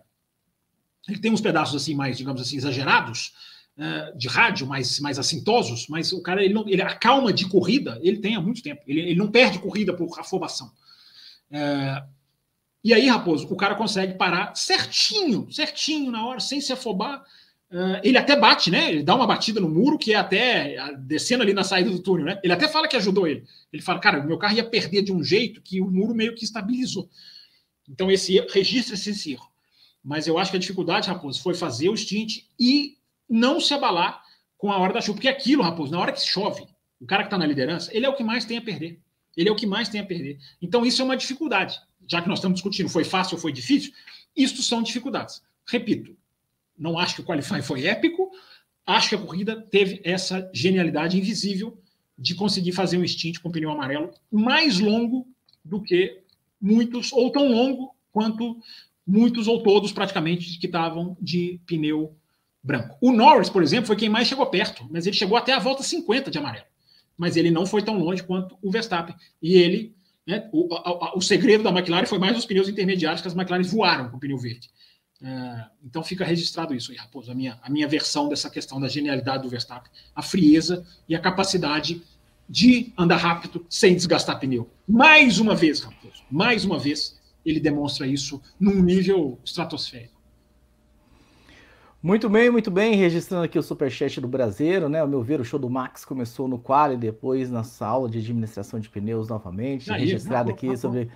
ele 1.08 1.18
tem 1.18 1.32
uns 1.32 1.40
pedaços 1.40 1.80
assim 1.80 1.94
mais, 1.94 2.16
digamos 2.16 2.40
assim, 2.40 2.56
exagerados 2.56 3.32
é, 3.76 4.12
de 4.16 4.28
rádio, 4.28 4.66
mais, 4.66 4.98
mais 5.00 5.18
assintosos, 5.18 5.86
mas 5.88 6.12
o 6.12 6.22
cara, 6.22 6.42
ele, 6.42 6.54
não, 6.54 6.68
ele 6.68 6.82
a 6.82 6.94
calma 6.94 7.32
de 7.32 7.46
corrida, 7.46 7.98
ele 8.02 8.18
tem 8.18 8.34
há 8.34 8.40
muito 8.40 8.62
tempo. 8.62 8.82
Ele, 8.86 9.00
ele 9.00 9.14
não 9.14 9.30
perde 9.30 9.58
corrida 9.58 9.94
por 9.94 10.18
afobação. 10.18 10.72
É, 11.50 12.02
e 12.82 12.94
aí, 12.94 13.08
Raposo, 13.08 13.46
o 13.52 13.56
cara 13.56 13.74
consegue 13.74 14.14
parar 14.14 14.54
certinho, 14.54 15.50
certinho 15.50 16.10
na 16.10 16.26
hora, 16.26 16.40
sem 16.40 16.60
se 16.60 16.72
afobar, 16.72 17.24
Uh, 17.70 18.00
ele 18.02 18.16
até 18.16 18.34
bate, 18.34 18.70
né? 18.70 18.90
Ele 18.90 19.02
dá 19.02 19.14
uma 19.14 19.26
batida 19.26 19.60
no 19.60 19.68
muro, 19.68 19.98
que 19.98 20.14
é 20.14 20.16
até 20.16 20.76
descendo 21.00 21.42
ali 21.42 21.52
na 21.52 21.62
saída 21.62 21.90
do 21.90 21.98
túnel, 21.98 22.24
né? 22.24 22.40
Ele 22.42 22.52
até 22.52 22.66
fala 22.66 22.88
que 22.88 22.96
ajudou 22.96 23.26
ele. 23.26 23.44
Ele 23.72 23.82
fala, 23.82 23.98
cara, 23.98 24.22
meu 24.22 24.38
carro 24.38 24.56
ia 24.56 24.64
perder 24.64 25.02
de 25.02 25.12
um 25.12 25.22
jeito 25.22 25.60
que 25.60 25.80
o 25.80 25.90
muro 25.90 26.14
meio 26.14 26.34
que 26.34 26.44
estabilizou. 26.44 27.10
Então, 27.88 28.10
esse 28.10 28.40
registra 28.50 28.94
esse 28.94 29.32
erro. 29.32 29.48
Mas 30.02 30.26
eu 30.26 30.38
acho 30.38 30.50
que 30.50 30.56
a 30.56 30.60
dificuldade, 30.60 31.08
Raposo, 31.08 31.42
foi 31.42 31.54
fazer 31.54 31.90
o 31.90 31.96
stint 31.96 32.44
e 32.58 32.96
não 33.28 33.60
se 33.60 33.74
abalar 33.74 34.22
com 34.56 34.72
a 34.72 34.78
hora 34.78 34.92
da 34.92 35.00
chuva. 35.00 35.16
Porque 35.16 35.28
aquilo, 35.28 35.62
Raposo, 35.62 35.92
na 35.92 36.00
hora 36.00 36.12
que 36.12 36.20
chove, 36.20 36.66
o 36.98 37.06
cara 37.06 37.22
que 37.22 37.26
está 37.26 37.36
na 37.36 37.46
liderança, 37.46 37.94
ele 37.94 38.06
é 38.06 38.08
o 38.08 38.14
que 38.14 38.24
mais 38.24 38.44
tem 38.44 38.56
a 38.56 38.62
perder. 38.62 38.98
Ele 39.36 39.48
é 39.48 39.52
o 39.52 39.56
que 39.56 39.66
mais 39.66 39.88
tem 39.88 40.00
a 40.00 40.04
perder. 40.04 40.38
Então, 40.60 40.86
isso 40.86 41.02
é 41.02 41.04
uma 41.04 41.16
dificuldade. 41.16 41.78
Já 42.06 42.22
que 42.22 42.28
nós 42.28 42.38
estamos 42.38 42.56
discutindo 42.56 42.88
foi 42.88 43.04
fácil 43.04 43.36
ou 43.36 43.40
foi 43.40 43.52
difícil, 43.52 43.92
isto 44.34 44.62
são 44.62 44.82
dificuldades. 44.82 45.42
Repito, 45.66 46.16
não 46.78 46.98
acho 46.98 47.16
que 47.16 47.20
o 47.20 47.24
Qualify 47.24 47.60
foi 47.62 47.86
épico. 47.86 48.30
Acho 48.86 49.10
que 49.10 49.14
a 49.16 49.18
corrida 49.18 49.60
teve 49.60 50.00
essa 50.04 50.50
genialidade 50.54 51.18
invisível 51.18 51.78
de 52.18 52.34
conseguir 52.34 52.72
fazer 52.72 52.98
um 52.98 53.06
stint 53.06 53.38
com 53.38 53.50
pneu 53.50 53.70
amarelo 53.70 54.10
mais 54.30 54.80
longo 54.80 55.26
do 55.64 55.82
que 55.82 56.22
muitos, 56.60 57.12
ou 57.12 57.30
tão 57.30 57.48
longo 57.50 57.94
quanto 58.12 58.58
muitos 59.06 59.46
ou 59.46 59.62
todos 59.62 59.92
praticamente 59.92 60.58
que 60.58 60.66
estavam 60.66 61.16
de 61.20 61.60
pneu 61.66 62.14
branco. 62.62 62.96
O 63.00 63.12
Norris, 63.12 63.48
por 63.48 63.62
exemplo, 63.62 63.86
foi 63.86 63.96
quem 63.96 64.08
mais 64.08 64.28
chegou 64.28 64.46
perto, 64.46 64.86
mas 64.90 65.06
ele 65.06 65.16
chegou 65.16 65.36
até 65.36 65.52
a 65.52 65.58
volta 65.58 65.82
50 65.82 66.30
de 66.30 66.38
amarelo. 66.38 66.66
Mas 67.16 67.36
ele 67.36 67.50
não 67.50 67.66
foi 67.66 67.82
tão 67.82 67.98
longe 67.98 68.22
quanto 68.22 68.56
o 68.62 68.70
Verstappen. 68.70 69.14
E 69.40 69.54
ele, 69.54 69.94
né, 70.26 70.48
o, 70.52 70.74
a, 70.74 70.78
a, 70.78 71.16
o 71.16 71.20
segredo 71.20 71.64
da 71.64 71.70
McLaren 71.70 72.06
foi 72.06 72.18
mais 72.18 72.36
os 72.36 72.46
pneus 72.46 72.68
intermediários 72.68 73.22
que 73.22 73.28
as 73.28 73.34
McLaren 73.34 73.62
voaram 73.62 74.10
com 74.10 74.16
o 74.16 74.20
pneu 74.20 74.38
verde. 74.38 74.68
É, 75.20 75.64
então 75.84 76.02
fica 76.02 76.24
registrado 76.24 76.74
isso 76.74 76.92
aí, 76.92 76.96
Raposo, 76.96 77.32
a 77.32 77.34
minha, 77.34 77.58
a 77.62 77.68
minha 77.68 77.88
versão 77.88 78.28
dessa 78.28 78.48
questão 78.48 78.80
da 78.80 78.88
genialidade 78.88 79.42
do 79.42 79.48
Verstappen, 79.48 79.90
a 80.14 80.22
frieza 80.22 80.86
e 81.08 81.14
a 81.14 81.20
capacidade 81.20 82.02
de 82.48 82.92
andar 82.96 83.16
rápido 83.16 83.66
sem 83.68 83.94
desgastar 83.94 84.38
pneu. 84.38 84.70
Mais 84.86 85.38
uma 85.38 85.54
vez, 85.54 85.80
Raposo, 85.80 86.22
mais 86.30 86.64
uma 86.64 86.78
vez, 86.78 87.18
ele 87.44 87.58
demonstra 87.58 88.06
isso 88.06 88.40
num 88.60 88.80
nível 88.80 89.38
estratosférico. 89.44 90.18
Muito 92.00 92.28
bem, 92.28 92.48
muito 92.48 92.70
bem. 92.70 92.94
Registrando 92.94 93.44
aqui 93.44 93.58
o 93.58 93.62
superchat 93.62 94.20
do 94.20 94.28
Brasileiro, 94.28 94.88
né? 94.88 95.00
Ao 95.00 95.08
meu 95.08 95.20
ver, 95.20 95.40
o 95.40 95.44
show 95.44 95.58
do 95.58 95.68
Max 95.68 96.04
começou 96.04 96.46
no 96.46 96.56
qual 96.56 96.92
e 96.92 96.96
depois 96.96 97.50
na 97.50 97.64
aula 97.80 98.08
de 98.08 98.18
administração 98.18 98.78
de 98.78 98.88
pneus 98.88 99.28
novamente. 99.28 99.90
Aí, 99.90 100.02
registrado 100.02 100.52
aqui 100.52 100.76
sobre 100.76 101.10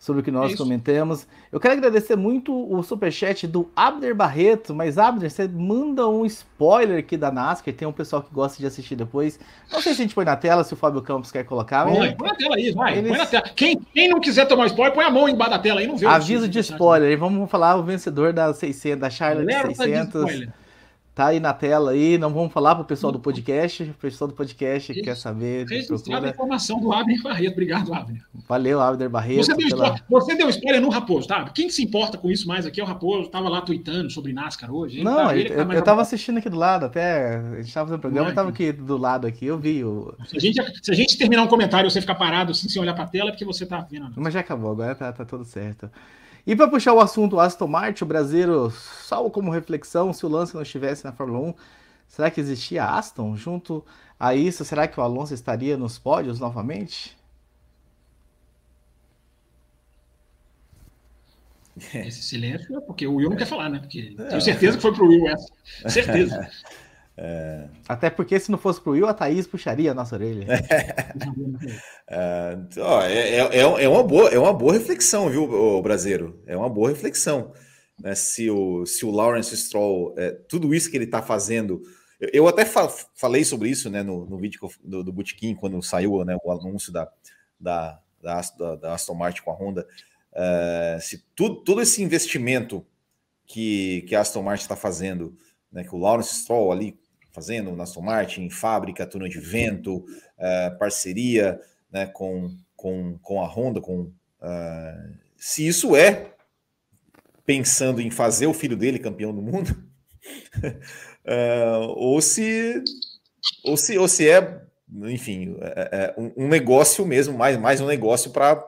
sobre 0.00 0.22
o 0.22 0.24
que 0.24 0.30
nós 0.30 0.54
é 0.54 0.56
comentamos. 0.56 1.28
Eu 1.52 1.60
quero 1.60 1.74
agradecer 1.74 2.16
muito 2.16 2.52
o 2.52 2.82
superchat 2.82 3.46
do 3.46 3.70
Abner 3.76 4.14
Barreto, 4.14 4.74
mas 4.74 4.96
Abner, 4.96 5.30
você 5.30 5.46
manda 5.46 6.08
um 6.08 6.24
spoiler 6.24 7.00
aqui 7.00 7.18
da 7.18 7.30
NASCAR, 7.30 7.74
tem 7.74 7.86
um 7.86 7.92
pessoal 7.92 8.22
que 8.22 8.32
gosta 8.32 8.58
de 8.58 8.66
assistir 8.66 8.96
depois. 8.96 9.38
Não 9.70 9.82
sei 9.82 9.92
se 9.92 10.00
a 10.00 10.04
gente 10.04 10.14
põe 10.14 10.24
na 10.24 10.36
tela, 10.36 10.64
se 10.64 10.72
o 10.72 10.76
Fábio 10.76 11.02
Campos 11.02 11.30
quer 11.30 11.44
colocar. 11.44 11.84
Põe, 11.84 11.98
mas... 11.98 12.14
põe 12.14 12.28
na 12.28 12.34
tela 12.34 12.56
aí, 12.56 12.72
vai, 12.72 12.96
Eles... 12.96 13.10
põe 13.10 13.18
na 13.18 13.26
tela. 13.26 13.44
Quem, 13.54 13.78
quem 13.92 14.08
não 14.08 14.20
quiser 14.20 14.48
tomar 14.48 14.66
spoiler, 14.68 14.94
põe 14.94 15.04
a 15.04 15.10
mão 15.10 15.28
embaixo 15.28 15.50
da 15.50 15.58
tela 15.58 15.80
aí, 15.80 15.86
não 15.86 15.98
vê. 15.98 16.06
Aviso 16.06 16.48
de 16.48 16.58
spoiler, 16.60 17.18
vamos 17.18 17.50
falar 17.50 17.76
o 17.76 17.82
vencedor 17.82 18.32
da 18.32 18.54
600, 18.54 18.98
da 18.98 19.10
Charlotte 19.10 19.76
600. 19.76 20.48
Tá 21.20 21.26
aí 21.26 21.38
na 21.38 21.52
tela 21.52 21.90
aí, 21.90 22.16
não 22.16 22.32
vamos 22.32 22.50
falar 22.50 22.74
para 22.74 22.80
o 22.80 22.86
pessoal 22.86 23.12
do 23.12 23.20
podcast, 23.20 23.82
o 23.82 23.92
pessoal 23.92 24.26
do 24.26 24.32
podcast 24.32 24.90
que 24.90 25.02
quer 25.02 25.14
saber. 25.14 25.66
Registrada 25.68 26.28
a 26.28 26.30
informação 26.30 26.80
do 26.80 26.90
Abner 26.94 27.22
Barreto. 27.22 27.52
Obrigado, 27.52 27.92
Abner. 27.92 28.24
Valeu, 28.48 28.80
Abner 28.80 29.10
Barreto. 29.10 29.44
Você 29.44 29.54
deu, 29.54 29.68
pela... 29.68 29.96
você 30.08 30.34
deu 30.34 30.48
spoiler 30.48 30.80
no 30.80 30.88
Raposo, 30.88 31.28
tá? 31.28 31.44
Quem 31.50 31.68
se 31.68 31.82
importa 31.82 32.16
com 32.16 32.30
isso 32.30 32.48
mais 32.48 32.64
aqui 32.64 32.80
é 32.80 32.82
o 32.82 32.86
Raposo, 32.86 33.28
tava 33.28 33.50
lá 33.50 33.60
tweetando 33.60 34.08
sobre 34.08 34.32
NASCAR 34.32 34.72
hoje. 34.72 35.04
Não, 35.04 35.26
tá, 35.26 35.36
eu, 35.36 35.66
tá 35.66 35.74
eu 35.74 35.82
tava 35.82 36.00
assistindo 36.00 36.38
aqui 36.38 36.48
do 36.48 36.56
lado, 36.56 36.86
até 36.86 37.36
a 37.36 37.60
gente 37.60 37.74
tava 37.74 37.88
fazendo 37.88 38.00
programa, 38.00 38.30
eu 38.30 38.34
tava 38.34 38.48
aqui 38.48 38.72
do 38.72 38.96
lado 38.96 39.26
aqui, 39.26 39.44
eu 39.44 39.58
vi 39.58 39.84
o... 39.84 40.14
Se 40.26 40.38
a 40.38 40.40
gente, 40.40 40.62
se 40.82 40.90
a 40.90 40.94
gente 40.94 41.18
terminar 41.18 41.42
um 41.42 41.48
comentário 41.48 41.86
e 41.86 41.90
você 41.90 42.00
ficar 42.00 42.14
parado 42.14 42.52
assim, 42.52 42.66
sem 42.66 42.80
olhar 42.80 42.94
para 42.94 43.04
a 43.04 43.08
tela, 43.08 43.28
é 43.28 43.32
porque 43.32 43.44
você 43.44 43.66
tá 43.66 43.86
vendo. 43.90 44.10
Mas 44.16 44.32
já 44.32 44.40
acabou, 44.40 44.70
agora 44.70 44.94
tá, 44.94 45.12
tá 45.12 45.26
tudo 45.26 45.44
certo. 45.44 45.90
E 46.46 46.56
para 46.56 46.68
puxar 46.68 46.92
o 46.92 47.00
assunto 47.00 47.38
Aston 47.38 47.66
Martin, 47.66 48.04
o 48.04 48.06
brasileiro, 48.06 48.70
salvo 48.70 49.30
como 49.30 49.50
reflexão, 49.50 50.12
se 50.12 50.24
o 50.24 50.28
Lance 50.28 50.54
não 50.54 50.62
estivesse 50.62 51.04
na 51.04 51.12
Fórmula 51.12 51.48
1, 51.50 51.54
será 52.08 52.30
que 52.30 52.40
existia 52.40 52.84
Aston? 52.84 53.36
Junto 53.36 53.84
a 54.18 54.34
isso, 54.34 54.64
será 54.64 54.88
que 54.88 54.98
o 54.98 55.02
Alonso 55.02 55.34
estaria 55.34 55.76
nos 55.76 55.98
pódios 55.98 56.40
novamente? 56.40 57.16
Esse 61.94 62.22
silêncio 62.22 62.76
é 62.76 62.80
porque 62.80 63.06
o 63.06 63.14
Will 63.14 63.30
não 63.30 63.36
quer 63.36 63.46
falar, 63.46 63.68
né? 63.68 63.78
Porque 63.78 64.14
tenho 64.16 64.40
certeza 64.40 64.76
que 64.76 64.82
foi 64.82 64.92
pro 64.92 65.06
Will 65.06 65.26
essa. 65.28 65.48
Certeza. 65.88 66.50
É... 67.16 67.68
Até 67.88 68.08
porque 68.08 68.38
se 68.40 68.50
não 68.50 68.58
fosse 68.58 68.80
pro 68.80 68.92
Will, 68.92 69.06
a 69.06 69.14
Thaís 69.14 69.46
puxaria 69.46 69.90
a 69.90 69.94
nossa 69.94 70.14
orelha. 70.14 70.46
é, 72.08 72.56
é, 73.06 73.38
é, 73.38 73.58
é, 73.58 73.88
uma 73.88 74.02
boa, 74.02 74.30
é 74.30 74.38
uma 74.38 74.52
boa 74.52 74.72
reflexão, 74.72 75.28
viu, 75.28 75.44
o 75.44 75.82
brasileiro? 75.82 76.42
É 76.46 76.56
uma 76.56 76.68
boa 76.68 76.88
reflexão. 76.88 77.52
Né? 78.00 78.14
Se, 78.14 78.50
o, 78.50 78.86
se 78.86 79.04
o 79.04 79.10
Lawrence 79.10 79.56
Stroll, 79.56 80.14
é, 80.16 80.30
tudo 80.48 80.74
isso 80.74 80.90
que 80.90 80.96
ele 80.96 81.04
está 81.04 81.20
fazendo. 81.20 81.82
Eu, 82.18 82.30
eu 82.32 82.48
até 82.48 82.64
fa 82.64 82.88
falei 83.14 83.44
sobre 83.44 83.68
isso 83.68 83.90
né, 83.90 84.02
no, 84.02 84.24
no 84.24 84.38
vídeo 84.38 84.60
do, 84.82 85.04
do 85.04 85.14
quando 85.58 85.82
saiu 85.82 86.24
né, 86.24 86.36
o 86.42 86.50
anúncio 86.50 86.92
da, 86.92 87.08
da, 87.58 88.00
da, 88.22 88.76
da 88.76 88.94
Aston 88.94 89.14
Martin 89.14 89.42
com 89.42 89.50
a 89.50 89.54
Honda. 89.54 89.86
É, 90.32 90.98
se 91.00 91.24
tudo, 91.34 91.56
todo 91.56 91.82
esse 91.82 92.02
investimento 92.02 92.86
que, 93.46 94.02
que 94.08 94.14
a 94.14 94.20
Aston 94.20 94.42
Martin 94.42 94.62
está 94.62 94.76
fazendo, 94.76 95.36
né, 95.72 95.84
que 95.84 95.94
o 95.94 95.98
Lawrence 95.98 96.34
Stroll 96.34 96.72
ali 96.72 96.98
fazendo 97.32 97.74
na 97.76 97.84
Aston 97.84 98.00
Martin, 98.00 98.50
fábrica, 98.50 99.06
túnel 99.06 99.28
de 99.28 99.38
vento, 99.38 99.98
uh, 99.98 100.78
parceria 100.78 101.60
né, 101.90 102.06
com, 102.06 102.54
com, 102.76 103.18
com 103.18 103.40
a 103.42 103.46
Honda, 103.46 103.80
com, 103.80 104.02
uh, 104.02 105.14
se 105.36 105.66
isso 105.66 105.94
é 105.94 106.34
pensando 107.44 108.00
em 108.00 108.10
fazer 108.10 108.46
o 108.46 108.54
filho 108.54 108.76
dele 108.76 108.98
campeão 108.98 109.34
do 109.34 109.42
mundo, 109.42 109.70
uh, 111.24 111.86
ou 111.96 112.20
se 112.20 112.82
ou 113.64 113.76
se 113.76 113.96
ou 113.96 114.06
se 114.06 114.28
é, 114.28 114.62
enfim, 115.04 115.56
é, 115.60 116.14
é 116.16 116.20
um, 116.20 116.44
um 116.44 116.48
negócio 116.48 117.06
mesmo, 117.06 117.36
mais, 117.36 117.56
mais 117.56 117.80
um 117.80 117.86
negócio 117.86 118.30
para 118.30 118.66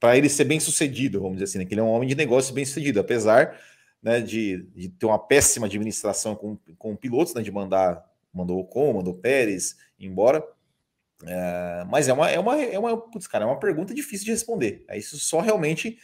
para 0.00 0.16
ele 0.16 0.30
ser 0.30 0.44
bem 0.44 0.58
sucedido, 0.58 1.20
vamos 1.20 1.36
dizer 1.36 1.44
assim, 1.44 1.58
né? 1.58 1.64
que 1.66 1.74
ele 1.74 1.80
é 1.80 1.84
um 1.84 1.90
homem 1.90 2.08
de 2.08 2.14
negócio 2.14 2.54
bem 2.54 2.64
sucedido, 2.64 3.00
apesar 3.00 3.58
né, 4.02 4.20
de, 4.20 4.62
de, 4.74 4.88
ter 4.88 5.06
uma 5.06 5.18
péssima 5.18 5.66
administração 5.66 6.34
com, 6.34 6.56
com 6.78 6.96
pilotos, 6.96 7.34
né, 7.34 7.42
de 7.42 7.50
mandar 7.50 8.08
mandou 8.32 8.58
o 8.58 8.60
Ocon, 8.60 8.94
mandou 8.94 9.14
Pérez 9.14 9.76
embora. 9.98 10.44
É, 11.26 11.84
mas 11.88 12.08
é 12.08 12.12
uma, 12.12 12.30
é 12.30 12.38
uma, 12.38 12.62
é 12.62 12.78
uma, 12.78 12.96
putz, 12.96 13.26
cara, 13.26 13.44
é 13.44 13.46
uma 13.46 13.58
pergunta 13.58 13.94
difícil 13.94 14.24
de 14.24 14.30
responder. 14.30 14.84
É 14.88 14.96
isso 14.96 15.18
só 15.18 15.40
realmente 15.40 15.98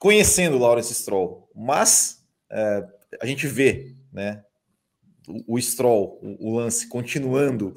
conhecendo 0.00 0.56
o 0.56 0.58
Lawrence 0.58 0.92
Stroll. 0.94 1.48
Mas 1.54 2.26
é, 2.50 2.88
a 3.20 3.26
gente 3.26 3.46
vê, 3.46 3.94
né, 4.12 4.44
o, 5.28 5.54
o 5.54 5.60
Stroll, 5.60 6.18
o, 6.22 6.48
o 6.48 6.56
lance 6.56 6.88
continuando, 6.88 7.76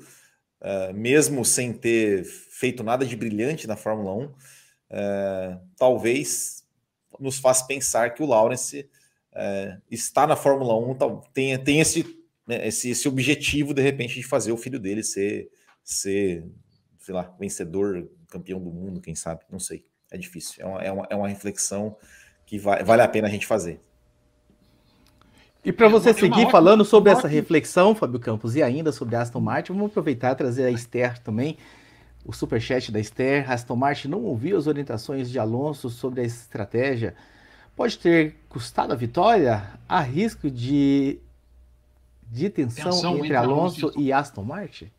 é, 0.61 0.93
mesmo 0.93 1.45
sem 1.45 1.72
ter 1.72 2.24
feito 2.24 2.84
nada 2.84 3.05
de 3.05 3.16
brilhante 3.16 3.68
na 3.68 3.76
Fórmula 3.76 4.16
1, 4.16 4.34
é, 4.89 5.59
talvez 5.78 6.64
nos 7.20 7.39
faz 7.39 7.61
pensar 7.61 8.13
que 8.13 8.24
o 8.24 8.26
Lawrence 8.26 8.89
é, 9.34 9.78
está 9.89 10.26
na 10.26 10.36
Fórmula 10.36 10.78
1, 10.78 11.22
tem, 11.34 11.57
tem 11.57 11.80
esse, 11.80 12.05
né, 12.47 12.68
esse, 12.68 12.89
esse 12.89 13.07
objetivo, 13.07 13.74
de 13.74 13.82
repente, 13.82 14.16
de 14.16 14.24
fazer 14.24 14.51
o 14.51 14.57
filho 14.57 14.80
dele 14.80 15.03
ser, 15.03 15.49
ser 15.84 16.45
sei 16.99 17.13
lá, 17.13 17.34
vencedor, 17.39 18.09
campeão 18.30 18.59
do 18.59 18.72
mundo, 18.72 19.01
quem 19.01 19.16
sabe, 19.16 19.41
não 19.51 19.59
sei. 19.59 19.86
É 20.11 20.18
difícil. 20.18 20.63
É 20.63 20.66
uma, 20.66 20.82
é 20.82 20.91
uma, 20.91 21.07
é 21.11 21.16
uma 21.16 21.28
reflexão 21.28 21.97
que 22.45 22.57
vai, 22.57 22.84
vale 22.84 23.01
a 23.01 23.07
pena 23.07 23.28
a 23.28 23.32
gente 23.32 23.45
fazer. 23.45 23.80
E 25.63 25.72
para 25.72 25.88
você 25.88 26.11
é 26.11 26.13
seguir 26.13 26.41
ótima, 26.41 26.51
falando 26.51 26.86
sobre 26.86 27.11
essa 27.11 27.28
reflexão, 27.28 27.95
Fábio 27.95 28.20
Campos, 28.20 28.55
e 28.55 28.61
ainda 28.61 28.91
sobre 28.91 29.16
Aston 29.16 29.39
Martin, 29.39 29.74
vamos 29.74 29.88
aproveitar 29.88 30.34
e 30.34 30.36
trazer 30.36 30.66
a 30.66 30.72
Esther 30.72 31.20
também 31.20 31.57
o 32.26 32.34
superchat 32.34 32.91
da 32.91 32.99
Esther. 32.99 33.49
Aston 33.49 33.76
Martin 33.76 34.07
não 34.07 34.23
ouviu 34.23 34.57
as 34.57 34.67
orientações 34.67 35.30
de 35.30 35.38
Alonso 35.38 35.89
sobre 35.89 36.21
a 36.21 36.23
estratégia. 36.23 37.15
Pode 37.76 37.99
ter 37.99 38.36
custado 38.49 38.91
a 38.91 38.95
vitória? 38.95 39.69
Há 39.88 40.01
risco 40.01 40.49
de, 40.49 41.19
de 42.32 42.49
tensão, 42.49 42.91
tensão 42.91 43.11
entre, 43.13 43.28
entre, 43.28 43.38
Alonso 43.38 43.91
e 43.97 44.11
Aston 44.11 44.43
Martin? 44.43 44.89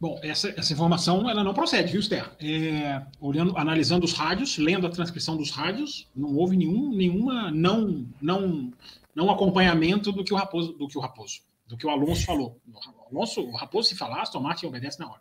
Bom, 0.00 0.18
essa, 0.22 0.48
essa 0.56 0.72
informação 0.72 1.28
ela 1.28 1.42
não 1.42 1.52
procede, 1.52 1.90
viu, 1.90 2.00
Esther? 2.00 2.30
É, 2.40 3.02
olhando, 3.20 3.56
analisando 3.58 4.04
os 4.04 4.12
rádios, 4.12 4.56
lendo 4.56 4.86
a 4.86 4.90
transcrição 4.90 5.36
dos 5.36 5.50
rádios, 5.50 6.06
não 6.14 6.36
houve 6.36 6.56
nenhum, 6.56 6.94
nenhuma 6.94 7.50
não, 7.50 8.06
não, 8.20 8.72
não 9.14 9.30
acompanhamento 9.30 10.12
do 10.12 10.22
que 10.22 10.32
o 10.32 10.36
Raposo, 10.36 10.72
do 10.72 10.86
que 10.86 10.96
o 10.96 11.00
Raposo, 11.00 11.40
do 11.68 11.76
que 11.76 11.86
o 11.86 11.90
Alonso 11.90 12.24
falou. 12.24 12.58
O 12.66 13.16
Alonso, 13.16 13.42
o 13.42 13.54
Raposo, 13.54 13.88
se 13.88 13.94
falar, 13.94 14.22
Aston 14.22 14.40
Martin 14.40 14.66
obedece 14.66 14.98
na 14.98 15.08
hora. 15.08 15.20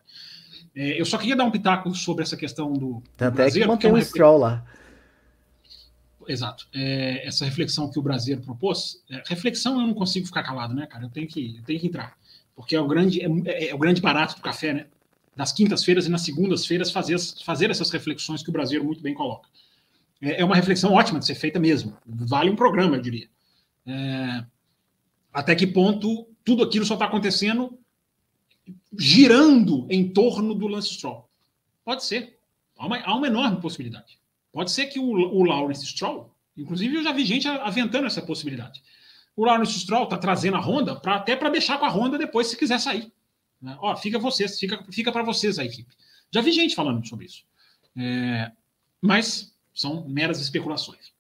É, 0.75 0.99
eu 0.99 1.05
só 1.05 1.17
queria 1.17 1.35
dar 1.35 1.43
um 1.43 1.51
pitaco 1.51 1.93
sobre 1.93 2.23
essa 2.23 2.37
questão 2.37 2.71
do. 2.73 3.03
Tanto 3.15 3.33
do 3.33 3.35
Brasil, 3.35 3.61
é 3.61 3.65
que 3.65 3.71
mantém 3.71 3.91
o 3.91 4.01
Stroll 4.01 4.37
lá. 4.37 4.65
Exato. 6.27 6.67
É, 6.73 7.25
essa 7.25 7.45
reflexão 7.45 7.89
que 7.89 7.97
o 7.99 8.01
Brasil 8.01 8.39
propôs, 8.41 9.01
é, 9.09 9.23
reflexão 9.25 9.79
eu 9.79 9.87
não 9.87 9.93
consigo 9.93 10.25
ficar 10.25 10.43
calado, 10.43 10.73
né, 10.73 10.85
cara? 10.85 11.05
Eu 11.05 11.09
tenho 11.09 11.27
que, 11.27 11.57
eu 11.57 11.63
tenho 11.63 11.79
que 11.79 11.87
entrar. 11.87 12.17
Porque 12.55 12.75
é 12.75 12.81
o 12.81 12.87
grande, 12.87 13.21
é, 13.21 13.69
é 13.69 13.75
o 13.75 13.77
grande 13.77 14.01
barato 14.01 14.35
do 14.35 14.41
café, 14.41 14.73
né? 14.73 14.87
Nas 15.35 15.51
quintas-feiras 15.51 16.07
e 16.07 16.09
nas 16.09 16.21
segundas-feiras 16.21 16.91
fazer, 16.91 17.17
fazer 17.45 17.69
essas 17.69 17.91
reflexões 17.91 18.41
que 18.41 18.49
o 18.49 18.53
Brasil 18.53 18.83
muito 18.83 19.01
bem 19.01 19.13
coloca. 19.13 19.47
É, 20.21 20.41
é 20.41 20.45
uma 20.45 20.55
reflexão 20.55 20.93
ótima 20.93 21.19
de 21.19 21.25
ser 21.25 21.35
feita 21.35 21.59
mesmo. 21.59 21.95
Vale 22.05 22.49
um 22.49 22.55
programa, 22.55 22.95
eu 22.97 23.01
diria. 23.01 23.29
É, 23.85 24.43
até 25.31 25.55
que 25.55 25.67
ponto 25.67 26.27
tudo 26.47 26.63
aquilo 26.63 26.85
só 26.85 26.93
está 26.93 27.03
acontecendo 27.03 27.77
girando 28.97 29.85
em 29.89 30.07
torno 30.13 30.55
do 30.55 30.65
Lance 30.65 30.93
Stroll? 30.93 31.29
Pode 31.83 32.05
ser. 32.05 32.39
Há 32.77 32.85
uma, 32.85 32.99
há 33.01 33.15
uma 33.15 33.27
enorme 33.27 33.59
possibilidade. 33.59 34.17
Pode 34.53 34.71
ser 34.71 34.85
que 34.85 34.97
o, 34.97 35.03
o 35.03 35.43
Lawrence 35.43 35.85
Stroll, 35.85 36.33
inclusive 36.55 36.95
eu 36.95 37.03
já 37.03 37.11
vi 37.11 37.25
gente 37.25 37.45
aventando 37.49 38.07
essa 38.07 38.21
possibilidade. 38.21 38.81
o 39.35 39.43
Lawrence 39.43 39.77
Stroll 39.77 40.05
está 40.05 40.17
trazendo 40.17 40.55
a 40.55 40.61
Honda 40.61 40.95
pra, 40.95 41.17
até 41.17 41.35
para 41.35 41.49
deixar 41.49 41.77
com 41.79 41.85
a 41.85 41.89
Honda 41.89 42.17
depois 42.17 42.47
se 42.47 42.55
quiser 42.55 42.79
sair. 42.79 43.11
Né? 43.61 43.77
Ó, 43.81 43.93
fica 43.97 44.17
vocês, 44.17 44.57
fica, 44.57 44.81
fica 44.89 45.11
para 45.11 45.23
vocês 45.23 45.59
a 45.59 45.65
equipe. 45.65 45.93
Já 46.31 46.39
vi 46.39 46.53
gente 46.53 46.75
falando 46.75 47.05
sobre 47.05 47.25
isso. 47.25 47.43
É, 47.93 48.53
mas 49.01 49.53
são 49.73 50.07
meras 50.07 50.39
especulações. 50.39 51.11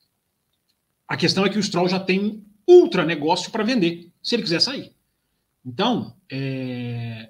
A 1.05 1.17
questão 1.17 1.45
é 1.45 1.49
que 1.49 1.59
o 1.59 1.63
Stroll 1.63 1.89
já 1.89 1.99
tem 1.99 2.17
um 2.17 2.45
ultra 2.65 3.03
negócio 3.03 3.51
para 3.51 3.65
vender, 3.65 4.09
se 4.23 4.33
ele 4.33 4.43
quiser 4.43 4.61
sair. 4.61 4.95
Então, 5.67 6.15
é, 6.31 7.29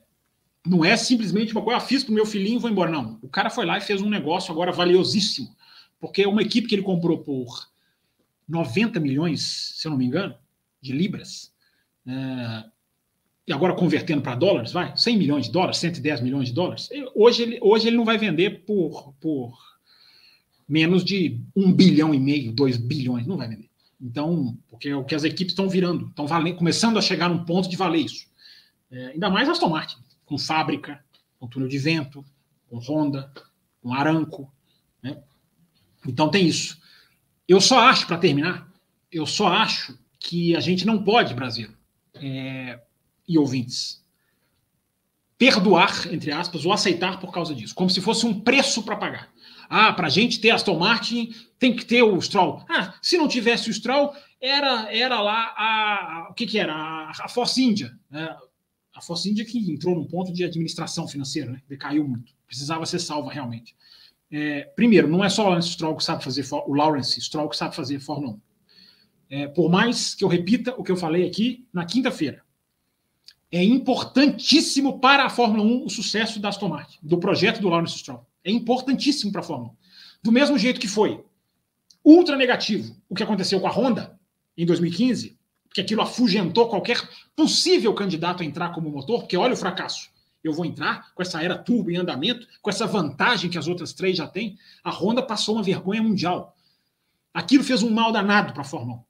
não 0.64 0.86
é 0.86 0.96
simplesmente 0.96 1.54
uma 1.54 1.64
coisa, 1.64 1.78
ah, 1.78 1.82
fiz 1.82 2.04
para 2.04 2.12
o 2.12 2.16
meu 2.16 2.26
filhinho 2.26 2.60
vou 2.60 2.70
embora. 2.70 2.92
Não. 2.92 3.18
O 3.24 3.28
cara 3.28 3.50
foi 3.50 3.66
lá 3.66 3.80
e 3.80 3.82
fez 3.82 4.00
um 4.00 4.10
negócio 4.10 4.52
agora 4.52 4.72
valiosíssimo. 4.72 5.50
Porque 6.00 6.22
é 6.22 6.28
uma 6.28 6.44
equipe 6.44 6.68
que 6.68 6.76
ele 6.76 6.84
comprou 6.84 7.18
por 7.18 7.68
90 8.48 9.00
milhões, 9.00 9.74
se 9.76 9.88
eu 9.88 9.90
não 9.90 9.98
me 9.98 10.06
engano, 10.06 10.36
de 10.80 10.94
libras. 10.94 11.52
É, 12.06 12.66
e 13.48 13.52
agora 13.54 13.74
convertendo 13.74 14.22
para 14.22 14.36
dólares, 14.36 14.72
vai, 14.72 14.96
100 14.96 15.18
milhões 15.18 15.46
de 15.48 15.52
dólares, 15.52 15.78
110 15.80 16.22
milhões 16.22 16.50
de 16.50 16.54
dólares. 16.54 16.90
Hoje 17.16 17.42
ele, 17.42 17.60
hoje 17.60 17.88
ele 17.88 17.98
não 17.98 18.06
vai 18.06 18.20
vender 18.20 18.66
por, 18.66 19.14
por 19.20 19.58
menos 20.70 21.04
de 21.04 21.42
um 21.56 21.74
bilhão 21.74 22.14
e 22.14 22.20
meio, 22.20 22.52
dois 22.52 22.78
bilhões, 22.78 23.26
não 23.26 23.38
vai 23.38 23.48
vender. 23.48 23.70
Então, 24.00 24.58
porque 24.70 24.90
é 24.90 24.96
o 24.96 25.04
que 25.04 25.16
as 25.16 25.24
equipes 25.24 25.54
estão 25.54 25.68
virando, 25.68 26.08
estão 26.08 26.28
começando 26.56 26.98
a 26.98 27.02
chegar 27.02 27.30
num 27.30 27.44
ponto 27.44 27.68
de 27.68 27.76
valer 27.76 28.06
isso. 28.06 28.28
É, 28.92 29.08
ainda 29.08 29.30
mais 29.30 29.50
Aston 29.50 29.70
Martin, 29.70 29.98
com 30.26 30.38
fábrica, 30.38 31.04
com 31.40 31.48
túnel 31.48 31.68
de 31.68 31.78
vento, 31.78 32.24
com 32.70 32.78
Honda, 32.78 33.32
com 33.82 33.94
Aranco. 33.94 34.52
Né? 35.02 35.22
Então 36.08 36.30
tem 36.30 36.48
isso. 36.48 36.80
Eu 37.48 37.60
só 37.60 37.80
acho, 37.80 38.06
para 38.06 38.18
terminar, 38.18 38.72
eu 39.12 39.26
só 39.26 39.48
acho 39.48 39.98
que 40.20 40.56
a 40.56 40.60
gente 40.60 40.86
não 40.86 41.04
pode, 41.04 41.34
Brasil, 41.34 41.70
é, 42.16 42.80
e 43.28 43.38
ouvintes, 43.38 44.04
perdoar, 45.38 46.12
entre 46.12 46.32
aspas, 46.32 46.66
ou 46.66 46.74
aceitar 46.74 47.20
por 47.20 47.32
causa 47.32 47.54
disso, 47.54 47.76
como 47.76 47.90
se 47.90 48.02
fosse 48.02 48.26
um 48.26 48.40
preço 48.40 48.84
para 48.84 48.96
pagar. 48.96 49.30
Ah, 49.70 49.94
para 49.94 50.08
a 50.08 50.10
gente 50.10 50.40
ter 50.40 50.50
Aston 50.50 50.80
Martin, 50.80 51.34
tem 51.60 51.76
que 51.76 51.86
ter 51.86 52.04
o 52.04 52.22
Stroll. 52.22 52.64
Ah, 52.70 52.94
se 53.02 53.18
não 53.18 53.28
tivesse 53.28 53.70
o 53.70 53.74
Stroll, 53.74 54.14
era, 54.40 54.94
era 54.94 55.20
lá 55.22 55.54
a, 55.58 56.28
o 56.30 56.34
que, 56.34 56.46
que 56.46 56.60
era? 56.60 56.74
A, 56.74 57.12
a 57.26 57.30
Force 57.30 57.62
India. 57.62 57.92
Né? 58.10 58.36
A 58.96 59.02
Force 59.02 59.30
India 59.30 59.46
que 59.46 59.58
entrou 59.72 59.96
num 59.96 60.06
ponto 60.06 60.32
de 60.32 60.44
administração 60.44 61.08
financeira, 61.08 61.52
né? 61.52 61.62
decaiu 61.68 62.08
muito. 62.08 62.34
Precisava 62.46 62.86
ser 62.86 63.00
salva 63.00 63.32
realmente. 63.32 63.76
É, 64.32 64.64
primeiro, 64.76 65.08
não 65.08 65.24
é 65.24 65.30
só 65.30 65.44
o 65.44 65.50
Lawrence 65.50 65.70
Stroll 65.70 65.96
que 65.96 66.04
sabe 66.04 66.24
fazer 66.24 66.46
o 66.52 66.74
Lawrence 66.74 67.20
Stroll 67.22 67.50
que 67.50 67.58
sabe 67.58 67.76
fazer 67.76 68.00
Fórmula 68.00 68.34
1. 68.34 68.42
É, 69.30 69.48
por 69.48 69.70
mais 69.70 70.16
que 70.16 70.24
eu 70.24 70.28
repita 70.28 70.74
o 70.78 70.84
que 70.84 70.92
eu 70.92 70.98
falei 70.98 71.28
aqui 71.28 71.66
na 71.74 71.86
quinta-feira, 71.86 72.42
é 73.52 73.64
importantíssimo 73.64 75.00
para 75.00 75.26
a 75.26 75.30
Fórmula 75.30 75.64
1 75.64 75.86
o 75.86 75.90
sucesso 75.90 76.40
da 76.40 76.50
Aston 76.50 76.68
Martin, 76.68 77.00
do 77.02 77.18
projeto 77.18 77.62
do 77.62 77.70
Lawrence 77.70 77.98
Stroll. 77.98 78.26
É 78.44 78.52
importantíssimo 78.52 79.32
para 79.32 79.42
a 79.42 79.44
Fórmula 79.44 79.72
1. 79.72 79.76
Do 80.24 80.32
mesmo 80.32 80.58
jeito 80.58 80.80
que 80.80 80.88
foi 80.88 81.24
ultra 82.08 82.38
negativo 82.38 82.96
o 83.10 83.16
que 83.16 83.22
aconteceu 83.22 83.60
com 83.60 83.68
a 83.68 83.72
Honda 83.72 84.18
em 84.58 84.66
2015, 84.66 85.38
que 85.74 85.82
aquilo 85.82 86.02
afugentou 86.02 86.70
qualquer 86.70 86.98
possível 87.36 87.94
candidato 87.94 88.42
a 88.42 88.46
entrar 88.46 88.70
como 88.70 88.90
motor, 88.90 89.20
porque 89.20 89.36
olha 89.36 89.54
o 89.54 89.58
fracasso. 89.58 90.10
Eu 90.42 90.54
vou 90.54 90.66
entrar 90.66 91.14
com 91.14 91.22
essa 91.22 91.44
era 91.44 91.58
turbo 91.58 91.92
em 91.92 91.98
andamento, 91.98 92.48
com 92.62 92.70
essa 92.70 92.88
vantagem 92.88 93.50
que 93.50 93.58
as 93.58 93.68
outras 93.68 93.92
três 93.92 94.16
já 94.16 94.26
têm. 94.26 94.58
A 94.82 94.90
Honda 94.90 95.22
passou 95.22 95.56
uma 95.56 95.64
vergonha 95.64 96.02
mundial. 96.02 96.56
Aquilo 97.34 97.64
fez 97.64 97.84
um 97.84 97.90
mal 97.90 98.14
danado 98.14 98.54
para 98.54 98.62
a 98.62 98.66
Fórmula 98.66 99.00
1. 99.00 99.04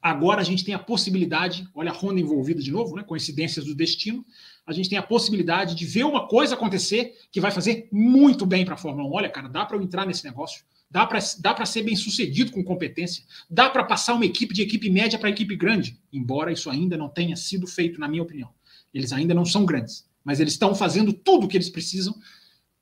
Agora 0.00 0.40
a 0.40 0.44
gente 0.44 0.64
tem 0.64 0.72
a 0.72 0.78
possibilidade, 0.78 1.68
olha 1.74 1.90
a 1.90 1.94
Honda 1.94 2.20
envolvida 2.20 2.62
de 2.62 2.70
novo, 2.70 2.94
né, 2.94 3.02
coincidências 3.02 3.64
do 3.64 3.74
destino, 3.74 4.24
a 4.64 4.72
gente 4.72 4.88
tem 4.88 4.96
a 4.96 5.02
possibilidade 5.02 5.74
de 5.74 5.84
ver 5.84 6.04
uma 6.04 6.28
coisa 6.28 6.54
acontecer 6.54 7.18
que 7.32 7.40
vai 7.40 7.50
fazer 7.50 7.88
muito 7.90 8.46
bem 8.46 8.64
para 8.64 8.74
a 8.74 8.78
Fórmula 8.78 9.08
1. 9.08 9.12
Olha, 9.12 9.28
cara, 9.28 9.48
dá 9.48 9.66
para 9.66 9.76
eu 9.76 9.82
entrar 9.82 10.06
nesse 10.06 10.24
negócio, 10.24 10.64
dá 10.90 11.06
para 11.06 11.20
dá 11.38 11.64
ser 11.64 11.82
bem 11.82 11.94
sucedido 11.94 12.50
com 12.50 12.64
competência, 12.64 13.24
dá 13.48 13.70
para 13.70 13.84
passar 13.84 14.14
uma 14.14 14.26
equipe 14.26 14.52
de 14.52 14.62
equipe 14.62 14.90
média 14.90 15.18
para 15.18 15.30
equipe 15.30 15.54
grande, 15.54 15.98
embora 16.12 16.52
isso 16.52 16.68
ainda 16.68 16.96
não 16.96 17.08
tenha 17.08 17.36
sido 17.36 17.66
feito, 17.66 18.00
na 18.00 18.08
minha 18.08 18.22
opinião. 18.22 18.50
Eles 18.92 19.12
ainda 19.12 19.32
não 19.32 19.44
são 19.44 19.64
grandes, 19.64 20.08
mas 20.24 20.40
eles 20.40 20.54
estão 20.54 20.74
fazendo 20.74 21.12
tudo 21.12 21.46
o 21.46 21.48
que 21.48 21.56
eles 21.56 21.70
precisam 21.70 22.18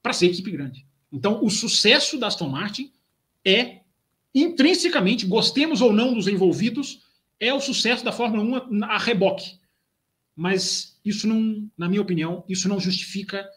para 0.03 0.13
ser 0.13 0.27
equipe 0.27 0.51
grande. 0.51 0.87
Então, 1.13 1.45
o 1.45 1.51
sucesso 1.51 2.19
da 2.19 2.29
Aston 2.29 2.49
Martin 2.49 2.93
é 3.45 3.81
intrinsecamente, 4.35 5.27
gostemos 5.27 5.81
ou 5.81 5.93
não 5.93 6.15
dos 6.15 6.29
envolvidos, 6.29 7.03
é 7.41 7.53
o 7.53 7.61
sucesso 7.61 8.05
da 8.05 8.13
Fórmula 8.13 8.67
1 8.71 8.85
a 8.85 8.99
reboque. 8.99 9.59
Mas 10.35 10.99
isso 11.05 11.27
não, 11.27 11.69
na 11.77 11.89
minha 11.89 12.03
opinião, 12.03 12.45
isso 12.49 12.69
não 12.69 12.79
justifica. 12.79 13.49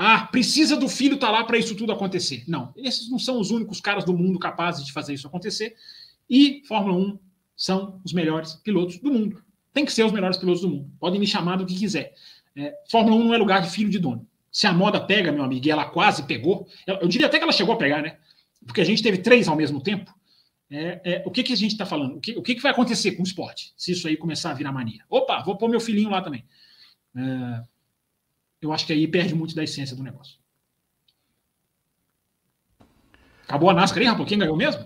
Ah, 0.00 0.28
precisa 0.30 0.76
do 0.76 0.88
filho 0.88 1.16
estar 1.16 1.26
tá 1.26 1.32
lá 1.32 1.44
para 1.44 1.58
isso 1.58 1.74
tudo 1.74 1.90
acontecer. 1.90 2.44
Não, 2.46 2.72
esses 2.76 3.10
não 3.10 3.18
são 3.18 3.40
os 3.40 3.50
únicos 3.50 3.80
caras 3.80 4.04
do 4.04 4.16
mundo 4.16 4.38
capazes 4.38 4.86
de 4.86 4.92
fazer 4.92 5.12
isso 5.12 5.26
acontecer. 5.26 5.74
E 6.30 6.62
Fórmula 6.68 6.96
1 6.96 7.18
são 7.56 8.00
os 8.04 8.12
melhores 8.12 8.54
pilotos 8.54 8.98
do 8.98 9.10
mundo. 9.10 9.42
Tem 9.72 9.84
que 9.84 9.92
ser 9.92 10.04
os 10.04 10.12
melhores 10.12 10.36
pilotos 10.36 10.60
do 10.60 10.68
mundo. 10.68 10.88
Podem 11.00 11.18
me 11.18 11.26
chamar 11.26 11.56
do 11.56 11.66
que 11.66 11.74
quiser. 11.74 12.14
É, 12.54 12.72
Fórmula 12.88 13.16
1 13.16 13.24
não 13.24 13.34
é 13.34 13.38
lugar 13.38 13.60
de 13.60 13.70
filho 13.70 13.90
de 13.90 13.98
dono. 13.98 14.24
Se 14.52 14.68
a 14.68 14.72
moda 14.72 15.00
pega, 15.00 15.32
meu 15.32 15.42
amigo, 15.42 15.66
e 15.66 15.70
ela 15.70 15.84
quase 15.86 16.22
pegou, 16.22 16.68
eu 16.86 17.08
diria 17.08 17.26
até 17.26 17.36
que 17.36 17.42
ela 17.42 17.52
chegou 17.52 17.74
a 17.74 17.78
pegar, 17.78 18.00
né? 18.00 18.18
Porque 18.64 18.80
a 18.80 18.84
gente 18.84 19.02
teve 19.02 19.18
três 19.18 19.48
ao 19.48 19.56
mesmo 19.56 19.80
tempo. 19.80 20.14
É, 20.70 21.00
é, 21.04 21.22
o 21.26 21.30
que, 21.32 21.42
que 21.42 21.52
a 21.52 21.56
gente 21.56 21.72
está 21.72 21.84
falando? 21.84 22.16
O, 22.16 22.20
que, 22.20 22.36
o 22.36 22.42
que, 22.42 22.54
que 22.54 22.62
vai 22.62 22.70
acontecer 22.70 23.12
com 23.12 23.22
o 23.22 23.26
esporte 23.26 23.72
se 23.76 23.90
isso 23.90 24.06
aí 24.06 24.16
começar 24.16 24.52
a 24.52 24.54
virar 24.54 24.70
mania? 24.70 25.02
Opa, 25.10 25.42
vou 25.42 25.56
pôr 25.56 25.68
meu 25.68 25.80
filhinho 25.80 26.10
lá 26.10 26.22
também. 26.22 26.44
É, 27.16 27.62
eu 28.60 28.72
acho 28.72 28.86
que 28.86 28.92
aí 28.92 29.06
perde 29.06 29.34
muito 29.34 29.54
da 29.54 29.64
essência 29.64 29.96
do 29.96 30.02
negócio. 30.02 30.36
Acabou 33.44 33.70
a 33.70 33.74
NASCAR 33.74 34.02
aí, 34.02 34.06
rapaz? 34.06 34.28
Quem 34.28 34.38
ganhou 34.38 34.56
mesmo? 34.56 34.84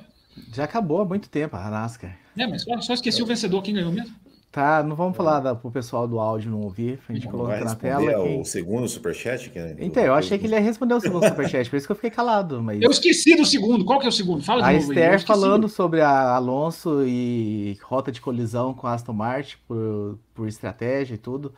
Já 0.53 0.64
acabou 0.64 1.01
há 1.01 1.05
muito 1.05 1.29
tempo 1.29 1.57
a 1.57 1.70
NASCAR. 1.70 2.16
É, 2.37 2.47
mas 2.47 2.62
só, 2.62 2.81
só 2.81 2.95
esqueci 2.95 3.23
o 3.23 3.27
vencedor. 3.27 3.62
Quem 3.62 3.75
ganhou 3.75 3.93
mesmo? 3.93 4.14
Tá, 4.53 4.83
não 4.83 4.95
vamos 4.95 5.16
falar 5.16 5.41
para 5.41 5.66
o 5.66 5.70
pessoal 5.70 6.07
do 6.07 6.20
áudio 6.20 6.51
não 6.51 6.61
ouvir, 6.61 7.01
a 7.09 7.12
gente 7.14 7.27
coloca 7.27 7.59
na 7.64 7.75
tela. 7.75 8.23
Quem... 8.23 8.39
o 8.39 8.45
segundo 8.45 8.87
superchat? 8.87 9.49
Que 9.49 9.59
é 9.59 9.77
então, 9.81 10.03
eu 10.03 10.12
achei 10.12 10.39
que 10.39 10.45
ele 10.45 10.55
ia 10.55 10.61
responder 10.61 10.93
o 10.93 11.01
segundo 11.01 11.25
superchat, 11.27 11.70
por 11.70 11.77
isso 11.77 11.87
que 11.87 11.93
eu 11.93 11.97
fiquei 11.97 12.11
calado. 12.11 12.62
Mas... 12.62 12.83
Eu 12.83 12.91
esqueci 12.91 13.35
do 13.35 13.47
segundo, 13.47 13.83
qual 13.83 13.99
que 13.99 14.05
é 14.05 14.11
o 14.11 14.12
segundo? 14.12 14.45
Fala 14.45 14.61
de 14.61 14.68
a 14.68 14.73
novo. 14.75 14.91
A 14.91 14.95
Esther 14.95 15.20
falando 15.25 15.70
sobre 15.70 16.03
a 16.03 16.35
Alonso 16.35 17.03
e 17.07 17.79
rota 17.83 18.12
de 18.12 18.20
colisão 18.20 18.75
com 18.75 18.87
a 18.87 18.93
Aston 18.93 19.14
Martin 19.14 19.57
por, 19.66 20.18
por 20.35 20.47
estratégia 20.47 21.14
e 21.14 21.18
tudo. 21.18 21.55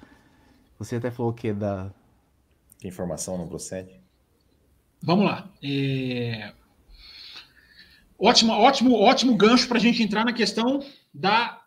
Você 0.78 0.94
até 0.94 1.10
falou 1.10 1.32
o 1.32 1.34
que 1.34 1.52
da... 1.52 1.90
Que 2.84 2.88
informação 2.88 3.38
não 3.38 3.48
procede? 3.48 3.98
Vamos 5.00 5.24
lá. 5.24 5.50
É... 5.62 6.52
Ótimo, 8.18 8.52
ótimo, 8.52 8.94
ótimo 8.94 9.34
gancho 9.34 9.66
para 9.66 9.78
a 9.78 9.80
gente 9.80 10.02
entrar 10.02 10.22
na 10.22 10.34
questão 10.34 10.84
da 11.12 11.64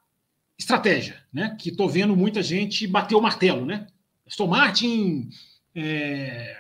estratégia, 0.60 1.20
né? 1.34 1.58
Que 1.60 1.70
estou 1.70 1.90
vendo 1.90 2.16
muita 2.16 2.44
gente 2.44 2.86
bater 2.86 3.16
o 3.16 3.22
martelo, 3.22 3.66
né? 3.66 3.88
Aston 4.28 4.46
Martin, 4.46 5.30
é, 5.74 6.56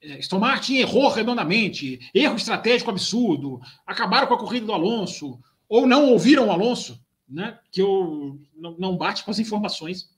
é... 0.00 0.18
Aston 0.18 0.40
Martin 0.40 0.78
errou 0.78 1.08
redondamente, 1.08 2.10
erro 2.12 2.34
estratégico 2.34 2.90
absurdo, 2.90 3.60
acabaram 3.86 4.26
com 4.26 4.34
a 4.34 4.40
corrida 4.40 4.66
do 4.66 4.72
Alonso, 4.72 5.38
ou 5.68 5.86
não 5.86 6.10
ouviram 6.10 6.48
o 6.48 6.50
Alonso, 6.50 7.00
né? 7.28 7.60
Que 7.70 7.80
eu 7.80 8.40
não 8.56 8.96
bate 8.96 9.22
com 9.22 9.30
as 9.30 9.38
informações 9.38 10.10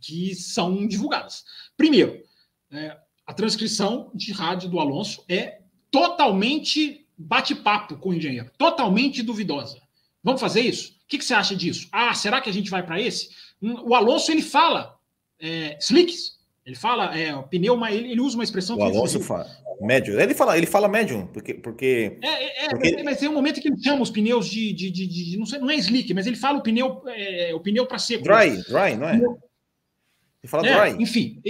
que 0.00 0.34
são 0.34 0.84
divulgadas. 0.88 1.44
Primeiro, 1.76 2.25
é, 2.70 2.96
a 3.26 3.32
transcrição 3.32 4.10
de 4.14 4.32
rádio 4.32 4.68
do 4.68 4.78
Alonso 4.78 5.24
é 5.28 5.60
totalmente 5.90 7.06
bate-papo 7.16 7.96
com 7.96 8.10
o 8.10 8.14
engenheiro, 8.14 8.50
totalmente 8.58 9.22
duvidosa. 9.22 9.80
Vamos 10.22 10.40
fazer 10.40 10.60
isso? 10.60 10.92
O 11.04 11.08
que, 11.08 11.18
que, 11.18 11.24
você 11.24 11.34
acha 11.34 11.54
disso? 11.54 11.88
Ah, 11.92 12.12
será 12.14 12.40
que 12.40 12.50
a 12.50 12.52
gente 12.52 12.70
vai 12.70 12.84
para 12.84 13.00
esse? 13.00 13.30
O 13.60 13.94
Alonso 13.94 14.30
ele 14.30 14.42
fala 14.42 14.98
é, 15.40 15.78
slicks. 15.80 16.36
Ele 16.64 16.74
fala 16.74 17.16
é, 17.16 17.32
pneu, 17.42 17.80
ele, 17.86 18.10
ele 18.10 18.20
usa 18.20 18.36
uma 18.36 18.42
expressão. 18.42 18.76
O 18.76 18.82
Alonso 18.82 19.20
fala 19.20 19.46
médio. 19.80 20.20
Ele 20.20 20.34
fala, 20.34 20.56
ele 20.56 20.66
fala 20.66 20.88
médium, 20.88 21.26
porque. 21.28 21.54
porque, 21.54 22.18
é, 22.22 22.28
é, 22.28 22.64
é 22.64 22.68
porque... 22.70 22.92
Mas, 22.94 23.04
mas, 23.04 23.18
tem 23.18 23.28
um 23.28 23.34
momento 23.34 23.60
que 23.60 23.68
ele 23.68 23.80
chama 23.80 24.02
os 24.02 24.10
pneus 24.10 24.48
de. 24.48 24.72
de, 24.72 24.90
de, 24.90 25.06
de 25.06 25.36
não, 25.36 25.46
sei, 25.46 25.60
não 25.60 25.70
é 25.70 25.76
slick, 25.76 26.12
mas 26.12 26.26
ele 26.26 26.36
fala 26.36 26.58
o 26.58 26.62
pneu, 26.62 27.02
é, 27.06 27.54
o 27.54 27.60
pneu 27.60 27.86
para 27.86 27.98
seco. 27.98 28.24
Dry, 28.24 28.62
dry, 28.64 28.96
não 28.96 29.08
é? 29.08 29.14
Ele 29.14 30.48
fala 30.48 30.66
é, 30.66 30.90
dry. 30.90 31.02
Enfim. 31.02 31.40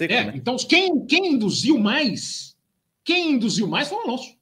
É? 0.00 0.36
Então, 0.36 0.56
quem, 0.56 1.06
quem 1.06 1.32
induziu 1.32 1.78
mais, 1.78 2.56
quem 3.04 3.32
induziu 3.32 3.66
mais 3.66 3.88
foi 3.88 3.98
o 3.98 4.02
Alonso. 4.02 4.36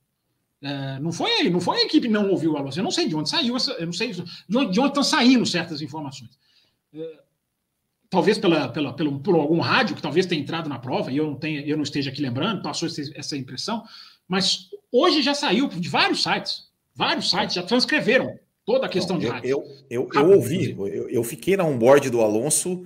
É, 0.63 0.99
não 0.99 1.13
foi 1.13 1.31
ele, 1.39 1.51
não 1.51 1.61
foi 1.61 1.79
a 1.79 1.85
equipe 1.85 2.07
que 2.07 2.13
não 2.13 2.31
ouviu 2.31 2.53
o 2.53 2.57
Alonso. 2.57 2.79
Eu 2.79 2.85
não 2.85 2.91
sei 2.91 3.09
de 3.09 3.15
onde 3.15 3.29
saiu, 3.29 3.57
essa, 3.57 3.73
eu 3.73 3.87
não 3.87 3.93
sei 3.93 4.13
de 4.13 4.23
onde, 4.57 4.73
de 4.73 4.81
onde 4.81 4.89
estão 4.89 5.05
saindo 5.05 5.47
certas 5.47 5.81
informações. 5.81 6.31
É, 6.95 7.21
talvez 8.11 8.39
pela, 8.39 8.69
pela, 8.69 8.93
pelo, 8.95 9.21
por 9.21 9.35
algum 9.35 9.61
rádio 9.61 9.97
que 9.97 10.03
talvez 10.03 10.27
tenha 10.27 10.41
entrado 10.41 10.69
na 10.69 10.79
prova, 10.79 11.13
e 11.13 11.17
eu 11.17 11.27
não, 11.27 11.37
tenha, 11.37 11.61
eu 11.61 11.77
não 11.77 11.85
esteja 11.85 12.11
aqui 12.11 12.21
lembrando, 12.21 12.63
passou 12.63 12.89
essa 13.15 13.37
impressão, 13.37 13.85
mas 14.27 14.69
hoje 14.91 15.23
já 15.23 15.35
saiu 15.35 15.69
de 15.69 15.89
vários 15.89 16.23
sites, 16.23 16.69
vários 16.95 17.31
sites 17.31 17.55
já 17.55 17.63
transcreveram 17.63 18.39
Toda 18.67 18.87
a 18.87 18.89
questão 18.89 19.15
Não, 19.15 19.21
de 19.21 19.27
eu, 19.27 19.33
rádio. 19.33 19.49
eu, 19.49 19.65
eu, 19.89 20.09
eu 20.13 20.31
ouvi, 20.33 20.73
eu, 20.73 21.09
eu 21.09 21.23
fiquei 21.23 21.57
na 21.57 21.65
onboard 21.65 22.11
do 22.11 22.21
Alonso 22.21 22.85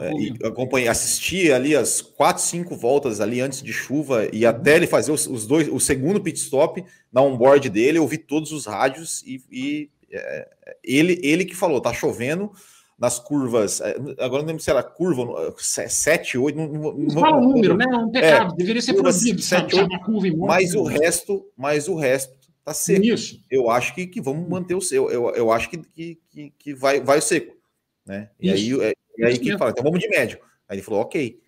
É, 0.00 0.12
e 0.12 0.34
acompanhei, 0.44 0.88
assisti 0.88 1.52
ali 1.52 1.76
as 1.76 2.00
quatro, 2.00 2.42
cinco 2.42 2.74
voltas 2.74 3.20
ali 3.20 3.40
antes 3.40 3.62
de 3.62 3.72
chuva 3.72 4.28
e 4.32 4.44
até 4.44 4.74
ele 4.74 4.88
fazer 4.88 5.12
os, 5.12 5.28
os 5.28 5.46
dois, 5.46 5.68
o 5.68 5.78
segundo 5.78 6.20
pit 6.20 6.36
stop 6.36 6.84
na 7.12 7.22
onboard 7.22 7.70
dele, 7.70 7.98
eu 7.98 8.02
ouvi 8.02 8.18
todos 8.18 8.50
os 8.50 8.66
rádios 8.66 9.22
e, 9.24 9.40
e, 9.52 9.90
é, 10.10 10.48
ele, 10.82 11.20
ele 11.22 11.44
que 11.44 11.54
falou, 11.54 11.80
tá 11.80 11.92
chovendo 11.92 12.50
nas 12.98 13.20
curvas, 13.20 13.80
é, 13.80 13.94
agora 14.18 14.42
não 14.42 14.48
lembro 14.48 14.60
se 14.60 14.68
era 14.68 14.82
curva 14.82 15.54
7, 15.56 16.36
8, 16.36 16.56
não, 16.56 16.66
não, 16.66 16.92
Não 16.94 17.10
fala 17.10 17.36
o 17.36 17.40
número, 17.40 17.76
né? 17.76 17.84
É 17.88 17.96
um 17.96 18.10
pecado. 18.10 18.54
É, 18.54 18.56
Deveria 18.56 18.82
ser 18.82 18.94
proibido, 18.94 19.40
sabe? 19.40 19.70
7, 19.70 19.76
Chamar 19.76 20.04
curva 20.04 20.26
em 20.26 20.36
monte. 20.36 20.48
mas 20.48 20.74
o 20.74 20.82
resto, 20.82 21.46
mas 21.56 21.86
o 21.86 21.94
resto 21.94 22.36
tá 22.64 22.74
seco. 22.74 23.04
Isso. 23.04 23.40
eu 23.48 23.70
acho 23.70 23.94
que, 23.94 24.08
que 24.08 24.20
vamos 24.20 24.48
manter 24.48 24.74
o 24.74 24.80
seu. 24.80 25.08
Eu, 25.08 25.30
eu 25.30 25.52
acho 25.52 25.70
que, 25.70 25.78
que, 25.78 26.52
que, 26.58 26.74
vai, 26.74 27.00
vai 27.00 27.18
o 27.18 27.22
seco. 27.22 27.56
Né? 28.04 28.28
E 28.40 28.50
aí, 28.50 28.70
Isso. 28.70 28.82
é, 28.82 28.92
e 29.18 29.24
aí 29.24 29.32
Isso 29.32 29.40
que 29.40 29.46
mesmo. 29.46 29.58
fala, 29.58 29.70
então 29.72 29.84
vamos 29.84 30.00
de 30.00 30.08
médio. 30.08 30.38
Aí 30.68 30.76
ele 30.76 30.82
falou, 30.82 31.00
ok. 31.00 31.38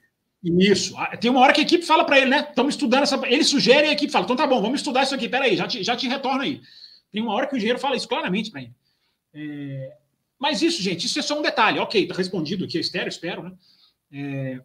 Isso. 0.42 0.96
Ah, 0.96 1.16
Tem 1.16 1.30
uma 1.30 1.40
hora 1.40 1.52
que 1.52 1.60
a 1.60 1.64
equipe 1.64 1.84
fala 1.84 2.04
para 2.04 2.18
ele, 2.18 2.30
né? 2.30 2.46
Estamos 2.48 2.74
estudando 2.74 3.02
essa. 3.02 3.20
Ele 3.26 3.44
sugere 3.44 3.86
e 3.86 3.90
a 3.90 3.92
equipe 3.92 4.10
fala: 4.10 4.24
então 4.24 4.36
tá 4.36 4.46
bom, 4.46 4.60
vamos 4.62 4.80
estudar 4.80 5.02
isso 5.02 5.14
aqui. 5.14 5.28
Peraí, 5.28 5.54
já 5.56 5.68
te, 5.68 5.82
já 5.84 5.94
te 5.94 6.08
retorno 6.08 6.40
aí. 6.42 6.62
Tem 7.12 7.20
uma 7.22 7.34
hora 7.34 7.46
que 7.46 7.54
o 7.54 7.56
engenheiro 7.58 7.78
fala 7.78 7.94
isso 7.96 8.08
claramente 8.08 8.50
para 8.50 8.62
ele. 8.62 8.72
É, 9.34 9.92
Mas 10.38 10.62
isso, 10.62 10.82
gente, 10.82 11.06
isso 11.06 11.18
é 11.18 11.22
só 11.22 11.38
um 11.38 11.42
detalhe. 11.42 11.78
Ok, 11.78 12.06
tá 12.06 12.14
respondido 12.14 12.64
aqui, 12.64 12.78
eu 12.78 12.80
espero, 12.80 13.08
espero, 13.08 13.42
né? 13.42 13.52
É, 14.12 14.60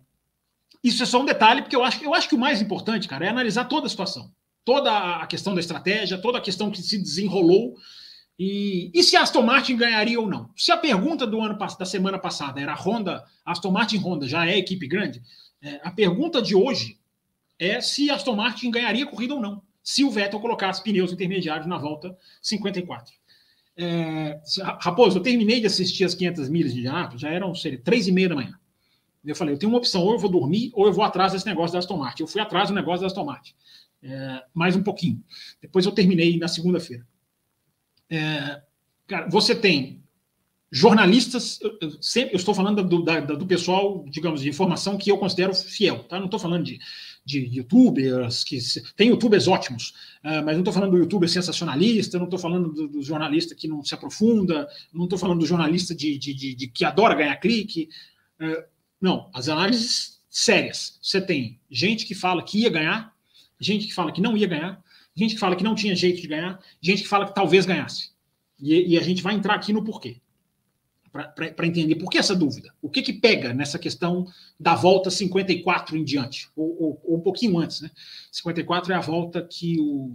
Isso 0.83 1.03
é 1.03 1.05
só 1.05 1.21
um 1.21 1.25
detalhe, 1.25 1.61
porque 1.61 1.75
eu 1.75 1.83
acho, 1.83 2.03
eu 2.03 2.13
acho 2.13 2.29
que 2.29 2.35
o 2.35 2.39
mais 2.39 2.61
importante, 2.61 3.07
cara, 3.07 3.25
é 3.25 3.29
analisar 3.29 3.65
toda 3.65 3.87
a 3.87 3.89
situação. 3.89 4.31
Toda 4.63 5.17
a 5.17 5.27
questão 5.27 5.53
da 5.53 5.59
estratégia, 5.59 6.17
toda 6.17 6.37
a 6.37 6.41
questão 6.41 6.71
que 6.71 6.81
se 6.81 6.97
desenrolou. 6.97 7.75
E, 8.37 8.91
e 8.93 9.03
se 9.03 9.15
a 9.15 9.21
Aston 9.21 9.43
Martin 9.43 9.77
ganharia 9.77 10.19
ou 10.19 10.27
não? 10.27 10.49
Se 10.55 10.71
a 10.71 10.77
pergunta 10.77 11.25
do 11.25 11.39
ano 11.41 11.57
da 11.57 11.85
semana 11.85 12.19
passada 12.19 12.59
era 12.59 12.75
Honda, 12.75 13.23
Aston 13.45 13.71
Martin 13.71 13.97
Honda 13.97 14.27
já 14.27 14.45
é 14.45 14.57
equipe 14.57 14.87
grande, 14.87 15.21
é, 15.61 15.79
a 15.83 15.91
pergunta 15.91 16.41
de 16.41 16.53
hoje 16.53 16.99
é 17.57 17.79
se 17.79 18.09
a 18.09 18.15
Aston 18.15 18.35
Martin 18.35 18.69
ganharia 18.69 19.05
a 19.05 19.07
corrida 19.07 19.33
ou 19.33 19.41
não, 19.41 19.61
se 19.81 20.03
o 20.03 20.11
Vettel 20.11 20.39
colocasse 20.39 20.83
pneus 20.83 21.13
intermediários 21.13 21.67
na 21.67 21.77
volta 21.77 22.17
54. 22.41 23.13
É, 23.77 24.39
Raposo, 24.79 25.19
eu 25.19 25.23
terminei 25.23 25.59
de 25.59 25.67
assistir 25.67 26.03
as 26.03 26.13
500 26.13 26.49
milhas 26.49 26.73
de 26.73 26.79
Indianápolis, 26.79 27.21
já 27.21 27.29
eram 27.29 27.53
sei, 27.55 27.77
três 27.77 28.07
e 28.07 28.11
meia 28.11 28.29
da 28.29 28.35
manhã. 28.35 28.59
Eu 29.23 29.35
falei, 29.35 29.53
eu 29.53 29.57
tenho 29.57 29.71
uma 29.71 29.79
opção, 29.79 30.03
ou 30.03 30.13
eu 30.13 30.19
vou 30.19 30.29
dormir, 30.29 30.71
ou 30.73 30.85
eu 30.85 30.93
vou 30.93 31.03
atrás 31.03 31.33
desse 31.33 31.45
negócio 31.45 31.73
da 31.73 31.79
Aston 31.79 31.97
Martin. 31.97 32.23
Eu 32.23 32.27
fui 32.27 32.39
atrás 32.39 32.69
do 32.69 32.75
negócio 32.75 33.01
da 33.01 33.07
Aston 33.07 33.25
Martin. 33.25 33.53
É, 34.03 34.43
mais 34.53 34.75
um 34.75 34.83
pouquinho. 34.83 35.23
Depois 35.59 35.85
eu 35.85 35.91
terminei 35.91 36.37
na 36.37 36.47
segunda-feira. 36.47 37.05
É, 38.09 38.61
cara, 39.07 39.29
você 39.29 39.55
tem 39.55 40.03
jornalistas, 40.71 41.59
eu, 41.61 42.01
sempre 42.01 42.33
eu 42.33 42.37
estou 42.37 42.53
falando 42.53 42.83
do, 42.83 43.01
da- 43.03 43.19
do 43.21 43.45
pessoal, 43.45 44.03
digamos, 44.09 44.41
de 44.41 44.49
informação 44.49 44.97
que 44.97 45.09
eu 45.11 45.17
considero 45.17 45.53
fiel, 45.53 46.03
tá? 46.03 46.17
Não 46.17 46.25
estou 46.25 46.39
falando 46.39 46.63
de, 46.65 46.79
de 47.23 47.39
youtubers, 47.45 48.43
que 48.43 48.57
tem 48.95 49.09
youtubers 49.09 49.47
ótimos, 49.47 49.93
ah, 50.23 50.41
mas 50.41 50.55
não 50.55 50.61
estou 50.61 50.73
falando 50.73 50.91
do 50.91 50.97
youtuber 50.97 51.29
sensacionalista, 51.29 52.17
não 52.17 52.25
estou 52.25 52.39
falando 52.39 52.73
do, 52.73 52.87
do 52.87 53.01
jornalista 53.01 53.55
que 53.55 53.67
não 53.67 53.83
se 53.83 53.93
aprofunda, 53.93 54.67
não 54.93 55.05
estou 55.05 55.17
falando 55.19 55.39
do 55.39 55.45
jornalista 55.45 55.95
de, 55.95 56.17
de- 56.17 56.33
de- 56.33 56.55
de 56.55 56.67
que 56.67 56.83
adora 56.83 57.15
ganhar 57.15 57.35
clique. 57.37 57.87
Ah, 58.39 58.65
não, 58.99 59.29
as 59.33 59.47
análises 59.47 60.19
sérias. 60.29 60.99
Você 61.01 61.21
tem 61.21 61.59
gente 61.69 62.05
que 62.05 62.15
fala 62.15 62.43
que 62.43 62.59
ia 62.61 62.69
ganhar, 62.69 63.13
gente 63.59 63.87
que 63.87 63.93
fala 63.93 64.11
que 64.11 64.19
não 64.21 64.35
ia 64.35 64.47
ganhar, 64.47 64.83
gente 65.15 65.33
que 65.35 65.39
fala 65.39 65.55
que 65.55 65.63
não 65.63 65.75
tinha 65.75 65.95
jeito 65.95 66.21
de 66.21 66.27
ganhar, 66.27 66.59
gente 66.81 67.03
que 67.03 67.07
fala 67.07 67.25
que 67.25 67.33
talvez 67.33 67.65
ganhasse. 67.65 68.11
E, 68.59 68.93
e 68.93 68.97
a 68.97 69.01
gente 69.01 69.21
vai 69.23 69.33
entrar 69.33 69.55
aqui 69.55 69.71
no 69.73 69.83
porquê. 69.83 70.17
Para 71.11 71.65
entender 71.65 71.95
por 71.95 72.09
que 72.09 72.17
essa 72.17 72.35
dúvida. 72.35 72.73
O 72.81 72.89
que, 72.89 73.01
que 73.01 73.13
pega 73.13 73.53
nessa 73.53 73.79
questão 73.79 74.27
da 74.59 74.75
volta 74.75 75.09
54 75.09 75.95
em 75.95 76.03
diante? 76.03 76.49
Ou, 76.53 76.75
ou- 76.77 77.01
ou 77.05 77.17
um 77.17 77.21
pouquinho 77.21 77.57
antes, 77.57 77.79
né? 77.79 77.89
54 78.33 78.91
é 78.91 78.95
a 78.97 78.99
volta 78.99 79.41
que 79.41 79.79
o, 79.79 80.13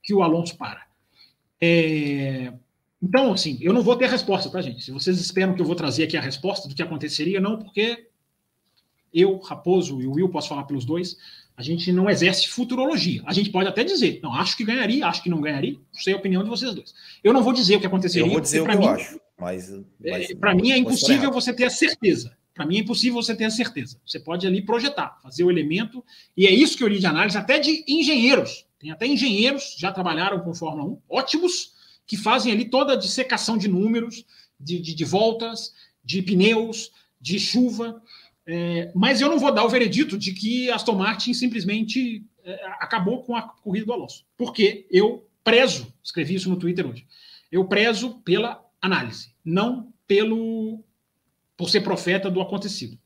que 0.00 0.14
o 0.14 0.22
Alonso 0.22 0.56
para. 0.56 0.86
É, 1.60 2.52
então, 3.02 3.32
assim, 3.32 3.58
eu 3.60 3.72
não 3.72 3.82
vou 3.82 3.96
ter 3.96 4.08
resposta, 4.08 4.48
tá, 4.48 4.62
gente? 4.62 4.84
Se 4.84 4.92
vocês 4.92 5.18
esperam 5.18 5.52
que 5.52 5.60
eu 5.60 5.66
vou 5.66 5.74
trazer 5.74 6.04
aqui 6.04 6.16
a 6.16 6.20
resposta 6.20 6.68
do 6.68 6.76
que 6.76 6.82
aconteceria, 6.82 7.40
não, 7.40 7.58
porque 7.58 8.06
eu, 9.12 9.38
Raposo 9.40 10.00
e 10.00 10.06
o 10.06 10.12
Will, 10.12 10.28
posso 10.28 10.48
falar 10.48 10.62
pelos 10.62 10.84
dois, 10.84 11.16
a 11.60 11.62
gente 11.62 11.92
não 11.92 12.08
exerce 12.08 12.48
futurologia. 12.48 13.22
A 13.26 13.34
gente 13.34 13.50
pode 13.50 13.68
até 13.68 13.84
dizer, 13.84 14.18
não, 14.22 14.34
acho 14.34 14.56
que 14.56 14.64
ganharia, 14.64 15.06
acho 15.06 15.22
que 15.22 15.28
não 15.28 15.42
ganharia, 15.42 15.76
sei 15.92 16.14
a 16.14 16.16
opinião 16.16 16.42
de 16.42 16.48
vocês 16.48 16.74
dois. 16.74 16.94
Eu 17.22 17.34
não 17.34 17.42
vou 17.42 17.52
dizer 17.52 17.76
o 17.76 17.80
que 17.80 17.86
aconteceria. 17.86 18.26
Eu 18.26 18.32
vou 18.32 18.40
dizer 18.40 18.62
o 18.62 18.64
que 18.64 18.70
porque, 18.70 18.86
eu 18.86 18.90
mim, 18.90 18.94
acho. 18.96 19.20
Mas, 19.38 19.70
mas 20.00 20.34
Para 20.38 20.54
mim 20.54 20.72
é 20.72 20.78
impossível 20.78 21.30
você 21.30 21.52
ter 21.52 21.64
a 21.64 21.70
certeza. 21.70 22.34
Para 22.54 22.64
mim 22.64 22.78
é 22.78 22.80
impossível 22.80 23.22
você 23.22 23.34
ter 23.34 23.44
a 23.44 23.50
certeza. 23.50 24.00
Você 24.06 24.18
pode 24.18 24.46
ali 24.46 24.62
projetar, 24.62 25.20
fazer 25.22 25.44
o 25.44 25.50
elemento, 25.50 26.02
e 26.34 26.46
é 26.46 26.50
isso 26.50 26.78
que 26.78 26.82
eu 26.82 26.88
li 26.88 26.98
de 26.98 27.04
análise, 27.04 27.36
até 27.36 27.58
de 27.58 27.84
engenheiros. 27.86 28.64
Tem 28.78 28.90
até 28.90 29.06
engenheiros 29.06 29.76
já 29.78 29.92
trabalharam 29.92 30.40
com 30.40 30.54
Fórmula 30.54 30.88
1, 30.88 30.98
ótimos, 31.10 31.74
que 32.06 32.16
fazem 32.16 32.52
ali 32.54 32.64
toda 32.64 32.94
a 32.94 32.96
dissecação 32.96 33.58
de 33.58 33.68
números, 33.68 34.24
de, 34.58 34.80
de, 34.80 34.94
de 34.94 35.04
voltas, 35.04 35.74
de 36.02 36.22
pneus, 36.22 36.90
de 37.20 37.38
chuva. 37.38 38.02
É, 38.46 38.90
mas 38.94 39.20
eu 39.20 39.28
não 39.28 39.38
vou 39.38 39.52
dar 39.52 39.64
o 39.64 39.68
veredito 39.68 40.18
de 40.18 40.32
que 40.32 40.70
Aston 40.70 40.94
Martin 40.94 41.32
simplesmente 41.34 42.24
é, 42.42 42.66
acabou 42.80 43.22
com 43.22 43.36
a 43.36 43.42
corrida 43.42 43.86
do 43.86 43.92
Alonso. 43.92 44.24
Porque 44.36 44.86
eu 44.90 45.28
prezo, 45.44 45.92
escrevi 46.02 46.34
isso 46.34 46.48
no 46.48 46.58
Twitter 46.58 46.86
hoje, 46.86 47.06
eu 47.50 47.64
prezo 47.66 48.20
pela 48.20 48.64
análise, 48.80 49.34
não 49.44 49.92
pelo 50.06 50.82
por 51.56 51.68
ser 51.68 51.82
profeta 51.82 52.30
do 52.30 52.40
acontecido. 52.40 52.98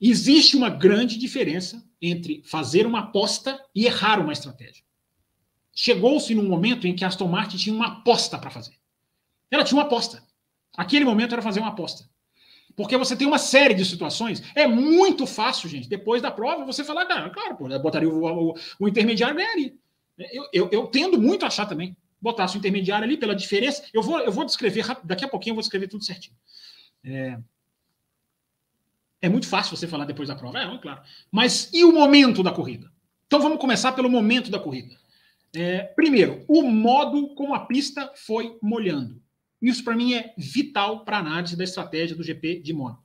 Existe 0.00 0.56
uma 0.56 0.68
grande 0.68 1.18
diferença 1.18 1.82
entre 2.00 2.42
fazer 2.44 2.86
uma 2.86 3.00
aposta 3.00 3.58
e 3.74 3.86
errar 3.86 4.20
uma 4.20 4.32
estratégia. 4.32 4.84
Chegou-se 5.74 6.34
num 6.34 6.48
momento 6.48 6.86
em 6.86 6.94
que 6.94 7.04
Aston 7.04 7.28
Martin 7.28 7.56
tinha 7.56 7.74
uma 7.74 7.86
aposta 7.86 8.38
para 8.38 8.50
fazer. 8.50 8.74
Ela 9.50 9.64
tinha 9.64 9.78
uma 9.78 9.86
aposta. 9.86 10.22
Aquele 10.76 11.04
momento 11.04 11.32
era 11.32 11.42
fazer 11.42 11.60
uma 11.60 11.70
aposta. 11.70 12.08
Porque 12.76 12.96
você 12.96 13.16
tem 13.16 13.26
uma 13.26 13.38
série 13.38 13.74
de 13.74 13.84
situações. 13.84 14.42
É 14.54 14.66
muito 14.66 15.26
fácil, 15.26 15.68
gente, 15.68 15.88
depois 15.88 16.22
da 16.22 16.30
prova, 16.30 16.64
você 16.64 16.84
falar, 16.84 17.06
cara, 17.06 17.30
claro, 17.30 17.56
pô, 17.56 17.68
botaria 17.78 18.08
o, 18.08 18.50
o, 18.50 18.54
o 18.78 18.88
intermediário 18.88 19.34
e 19.34 19.42
ganharia. 19.42 19.74
Eu, 20.32 20.48
eu, 20.52 20.68
eu 20.70 20.86
tendo 20.86 21.20
muito 21.20 21.44
a 21.44 21.48
achar 21.48 21.66
também. 21.66 21.96
Botasse 22.20 22.56
o 22.56 22.58
intermediário 22.58 23.04
ali 23.04 23.16
pela 23.16 23.34
diferença. 23.34 23.84
Eu 23.92 24.02
vou, 24.02 24.20
eu 24.20 24.30
vou 24.30 24.44
descrever, 24.44 24.84
daqui 25.04 25.24
a 25.24 25.28
pouquinho 25.28 25.52
eu 25.52 25.56
vou 25.56 25.62
descrever 25.62 25.88
tudo 25.88 26.04
certinho. 26.04 26.36
É, 27.02 27.38
é 29.22 29.28
muito 29.28 29.46
fácil 29.46 29.76
você 29.76 29.86
falar 29.86 30.04
depois 30.04 30.28
da 30.28 30.34
prova, 30.34 30.58
é, 30.58 30.78
claro. 30.78 31.02
Mas 31.30 31.70
e 31.72 31.84
o 31.84 31.92
momento 31.92 32.42
da 32.42 32.52
corrida? 32.52 32.90
Então 33.26 33.40
vamos 33.40 33.58
começar 33.58 33.92
pelo 33.92 34.10
momento 34.10 34.50
da 34.50 34.58
corrida. 34.58 34.98
É, 35.54 35.82
primeiro, 35.82 36.44
o 36.46 36.62
modo 36.62 37.34
como 37.34 37.54
a 37.54 37.66
pista 37.66 38.12
foi 38.14 38.56
molhando. 38.62 39.20
Isso 39.60 39.84
para 39.84 39.94
mim 39.94 40.14
é 40.14 40.32
vital 40.36 41.04
para 41.04 41.18
a 41.18 41.20
análise 41.20 41.56
da 41.56 41.64
estratégia 41.64 42.16
do 42.16 42.22
GP 42.22 42.60
de 42.60 42.72
Mônaco. 42.72 43.02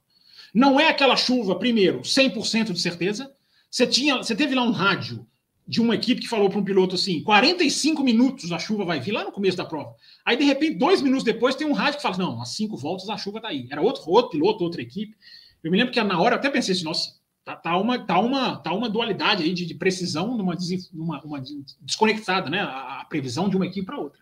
Não 0.54 0.80
é 0.80 0.88
aquela 0.88 1.18
chuva, 1.18 1.60
primeiro, 1.60 2.00
100% 2.02 2.72
de 2.72 2.80
certeza. 2.80 3.32
Você, 3.70 3.86
tinha, 3.86 4.18
você 4.18 4.34
teve 4.34 4.56
lá 4.56 4.64
um 4.64 4.72
rádio 4.72 5.28
de 5.68 5.82
uma 5.82 5.96
equipe 5.96 6.22
que 6.22 6.28
falou 6.28 6.50
para 6.50 6.60
um 6.60 6.64
piloto 6.64 6.96
assim: 6.96 7.22
45 7.24 8.04
minutos 8.04 8.52
a 8.52 8.60
chuva 8.60 8.86
vai 8.86 9.00
vir 9.00 9.12
lá 9.12 9.24
no 9.24 9.32
começo 9.32 9.58
da 9.58 9.66
prova. 9.66 9.94
Aí, 10.24 10.38
de 10.38 10.44
repente, 10.44 10.78
dois 10.78 11.02
minutos 11.02 11.26
depois, 11.26 11.56
tem 11.56 11.68
um 11.68 11.74
rádio 11.74 11.98
que 11.98 12.04
fala: 12.04 12.18
não, 12.18 12.42
às 12.42 12.50
cinco 12.50 12.78
voltas 12.78 13.10
a 13.10 13.18
chuva 13.18 13.40
está 13.40 13.50
aí. 13.50 13.68
Era 13.70 13.82
outro, 13.82 14.04
outro 14.08 14.32
piloto, 14.32 14.64
outra 14.64 14.82
equipe. 14.82 15.16
Eu 15.64 15.72
me 15.72 15.78
lembro 15.78 15.92
que 15.92 16.02
na 16.02 16.20
hora 16.20 16.36
eu 16.36 16.40
até 16.40 16.50
pensei 16.50 16.74
assim: 16.74 16.84
nossa, 16.84 17.16
tá, 17.44 17.56
tá, 17.56 17.78
uma, 17.78 18.00
tá, 18.00 18.20
uma, 18.20 18.58
tá 18.58 18.74
uma 18.74 18.90
dualidade 18.90 19.44
aí 19.44 19.54
de, 19.54 19.66
de 19.66 19.74
precisão 19.74 20.38
numa, 20.38 20.56
numa 20.94 21.22
uma 21.24 21.44
desconectada, 21.82 22.50
né? 22.50 22.62
A, 22.62 23.02
a 23.02 23.06
previsão 23.06 23.50
de 23.50 23.56
uma 23.56 23.66
equipe 23.66 23.86
para 23.86 24.00
outra. 24.00 24.20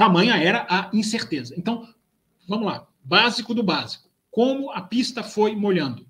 Tamanha 0.00 0.34
era 0.34 0.66
a 0.66 0.88
incerteza. 0.94 1.54
Então, 1.58 1.86
vamos 2.48 2.64
lá. 2.64 2.88
Básico 3.04 3.52
do 3.52 3.62
básico. 3.62 4.08
Como 4.30 4.70
a 4.70 4.80
pista 4.80 5.22
foi 5.22 5.54
molhando. 5.54 6.06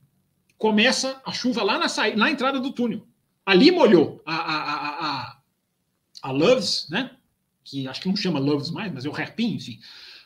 Começa 0.56 1.20
a 1.26 1.32
chuva 1.32 1.64
lá 1.64 1.76
na, 1.76 1.88
saída, 1.88 2.16
na 2.16 2.30
entrada 2.30 2.60
do 2.60 2.70
túnel. 2.70 3.04
Ali 3.44 3.72
molhou 3.72 4.22
a, 4.24 4.36
a, 4.36 4.90
a, 5.08 5.38
a, 6.22 6.30
Loves, 6.30 6.86
né? 6.88 7.10
Que 7.64 7.88
acho 7.88 8.00
que 8.00 8.08
não 8.08 8.14
chama 8.14 8.38
Loves 8.38 8.70
mais, 8.70 8.92
mas 8.92 9.04
é 9.04 9.08
o 9.08 9.16
Hairpin, 9.16 9.54
enfim. 9.54 9.80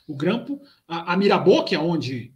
O 0.07 0.15
grampo. 0.15 0.61
A, 0.87 1.15
a 1.15 1.17
Mirabô, 1.17 1.65
que 1.65 1.75
é 1.75 1.79
onde 1.79 2.35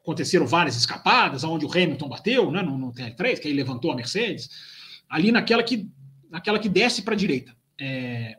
aconteceram 0.00 0.46
várias 0.46 0.74
escapadas, 0.74 1.44
onde 1.44 1.66
o 1.66 1.70
Hamilton 1.70 2.08
bateu, 2.08 2.50
né? 2.50 2.62
No, 2.62 2.78
no 2.78 2.94
TR3, 2.94 3.40
que 3.40 3.48
aí 3.48 3.52
levantou 3.52 3.92
a 3.92 3.94
Mercedes. 3.94 4.48
Ali 5.06 5.30
naquela 5.30 5.62
que, 5.62 5.86
naquela 6.30 6.58
que 6.58 6.70
desce 6.70 7.02
para 7.02 7.12
a 7.12 7.18
direita. 7.18 7.54
É, 7.78 8.38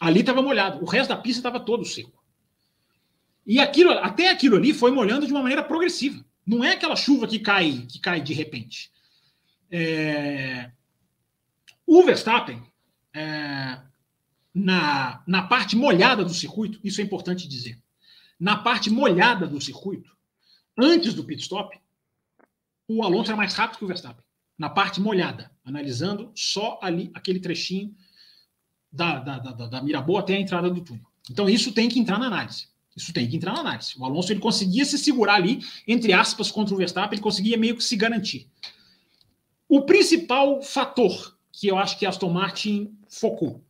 ali 0.00 0.20
estava 0.20 0.42
molhado. 0.42 0.82
O 0.82 0.86
resto 0.86 1.10
da 1.10 1.16
pista 1.16 1.40
estava 1.40 1.60
todo 1.60 1.84
seco. 1.84 2.22
E 3.46 3.58
aquilo, 3.58 3.90
até 3.92 4.28
aquilo 4.28 4.56
ali 4.56 4.74
foi 4.74 4.90
molhando 4.90 5.26
de 5.26 5.32
uma 5.32 5.40
maneira 5.40 5.62
progressiva. 5.62 6.22
Não 6.46 6.62
é 6.62 6.72
aquela 6.72 6.96
chuva 6.96 7.26
que 7.26 7.38
cai, 7.38 7.86
que 7.90 7.98
cai 7.98 8.20
de 8.20 8.34
repente. 8.34 8.90
É... 9.70 10.70
O 11.86 12.02
Verstappen, 12.02 12.62
é... 13.14 13.80
na, 14.54 15.22
na 15.26 15.42
parte 15.42 15.76
molhada 15.76 16.24
do 16.24 16.34
circuito, 16.34 16.78
isso 16.84 17.00
é 17.00 17.04
importante 17.04 17.48
dizer. 17.48 17.78
Na 18.38 18.56
parte 18.56 18.90
molhada 18.90 19.46
do 19.46 19.60
circuito, 19.60 20.14
antes 20.76 21.14
do 21.14 21.24
pit 21.24 21.42
stop, 21.42 21.78
o 22.86 23.02
Alonso 23.02 23.30
era 23.30 23.36
mais 23.36 23.54
rápido 23.54 23.78
que 23.78 23.84
o 23.84 23.88
Verstappen. 23.88 24.24
Na 24.58 24.68
parte 24.68 25.00
molhada, 25.00 25.50
analisando 25.64 26.32
só 26.34 26.78
ali 26.82 27.10
aquele 27.14 27.40
trechinho 27.40 27.94
da, 28.90 29.18
da, 29.18 29.38
da, 29.38 29.66
da 29.66 29.82
Miraboa 29.82 30.20
até 30.20 30.34
a 30.34 30.40
entrada 30.40 30.70
do 30.70 30.80
túnel. 30.80 31.04
Então, 31.30 31.48
isso 31.48 31.72
tem 31.72 31.88
que 31.88 31.98
entrar 31.98 32.18
na 32.18 32.26
análise. 32.26 32.68
Isso 32.96 33.12
tem 33.12 33.28
que 33.28 33.36
entrar 33.36 33.52
na 33.52 33.60
análise. 33.60 33.94
O 33.96 34.04
Alonso 34.04 34.32
ele 34.32 34.40
conseguia 34.40 34.84
se 34.84 34.98
segurar 34.98 35.34
ali, 35.34 35.60
entre 35.86 36.12
aspas, 36.12 36.50
contra 36.50 36.74
o 36.74 36.78
Verstappen, 36.78 37.16
ele 37.16 37.22
conseguia 37.22 37.56
meio 37.56 37.76
que 37.76 37.84
se 37.84 37.96
garantir. 37.96 38.48
O 39.68 39.82
principal 39.82 40.62
fator 40.62 41.38
que 41.52 41.66
eu 41.66 41.76
acho 41.76 41.98
que 41.98 42.06
Aston 42.06 42.30
Martin 42.30 42.96
focou, 43.08 43.64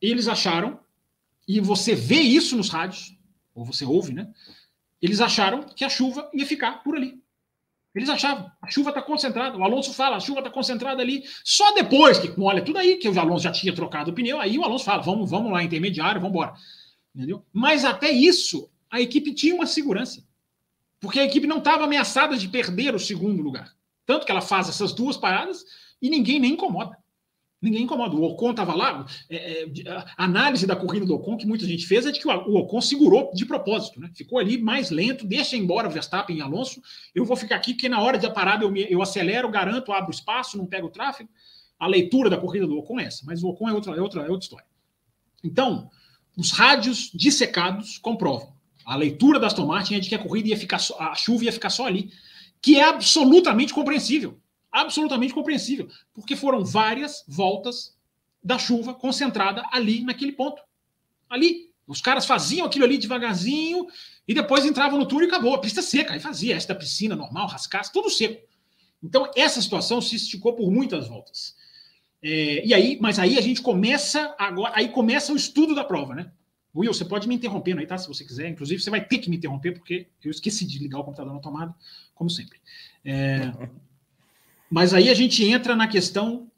eles 0.00 0.28
acharam, 0.28 0.78
e 1.48 1.58
você 1.58 1.94
vê 1.94 2.20
isso 2.20 2.56
nos 2.56 2.68
rádios, 2.68 3.16
ou 3.54 3.64
você 3.64 3.84
ouve, 3.84 4.12
né? 4.12 4.30
Eles 5.00 5.20
acharam 5.20 5.62
que 5.62 5.84
a 5.84 5.88
chuva 5.88 6.30
ia 6.34 6.46
ficar 6.46 6.82
por 6.82 6.94
ali. 6.94 7.21
Eles 7.94 8.08
achavam, 8.08 8.50
a 8.62 8.70
chuva 8.70 8.88
está 8.88 9.02
concentrada. 9.02 9.56
O 9.56 9.64
Alonso 9.64 9.92
fala, 9.92 10.16
a 10.16 10.20
chuva 10.20 10.40
está 10.40 10.50
concentrada 10.50 11.02
ali. 11.02 11.24
Só 11.44 11.74
depois 11.74 12.18
que 12.18 12.38
molha 12.38 12.62
tudo 12.62 12.78
aí, 12.78 12.96
que 12.96 13.08
o 13.08 13.20
Alonso 13.20 13.44
já 13.44 13.52
tinha 13.52 13.74
trocado 13.74 14.10
o 14.10 14.14
pneu, 14.14 14.40
aí 14.40 14.58
o 14.58 14.64
Alonso 14.64 14.84
fala, 14.84 15.02
vamos, 15.02 15.30
vamos 15.30 15.52
lá, 15.52 15.62
intermediário, 15.62 16.20
vamos 16.20 16.34
embora. 16.34 16.54
Entendeu? 17.14 17.44
Mas 17.52 17.84
até 17.84 18.10
isso, 18.10 18.70
a 18.90 19.00
equipe 19.00 19.34
tinha 19.34 19.54
uma 19.54 19.66
segurança. 19.66 20.24
Porque 21.00 21.18
a 21.20 21.24
equipe 21.24 21.46
não 21.46 21.58
estava 21.58 21.84
ameaçada 21.84 22.36
de 22.36 22.48
perder 22.48 22.94
o 22.94 22.98
segundo 22.98 23.42
lugar. 23.42 23.74
Tanto 24.06 24.24
que 24.24 24.32
ela 24.32 24.40
faz 24.40 24.68
essas 24.68 24.92
duas 24.92 25.16
paradas 25.16 25.64
e 26.00 26.08
ninguém 26.08 26.40
nem 26.40 26.52
incomoda. 26.52 26.96
Ninguém 27.62 27.84
incomoda. 27.84 28.16
O 28.16 28.24
Ocon 28.24 28.50
estava 28.50 28.74
lá. 28.74 29.06
É, 29.30 29.62
é, 29.62 29.66
a 29.86 30.24
análise 30.24 30.66
da 30.66 30.74
corrida 30.74 31.06
do 31.06 31.14
Ocon 31.14 31.36
que 31.36 31.46
muita 31.46 31.64
gente 31.64 31.86
fez 31.86 32.04
é 32.04 32.10
de 32.10 32.18
que 32.18 32.26
o 32.26 32.56
Ocon 32.56 32.80
segurou 32.80 33.30
de 33.32 33.46
propósito, 33.46 34.00
né? 34.00 34.10
Ficou 34.14 34.40
ali 34.40 34.60
mais 34.60 34.90
lento, 34.90 35.24
deixa 35.24 35.56
embora 35.56 35.88
Verstappen 35.88 36.36
e 36.36 36.42
Alonso. 36.42 36.82
Eu 37.14 37.24
vou 37.24 37.36
ficar 37.36 37.54
aqui 37.54 37.72
porque 37.72 37.88
na 37.88 38.00
hora 38.00 38.18
da 38.18 38.30
parada 38.30 38.64
eu, 38.64 38.70
me, 38.70 38.84
eu 38.90 39.00
acelero, 39.00 39.48
garanto, 39.48 39.92
abro 39.92 40.10
espaço, 40.10 40.58
não 40.58 40.66
pego 40.66 40.88
o 40.88 40.90
tráfego. 40.90 41.30
A 41.78 41.86
leitura 41.86 42.28
da 42.28 42.36
corrida 42.36 42.66
do 42.66 42.76
Ocon 42.78 42.98
é 42.98 43.04
essa, 43.04 43.24
mas 43.24 43.44
o 43.44 43.48
Ocon 43.48 43.68
é 43.68 43.72
outra, 43.72 43.94
é 43.94 44.00
outra, 44.00 44.22
é 44.22 44.28
outra 44.28 44.44
história. 44.44 44.66
Então, 45.44 45.88
os 46.36 46.50
rádios 46.50 47.12
dissecados 47.14 47.96
comprovam. 47.96 48.52
A 48.84 48.96
leitura 48.96 49.38
da 49.38 49.46
Aston 49.46 49.66
Martin 49.66 49.94
é 49.94 50.00
de 50.00 50.08
que 50.08 50.14
a 50.16 50.18
corrida 50.18 50.48
ia 50.48 50.56
ficar 50.56 50.80
a 50.98 51.14
chuva 51.14 51.44
ia 51.44 51.52
ficar 51.52 51.70
só 51.70 51.86
ali, 51.86 52.10
que 52.60 52.76
é 52.76 52.84
absolutamente 52.84 53.72
compreensível. 53.72 54.41
Absolutamente 54.72 55.34
compreensível, 55.34 55.88
porque 56.14 56.34
foram 56.34 56.64
várias 56.64 57.22
voltas 57.28 57.94
da 58.42 58.58
chuva 58.58 58.94
concentrada 58.94 59.62
ali 59.70 60.02
naquele 60.02 60.32
ponto. 60.32 60.62
Ali. 61.28 61.70
Os 61.86 62.00
caras 62.00 62.24
faziam 62.24 62.64
aquilo 62.66 62.84
ali 62.84 62.96
devagarzinho 62.96 63.86
e 64.26 64.32
depois 64.32 64.64
entravam 64.64 64.98
no 64.98 65.06
túnel 65.06 65.26
e 65.26 65.28
acabou. 65.28 65.54
A 65.54 65.58
pista 65.58 65.82
seca, 65.82 66.14
aí 66.14 66.20
fazia 66.20 66.54
esta 66.54 66.74
piscina 66.74 67.14
normal, 67.14 67.48
rascasse, 67.48 67.92
tudo 67.92 68.08
seco. 68.08 68.40
Então, 69.02 69.28
essa 69.36 69.60
situação 69.60 70.00
se 70.00 70.14
esticou 70.16 70.54
por 70.54 70.70
muitas 70.70 71.08
voltas. 71.08 71.56
É, 72.22 72.64
e 72.64 72.72
aí, 72.72 72.98
mas 73.00 73.18
aí 73.18 73.36
a 73.36 73.40
gente 73.40 73.60
começa 73.60 74.34
agora, 74.38 74.72
aí 74.76 74.88
começa 74.88 75.32
o 75.32 75.36
estudo 75.36 75.74
da 75.74 75.84
prova, 75.84 76.14
né? 76.14 76.30
Will, 76.74 76.94
você 76.94 77.04
pode 77.04 77.28
me 77.28 77.34
interrompendo 77.34 77.80
aí, 77.80 77.86
tá? 77.86 77.98
Se 77.98 78.08
você 78.08 78.24
quiser. 78.24 78.48
Inclusive, 78.48 78.80
você 78.80 78.88
vai 78.88 79.04
ter 79.04 79.18
que 79.18 79.28
me 79.28 79.36
interromper, 79.36 79.72
porque 79.72 80.08
eu 80.24 80.30
esqueci 80.30 80.64
de 80.64 80.78
ligar 80.78 81.00
o 81.00 81.04
computador 81.04 81.34
na 81.34 81.40
tomada, 81.40 81.74
como 82.14 82.30
sempre. 82.30 82.58
É, 83.04 83.52
mas 84.72 84.94
aí 84.94 85.10
a 85.10 85.14
gente 85.14 85.44
entra 85.44 85.76
na 85.76 85.86
questão 85.86 86.50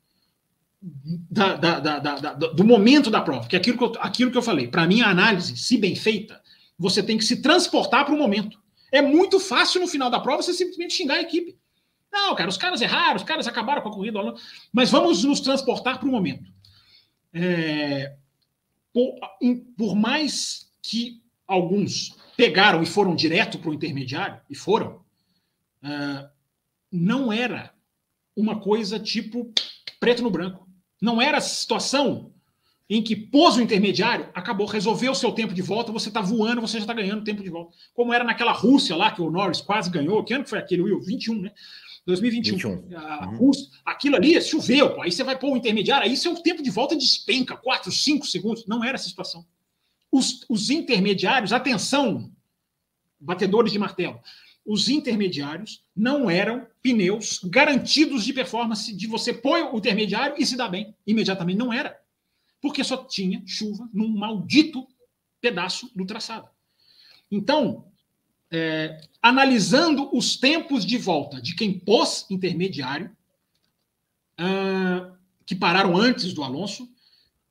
da, 0.81 1.57
da, 1.57 1.81
da, 1.81 2.33
do 2.35 2.63
momento 2.63 3.11
da 3.11 3.21
prova, 3.21 3.49
que 3.49 3.57
é 3.57 3.59
aquilo 3.59 3.77
que 3.77 3.83
eu, 3.83 3.93
aquilo 3.99 4.31
que 4.31 4.39
eu 4.39 4.43
falei. 4.43 4.69
Para 4.69 4.87
mim, 4.87 5.01
a 5.01 5.09
análise, 5.09 5.57
se 5.57 5.77
bem 5.77 5.97
feita, 5.97 6.41
você 6.79 7.03
tem 7.03 7.19
que 7.19 7.25
se 7.25 7.43
transportar 7.43 8.05
para 8.05 8.15
o 8.15 8.17
momento. 8.17 8.57
É 8.93 9.03
muito 9.03 9.41
fácil 9.41 9.81
no 9.81 9.89
final 9.89 10.09
da 10.11 10.21
prova 10.21 10.43
você 10.43 10.53
simplesmente 10.53 10.95
xingar 10.95 11.15
a 11.15 11.23
equipe. 11.23 11.59
Não, 12.13 12.37
cara, 12.37 12.49
os 12.49 12.57
caras 12.57 12.81
erraram, 12.81 13.17
os 13.17 13.25
caras 13.25 13.49
acabaram 13.49 13.83
com 13.83 13.89
a 13.89 13.93
corrida. 13.93 14.21
Mas 14.73 14.93
vamos 14.93 15.25
nos 15.25 15.41
transportar 15.41 15.99
para 15.99 16.09
o 16.09 16.13
momento. 16.13 16.49
É, 17.33 18.15
por, 18.93 19.19
por, 19.77 19.97
mais 19.97 20.71
que 20.81 21.21
alguns 21.49 22.15
pegaram 22.37 22.81
e 22.81 22.87
foram 22.87 23.17
direto 23.17 23.59
para 23.59 23.71
o 23.71 23.75
intermediário, 23.75 24.41
e 24.49 24.55
foram, 24.55 25.01
uh, 25.83 26.29
não 26.93 27.33
era 27.33 27.74
uma 28.37 28.61
coisa 28.61 28.99
tipo 28.99 29.53
preto 30.01 30.23
no 30.23 30.31
branco. 30.31 30.69
Não 31.01 31.21
era 31.21 31.39
a 31.39 31.41
situação 31.41 32.33
em 32.89 33.03
que 33.03 33.17
pôs 33.17 33.57
o 33.57 33.63
intermediário, 33.63 34.29
acabou, 34.35 34.67
resolveu 34.67 35.13
o 35.13 35.15
seu 35.15 35.33
tempo 35.33 35.55
de 35.55 35.63
volta, 35.63 35.91
você 35.91 36.09
está 36.09 36.21
voando, 36.21 36.61
você 36.61 36.75
já 36.75 36.85
está 36.85 36.93
ganhando 36.93 37.25
tempo 37.25 37.43
de 37.43 37.49
volta. 37.49 37.75
Como 37.95 38.13
era 38.13 38.23
naquela 38.23 38.53
Rússia 38.53 38.95
lá, 38.95 39.11
que 39.11 39.23
o 39.23 39.31
Norris 39.31 39.61
quase 39.61 39.91
ganhou. 39.91 40.23
Que 40.23 40.35
ano 40.35 40.45
que 40.45 40.51
foi 40.51 40.59
aquele, 40.59 40.83
Will? 40.83 41.01
21, 41.01 41.41
né? 41.43 41.53
2021. 42.07 42.77
21. 42.83 42.99
A, 42.99 43.29
uhum. 43.31 43.51
aquilo 43.85 44.17
ali 44.17 44.41
choveu, 44.43 44.95
pô. 44.95 45.03
aí 45.03 45.11
você 45.11 45.25
vai 45.25 45.39
pôr 45.39 45.53
o 45.53 45.57
intermediário, 45.57 46.07
aí 46.07 46.17
seu 46.17 46.35
tempo 46.35 46.63
de 46.63 46.71
volta 46.71 46.95
despenca, 46.95 47.57
4, 47.57 47.91
5 47.91 48.27
segundos. 48.27 48.67
Não 48.67 48.85
era 48.85 48.97
essa 48.97 49.09
situação. 49.09 49.45
Os, 50.13 50.45
os 50.49 50.69
intermediários, 50.69 51.53
atenção, 51.53 52.31
batedores 53.19 53.73
de 53.73 53.79
martelo, 53.79 54.21
os 54.65 54.89
intermediários 54.89 55.85
não 55.95 56.31
eram 56.31 56.67
pneus 56.83 57.41
garantidos 57.45 58.25
de 58.25 58.33
performance 58.33 58.95
de 58.95 59.07
você 59.07 59.33
pôr 59.33 59.75
o 59.75 59.79
intermediário 59.79 60.37
e 60.39 60.47
se 60.47 60.57
dá 60.57 60.69
bem. 60.69 60.95
Imediatamente 61.07 61.59
não 61.59 61.73
era. 61.73 61.99
Porque 62.61 62.83
só 62.83 63.05
tinha 63.05 63.43
chuva 63.47 63.89
num 63.93 64.09
maldito 64.09 64.87
pedaço 65.41 65.91
do 65.95 66.07
traçado. 66.07 66.49
Então, 67.31 67.85
é, 68.51 69.01
analisando 69.21 70.09
os 70.17 70.37
tempos 70.37 70.87
de 70.87 70.97
volta 70.97 71.43
de 71.43 71.55
quem 71.55 71.79
pôs 71.79 72.27
intermediário, 72.31 73.15
uh, 74.41 75.15
que 75.45 75.55
pararam 75.55 75.97
antes 75.97 76.33
do 76.33 76.43
Alonso, 76.43 76.89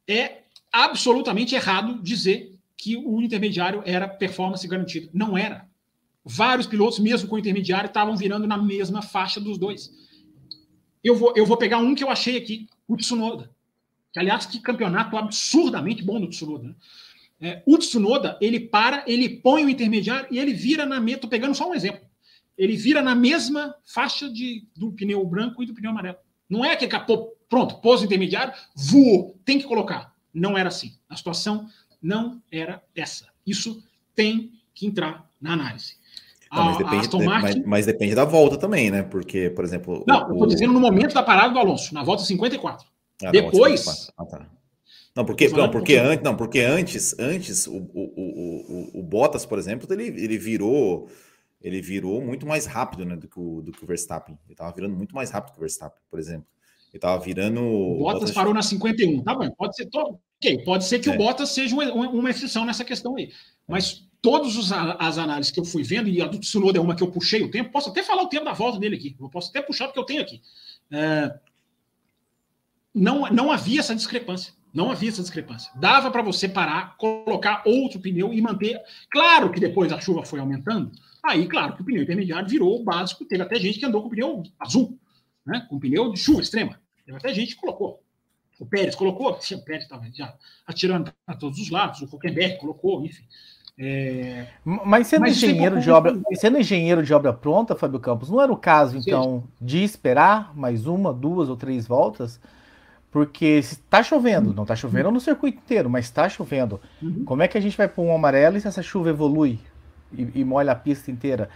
é 0.08 0.44
absolutamente 0.72 1.56
errado 1.56 2.02
dizer 2.02 2.60
que 2.76 2.98
o 2.98 3.22
intermediário 3.22 3.84
era 3.86 4.08
performance 4.08 4.68
garantida. 4.68 5.10
Não 5.14 5.38
era. 5.38 5.70
Vários 6.26 6.68
pilotos, 6.68 7.00
mesmo 7.00 7.28
com 7.28 7.38
intermediário, 7.38 7.88
estavam 7.88 8.16
virando 8.16 8.48
na 8.48 8.58
mesma 8.58 9.02
faixa 9.02 9.40
dos 9.40 9.58
dois. 9.58 9.92
Eu 11.04 11.16
vou, 11.16 11.34
eu 11.36 11.46
vou 11.46 11.58
pegar 11.58 11.80
um 11.80 11.94
que 11.94 12.04
eu 12.04 12.10
achei 12.10 12.38
aqui, 12.38 12.68
o 12.88 12.96
Tsunoda. 12.96 13.52
Que, 14.12 14.20
aliás, 14.20 14.46
que 14.46 14.60
campeonato 14.60 15.18
absurdamente 15.18 16.04
bom 16.04 16.20
do 16.20 16.30
Tsunoda. 16.30 16.70
Né? 16.70 16.76
É, 17.42 17.64
o 17.66 17.78
Tsunoda, 17.78 18.38
ele 18.40 18.60
para, 18.60 19.04
ele 19.06 19.28
põe 19.28 19.66
o 19.66 19.70
intermediário 19.70 20.28
e 20.32 20.40
ele 20.40 20.54
vira 20.54 20.86
na 20.86 21.00
meta. 21.00 21.18
Estou 21.18 21.30
pegando 21.30 21.56
só 21.56 21.70
um 21.70 21.74
exemplo. 21.74 22.08
Ele 22.58 22.78
vira 22.78 23.02
na 23.02 23.16
mesma 23.16 23.76
faixa 23.84 24.30
de, 24.30 24.66
do 24.76 24.94
pneu 24.94 25.26
branco 25.26 25.62
e 25.62 25.66
do 25.66 25.74
pneu 25.74 25.92
amarelo. 25.92 26.18
Não 26.48 26.64
é 26.64 26.76
que 26.76 26.88
capô, 26.88 27.36
pronto, 27.50 27.82
pôs 27.82 28.02
o 28.02 28.06
intermediário, 28.06 28.54
voou, 28.76 29.38
tem 29.44 29.60
que 29.60 29.66
colocar. 29.66 30.16
Não 30.34 30.58
era 30.58 30.70
assim. 30.70 30.94
A 31.10 31.16
situação 31.16 31.68
não 32.02 32.42
era 32.52 32.82
essa. 32.96 33.28
Isso 33.46 33.84
tem 34.16 34.54
que 34.74 34.86
entrar 34.86 35.30
na 35.42 35.54
análise. 35.54 35.98
Não, 36.54 36.66
mas, 36.66 36.78
depende, 36.78 37.26
Martin... 37.26 37.42
mas, 37.42 37.66
mas, 37.66 37.86
depende 37.86 38.16
da 38.16 38.26
volta 38.26 38.58
também, 38.58 38.92
né? 38.92 39.04
Porque, 39.04 39.50
por 39.50 39.66
exemplo. 39.66 40.04
Não, 40.08 40.20
o, 40.20 40.28
eu 40.28 40.34
estou 40.34 40.48
dizendo 40.48 40.74
no 40.74 40.80
momento 40.80 41.14
da 41.14 41.24
parada 41.24 41.54
do 41.54 41.60
Alonso, 41.60 41.94
na 41.94 42.04
volta 42.04 42.24
54. 42.24 42.86
Ah, 43.24 43.32
Depois. 43.32 43.82
54. 43.82 44.14
Ah, 44.18 44.26
tá. 44.26 44.50
Não, 45.16 45.26
porque, 45.26 45.48
não, 45.50 45.70
porque, 45.70 45.96
antes, 45.96 46.24
não, 46.24 46.36
porque 46.36 46.60
antes, 46.60 47.18
antes 47.20 47.68
o, 47.68 47.78
o, 47.78 48.92
o, 48.96 49.00
o, 49.00 49.04
Bottas, 49.04 49.46
por 49.46 49.60
exemplo, 49.60 49.88
ele, 49.94 50.08
ele 50.08 50.38
virou 50.40 51.08
ele 51.64 51.82
virou 51.82 52.22
muito 52.22 52.46
mais 52.46 52.66
rápido 52.66 53.06
né, 53.06 53.16
do, 53.16 53.28
que 53.28 53.40
o, 53.40 53.62
do 53.62 53.72
que 53.72 53.84
o 53.84 53.88
Verstappen. 53.88 54.38
Ele 54.46 54.54
estava 54.54 54.72
virando 54.76 54.96
muito 54.96 55.16
mais 55.16 55.32
rápido 55.32 55.54
que 55.54 55.60
o 55.60 55.62
Verstappen, 55.62 56.02
por 56.10 56.20
exemplo. 56.20 56.46
Ele 56.90 56.98
estava 56.98 57.24
virando. 57.24 57.62
O 57.62 58.00
Bottas, 58.00 58.20
Bottas 58.20 58.32
parou 58.36 58.54
na 58.54 58.62
51, 58.62 59.24
tá 59.24 59.34
bom? 59.34 59.50
Pode 59.52 59.76
ser, 59.76 59.86
todo, 59.86 60.20
okay, 60.38 60.62
pode 60.64 60.84
ser 60.84 61.00
que 61.00 61.10
é. 61.10 61.14
o 61.14 61.18
Bottas 61.18 61.50
seja 61.50 61.74
uma, 61.74 61.86
uma, 61.92 62.30
exceção 62.30 62.66
nessa 62.66 62.84
questão 62.84 63.16
aí. 63.16 63.32
Mas 63.68 64.06
todas 64.24 64.72
as 64.72 65.18
análises 65.18 65.52
que 65.52 65.60
eu 65.60 65.66
fui 65.66 65.84
vendo, 65.84 66.08
e 66.08 66.22
a 66.22 66.28
do 66.28 66.40
Tsunoda 66.40 66.78
é 66.78 66.82
uma 66.82 66.96
que 66.96 67.04
eu 67.04 67.12
puxei 67.12 67.44
o 67.44 67.52
tempo, 67.52 67.72
posso 67.72 67.90
até 67.90 68.02
falar 68.02 68.24
o 68.24 68.30
tempo 68.30 68.46
da 68.46 68.54
volta 68.54 68.80
dele 68.80 68.96
aqui. 68.96 69.18
Eu 69.20 69.30
posso 69.30 69.50
até 69.50 69.62
puxar 69.62 69.88
porque 69.88 70.00
eu 70.00 70.06
tenho 70.06 70.22
aqui. 70.22 70.42
É, 70.90 71.38
não, 72.96 73.30
não 73.30 73.52
havia 73.52 73.82
essa 73.82 73.94
discrepância. 73.94 74.54
Não 74.74 74.90
havia 74.90 75.10
essa 75.10 75.22
discrepância. 75.22 75.70
Dava 75.76 76.10
para 76.10 76.22
você 76.22 76.48
parar, 76.48 76.96
colocar 76.96 77.64
outro 77.66 78.00
pneu 78.00 78.34
e 78.34 78.42
manter. 78.42 78.82
Claro 79.12 79.52
que 79.52 79.60
depois 79.60 79.92
a 79.92 80.00
chuva 80.00 80.24
foi 80.24 80.40
aumentando. 80.40 80.94
Aí, 81.22 81.46
claro 81.46 81.76
que 81.76 81.82
o 81.82 81.86
pneu 81.86 82.04
intermediário 82.04 82.48
virou 82.48 82.80
o 82.80 82.84
básico. 82.84 83.26
Teve 83.26 83.44
até 83.44 83.58
gente 83.58 83.78
que 83.78 83.86
andou 83.86 84.02
com 84.02 84.10
pneu 84.10 84.42
azul, 84.58 84.98
né? 85.46 85.68
com 85.70 85.78
pneu 85.78 86.14
de 86.14 86.18
chuva 86.18 86.42
extrema. 86.42 86.80
Teve 87.06 87.18
até 87.18 87.34
gente 87.34 87.56
que 87.56 87.62
colocou. 87.62 88.02
O 88.58 88.66
Pérez 88.66 88.96
colocou, 88.96 89.32
o 89.32 89.66
Pérez 89.66 89.84
estava 89.84 90.10
já 90.14 90.34
atirando 90.66 91.14
para 91.26 91.36
todos 91.36 91.60
os 91.60 91.70
lados, 91.70 92.02
o 92.02 92.06
Huckenberg 92.06 92.58
colocou, 92.60 93.04
enfim. 93.04 93.26
É... 93.78 94.46
Mas 94.64 95.08
sendo 95.08 95.22
Mas 95.22 95.36
engenheiro 95.36 95.80
de 95.80 95.90
obra, 95.90 96.16
sendo 96.36 96.60
engenheiro 96.60 97.02
de 97.02 97.12
obra 97.12 97.34
pronta, 97.34 97.76
Fábio 97.76 98.00
Campos, 98.00 98.30
não 98.30 98.40
era 98.40 98.52
o 98.52 98.58
caso 98.58 98.98
então 98.98 99.44
de 99.60 99.84
esperar 99.84 100.56
mais 100.56 100.86
uma, 100.86 101.12
duas 101.12 101.50
ou 101.50 101.58
três 101.58 101.88
voltas 101.88 102.40
Porque 103.10 103.62
se 103.64 103.78
tá 103.78 104.04
chovendo, 104.04 104.54
não 104.54 104.66
tá 104.66 104.76
chovendo 104.76 105.12
no 105.12 105.20
circuito 105.20 105.58
inteiro, 105.58 105.90
mas 105.90 106.10
tá 106.10 106.30
chovendo. 106.30 106.80
Uhum. 107.02 107.24
Como 107.26 107.42
é 107.44 107.48
que 107.48 107.58
a 107.58 107.62
gente 107.62 107.78
vai 107.78 107.88
pôr 107.88 108.04
um 108.04 108.16
amarelo 108.16 108.58
e 108.58 108.62
se 108.62 108.68
essa 108.68 108.82
chuva 108.84 109.10
evolui 109.10 109.60
e, 110.12 110.42
e 110.42 110.44
molha 110.44 110.72
a 110.72 110.76
pista 110.76 111.10
inteira? 111.12 111.50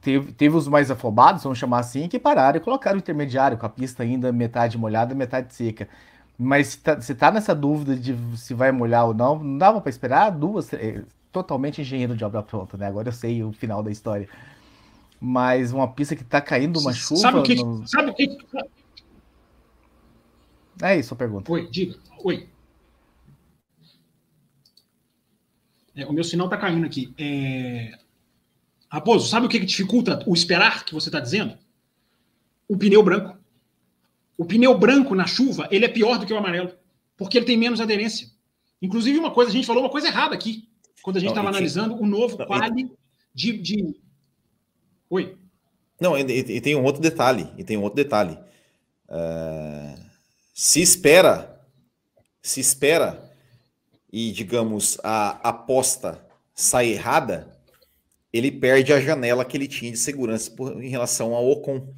Teve, 0.00 0.32
teve, 0.32 0.54
os 0.54 0.68
mais 0.68 0.90
afobados, 0.90 1.42
vamos 1.42 1.58
chamar 1.58 1.78
assim, 1.78 2.08
que 2.08 2.18
pararam 2.18 2.58
e 2.58 2.60
colocaram 2.60 2.96
o 2.96 3.00
intermediário, 3.00 3.56
com 3.56 3.64
a 3.64 3.68
pista 3.68 4.02
ainda 4.02 4.30
metade 4.32 4.76
molhada, 4.76 5.14
metade 5.14 5.54
seca. 5.54 5.88
Mas 6.38 6.68
se 6.68 6.78
tá, 6.78 7.00
se 7.00 7.14
tá 7.14 7.30
nessa 7.30 7.54
dúvida 7.54 7.96
de 7.96 8.16
se 8.36 8.54
vai 8.54 8.72
molhar 8.72 9.06
ou 9.06 9.14
não, 9.14 9.38
não 9.38 9.58
dava 9.58 9.80
para 9.80 9.90
esperar 9.90 10.30
duas. 10.30 10.70
Totalmente 11.30 11.80
engenheiro 11.80 12.16
de 12.16 12.24
obra 12.24 12.42
pronta, 12.42 12.76
né? 12.76 12.86
Agora 12.86 13.08
eu 13.08 13.12
sei 13.12 13.42
o 13.42 13.52
final 13.52 13.82
da 13.82 13.90
história. 13.90 14.28
Mas 15.20 15.72
uma 15.72 15.88
pista 15.88 16.14
que 16.14 16.24
tá 16.24 16.40
caindo 16.40 16.78
uma 16.80 16.92
chuva. 16.92 17.20
Sabe 17.20 17.38
o 17.38 17.42
que. 17.42 17.54
No... 17.54 17.86
Sabe 17.86 18.10
o 18.10 18.14
que. 18.14 18.36
É 20.82 20.98
isso 20.98 21.14
a 21.14 21.16
pergunta. 21.16 21.50
Oi, 21.50 21.68
diga. 21.70 21.96
Oi. 22.24 22.48
É, 25.94 26.04
o 26.06 26.12
meu 26.12 26.24
sinal 26.24 26.46
está 26.46 26.56
caindo 26.56 26.84
aqui. 26.84 27.14
É... 27.16 27.96
Raposo, 28.88 29.28
sabe 29.28 29.46
o 29.46 29.48
que, 29.48 29.60
que 29.60 29.66
dificulta 29.66 30.22
o 30.26 30.34
esperar 30.34 30.84
que 30.84 30.94
você 30.94 31.08
está 31.08 31.20
dizendo? 31.20 31.56
O 32.68 32.76
pneu 32.76 33.02
branco. 33.02 33.36
O 34.36 34.44
pneu 34.44 34.76
branco 34.76 35.14
na 35.14 35.26
chuva, 35.26 35.68
ele 35.70 35.84
é 35.84 35.88
pior 35.88 36.18
do 36.18 36.26
que 36.26 36.32
o 36.32 36.38
amarelo, 36.38 36.72
porque 37.16 37.38
ele 37.38 37.46
tem 37.46 37.56
menos 37.56 37.80
aderência. 37.80 38.28
Inclusive, 38.82 39.18
uma 39.18 39.30
coisa, 39.30 39.50
a 39.50 39.54
gente 39.54 39.66
falou 39.66 39.82
uma 39.82 39.90
coisa 39.90 40.08
errada 40.08 40.34
aqui, 40.34 40.68
quando 41.02 41.16
a 41.16 41.20
gente 41.20 41.30
estava 41.30 41.48
analisando 41.48 41.94
o 41.94 42.06
novo 42.06 42.36
quali 42.46 42.90
de, 43.34 43.58
de... 43.58 43.96
Oi. 45.08 45.36
Não, 46.00 46.18
e, 46.18 46.22
e, 46.22 46.60
tem 46.60 46.74
um 46.74 46.84
outro 46.84 47.00
detalhe, 47.00 47.48
e 47.56 47.64
tem 47.64 47.76
um 47.76 47.82
outro 47.82 47.96
detalhe. 47.96 48.36
Uh 49.08 50.04
se 50.54 50.80
espera, 50.80 51.60
se 52.40 52.60
espera 52.60 53.28
e, 54.10 54.30
digamos, 54.30 54.96
a 55.02 55.30
aposta 55.48 56.24
sai 56.54 56.92
errada, 56.92 57.58
ele 58.32 58.52
perde 58.52 58.92
a 58.92 59.00
janela 59.00 59.44
que 59.44 59.56
ele 59.56 59.66
tinha 59.66 59.90
de 59.90 59.98
segurança 59.98 60.48
por, 60.52 60.80
em 60.80 60.88
relação 60.88 61.34
ao 61.34 61.50
Ocon. 61.50 61.92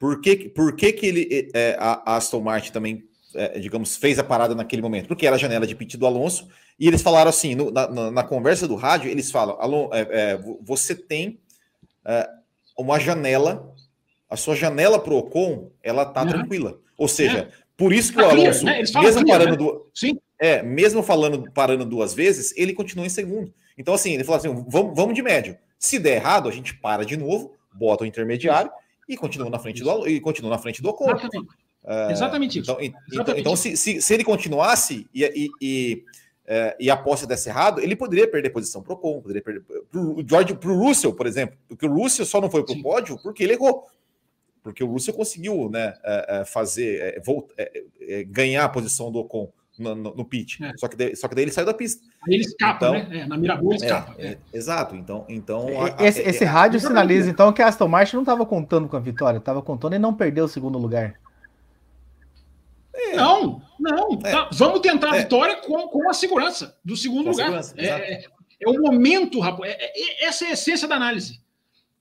Por 0.00 0.18
que, 0.22 0.48
por 0.48 0.74
que, 0.74 0.94
que 0.94 1.04
ele, 1.04 1.50
é, 1.52 1.76
a, 1.78 2.12
a 2.12 2.16
Aston 2.16 2.40
Martin 2.40 2.72
também, 2.72 3.04
é, 3.34 3.58
digamos, 3.58 3.98
fez 3.98 4.18
a 4.18 4.24
parada 4.24 4.54
naquele 4.54 4.80
momento? 4.80 5.06
Porque 5.06 5.26
era 5.26 5.36
a 5.36 5.38
janela 5.38 5.66
de 5.66 5.74
pit 5.74 5.98
do 5.98 6.06
Alonso, 6.06 6.48
e 6.78 6.88
eles 6.88 7.02
falaram 7.02 7.28
assim, 7.28 7.54
no, 7.54 7.70
na, 7.70 8.10
na, 8.10 8.22
conversa 8.24 8.66
do 8.66 8.76
rádio, 8.76 9.10
eles 9.10 9.30
falam, 9.30 9.60
Alon, 9.60 9.90
é, 9.92 10.00
é 10.10 10.40
você 10.62 10.94
tem 10.94 11.38
é, 12.06 12.26
uma 12.78 12.98
janela, 12.98 13.74
a 14.30 14.38
sua 14.38 14.56
janela 14.56 14.98
para 14.98 15.12
o 15.12 15.18
Ocon, 15.18 15.70
ela 15.82 16.06
tá 16.06 16.22
uhum. 16.22 16.28
tranquila. 16.30 16.80
Ou 16.96 17.06
seja, 17.06 17.40
é. 17.40 17.48
por 17.76 17.92
isso 17.92 18.12
que 18.12 18.16
tá 18.16 18.28
o 18.28 18.30
Alonso, 18.30 18.60
clear, 18.62 18.78
né? 18.78 19.00
mesmo 19.02 19.26
parando 19.26 19.50
né? 19.50 19.56
du... 19.56 19.90
Sim. 19.94 20.18
É, 20.38 20.62
mesmo 20.62 21.02
falando 21.02 21.52
parando 21.52 21.84
duas 21.84 22.14
vezes, 22.14 22.54
ele 22.56 22.72
continua 22.72 23.04
em 23.04 23.10
segundo. 23.10 23.52
Então, 23.76 23.92
assim, 23.92 24.14
ele 24.14 24.24
falou 24.24 24.38
assim: 24.38 24.64
vamos, 24.66 24.96
vamos 24.96 25.14
de 25.14 25.20
médio. 25.20 25.58
Se 25.78 25.98
der 25.98 26.16
errado, 26.16 26.48
a 26.48 26.52
gente 26.52 26.74
para 26.74 27.04
de 27.04 27.18
novo, 27.18 27.52
bota 27.74 28.04
o 28.04 28.06
intermediário 28.06 28.70
e 29.10 29.16
continua 29.16 29.50
na 29.50 29.58
frente 29.58 29.82
do 29.82 30.08
e 30.08 30.20
continua 30.20 30.50
na 30.50 30.58
frente 30.58 30.80
do 30.80 30.88
Ocon. 30.88 31.10
Exatamente. 31.10 31.48
É, 31.84 32.12
Exatamente 32.12 32.58
isso. 32.60 32.70
Então, 32.70 32.80
Exatamente 32.80 33.12
então, 33.12 33.38
então 33.38 33.56
se, 33.56 33.76
se, 33.76 34.00
se, 34.00 34.14
ele 34.14 34.22
continuasse 34.22 35.08
e, 35.14 35.24
e, 35.24 35.50
e, 35.60 36.04
é, 36.46 36.76
e 36.78 36.90
a 36.90 36.94
aposta 36.94 37.26
desse 37.26 37.48
errado, 37.48 37.80
ele 37.80 37.96
poderia 37.96 38.30
perder 38.30 38.50
posição 38.50 38.82
para 38.82 38.92
o 38.92 38.96
Ocon, 38.96 39.20
poderia 39.20 39.42
perder 39.42 39.62
pro 39.90 40.24
George, 40.26 40.54
para 40.54 40.70
o 40.70 40.78
Russell, 40.78 41.12
por 41.12 41.26
exemplo, 41.26 41.56
porque 41.68 41.86
o 41.86 41.92
Russell 41.92 42.24
só 42.24 42.40
não 42.40 42.50
foi 42.50 42.64
para 42.64 42.74
o 42.74 42.82
pódio 42.82 43.18
porque 43.22 43.42
ele 43.42 43.54
errou 43.54 43.86
porque 44.62 44.84
o 44.84 44.88
Russell 44.88 45.14
conseguiu 45.14 45.70
né, 45.70 45.94
é, 46.04 46.40
é, 46.40 46.44
fazer, 46.44 47.22
é, 47.56 48.24
ganhar 48.24 48.64
a 48.64 48.68
posição 48.68 49.10
do 49.10 49.20
Ocon 49.20 49.50
no, 49.80 49.94
no. 49.94 50.28
É. 50.62 50.72
Só, 50.76 50.88
que 50.88 50.96
daí, 50.96 51.16
só 51.16 51.26
que 51.26 51.34
daí 51.34 51.44
ele 51.44 51.52
saiu 51.52 51.66
da 51.66 51.74
pista. 51.74 52.02
Aí 52.26 52.34
ele 52.34 52.42
escapa, 52.42 52.86
então, 52.86 52.92
né? 52.92 53.20
É, 53.20 53.26
na 53.26 53.36
Mirabô 53.36 53.72
ele 53.72 53.82
escapa. 53.82 54.14
É, 54.18 54.36
exato. 54.52 54.94
Então, 54.94 55.24
então 55.28 55.66
esse, 55.98 56.20
esse 56.20 56.44
rádio 56.44 56.78
sinaliza 56.78 57.30
então 57.30 57.52
que 57.52 57.62
a 57.62 57.68
Aston 57.68 57.88
Martin 57.88 58.16
não 58.16 58.22
estava 58.22 58.44
contando 58.44 58.88
com 58.88 58.96
a 58.96 59.00
vitória, 59.00 59.38
estava 59.38 59.62
contando 59.62 59.94
e 59.94 59.98
não 59.98 60.14
perdeu 60.14 60.44
o 60.44 60.48
segundo 60.48 60.78
lugar. 60.78 61.14
Não, 63.14 63.62
não. 63.78 64.18
Tá, 64.18 64.50
vamos 64.52 64.80
tentar 64.80 65.10
a 65.10 65.18
vitória 65.18 65.56
com, 65.56 65.88
com 65.88 66.08
a 66.08 66.12
segurança 66.12 66.76
do 66.84 66.96
segundo 66.96 67.24
com 67.24 67.30
lugar. 67.30 67.62
É, 67.76 68.24
é, 68.60 68.68
o 68.68 68.80
momento, 68.80 69.40
rapaz. 69.40 69.74
essa 70.20 70.44
é 70.44 70.48
a 70.48 70.52
essência 70.52 70.86
da 70.86 70.96
análise. 70.96 71.40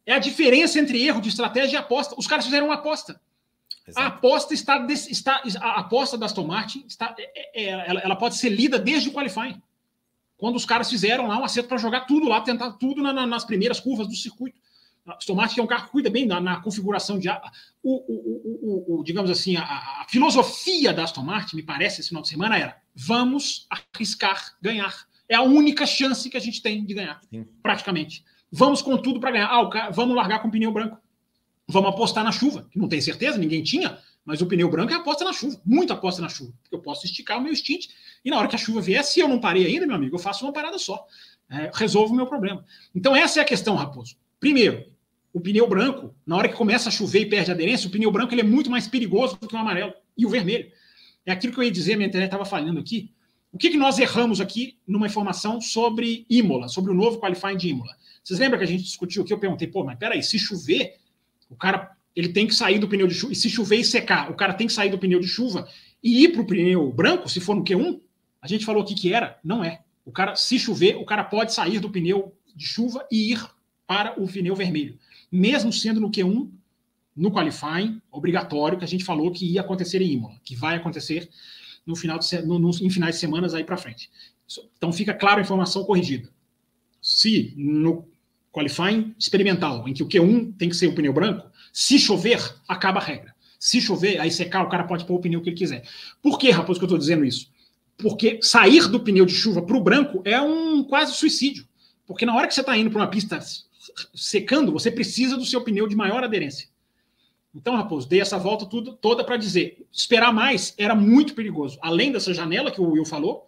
É 0.05 0.13
a 0.13 0.19
diferença 0.19 0.79
entre 0.79 1.05
erro 1.05 1.21
de 1.21 1.29
estratégia 1.29 1.77
e 1.77 1.79
aposta. 1.79 2.15
Os 2.17 2.27
caras 2.27 2.45
fizeram 2.45 2.67
uma 2.67 2.75
aposta. 2.75 3.19
Exato. 3.89 3.99
A 3.99 4.07
aposta 4.07 4.53
está, 4.53 4.87
está, 4.89 5.41
a 5.59 5.79
aposta 5.79 6.17
da 6.17 6.25
Aston 6.25 6.45
Martin 6.45 6.85
está, 6.87 7.15
é, 7.17 7.63
é, 7.63 7.69
ela, 7.87 7.99
ela, 8.01 8.15
pode 8.15 8.35
ser 8.35 8.49
lida 8.49 8.77
desde 8.79 9.09
o 9.09 9.11
qualifying. 9.11 9.61
Quando 10.37 10.55
os 10.55 10.65
caras 10.65 10.89
fizeram 10.89 11.27
lá 11.27 11.37
um 11.37 11.43
acerto 11.43 11.67
para 11.67 11.77
jogar 11.77 12.01
tudo 12.01 12.29
lá, 12.29 12.41
tentar 12.41 12.71
tudo 12.73 13.01
na, 13.01 13.11
na, 13.11 13.25
nas 13.25 13.43
primeiras 13.43 13.79
curvas 13.79 14.07
do 14.07 14.15
circuito. 14.15 14.59
A 15.05 15.15
Aston 15.15 15.33
Martin 15.35 15.59
é 15.59 15.63
um 15.63 15.67
carro 15.67 15.85
que 15.85 15.91
cuida 15.91 16.09
bem 16.09 16.25
na, 16.25 16.39
na 16.39 16.61
configuração 16.61 17.17
de. 17.17 17.27
O, 17.29 17.33
o, 17.83 18.95
o, 18.95 18.99
o 18.99 19.03
digamos 19.03 19.29
assim, 19.31 19.57
a, 19.57 19.63
a, 19.63 20.05
filosofia 20.07 20.93
da 20.93 21.03
Aston 21.03 21.23
Martin, 21.23 21.55
me 21.55 21.63
parece, 21.63 22.01
esse 22.01 22.09
final 22.09 22.21
de 22.21 22.29
semana 22.29 22.57
era: 22.57 22.77
vamos 22.95 23.67
arriscar 23.69 24.55
ganhar. 24.61 25.07
É 25.27 25.35
a 25.35 25.41
única 25.41 25.85
chance 25.85 26.29
que 26.29 26.37
a 26.37 26.39
gente 26.39 26.61
tem 26.61 26.85
de 26.85 26.93
ganhar, 26.93 27.19
Sim. 27.29 27.45
praticamente. 27.61 28.23
Vamos 28.51 28.81
com 28.81 28.97
tudo 28.97 29.19
para 29.19 29.31
ganhar. 29.31 29.47
Ah, 29.47 29.89
vamos 29.91 30.15
largar 30.15 30.41
com 30.41 30.49
pneu 30.49 30.71
branco. 30.71 30.97
Vamos 31.71 31.91
apostar 31.91 32.23
na 32.23 32.31
chuva, 32.31 32.67
que 32.71 32.79
não 32.79 32.87
tem 32.87 32.99
certeza, 32.99 33.37
ninguém 33.37 33.61
tinha, 33.61 33.99
mas 34.25 34.41
o 34.41 34.47
pneu 34.47 34.67
branco 34.69 34.91
é 34.91 34.95
aposta 34.95 35.23
na 35.23 35.31
chuva, 35.31 35.61
muita 35.63 35.93
aposta 35.93 36.19
na 36.19 36.27
chuva, 36.27 36.51
porque 36.63 36.75
eu 36.75 36.79
posso 36.81 37.05
esticar 37.05 37.37
o 37.37 37.41
meu 37.41 37.55
stint 37.55 37.87
e 38.25 38.31
na 38.31 38.39
hora 38.39 38.47
que 38.47 38.55
a 38.55 38.59
chuva 38.59 38.81
vier, 38.81 39.03
se 39.03 39.19
eu 39.19 39.27
não 39.27 39.39
parei 39.39 39.67
ainda, 39.67 39.85
meu 39.85 39.95
amigo, 39.95 40.15
eu 40.15 40.19
faço 40.19 40.43
uma 40.43 40.51
parada 40.51 40.79
só. 40.79 41.05
É, 41.47 41.69
resolvo 41.73 42.13
o 42.13 42.15
meu 42.15 42.27
problema. 42.27 42.65
Então, 42.93 43.15
essa 43.15 43.39
é 43.39 43.41
a 43.41 43.45
questão, 43.45 43.75
Raposo. 43.75 44.15
Primeiro, 44.39 44.85
o 45.31 45.39
pneu 45.39 45.67
branco, 45.67 46.13
na 46.25 46.35
hora 46.35 46.49
que 46.49 46.55
começa 46.55 46.89
a 46.89 46.91
chover 46.91 47.21
e 47.21 47.25
perde 47.27 47.51
aderência, 47.51 47.87
o 47.87 47.91
pneu 47.91 48.11
branco 48.11 48.33
ele 48.33 48.41
é 48.41 48.43
muito 48.43 48.69
mais 48.69 48.87
perigoso 48.87 49.37
do 49.39 49.47
que 49.47 49.55
o 49.55 49.57
amarelo 49.57 49.93
e 50.17 50.25
o 50.25 50.29
vermelho. 50.29 50.71
É 51.25 51.31
aquilo 51.31 51.53
que 51.53 51.59
eu 51.59 51.63
ia 51.63 51.71
dizer, 51.71 51.95
minha 51.95 52.07
internet 52.07 52.29
estava 52.29 52.45
falhando 52.45 52.79
aqui. 52.79 53.11
O 53.51 53.57
que, 53.57 53.69
que 53.69 53.77
nós 53.77 53.97
erramos 53.97 54.39
aqui 54.39 54.77
numa 54.87 55.07
informação 55.07 55.59
sobre 55.59 56.25
Imola, 56.29 56.67
sobre 56.67 56.91
o 56.91 56.95
novo 56.95 57.19
qualifying 57.19 57.57
de 57.57 57.69
Imola? 57.69 57.95
Vocês 58.23 58.39
lembram 58.39 58.59
que 58.59 58.65
a 58.65 58.67
gente 58.67 58.83
discutiu 58.83 59.23
aqui? 59.23 59.33
Eu 59.33 59.39
perguntei, 59.39 59.67
pô, 59.67 59.83
mas 59.83 59.97
peraí, 59.97 60.21
se 60.21 60.37
chover, 60.37 60.98
o 61.49 61.55
cara 61.55 61.91
ele 62.15 62.29
tem 62.29 62.47
que 62.47 62.53
sair 62.53 62.79
do 62.79 62.87
pneu 62.87 63.07
de 63.07 63.13
chuva. 63.13 63.33
E 63.33 63.35
se 63.35 63.49
chover 63.49 63.77
e 63.77 63.85
secar, 63.85 64.29
o 64.29 64.35
cara 64.35 64.53
tem 64.53 64.67
que 64.67 64.73
sair 64.73 64.89
do 64.89 64.97
pneu 64.97 65.19
de 65.19 65.27
chuva 65.27 65.67
e 66.03 66.23
ir 66.23 66.29
para 66.29 66.41
o 66.41 66.45
pneu 66.45 66.91
branco, 66.91 67.29
se 67.29 67.39
for 67.39 67.55
no 67.55 67.63
Q1. 67.63 67.99
A 68.41 68.47
gente 68.47 68.65
falou 68.65 68.81
aqui 68.81 68.95
que 68.95 69.13
era, 69.13 69.39
não 69.43 69.63
é. 69.63 69.81
O 70.05 70.11
cara, 70.11 70.35
se 70.35 70.57
chover, 70.57 70.95
o 70.97 71.05
cara 71.05 71.23
pode 71.23 71.53
sair 71.53 71.79
do 71.79 71.89
pneu 71.89 72.35
de 72.55 72.65
chuva 72.65 73.05
e 73.11 73.31
ir 73.31 73.45
para 73.87 74.19
o 74.21 74.27
pneu 74.27 74.55
vermelho. 74.55 74.97
Mesmo 75.31 75.71
sendo 75.71 75.99
no 75.99 76.11
Q1, 76.11 76.49
no 77.15 77.31
qualifying, 77.31 78.01
obrigatório, 78.11 78.77
que 78.77 78.85
a 78.85 78.87
gente 78.87 79.03
falou 79.03 79.31
que 79.31 79.45
ia 79.45 79.61
acontecer 79.61 80.01
em 80.01 80.13
Imola, 80.13 80.39
que 80.43 80.55
vai 80.55 80.75
acontecer 80.75 81.29
no 81.85 81.95
final 81.95 82.19
de, 82.19 82.41
no, 82.41 82.59
no, 82.59 82.69
em 82.81 82.89
finais 82.89 83.15
de 83.15 83.21
semanas 83.21 83.53
aí 83.53 83.63
para 83.63 83.77
frente. 83.77 84.09
Então 84.77 84.91
fica 84.91 85.13
claro 85.13 85.39
a 85.39 85.43
informação 85.43 85.83
corrigida 85.83 86.29
se 87.01 87.53
no 87.55 88.07
qualifying 88.51 89.13
experimental, 89.17 89.87
em 89.87 89.93
que 89.93 90.03
o 90.03 90.07
Q1 90.07 90.55
tem 90.57 90.69
que 90.69 90.75
ser 90.75 90.87
o 90.87 90.95
pneu 90.95 91.13
branco, 91.13 91.49
se 91.71 91.99
chover, 91.99 92.55
acaba 92.67 92.99
a 92.99 93.03
regra. 93.03 93.35
Se 93.59 93.81
chover, 93.81 94.19
aí 94.19 94.31
secar, 94.31 94.63
o 94.63 94.69
cara 94.69 94.85
pode 94.85 95.05
pôr 95.05 95.15
o 95.15 95.19
pneu 95.19 95.41
que 95.41 95.49
ele 95.49 95.57
quiser. 95.57 95.83
Por 96.21 96.39
que, 96.39 96.49
Raposo, 96.49 96.79
que 96.79 96.83
eu 96.83 96.87
estou 96.87 96.97
dizendo 96.97 97.25
isso? 97.25 97.51
Porque 97.97 98.39
sair 98.41 98.87
do 98.87 98.99
pneu 98.99 99.25
de 99.25 99.33
chuva 99.33 99.61
para 99.61 99.75
o 99.75 99.81
branco 99.81 100.21
é 100.23 100.39
um 100.41 100.83
quase 100.83 101.13
suicídio. 101.13 101.67
Porque 102.07 102.25
na 102.25 102.35
hora 102.35 102.47
que 102.47 102.53
você 102.53 102.61
está 102.61 102.75
indo 102.77 102.89
para 102.89 103.01
uma 103.01 103.09
pista 103.09 103.39
secando, 104.15 104.71
você 104.71 104.89
precisa 104.89 105.35
do 105.35 105.45
seu 105.45 105.61
pneu 105.61 105.87
de 105.87 105.95
maior 105.95 106.23
aderência. 106.23 106.69
Então, 107.53 107.75
Raposo, 107.75 108.07
dei 108.07 108.21
essa 108.21 108.37
volta 108.37 108.65
tudo, 108.65 108.93
toda 108.93 109.23
para 109.23 109.35
dizer: 109.35 109.85
esperar 109.91 110.31
mais 110.31 110.73
era 110.77 110.95
muito 110.95 111.33
perigoso. 111.33 111.77
Além 111.81 112.11
dessa 112.11 112.33
janela 112.33 112.71
que 112.71 112.79
o 112.79 112.91
Will 112.91 113.05
falou, 113.05 113.45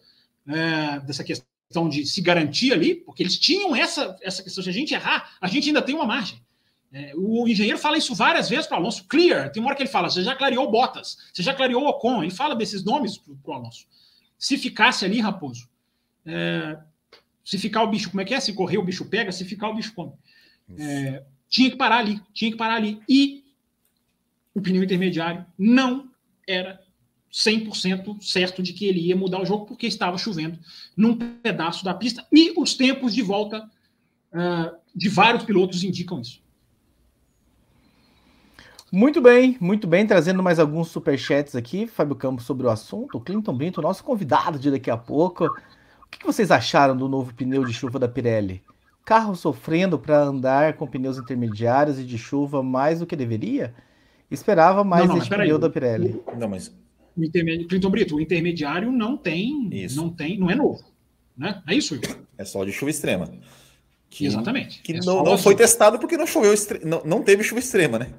é, 0.48 1.00
dessa 1.02 1.24
questão 1.24 1.51
questão 1.72 1.88
de 1.88 2.06
se 2.06 2.22
garantir 2.22 2.74
ali, 2.74 2.94
porque 2.94 3.24
eles 3.24 3.40
tinham 3.40 3.74
essa, 3.74 4.18
essa 4.22 4.44
questão. 4.44 4.62
Se 4.62 4.70
a 4.70 4.74
gente 4.74 4.94
errar, 4.94 5.38
a 5.40 5.48
gente 5.48 5.70
ainda 5.70 5.82
tem 5.82 5.96
uma 5.96 6.06
margem. 6.06 6.44
É, 6.94 7.14
o 7.16 7.48
engenheiro 7.48 7.80
fala 7.80 7.98
isso 7.98 8.14
várias 8.14 8.50
vezes 8.50 8.68
para 8.68 8.78
o 8.78 8.82
Alonso. 8.82 9.06
Clear, 9.08 9.50
tem 9.50 9.62
uma 9.62 9.70
hora 9.70 9.78
que 9.78 9.84
ele 9.84 9.90
fala: 9.90 10.10
você 10.10 10.22
já 10.22 10.36
clareou 10.36 10.70
Bottas, 10.70 11.18
você 11.34 11.42
já 11.42 11.54
clareou 11.54 11.88
Ocon. 11.88 12.22
Ele 12.22 12.32
fala 12.32 12.54
desses 12.54 12.84
nomes 12.84 13.18
para 13.18 13.52
o 13.52 13.54
Alonso. 13.54 13.88
Se 14.38 14.58
ficasse 14.58 15.06
ali, 15.06 15.22
Raposo, 15.22 15.70
é, 16.26 16.78
se 17.46 17.58
ficar 17.58 17.84
o 17.84 17.88
bicho, 17.88 18.10
como 18.10 18.20
é 18.20 18.26
que 18.26 18.34
é? 18.34 18.40
Se 18.42 18.54
correr, 18.54 18.78
o 18.78 18.84
bicho 18.84 19.06
pega, 19.06 19.32
se 19.32 19.46
ficar, 19.46 19.70
o 19.70 19.76
bicho 19.76 19.94
come. 19.94 20.12
É, 20.78 21.24
tinha 21.48 21.70
que 21.70 21.78
parar 21.78 22.00
ali, 22.00 22.22
tinha 22.34 22.52
que 22.52 22.58
parar 22.58 22.76
ali. 22.76 23.00
E 23.08 23.46
o 24.54 24.62
pneu 24.62 24.84
intermediário 24.84 25.46
não 25.58 26.12
era 26.46 26.81
100% 27.32 28.22
certo 28.22 28.62
de 28.62 28.74
que 28.74 28.86
ele 28.86 29.00
ia 29.00 29.16
mudar 29.16 29.42
o 29.42 29.46
jogo 29.46 29.66
porque 29.66 29.88
estava 29.88 30.18
chovendo 30.18 30.60
num 30.96 31.16
pedaço 31.16 31.86
da 31.86 31.94
pista 31.94 32.26
e 32.32 32.54
os 32.60 32.74
tempos 32.74 33.14
de 33.14 33.22
volta 33.22 33.70
uh, 34.34 34.76
de 34.94 35.08
vários 35.08 35.44
pilotos 35.44 35.84
indicam 35.84 36.20
isso. 36.20 36.42
Muito 38.92 39.22
bem, 39.22 39.56
muito 39.62 39.88
bem, 39.88 40.06
trazendo 40.06 40.44
mais 40.44 40.60
alguns 40.60 40.90
superchats 40.90 41.56
aqui, 41.56 41.88
Fábio 41.88 42.14
Campos, 42.14 42.44
sobre 42.44 42.68
o 42.68 42.70
assunto. 42.70 43.18
O 43.18 43.22
Clinton 43.22 43.56
Brito, 43.56 43.82
nosso 43.82 44.04
convidado 44.04 44.60
de 44.60 44.70
daqui 44.70 44.92
a 44.92 44.98
pouco. 44.98 45.46
O 45.46 46.10
que 46.12 46.26
vocês 46.26 46.52
acharam 46.52 46.98
do 46.98 47.08
novo 47.08 47.34
pneu 47.34 47.64
de 47.64 47.72
chuva 47.72 47.98
da 47.98 48.10
Pirelli? 48.10 48.62
Carro 49.06 49.34
sofrendo 49.34 49.98
para 49.98 50.22
andar 50.22 50.74
com 50.74 50.86
pneus 50.86 51.18
intermediários 51.18 52.00
e 52.00 52.04
de 52.04 52.18
chuva 52.18 52.62
mais 52.62 53.00
do 53.00 53.06
que 53.06 53.16
deveria? 53.16 53.74
Esperava 54.30 54.84
mais 54.84 55.08
não, 55.08 55.16
não, 55.16 55.22
este 55.22 55.30
pneu 55.30 55.56
aí. 55.56 55.62
da 55.62 55.70
Pirelli. 55.70 56.22
Não, 56.38 56.50
mas 56.50 56.76
o 57.16 57.24
intermedi... 57.24 57.66
Clinton 57.66 57.90
Brito, 57.90 58.16
o 58.16 58.22
intermediário 58.22 58.92
não 58.92 59.18
tem, 59.18 59.70
isso. 59.72 59.96
não 59.96 60.10
tem, 60.10 60.38
não 60.38 60.50
é 60.50 60.56
novo, 60.56 60.84
né? 61.38 61.62
É 61.68 61.76
isso, 61.76 61.94
Will. 61.94 62.02
É 62.38 62.46
só 62.46 62.64
de 62.64 62.72
chuva 62.72 62.92
extrema. 62.92 63.30
Que, 64.10 64.26
Exatamente. 64.26 64.82
Que 64.82 64.94
é 64.94 65.00
não, 65.00 65.24
não 65.24 65.38
foi 65.38 65.56
testado 65.56 65.98
porque 65.98 66.18
não 66.18 66.28
choveu, 66.28 66.54
estre... 66.54 66.86
não, 66.86 67.02
não 67.06 67.24
teve 67.24 67.44
chuva 67.44 67.60
extrema, 67.60 68.00
né? 68.00 68.12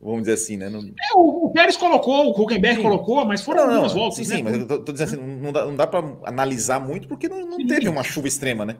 Vamos 0.00 0.20
dizer 0.20 0.34
assim, 0.34 0.58
né? 0.58 0.68
Não... 0.68 0.80
É, 0.80 1.14
o, 1.16 1.46
o, 1.46 1.50
Pérez 1.50 1.78
colocou, 1.78 2.26
o 2.26 2.42
Huckenberg 2.42 2.82
colocou, 2.82 3.24
mas 3.24 3.40
foram 3.40 3.66
não, 3.66 3.72
algumas 3.72 3.94
voltas. 3.94 4.26
Sim, 4.26 4.30
né? 4.30 4.36
sim, 4.36 4.42
mas 4.42 4.54
eu 4.58 4.66
tô, 4.66 4.78
tô 4.80 4.92
dizendo 4.92 5.08
assim, 5.14 5.40
não 5.40 5.50
dá, 5.50 5.64
não 5.64 5.76
dá 5.76 5.86
para 5.86 6.04
analisar 6.24 6.78
muito 6.78 7.08
porque 7.08 7.26
não, 7.26 7.46
não 7.46 7.66
teve 7.66 7.88
uma 7.88 8.04
chuva 8.04 8.28
extrema, 8.28 8.66
né? 8.66 8.76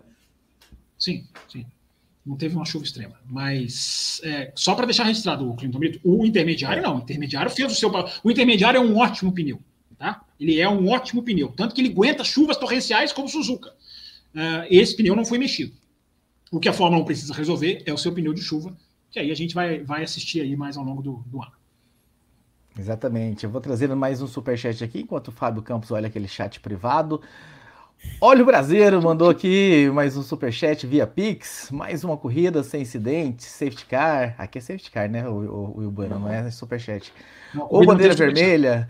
Sim, 0.98 1.24
sim. 1.50 1.64
Não 2.24 2.36
teve 2.36 2.54
uma 2.56 2.64
chuva 2.64 2.84
extrema. 2.84 3.16
Mas 3.26 4.20
é, 4.24 4.52
só 4.54 4.74
para 4.74 4.86
deixar 4.86 5.04
registrado 5.04 5.48
o 5.48 5.54
Clinton 5.54 5.78
Brito, 5.78 6.00
o 6.02 6.24
intermediário 6.24 6.82
não. 6.82 6.96
O 6.96 7.00
intermediário 7.00 7.50
fez 7.50 7.70
o 7.70 7.74
seu. 7.74 7.92
O 8.22 8.30
intermediário 8.30 8.78
é 8.78 8.80
um 8.80 8.96
ótimo 8.96 9.32
pneu. 9.32 9.60
Tá? 9.98 10.24
Ele 10.40 10.60
é 10.60 10.68
um 10.68 10.88
ótimo 10.88 11.22
pneu. 11.22 11.52
Tanto 11.56 11.74
que 11.74 11.80
ele 11.80 11.90
aguenta 11.90 12.24
chuvas 12.24 12.56
torrenciais 12.56 13.12
como 13.12 13.28
Suzuka. 13.28 13.70
Uh, 14.34 14.66
esse 14.70 14.96
pneu 14.96 15.14
não 15.14 15.24
foi 15.24 15.38
mexido. 15.38 15.72
O 16.50 16.58
que 16.58 16.68
a 16.68 16.72
Fórmula 16.72 17.02
1 17.02 17.06
precisa 17.06 17.34
resolver 17.34 17.82
é 17.86 17.92
o 17.92 17.98
seu 17.98 18.12
pneu 18.12 18.32
de 18.32 18.40
chuva 18.40 18.76
que 19.14 19.20
aí 19.20 19.30
a 19.30 19.34
gente 19.34 19.54
vai, 19.54 19.78
vai 19.78 20.02
assistir 20.02 20.40
aí 20.40 20.56
mais 20.56 20.76
ao 20.76 20.82
longo 20.82 21.00
do, 21.00 21.12
do 21.28 21.40
ano. 21.40 21.52
Exatamente. 22.76 23.44
Eu 23.44 23.50
vou 23.50 23.60
trazendo 23.60 23.96
mais 23.96 24.20
um 24.20 24.26
superchat 24.26 24.82
aqui, 24.82 25.02
enquanto 25.02 25.28
o 25.28 25.32
Fábio 25.32 25.62
Campos 25.62 25.92
olha 25.92 26.08
aquele 26.08 26.26
chat 26.26 26.58
privado. 26.58 27.22
Olha 28.20 28.42
o 28.42 28.46
Brasileiro 28.46 29.02
mandou 29.02 29.28
aqui 29.28 29.90
mais 29.92 30.16
um 30.16 30.22
superchat 30.22 30.86
via 30.86 31.06
Pix, 31.06 31.68
mais 31.70 32.04
uma 32.04 32.16
corrida 32.16 32.62
sem 32.62 32.82
incidente, 32.82 33.44
safety 33.44 33.84
car. 33.86 34.34
Aqui 34.38 34.58
é 34.58 34.60
safety 34.60 34.90
car, 34.90 35.10
né, 35.10 35.28
o, 35.28 35.34
o, 35.34 36.08
não 36.08 36.28
é 36.28 36.50
superchat. 36.50 37.12
Ou 37.68 37.84
bandeira 37.84 38.14
vermelha, 38.14 38.88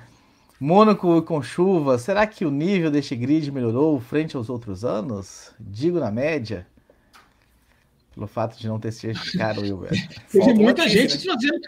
Mônaco 0.61 1.20
com 1.23 1.43
chuva. 1.43 1.99
Será 1.99 2.27
que 2.27 2.45
o 2.45 2.51
nível 2.51 2.91
deste 2.91 3.15
grid 3.16 3.51
melhorou 3.51 3.99
frente 4.01 4.36
aos 4.36 4.49
outros 4.49 4.85
anos? 4.85 5.53
Digo 5.59 5.99
na 5.99 6.11
média. 6.11 6.66
Pelo 8.15 8.27
fato 8.27 8.57
de 8.57 8.69
não 8.69 8.78
ter 8.78 8.93
sido 8.93 9.19
caro, 9.36 9.61
Will. 9.61 9.89
Teve 10.31 10.55
muita 10.55 10.89
gente 10.89 11.24
fazendo. 11.24 11.61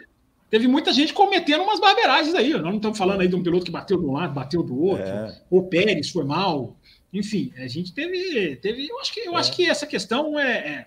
Teve 0.49 0.69
muita 0.69 0.93
gente 0.93 1.13
cometendo 1.13 1.63
umas 1.63 1.81
barberagens 1.81 2.35
aí. 2.35 2.53
Nós 2.53 2.63
não 2.63 2.77
estamos 2.77 2.97
falando 2.97 3.21
aí 3.21 3.29
de 3.29 3.35
um 3.35 3.43
piloto 3.43 3.65
que 3.65 3.71
bateu 3.71 3.99
de 3.99 4.07
um 4.07 4.13
lado, 4.13 4.33
bateu 4.33 4.63
do 4.63 4.81
outro. 4.81 5.05
É. 5.05 5.37
O 5.51 5.65
Pérez 5.65 6.11
foi 6.11 6.25
mal. 6.25 6.77
Enfim, 7.19 7.53
a 7.57 7.67
gente 7.67 7.93
teve. 7.93 8.57
teve 8.57 8.89
eu 8.89 8.99
acho 9.01 9.13
que, 9.13 9.21
eu 9.21 9.37
é. 9.37 9.41
acho 9.41 9.53
que 9.53 9.69
essa 9.69 9.87
questão 9.87 10.39
é, 10.39 10.53
é, 10.53 10.87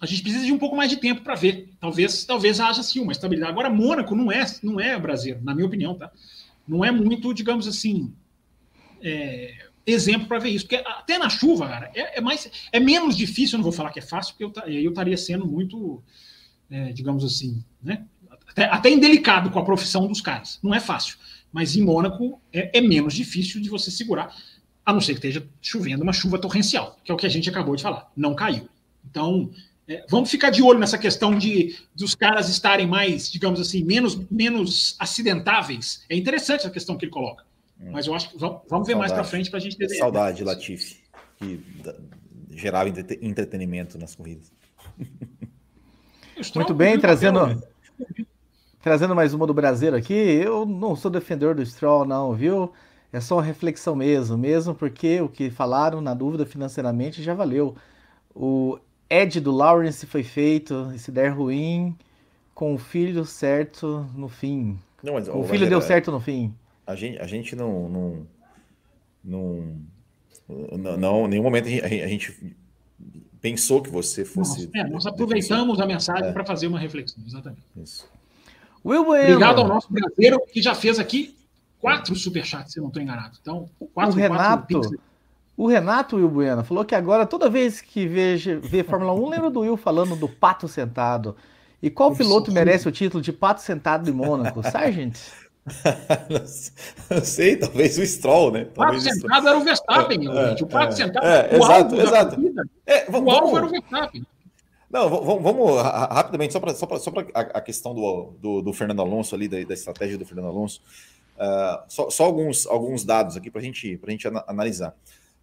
A 0.00 0.06
gente 0.06 0.22
precisa 0.22 0.44
de 0.44 0.52
um 0.52 0.58
pouco 0.58 0.76
mais 0.76 0.90
de 0.90 0.96
tempo 0.96 1.22
para 1.22 1.34
ver. 1.34 1.68
Talvez, 1.80 2.24
talvez 2.24 2.60
haja 2.60 2.82
sim 2.82 3.00
uma 3.00 3.12
estabilidade. 3.12 3.52
Agora, 3.52 3.70
Mônaco 3.70 4.14
não 4.14 4.30
é, 4.30 4.44
não 4.62 4.78
é 4.78 4.98
Brasil, 4.98 5.38
na 5.42 5.54
minha 5.54 5.66
opinião, 5.66 5.94
tá? 5.94 6.10
Não 6.66 6.84
é 6.84 6.90
muito, 6.90 7.32
digamos 7.34 7.66
assim. 7.66 8.12
É, 9.02 9.68
exemplo 9.86 10.28
para 10.28 10.38
ver 10.38 10.50
isso. 10.50 10.66
Porque 10.66 10.82
até 10.86 11.18
na 11.18 11.28
chuva, 11.28 11.66
cara, 11.66 11.90
é, 11.94 12.18
é, 12.18 12.20
mais, 12.20 12.50
é 12.70 12.78
menos 12.78 13.16
difícil, 13.16 13.54
eu 13.54 13.58
não 13.58 13.64
vou 13.64 13.72
falar 13.72 13.90
que 13.90 13.98
é 13.98 14.02
fácil, 14.02 14.34
porque 14.34 14.44
eu, 14.44 14.72
eu 14.72 14.90
estaria 14.90 15.16
sendo 15.16 15.46
muito, 15.46 16.02
é, 16.70 16.92
digamos 16.92 17.24
assim, 17.24 17.62
né? 17.82 18.04
Até, 18.48 18.64
até 18.64 18.90
indelicado 18.90 19.50
com 19.50 19.58
a 19.58 19.64
profissão 19.64 20.06
dos 20.06 20.20
caras. 20.20 20.58
Não 20.62 20.74
é 20.74 20.80
fácil. 20.80 21.16
Mas 21.52 21.76
em 21.76 21.82
Mônaco 21.82 22.40
é, 22.52 22.78
é, 22.78 22.80
menos 22.80 23.14
difícil 23.14 23.60
de 23.60 23.68
você 23.68 23.90
segurar, 23.90 24.34
a 24.88 24.92
não 24.94 25.02
ser 25.02 25.12
que 25.12 25.18
esteja 25.18 25.46
chovendo 25.60 26.02
uma 26.02 26.14
chuva 26.14 26.38
torrencial, 26.38 26.96
que 27.04 27.12
é 27.12 27.14
o 27.14 27.18
que 27.18 27.26
a 27.26 27.28
gente 27.28 27.50
acabou 27.50 27.76
de 27.76 27.82
falar. 27.82 28.10
Não 28.16 28.34
caiu. 28.34 28.66
Então, 29.04 29.50
é, 29.86 30.02
vamos 30.08 30.30
ficar 30.30 30.48
de 30.48 30.62
olho 30.62 30.78
nessa 30.78 30.96
questão 30.96 31.36
de 31.36 31.76
dos 31.94 32.14
caras 32.14 32.48
estarem 32.48 32.86
mais, 32.86 33.30
digamos 33.30 33.60
assim, 33.60 33.84
menos, 33.84 34.18
menos 34.30 34.96
acidentáveis. 34.98 36.06
É 36.08 36.16
interessante 36.16 36.60
essa 36.60 36.70
questão 36.70 36.96
que 36.96 37.04
ele 37.04 37.12
coloca. 37.12 37.44
Hum. 37.78 37.90
Mas 37.92 38.06
eu 38.06 38.14
acho 38.14 38.30
que 38.30 38.38
vamos, 38.38 38.62
vamos 38.66 38.88
ver 38.88 38.94
mais 38.94 39.12
para 39.12 39.24
frente 39.24 39.50
para 39.50 39.58
a 39.58 39.60
gente 39.60 39.76
ter. 39.76 39.90
Saudade, 39.90 40.42
Latifi, 40.42 40.96
que 41.36 41.60
gerava 42.52 42.88
entretenimento 42.88 43.98
nas 43.98 44.14
corridas. 44.14 44.50
Muito 46.54 46.72
bem, 46.72 46.98
trazendo, 46.98 47.62
trazendo 48.82 49.14
mais 49.14 49.34
uma 49.34 49.46
do 49.46 49.52
Brasil 49.52 49.94
aqui. 49.94 50.14
Eu 50.14 50.64
não 50.64 50.96
sou 50.96 51.10
defensor 51.10 51.54
do 51.54 51.66
Stroll, 51.66 52.06
não, 52.06 52.32
viu? 52.32 52.72
É 53.12 53.20
só 53.20 53.36
uma 53.36 53.42
reflexão 53.42 53.96
mesmo, 53.96 54.36
mesmo 54.36 54.74
porque 54.74 55.20
o 55.20 55.28
que 55.28 55.50
falaram 55.50 56.00
na 56.00 56.14
dúvida 56.14 56.44
financeiramente 56.44 57.22
já 57.22 57.34
valeu. 57.34 57.74
O 58.34 58.78
Ed 59.08 59.40
do 59.40 59.50
Lawrence 59.50 60.06
foi 60.06 60.22
feito, 60.22 60.92
e 60.94 60.98
se 60.98 61.10
der 61.10 61.28
ruim, 61.28 61.96
com 62.54 62.74
o 62.74 62.78
filho 62.78 63.24
certo 63.24 64.06
no 64.14 64.28
fim. 64.28 64.78
Não, 65.02 65.14
mas, 65.14 65.28
o 65.28 65.42
filho 65.44 65.68
deu 65.68 65.80
certo 65.80 66.10
no 66.10 66.20
fim 66.20 66.54
a 66.88 66.94
gente, 66.94 67.18
a 67.18 67.26
gente 67.26 67.54
não, 67.54 67.86
não, 67.86 68.26
não, 69.22 70.96
não, 70.96 71.26
em 71.26 71.28
nenhum 71.28 71.42
momento 71.42 71.66
a 71.66 71.68
gente, 71.68 71.84
a 71.84 72.08
gente 72.08 72.56
pensou 73.42 73.82
que 73.82 73.90
você 73.90 74.24
fosse. 74.24 74.70
é, 74.74 74.84
nós 74.84 75.06
aproveitamos 75.06 75.78
a 75.80 75.86
mensagem 75.86 76.30
é. 76.30 76.32
para 76.32 76.46
fazer 76.46 76.66
uma 76.66 76.78
reflexão, 76.78 77.22
exatamente. 77.26 77.62
Isso. 77.76 78.08
Will 78.82 79.02
Obrigado 79.02 79.60
ao 79.60 79.68
nosso 79.68 79.92
brasileiro 79.92 80.40
que 80.50 80.62
já 80.62 80.74
fez 80.74 80.98
aqui 80.98 81.36
quatro 81.80 82.14
superchats, 82.14 82.72
se 82.72 82.78
eu 82.78 82.82
não 82.82 82.88
estou 82.88 83.02
enganado. 83.02 83.38
Então, 83.40 83.68
quatro, 83.92 84.14
o 84.14 84.16
Renato, 84.16 84.80
quatro 84.80 85.00
o 85.58 85.66
Renato 85.66 86.16
Will 86.16 86.28
Bueno 86.28 86.62
falou 86.62 86.84
que 86.84 86.94
agora, 86.94 87.26
toda 87.26 87.50
vez 87.50 87.80
que 87.80 88.06
veja, 88.06 88.60
vê 88.62 88.84
Fórmula 88.84 89.12
1, 89.12 89.28
lembra 89.28 89.50
do 89.50 89.60
Will 89.60 89.76
falando 89.76 90.14
do 90.14 90.28
pato 90.28 90.68
sentado. 90.68 91.34
E 91.82 91.90
qual 91.90 92.14
piloto 92.14 92.52
merece 92.52 92.88
o 92.88 92.92
título 92.92 93.20
de 93.20 93.32
pato 93.32 93.60
sentado 93.60 94.08
em 94.08 94.12
Mônaco? 94.12 94.62
Sargent? 94.62 95.18
não 97.10 97.24
sei, 97.24 97.56
talvez 97.56 97.98
o 97.98 98.06
Stroll, 98.06 98.52
né? 98.52 98.68
Talvez 98.72 99.02
o 99.02 99.06
pato 99.06 99.20
sentado 99.20 99.48
era 99.48 99.58
o 99.58 99.64
Verstappen, 99.64 100.30
é, 100.30 100.48
gente. 100.48 100.62
O 100.62 100.66
pato 100.68 100.92
é, 100.92 100.96
sentado 100.96 101.26
é, 101.26 101.50
o 101.50 101.56
exato, 101.56 102.00
exato. 102.00 102.36
Corrida, 102.36 102.62
é, 102.86 103.10
vamos, 103.10 103.32
o 103.32 103.36
alvo 103.36 103.56
era 103.56 103.66
o 103.66 103.68
Verstappen. 103.68 104.26
Não, 104.88 105.10
vamos, 105.10 105.42
vamos 105.42 105.82
rapidamente, 105.82 106.52
só 106.52 106.60
para 106.60 106.72
só 106.72 106.86
só 106.98 107.12
a, 107.34 107.40
a, 107.40 107.60
questão 107.60 107.94
do, 107.94 108.32
do, 108.40 108.62
do, 108.62 108.72
Fernando 108.72 109.02
Alonso 109.02 109.34
ali, 109.34 109.46
da, 109.46 109.62
da, 109.62 109.74
estratégia 109.74 110.16
do 110.16 110.24
Fernando 110.24 110.46
Alonso. 110.46 110.80
Uh, 111.38 111.86
só, 111.86 112.10
só 112.10 112.24
alguns, 112.24 112.66
alguns 112.66 113.04
dados 113.04 113.36
aqui 113.36 113.48
para 113.48 113.60
gente, 113.60 114.00
a 114.02 114.10
gente 114.10 114.26
analisar. 114.26 114.92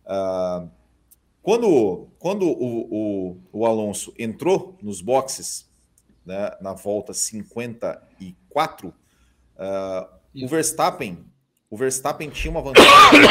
Uh, 0.06 0.70
quando 1.42 2.10
quando 2.20 2.46
o, 2.46 3.32
o, 3.32 3.38
o, 3.54 3.66
Alonso 3.66 4.14
entrou 4.20 4.78
nos 4.82 5.00
boxes, 5.00 5.70
né, 6.26 6.52
na 6.60 6.74
volta 6.74 7.14
54, 7.14 8.90
uh, 8.90 8.94
o 10.44 10.48
Verstappen, 10.50 11.24
o 11.70 11.78
Verstappen 11.78 12.30
tinha 12.30 12.52
uma 12.52 12.62
vantagem. 12.62 12.90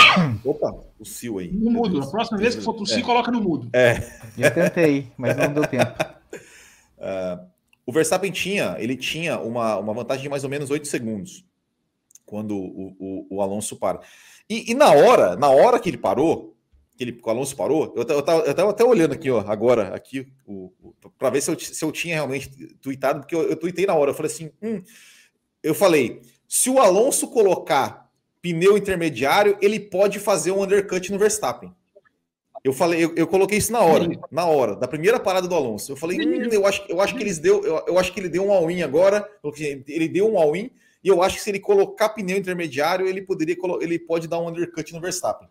Opa, 0.42 0.74
o 0.98 1.04
Sil 1.04 1.36
aí. 1.38 1.52
No 1.52 1.70
mudo. 1.70 2.00
A 2.02 2.06
próxima 2.06 2.38
vez 2.38 2.54
que 2.54 2.62
for 2.62 2.72
tossir, 2.72 3.00
é. 3.00 3.02
coloca 3.02 3.30
no 3.30 3.42
mudo. 3.42 3.68
É. 3.74 3.96
Eu 4.38 4.54
tentei, 4.54 5.12
mas 5.18 5.36
não 5.36 5.52
deu 5.52 5.66
tempo. 5.66 5.92
Uh, 6.96 7.44
o 7.84 7.92
Verstappen 7.92 8.32
tinha, 8.32 8.74
ele 8.78 8.96
tinha 8.96 9.38
uma, 9.38 9.76
uma 9.76 9.92
vantagem 9.92 10.22
de 10.22 10.30
mais 10.30 10.44
ou 10.44 10.50
menos 10.50 10.70
8 10.70 10.88
segundos 10.88 11.44
quando 12.24 12.56
o, 12.56 12.96
o, 12.98 13.36
o 13.36 13.42
Alonso 13.42 13.76
para. 13.76 14.00
E, 14.48 14.72
e, 14.72 14.74
na 14.74 14.92
hora, 14.92 15.36
na 15.36 15.48
hora 15.48 15.78
que 15.78 15.88
ele 15.88 15.98
parou, 15.98 16.56
que, 16.96 17.04
ele, 17.04 17.20
o 17.22 17.30
Alonso 17.30 17.56
parou, 17.56 17.92
eu, 17.96 18.02
eu, 18.02 18.22
tava, 18.22 18.42
eu 18.42 18.54
tava 18.54 18.70
até 18.70 18.84
olhando 18.84 19.12
aqui, 19.12 19.30
ó, 19.30 19.40
agora, 19.40 19.94
aqui, 19.94 20.28
para 21.18 21.30
ver 21.30 21.40
se 21.40 21.50
eu, 21.50 21.58
se 21.58 21.84
eu 21.84 21.92
tinha 21.92 22.14
realmente 22.14 22.50
tweetado, 22.76 23.20
porque 23.20 23.34
eu, 23.34 23.42
eu 23.48 23.56
tweetei 23.56 23.86
na 23.86 23.94
hora. 23.94 24.10
Eu 24.10 24.14
falei 24.14 24.32
assim: 24.32 24.50
hum, 24.62 24.82
eu 25.62 25.74
falei, 25.74 26.22
se 26.48 26.70
o 26.70 26.78
Alonso 26.78 27.28
colocar 27.28 28.10
pneu 28.40 28.76
intermediário, 28.76 29.56
ele 29.60 29.80
pode 29.80 30.18
fazer 30.18 30.50
um 30.50 30.62
undercut 30.62 31.10
no 31.10 31.18
Verstappen. 31.18 31.74
Eu 32.62 32.72
falei, 32.72 33.04
eu, 33.04 33.14
eu 33.14 33.26
coloquei 33.26 33.58
isso 33.58 33.72
na 33.72 33.80
hora, 33.80 34.08
na 34.30 34.46
hora, 34.46 34.74
da 34.74 34.88
primeira 34.88 35.20
parada 35.20 35.46
do 35.46 35.54
Alonso. 35.54 35.92
Eu 35.92 35.96
falei, 35.96 36.18
hum, 36.18 36.48
eu 36.50 36.66
acho, 36.66 36.82
eu 36.88 37.00
acho 37.00 37.14
que 37.14 37.22
eles 37.22 37.38
deu, 37.38 37.62
eu, 37.62 37.84
eu, 37.88 37.98
acho 37.98 38.12
que 38.12 38.20
ele 38.20 38.28
deu 38.28 38.46
um 38.46 38.52
all-in 38.52 38.82
agora. 38.82 39.28
Ele 39.86 40.08
deu 40.08 40.32
um 40.32 40.38
all-in 40.38 40.70
e 41.04 41.08
eu 41.08 41.22
acho 41.22 41.36
que 41.36 41.42
se 41.42 41.50
ele 41.50 41.60
colocar 41.60 42.08
pneu 42.08 42.38
intermediário, 42.38 43.06
ele 43.06 43.20
poderia, 43.20 43.54
ele 43.82 43.98
pode 43.98 44.26
dar 44.26 44.40
um 44.40 44.48
undercut 44.48 44.90
no 44.94 45.00
Verstappen. 45.02 45.46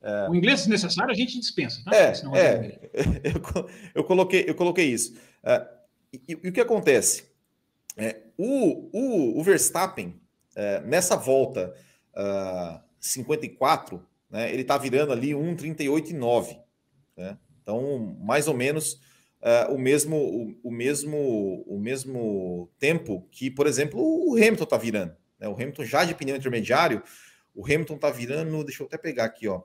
É... 0.00 0.28
O 0.28 0.34
inglês 0.34 0.66
necessário 0.68 1.10
a 1.10 1.14
gente 1.14 1.38
dispensa, 1.38 1.82
tá? 1.84 1.94
É, 1.94 2.12
é, 2.34 2.78
eu, 3.34 3.68
eu, 3.96 4.04
coloquei, 4.04 4.44
eu 4.46 4.54
coloquei 4.54 4.86
isso. 4.86 5.16
É, 5.42 5.66
e, 6.12 6.38
e, 6.44 6.48
o 6.48 6.52
que 6.52 6.60
acontece? 6.60 7.24
É, 7.96 8.20
o, 8.38 8.88
o, 8.92 9.40
o 9.40 9.42
Verstappen, 9.42 10.20
é, 10.54 10.80
nessa 10.80 11.16
volta 11.16 11.74
uh, 12.14 12.80
54, 13.00 14.04
né, 14.30 14.52
ele 14.52 14.62
está 14.62 14.78
virando 14.78 15.12
ali 15.12 15.30
1,38,9. 15.30 16.58
Né? 17.16 17.36
Então, 17.60 18.16
mais 18.20 18.46
ou 18.46 18.54
menos 18.54 19.00
uh, 19.42 19.74
o, 19.74 19.78
mesmo, 19.78 20.16
o, 20.16 20.68
o, 20.68 20.70
mesmo, 20.70 21.64
o 21.66 21.78
mesmo 21.78 22.70
tempo 22.78 23.26
que, 23.30 23.50
por 23.50 23.66
exemplo, 23.66 24.00
o 24.00 24.36
Hamilton 24.36 24.64
está 24.64 24.76
virando. 24.78 25.16
Né? 25.38 25.48
O 25.48 25.54
Hamilton 25.54 25.84
já 25.84 26.04
de 26.04 26.14
pneu 26.14 26.36
intermediário, 26.36 27.02
o 27.54 27.64
Hamilton 27.64 27.96
está 27.96 28.10
virando, 28.10 28.64
deixa 28.64 28.82
eu 28.82 28.86
até 28.86 28.96
pegar 28.96 29.24
aqui, 29.24 29.48
ó. 29.48 29.62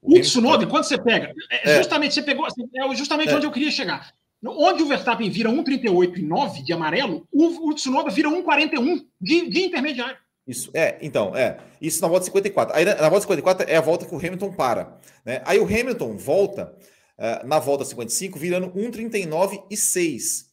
O, 0.00 0.20
Tsunoda, 0.20 0.64
tá... 0.64 0.70
quando 0.70 0.84
você 0.84 0.96
pega, 0.96 1.34
é, 1.50 1.72
é, 1.72 1.76
justamente 1.78 2.14
você 2.14 2.22
pegou, 2.22 2.46
é 2.46 2.94
justamente 2.94 3.30
é. 3.30 3.36
onde 3.36 3.46
eu 3.46 3.50
queria 3.50 3.70
chegar. 3.70 4.12
Onde 4.44 4.84
o 4.84 4.86
Verstappen 4.86 5.28
vira 5.28 5.50
1,38 5.50 6.18
e 6.18 6.22
9 6.22 6.62
de 6.62 6.72
amarelo, 6.72 7.26
o, 7.32 7.68
o 7.68 7.74
Tsunoda 7.74 8.08
vira 8.08 8.28
1,41 8.28 9.04
de, 9.20 9.50
de 9.50 9.64
intermediário. 9.64 10.16
Isso, 10.46 10.70
é, 10.72 10.96
então, 11.02 11.36
é. 11.36 11.58
Isso 11.80 12.00
na 12.00 12.08
volta 12.08 12.24
54. 12.24 12.74
Aí 12.74 12.84
na, 12.84 12.94
na 12.94 13.08
volta 13.08 13.22
54 13.22 13.68
é 13.68 13.76
a 13.76 13.80
volta 13.80 14.06
que 14.06 14.14
o 14.14 14.18
Hamilton 14.18 14.52
para. 14.52 14.96
Né? 15.24 15.42
Aí 15.44 15.58
o 15.58 15.64
Hamilton 15.64 16.16
volta 16.16 16.72
uh, 17.18 17.46
na 17.46 17.58
volta 17.58 17.84
55, 17.84 18.38
virando 18.38 18.70
1,39 18.70 19.66
e 19.70 19.76
6. 19.76 20.48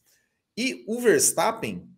E 0.58 0.84
o 0.88 1.00
Verstappen, 1.00 1.90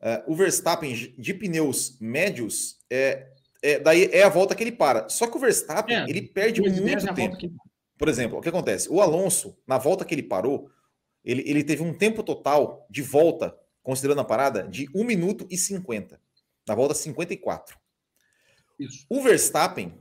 uh, 0.00 0.32
o 0.32 0.34
Verstappen 0.34 1.14
de 1.18 1.34
pneus 1.34 1.98
médios, 2.00 2.78
é, 2.90 3.28
é, 3.62 3.78
daí 3.78 4.04
é 4.12 4.22
a 4.22 4.28
volta 4.28 4.54
que 4.54 4.62
ele 4.62 4.72
para. 4.72 5.08
Só 5.08 5.26
que 5.26 5.36
o 5.36 5.40
Verstappen, 5.40 5.96
é, 5.96 6.04
ele 6.08 6.22
perde 6.22 6.60
muito 6.60 7.14
tempo. 7.14 7.36
Que... 7.36 7.52
Por 7.98 8.08
exemplo, 8.08 8.38
o 8.38 8.40
que 8.40 8.48
acontece? 8.48 8.88
O 8.90 9.00
Alonso, 9.00 9.56
na 9.66 9.78
volta 9.78 10.04
que 10.04 10.14
ele 10.14 10.22
parou, 10.22 10.70
ele, 11.24 11.42
ele 11.48 11.62
teve 11.62 11.82
um 11.82 11.94
tempo 11.94 12.22
total 12.22 12.86
de 12.90 13.02
volta, 13.02 13.56
considerando 13.82 14.20
a 14.20 14.24
parada, 14.24 14.64
de 14.64 14.88
1 14.94 15.04
minuto 15.04 15.46
e 15.48 15.56
50. 15.56 16.20
Na 16.66 16.74
volta 16.74 16.94
54. 16.94 17.78
Isso. 18.78 19.06
O 19.08 19.22
Verstappen, 19.22 19.94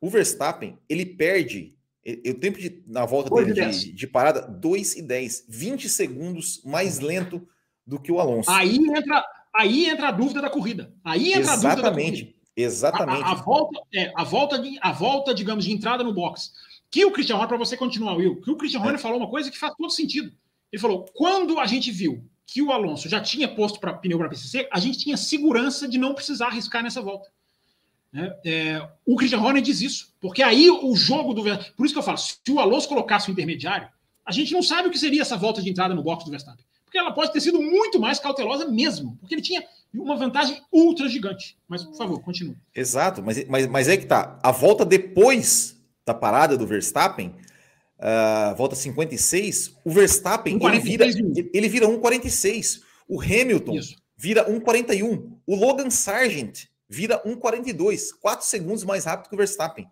o 0.00 0.08
Verstappen, 0.08 0.78
ele 0.88 1.04
perde 1.04 1.76
o 2.06 2.34
tempo 2.34 2.58
de, 2.58 2.82
na 2.86 3.06
volta 3.06 3.34
dele 3.34 3.70
de, 3.70 3.92
de, 3.92 4.06
parada, 4.06 4.42
2 4.42 4.96
e 4.96 5.02
10. 5.02 5.46
20 5.48 5.88
segundos 5.88 6.62
mais 6.64 7.00
lento 7.00 7.46
do 7.86 7.98
que 7.98 8.12
o 8.12 8.20
Alonso. 8.20 8.50
Aí 8.50 8.76
entra, 8.76 9.24
aí 9.54 9.86
entra 9.88 10.08
a 10.08 10.12
dúvida 10.12 10.42
da 10.42 10.50
corrida. 10.50 10.94
Aí 11.02 11.28
entra 11.28 11.40
Exatamente. 11.40 11.66
a 11.66 11.74
dúvida 11.74 11.82
da 11.82 11.92
corrida. 11.92 12.34
Exatamente. 12.56 13.22
A, 13.22 13.26
a, 13.26 13.32
a, 13.32 13.34
volta, 13.34 13.80
é, 13.94 14.12
a, 14.14 14.24
volta 14.24 14.58
de, 14.58 14.78
a 14.80 14.92
volta, 14.92 15.34
digamos, 15.34 15.64
de 15.64 15.72
entrada 15.72 16.04
no 16.04 16.12
box. 16.12 16.52
Que 16.90 17.04
o 17.04 17.10
Christian 17.10 17.36
Horner, 17.36 17.48
para 17.48 17.58
você 17.58 17.76
continuar, 17.76 18.14
Will, 18.16 18.40
que 18.40 18.50
o 18.50 18.56
Christian 18.56 18.80
Horner 18.80 18.96
é. 18.96 18.98
falou 18.98 19.18
uma 19.18 19.30
coisa 19.30 19.50
que 19.50 19.58
faz 19.58 19.74
todo 19.74 19.90
sentido. 19.90 20.32
Ele 20.70 20.80
falou: 20.80 21.06
quando 21.14 21.58
a 21.58 21.66
gente 21.66 21.90
viu 21.90 22.24
que 22.46 22.62
o 22.62 22.70
Alonso 22.70 23.08
já 23.08 23.20
tinha 23.20 23.48
posto 23.48 23.80
para 23.80 23.94
pneu 23.94 24.18
para 24.18 24.28
PCC, 24.28 24.68
a 24.70 24.78
gente 24.78 24.98
tinha 24.98 25.16
segurança 25.16 25.88
de 25.88 25.98
não 25.98 26.14
precisar 26.14 26.48
arriscar 26.48 26.82
nessa 26.82 27.00
volta. 27.00 27.28
É, 28.14 28.38
é, 28.44 28.88
o 29.04 29.16
Christian 29.16 29.40
Horner 29.40 29.62
diz 29.62 29.80
isso, 29.80 30.14
porque 30.20 30.42
aí 30.42 30.70
o 30.70 30.94
jogo 30.94 31.34
do 31.34 31.42
por 31.76 31.84
isso 31.84 31.94
que 31.94 31.98
eu 31.98 32.02
falo, 32.02 32.16
se 32.16 32.38
o 32.48 32.60
Alonso 32.60 32.88
colocasse 32.88 33.28
o 33.28 33.32
intermediário, 33.32 33.88
a 34.24 34.32
gente 34.32 34.52
não 34.52 34.62
sabe 34.62 34.88
o 34.88 34.90
que 34.90 34.98
seria 34.98 35.22
essa 35.22 35.36
volta 35.36 35.60
de 35.60 35.68
entrada 35.68 35.94
no 35.94 36.02
box 36.02 36.24
do 36.24 36.30
Verstappen, 36.30 36.64
porque 36.84 36.96
ela 36.96 37.12
pode 37.12 37.32
ter 37.32 37.40
sido 37.40 37.60
muito 37.60 37.98
mais 37.98 38.18
cautelosa 38.18 38.68
mesmo, 38.68 39.16
porque 39.20 39.34
ele 39.34 39.42
tinha 39.42 39.64
uma 39.92 40.16
vantagem 40.16 40.62
ultra 40.72 41.08
gigante. 41.08 41.56
Mas 41.68 41.82
por 41.82 41.96
favor, 41.96 42.20
continue. 42.20 42.56
Exato, 42.74 43.22
mas, 43.22 43.44
mas, 43.48 43.66
mas 43.66 43.88
é 43.88 43.96
que 43.96 44.06
tá 44.06 44.38
a 44.42 44.52
volta 44.52 44.84
depois 44.84 45.76
da 46.06 46.14
parada 46.14 46.56
do 46.56 46.66
Verstappen 46.66 47.34
uh, 47.98 48.54
volta 48.54 48.74
56, 48.76 49.76
o 49.84 49.90
Verstappen 49.90 50.58
ele 50.62 50.78
vira, 50.80 51.06
ele 51.06 51.68
vira 51.68 51.86
1,46. 51.86 52.80
O 53.08 53.20
Hamilton 53.20 53.74
Isso. 53.74 53.96
vira 54.16 54.48
1,41. 54.50 55.32
O 55.46 55.54
Logan 55.54 55.90
Sargent 55.90 56.66
vira 56.88 57.22
1,42. 57.24 58.10
4 58.20 58.46
segundos 58.46 58.84
mais 58.84 59.04
rápido 59.04 59.28
que 59.28 59.34
o 59.34 59.38
Verstappen. 59.38 59.86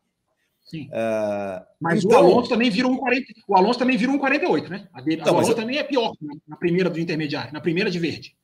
Sim. 0.64 0.89
Uh, 0.89 1.64
Mas 1.81 2.05
então, 2.05 2.23
o 2.23 2.24
Alonso 2.24 2.48
também 2.48 2.70
vira 2.70 2.89
1,40. 2.89 3.24
O 3.48 3.56
Alonso 3.56 3.78
também 3.78 3.97
vira 3.97 4.12
1,48, 4.12 4.69
né? 4.69 4.89
A 4.93 5.01
dele, 5.01 5.20
então, 5.20 5.35
o 5.35 5.36
Alonso 5.36 5.55
também 5.55 5.78
é 5.78 5.82
pior 5.82 6.12
né? 6.20 6.35
na 6.47 6.56
primeira 6.56 6.89
do 6.89 7.01
intermediário, 7.01 7.52
na 7.52 7.60
primeira 7.60 7.90
de 7.90 7.98
verde. 7.98 8.36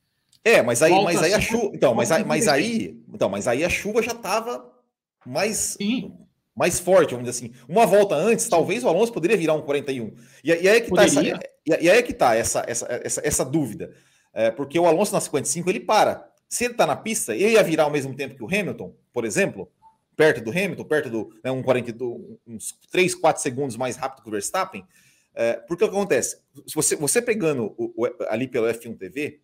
É, 0.43 0.61
mas 0.61 0.81
aí, 0.81 0.91
mas 1.03 1.21
aí 1.21 1.33
a 1.33 1.41
chuva. 1.41 1.71
Então, 1.73 1.93
mas 1.93 2.11
aí, 2.11 2.23
mas 2.23 2.47
aí, 2.47 2.97
então, 3.13 3.29
mas 3.29 3.47
aí 3.47 3.63
a 3.63 3.69
chuva 3.69 4.01
já 4.01 4.11
estava 4.11 4.69
mais. 5.25 5.75
Sim 5.77 6.13
mais 6.59 6.77
forte, 6.77 7.11
vamos 7.11 7.25
dizer 7.25 7.45
assim. 7.45 7.53
Uma 7.69 7.85
volta 7.85 8.15
antes, 8.15 8.49
talvez 8.49 8.83
o 8.83 8.89
Alonso 8.89 9.13
poderia 9.13 9.37
virar 9.37 9.53
um 9.53 9.61
41. 9.61 10.13
E, 10.43 10.49
e 10.49 10.51
aí 10.51 10.67
é 10.67 10.81
que 10.81 10.89
está 10.89 11.05
essa, 11.05 11.23
e, 11.23 11.69
e 11.69 11.89
aí 11.89 11.97
é 11.97 12.01
que 12.01 12.13
tá 12.13 12.35
essa, 12.35 12.65
essa, 12.67 12.85
essa, 13.01 13.21
essa 13.23 13.45
dúvida. 13.45 13.93
É, 14.33 14.51
porque 14.51 14.77
o 14.77 14.85
Alonso 14.85 15.13
na 15.13 15.21
55 15.21 15.69
ele 15.69 15.79
para. 15.79 16.28
Se 16.49 16.65
ele 16.65 16.73
está 16.73 16.87
na 16.87 16.95
pista, 16.95 17.35
ele 17.35 17.53
ia 17.53 17.63
virar 17.63 17.83
ao 17.83 17.91
mesmo 17.91 18.13
tempo 18.15 18.35
que 18.35 18.43
o 18.43 18.47
Hamilton, 18.47 18.95
por 19.13 19.23
exemplo, 19.23 19.71
perto 20.15 20.43
do 20.43 20.49
Hamilton, 20.49 20.83
perto 20.83 21.09
do 21.09 21.39
né, 21.43 21.51
um 21.51 21.61
42, 21.61 22.37
uns 22.45 22.77
3, 22.91 23.15
4 23.15 23.41
segundos 23.41 23.77
mais 23.77 23.95
rápido 23.95 24.23
que 24.23 24.27
o 24.27 24.31
Verstappen. 24.31 24.85
É, 25.33 25.53
porque 25.53 25.85
o 25.85 25.87
que 25.87 25.95
acontece? 25.95 26.41
Se 26.67 26.75
você, 26.75 26.95
você 26.95 27.21
pegando 27.21 27.73
o, 27.77 27.93
o, 27.95 28.09
ali 28.27 28.47
pelo 28.47 28.67
F1 28.67 28.97
TV, 28.97 29.39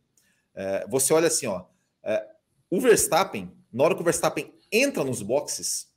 é, 0.54 0.86
você 0.90 1.14
olha 1.14 1.28
assim, 1.28 1.46
ó, 1.46 1.64
é, 2.04 2.28
o 2.70 2.82
Verstappen, 2.82 3.52
na 3.72 3.84
hora 3.84 3.96
que 3.96 4.02
o 4.02 4.04
Verstappen 4.04 4.54
entra 4.72 5.04
nos 5.04 5.22
boxes, 5.22 5.88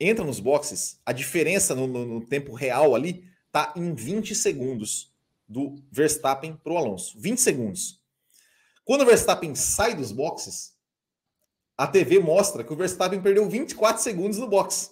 entra 0.00 0.24
nos 0.24 0.40
boxes, 0.40 1.00
a 1.06 1.12
diferença 1.12 1.74
no, 1.74 1.86
no, 1.86 2.04
no 2.04 2.20
tempo 2.26 2.52
real 2.52 2.94
ali 2.94 3.24
tá 3.50 3.72
em 3.76 3.94
20 3.94 4.34
segundos 4.34 5.14
do 5.48 5.82
Verstappen 5.90 6.54
para 6.62 6.72
o 6.72 6.76
Alonso. 6.76 7.18
20 7.18 7.40
segundos. 7.40 7.97
Quando 8.88 9.02
o 9.02 9.06
Verstappen 9.06 9.54
sai 9.54 9.94
dos 9.94 10.10
boxes, 10.10 10.72
a 11.76 11.86
TV 11.86 12.18
mostra 12.18 12.64
que 12.64 12.72
o 12.72 12.76
Verstappen 12.76 13.20
perdeu 13.20 13.46
24 13.46 14.02
segundos 14.02 14.38
no 14.38 14.48
box. 14.48 14.90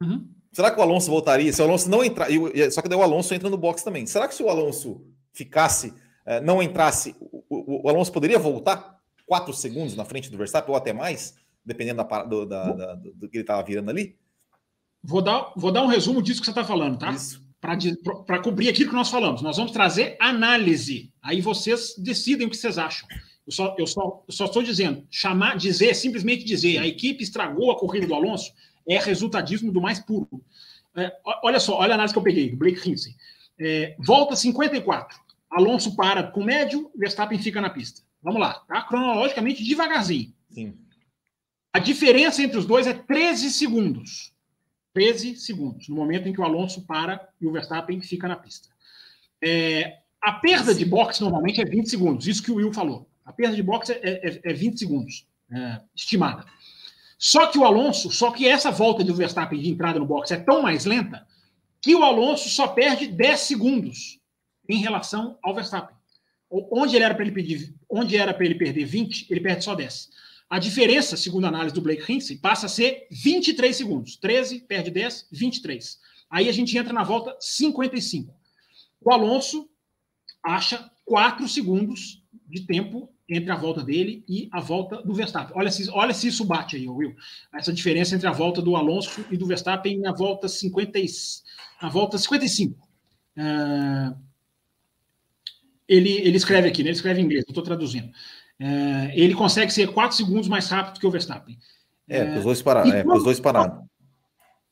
Uhum. 0.00 0.32
Será 0.52 0.70
que 0.70 0.78
o 0.78 0.82
Alonso 0.82 1.10
voltaria? 1.10 1.52
Se 1.52 1.60
o 1.60 1.64
Alonso 1.64 1.90
não 1.90 2.04
entrar. 2.04 2.28
Só 2.70 2.80
que 2.80 2.88
daí 2.88 2.96
o 2.96 3.02
Alonso 3.02 3.34
entra 3.34 3.50
no 3.50 3.58
box 3.58 3.82
também. 3.82 4.06
Será 4.06 4.28
que 4.28 4.34
se 4.36 4.42
o 4.42 4.48
Alonso 4.48 5.04
ficasse, 5.32 5.92
eh, 6.24 6.40
não 6.40 6.62
entrasse, 6.62 7.16
o, 7.50 7.88
Alonso 7.88 8.12
poderia 8.12 8.38
voltar 8.38 9.02
4 9.26 9.52
segundos 9.52 9.96
na 9.96 10.04
frente 10.04 10.30
do 10.30 10.38
Verstappen 10.38 10.70
ou 10.70 10.76
até 10.76 10.92
mais? 10.92 11.34
dependendo 11.66 12.04
da, 12.04 12.22
do, 12.22 12.46
da, 12.46 12.72
da, 12.72 12.94
do 12.94 13.28
que 13.28 13.38
ele 13.38 13.42
estava 13.42 13.60
virando 13.64 13.90
ali? 13.90 14.16
Vou 15.02 15.20
dar, 15.20 15.52
vou 15.56 15.72
dar 15.72 15.82
um 15.82 15.88
resumo 15.88 16.22
disso 16.22 16.38
que 16.40 16.46
você 16.46 16.52
está 16.52 16.64
falando, 16.64 16.96
tá? 16.96 17.10
Para 18.26 18.40
cobrir 18.40 18.68
aquilo 18.68 18.90
que 18.90 18.96
nós 18.96 19.10
falamos. 19.10 19.42
Nós 19.42 19.56
vamos 19.56 19.72
trazer 19.72 20.16
análise. 20.20 21.12
Aí 21.22 21.40
vocês 21.40 21.94
decidem 21.98 22.46
o 22.46 22.50
que 22.50 22.56
vocês 22.56 22.78
acham. 22.78 23.08
Eu 23.46 23.52
só, 23.52 23.76
eu 23.78 23.86
só, 23.86 24.24
eu 24.26 24.32
só 24.32 24.44
estou 24.46 24.62
dizendo, 24.62 25.06
chamar, 25.10 25.56
dizer, 25.56 25.94
simplesmente 25.94 26.44
dizer, 26.44 26.78
a 26.78 26.86
equipe 26.86 27.22
estragou 27.22 27.70
a 27.70 27.78
corrida 27.78 28.06
do 28.06 28.14
Alonso, 28.14 28.52
é 28.88 28.98
resultadismo 28.98 29.70
do 29.70 29.80
mais 29.80 30.00
puro. 30.00 30.42
É, 30.96 31.12
olha 31.42 31.60
só, 31.60 31.76
olha 31.78 31.92
a 31.92 31.94
análise 31.94 32.12
que 32.12 32.18
eu 32.18 32.24
peguei, 32.24 32.50
do 32.50 32.56
Blake 32.56 32.88
Hinsey. 32.88 33.14
É, 33.58 33.94
volta 33.98 34.34
54. 34.34 35.18
Alonso 35.50 35.94
para 35.94 36.24
com 36.24 36.42
médio, 36.42 36.90
Verstappen 36.96 37.38
fica 37.38 37.60
na 37.60 37.70
pista. 37.70 38.02
Vamos 38.22 38.40
lá, 38.40 38.54
tá? 38.66 38.82
Cronologicamente, 38.82 39.62
devagarzinho. 39.62 40.32
Sim. 40.50 40.74
A 41.72 41.78
diferença 41.78 42.42
entre 42.42 42.58
os 42.58 42.64
dois 42.64 42.86
é 42.86 42.94
13 42.94 43.50
segundos. 43.50 44.32
13 44.96 45.36
segundos, 45.36 45.90
no 45.90 45.94
momento 45.94 46.26
em 46.26 46.32
que 46.32 46.40
o 46.40 46.44
Alonso 46.44 46.80
para 46.86 47.28
e 47.38 47.46
o 47.46 47.52
Verstappen 47.52 48.00
fica 48.00 48.26
na 48.26 48.34
pista. 48.34 48.70
É, 49.44 49.98
a 50.22 50.32
perda 50.32 50.74
de 50.74 50.86
boxe 50.86 51.20
normalmente 51.20 51.60
é 51.60 51.66
20 51.66 51.90
segundos, 51.90 52.26
isso 52.26 52.42
que 52.42 52.50
o 52.50 52.54
Will 52.54 52.72
falou. 52.72 53.06
A 53.22 53.30
perda 53.30 53.54
de 53.54 53.62
boxe 53.62 53.92
é, 53.92 54.00
é, 54.02 54.40
é 54.42 54.54
20 54.54 54.78
segundos, 54.78 55.26
é, 55.52 55.82
estimada. 55.94 56.46
Só 57.18 57.46
que 57.48 57.58
o 57.58 57.66
Alonso, 57.66 58.10
só 58.10 58.30
que 58.30 58.48
essa 58.48 58.70
volta 58.70 59.04
do 59.04 59.14
Verstappen 59.14 59.60
de 59.60 59.68
entrada 59.68 59.98
no 59.98 60.06
boxe 60.06 60.32
é 60.32 60.38
tão 60.38 60.62
mais 60.62 60.86
lenta 60.86 61.26
que 61.82 61.94
o 61.94 62.02
Alonso 62.02 62.48
só 62.48 62.68
perde 62.68 63.06
10 63.06 63.40
segundos 63.40 64.18
em 64.66 64.78
relação 64.78 65.38
ao 65.42 65.54
Verstappen. 65.54 65.94
Onde, 66.48 66.96
ele 66.96 67.04
era 67.04 67.14
para 67.14 67.22
ele, 67.22 67.32
pedir, 67.32 67.74
onde 67.86 68.16
era 68.16 68.32
para 68.32 68.46
ele 68.46 68.54
perder 68.54 68.86
20, 68.86 69.26
ele 69.28 69.40
perde 69.40 69.62
só 69.62 69.74
10. 69.74 70.08
A 70.48 70.58
diferença, 70.58 71.16
segundo 71.16 71.44
a 71.44 71.48
análise 71.48 71.74
do 71.74 71.80
Blake 71.80 72.10
Hinsey, 72.10 72.38
passa 72.38 72.66
a 72.66 72.68
ser 72.68 73.06
23 73.10 73.76
segundos. 73.76 74.16
13, 74.16 74.60
perde 74.60 74.90
10, 74.90 75.28
23. 75.30 75.98
Aí 76.30 76.48
a 76.48 76.52
gente 76.52 76.76
entra 76.76 76.92
na 76.92 77.02
volta 77.02 77.36
55. 77.40 78.32
O 79.00 79.12
Alonso 79.12 79.68
acha 80.42 80.90
4 81.04 81.48
segundos 81.48 82.22
de 82.48 82.64
tempo 82.64 83.12
entre 83.28 83.50
a 83.50 83.56
volta 83.56 83.82
dele 83.82 84.24
e 84.28 84.48
a 84.52 84.60
volta 84.60 85.02
do 85.02 85.12
Verstappen. 85.12 85.56
Olha 85.56 85.70
se, 85.70 85.90
olha 85.90 86.14
se 86.14 86.28
isso 86.28 86.44
bate 86.44 86.76
aí, 86.76 86.88
Will. 86.88 87.16
Essa 87.52 87.72
diferença 87.72 88.14
entre 88.14 88.28
a 88.28 88.32
volta 88.32 88.62
do 88.62 88.76
Alonso 88.76 89.24
e 89.30 89.36
do 89.36 89.46
Verstappen 89.46 89.98
na 89.98 90.12
volta 90.12 90.48
50, 90.48 91.00
na 91.82 91.88
volta 91.88 92.18
55. 92.18 92.88
Uh, 93.36 94.16
ele, 95.88 96.10
ele 96.10 96.36
escreve 96.36 96.68
aqui, 96.68 96.82
né? 96.82 96.90
ele 96.90 96.96
escreve 96.96 97.20
em 97.20 97.24
inglês, 97.24 97.44
estou 97.46 97.62
traduzindo. 97.62 98.10
É, 98.58 99.12
ele 99.14 99.34
consegue 99.34 99.72
ser 99.72 99.92
4 99.92 100.16
segundos 100.16 100.48
mais 100.48 100.68
rápido 100.68 101.00
que 101.00 101.06
o 101.06 101.10
Verstappen. 101.10 101.58
É, 102.08 102.18
é 102.18 102.38
os 102.38 102.44
dois 102.44 102.62
pararam. 102.62 102.92
É, 102.92 103.06
os 103.06 103.24
dois 103.24 103.40
pararam. 103.40 103.86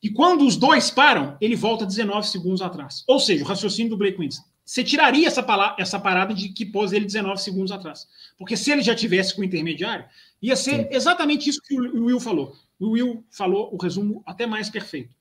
E 0.01 0.09
quando 0.09 0.45
os 0.45 0.55
dois 0.55 0.91
param, 0.91 1.35
ele 1.41 1.55
volta 1.55 1.85
19 1.85 2.27
segundos 2.27 2.61
atrás. 2.61 3.03
Ou 3.07 3.19
seja, 3.19 3.43
o 3.43 3.47
raciocínio 3.47 3.89
do 3.89 3.97
Blake 3.97 4.19
Winston. 4.19 4.43
Você 4.63 4.83
tiraria 4.83 5.27
essa, 5.27 5.45
essa 5.77 5.99
parada 5.99 6.33
de 6.33 6.49
que 6.49 6.65
pôs 6.65 6.91
ele 6.91 7.05
19 7.05 7.39
segundos 7.39 7.71
atrás. 7.71 8.07
Porque 8.37 8.57
se 8.57 8.71
ele 8.71 8.81
já 8.81 8.95
tivesse 8.95 9.35
com 9.35 9.41
o 9.41 9.43
intermediário, 9.43 10.05
ia 10.41 10.55
ser 10.55 10.83
Sim. 10.83 10.87
exatamente 10.91 11.49
isso 11.49 11.61
que 11.61 11.79
o 11.79 12.05
Will 12.05 12.19
falou. 12.19 12.55
O 12.79 12.91
Will 12.91 13.23
falou 13.29 13.73
o 13.73 13.77
resumo 13.77 14.23
até 14.25 14.45
mais 14.45 14.69
perfeito. 14.69 15.13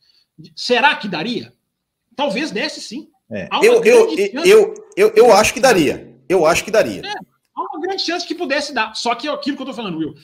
Será 0.56 0.96
que 0.96 1.08
daria? 1.08 1.52
Talvez 2.16 2.50
desse 2.50 2.80
sim. 2.80 3.08
É. 3.30 3.48
Eu, 3.62 3.84
eu, 3.84 4.16
eu, 4.44 4.74
eu, 4.96 5.12
eu, 5.16 5.32
acho 5.32 5.52
que 5.54 5.60
daria. 5.60 6.14
Eu 6.28 6.46
acho 6.46 6.64
que 6.64 6.70
daria. 6.70 7.02
É, 7.04 7.14
há 7.54 7.62
uma 7.62 7.80
grande 7.80 8.02
chance 8.02 8.26
que 8.26 8.34
pudesse 8.34 8.72
dar. 8.72 8.94
Só 8.94 9.14
que 9.14 9.28
é 9.28 9.32
aquilo 9.32 9.56
que 9.56 9.62
eu 9.62 9.66
tô 9.66 9.74
falando, 9.74 9.98
Will. 9.98 10.14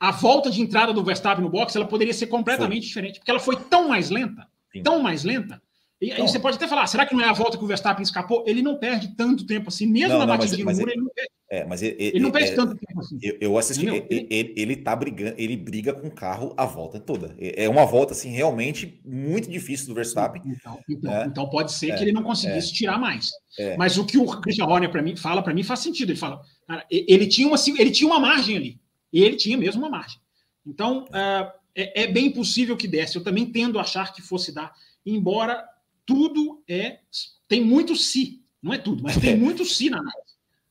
A 0.00 0.10
volta 0.10 0.50
de 0.50 0.60
entrada 0.60 0.92
do 0.92 1.02
Verstappen 1.02 1.44
no 1.44 1.50
box 1.50 1.74
ela 1.74 1.86
poderia 1.86 2.14
ser 2.14 2.28
completamente 2.28 2.82
foi. 2.82 2.88
diferente, 2.88 3.18
porque 3.18 3.30
ela 3.30 3.40
foi 3.40 3.56
tão 3.56 3.88
mais 3.88 4.10
lenta, 4.10 4.46
Sim. 4.72 4.82
tão 4.82 5.00
mais 5.00 5.24
lenta, 5.24 5.60
e 6.00 6.12
aí 6.12 6.22
você 6.22 6.38
pode 6.38 6.56
até 6.56 6.68
falar, 6.68 6.86
será 6.86 7.04
que 7.04 7.14
não 7.14 7.24
é 7.24 7.28
a 7.28 7.32
volta 7.32 7.58
que 7.58 7.64
o 7.64 7.66
Verstappen 7.66 8.02
escapou? 8.02 8.44
Ele 8.46 8.62
não 8.62 8.78
perde 8.78 9.16
tanto 9.16 9.44
tempo 9.44 9.68
assim, 9.68 9.86
mesmo 9.86 10.12
não, 10.12 10.20
na 10.20 10.26
batidinha 10.26 10.64
no 10.64 10.72
muro, 10.72 10.90
ele 10.90 11.00
não 11.00 11.10
perde. 11.10 11.30
É, 11.50 11.64
mas 11.64 11.82
ele, 11.82 11.96
ele 11.98 12.20
não 12.20 12.30
perde 12.30 12.50
é, 12.50 12.54
tanto 12.54 12.76
tempo 12.76 13.00
assim. 13.00 13.18
Eu, 13.22 13.38
eu 13.40 13.58
assisti, 13.58 13.86
ele, 13.86 14.26
ele, 14.28 14.54
ele, 14.54 14.76
tá 14.76 14.94
brigando, 14.94 15.34
ele 15.38 15.56
briga 15.56 15.94
com 15.94 16.08
o 16.08 16.10
carro 16.10 16.52
a 16.58 16.66
volta 16.66 17.00
toda. 17.00 17.34
É, 17.38 17.64
é 17.64 17.68
uma 17.68 17.86
volta, 17.86 18.12
assim, 18.12 18.28
realmente 18.28 19.00
muito 19.02 19.50
difícil 19.50 19.86
do 19.86 19.94
Verstappen. 19.94 20.42
Então, 20.44 20.78
então, 20.88 21.10
né? 21.10 21.24
então 21.26 21.48
pode 21.48 21.72
ser 21.72 21.92
é, 21.92 21.96
que 21.96 22.04
ele 22.04 22.12
não 22.12 22.22
conseguisse 22.22 22.70
é. 22.70 22.74
tirar 22.74 22.98
mais. 22.98 23.30
É. 23.58 23.76
Mas 23.78 23.96
o 23.96 24.04
que 24.04 24.18
o 24.18 24.26
Christian 24.40 24.66
Horner 24.66 24.90
para 24.90 25.00
mim 25.00 25.16
fala, 25.16 25.42
para 25.42 25.54
mim 25.54 25.62
faz 25.62 25.80
sentido. 25.80 26.10
Ele 26.10 26.18
fala, 26.18 26.42
cara, 26.66 26.84
ele 26.90 27.26
tinha 27.26 27.48
uma, 27.48 27.56
ele 27.78 27.90
tinha 27.90 28.06
uma 28.06 28.20
margem 28.20 28.56
ali. 28.56 28.80
E 29.10 29.24
ele 29.24 29.36
tinha 29.36 29.56
mesmo 29.56 29.80
uma 29.80 29.90
margem. 29.90 30.20
Então, 30.66 31.04
uh, 31.04 31.58
é, 31.74 32.06
bem 32.08 32.30
possível 32.30 32.76
que 32.76 32.86
desse. 32.86 33.16
Eu 33.16 33.24
também 33.24 33.46
tendo 33.46 33.78
a 33.78 33.82
achar 33.82 34.12
que 34.12 34.20
fosse 34.20 34.52
dar, 34.52 34.74
embora 35.06 35.64
tudo 36.04 36.62
é. 36.68 36.98
Tem 37.46 37.64
muito 37.64 37.96
si. 37.96 38.42
Não 38.62 38.74
é 38.74 38.78
tudo, 38.78 39.02
mas 39.02 39.16
tem 39.16 39.36
muito 39.36 39.64
si 39.64 39.88
na 39.88 39.98
análise. 39.98 40.27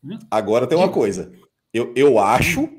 Né? 0.07 0.19
Agora 0.31 0.65
tem 0.65 0.77
uma 0.77 0.89
coisa. 0.89 1.31
Eu, 1.73 1.93
eu 1.95 2.17
acho 2.17 2.69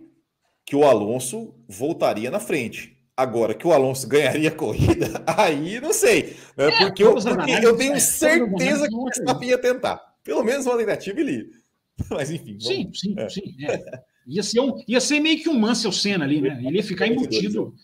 que 0.64 0.74
o 0.74 0.84
Alonso 0.84 1.54
voltaria 1.68 2.30
na 2.30 2.40
frente. 2.40 2.96
Agora 3.16 3.52
que 3.54 3.66
o 3.66 3.72
Alonso 3.72 4.06
ganharia 4.08 4.48
a 4.48 4.54
corrida, 4.54 5.22
aí 5.36 5.80
não 5.80 5.92
sei. 5.92 6.36
Né? 6.56 6.68
É, 6.68 6.78
porque, 6.78 7.02
eu, 7.02 7.14
porque 7.14 7.66
eu 7.66 7.76
tenho 7.76 7.94
é, 7.94 8.00
certeza 8.00 8.88
que 8.88 8.94
o 8.94 9.04
Verstappen 9.04 9.48
ia 9.48 9.58
tentar. 9.58 9.98
Pelo 10.24 10.42
menos 10.42 10.66
uma 10.66 10.76
tentativa 10.76 11.20
ele. 11.20 11.50
Mas 12.10 12.30
enfim. 12.30 12.56
Vamos. 12.60 12.66
Sim, 12.66 12.90
sim, 12.94 13.14
é. 13.18 13.28
sim. 13.28 13.54
É. 13.66 14.02
Ia, 14.26 14.42
ser 14.42 14.60
um, 14.60 14.82
ia 14.86 15.00
ser 15.00 15.20
meio 15.20 15.42
que 15.42 15.48
um 15.48 15.58
Mansell 15.58 15.92
Senna 15.92 16.24
ali, 16.24 16.40
né? 16.40 16.60
Ele 16.64 16.76
ia 16.76 16.82
ficar 16.82 17.06
embutido. 17.06 17.74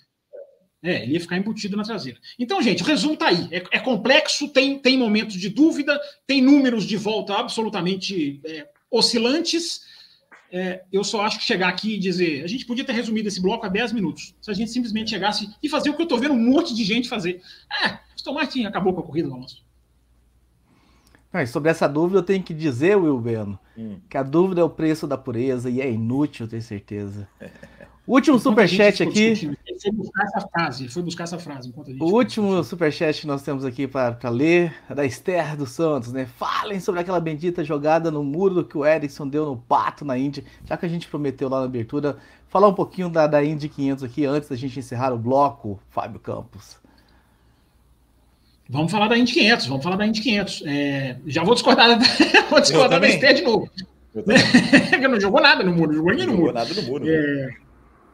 É, 0.83 1.03
ele 1.03 1.15
ia 1.15 1.21
ficar 1.21 1.39
embutido 1.39 1.79
na 1.79 1.83
traseira. 1.83 2.19
Então, 2.39 2.61
gente, 2.61 2.83
o 2.83 2.87
resumo 2.87 3.15
está 3.15 3.29
aí. 3.29 3.49
É, 3.51 3.65
é, 3.73 3.81
complexo, 3.81 4.49
tem, 4.49 4.79
tem 4.79 4.99
momentos 4.99 5.37
de 5.37 5.49
dúvida, 5.49 5.99
tem 6.27 6.43
números 6.43 6.85
de 6.85 6.99
volta 6.99 7.35
absolutamente 7.35 8.41
é, 8.45 8.69
oscilantes. 8.95 9.83
É, 10.53 10.85
eu 10.93 11.03
só 11.03 11.23
acho 11.23 11.39
que 11.39 11.45
chegar 11.45 11.69
aqui 11.69 11.95
e 11.95 11.99
dizer. 11.99 12.45
A 12.45 12.47
gente 12.47 12.65
podia 12.65 12.85
ter 12.85 12.93
resumido 12.93 13.29
esse 13.29 13.41
bloco 13.41 13.66
a 13.66 13.69
10 13.69 13.93
minutos. 13.93 14.35
Se 14.41 14.51
a 14.51 14.55
gente 14.55 14.71
simplesmente 14.71 15.11
chegasse 15.11 15.51
e 15.62 15.69
fazer 15.69 15.91
o 15.91 15.95
que 15.95 16.03
eu 16.03 16.05
estou 16.05 16.19
vendo 16.19 16.35
um 16.35 16.51
monte 16.53 16.75
de 16.75 16.85
gente 16.85 17.09
fazer. 17.09 17.43
É, 17.85 17.99
Aston 18.15 18.35
Martin 18.35 18.65
acabou 18.65 18.95
com 18.95 19.01
a 19.01 19.05
corrida, 19.05 19.29
Alonso. 19.29 19.65
Não, 21.33 21.45
sobre 21.49 21.69
essa 21.69 21.89
dúvida 21.89 22.21
eu 22.21 22.23
tenho 22.23 22.45
que 22.45 22.55
dizer, 22.55 22.97
Will 22.97 23.19
Beno, 23.19 23.59
hum. 23.77 23.99
que 24.09 24.16
a 24.16 24.23
dúvida 24.23 24.61
é 24.61 24.65
o 24.65 24.71
preço 24.71 25.05
da 25.05 25.19
pureza 25.19 25.69
e 25.69 25.81
é 25.81 25.91
inútil, 25.91 26.47
eu 26.47 26.51
tenho 26.51 26.62
certeza. 26.62 27.27
último 28.12 28.39
superchat 28.39 29.02
aqui. 29.02 29.56
Ele 29.66 29.81
foi 29.81 29.93
buscar 29.93 30.24
essa 30.24 30.40
frase, 30.48 30.89
foi 30.89 31.02
buscar 31.02 31.24
essa 31.24 31.39
frase. 31.39 31.72
o 32.01 32.05
último 32.05 32.62
superchat 32.62 33.20
que 33.20 33.26
nós 33.26 33.43
temos 33.43 33.64
aqui 33.64 33.86
para 33.86 34.28
ler 34.28 34.74
é 34.89 34.94
da 34.94 35.05
Esther 35.05 35.56
dos 35.56 35.70
Santos, 35.70 36.12
né? 36.12 36.26
Falem 36.26 36.81
sobre 36.81 37.01
aquela 37.01 37.20
bendita 37.20 37.64
jogada 37.64 38.10
no 38.10 38.22
muro 38.22 38.64
que 38.64 38.76
o 38.76 38.85
Ericsson 38.85 39.26
deu 39.28 39.47
no 39.47 39.56
pato 39.56 40.05
na 40.05 40.18
Indy, 40.18 40.44
já 40.64 40.76
que 40.76 40.86
a 40.86 40.89
gente 40.89 41.09
prometeu 41.09 41.48
lá 41.48 41.60
na 41.60 41.66
abertura. 41.66 42.16
Falar 42.48 42.68
um 42.68 42.74
pouquinho 42.74 43.09
da, 43.09 43.26
da 43.26 43.44
Indy 43.44 43.68
500 43.68 44.05
aqui 44.05 44.24
antes 44.24 44.48
da 44.48 44.55
gente 44.55 44.78
encerrar 44.78 45.12
o 45.12 45.18
bloco, 45.18 45.81
Fábio 45.90 46.20
Campos. 46.20 46.78
Vamos 48.68 48.90
falar 48.90 49.09
da 49.09 49.18
Indy 49.18 49.32
500, 49.32 49.66
vamos 49.66 49.82
falar 49.82 49.97
da 49.97 50.06
Indy 50.06 50.20
500. 50.20 50.62
É, 50.66 51.16
já 51.26 51.43
vou 51.43 51.55
discordar, 51.55 51.98
vou 52.48 52.60
discordar 52.60 53.01
da 53.01 53.09
Esther 53.09 53.35
de 53.35 53.43
novo. 53.43 53.68
Porque 54.14 55.09
não 55.09 55.20
jogou 55.20 55.40
nada 55.40 55.64
no 55.64 55.72
muro, 55.72 55.89
não 55.89 55.97
jogou 55.97 56.10
ninguém 56.12 56.26
no 56.26 56.35
muro. 56.35 56.52
Não 56.52 56.64
jogou 56.64 56.74
nada 56.74 56.82
no 56.82 56.89
muro. 56.89 57.05
É, 57.09 57.64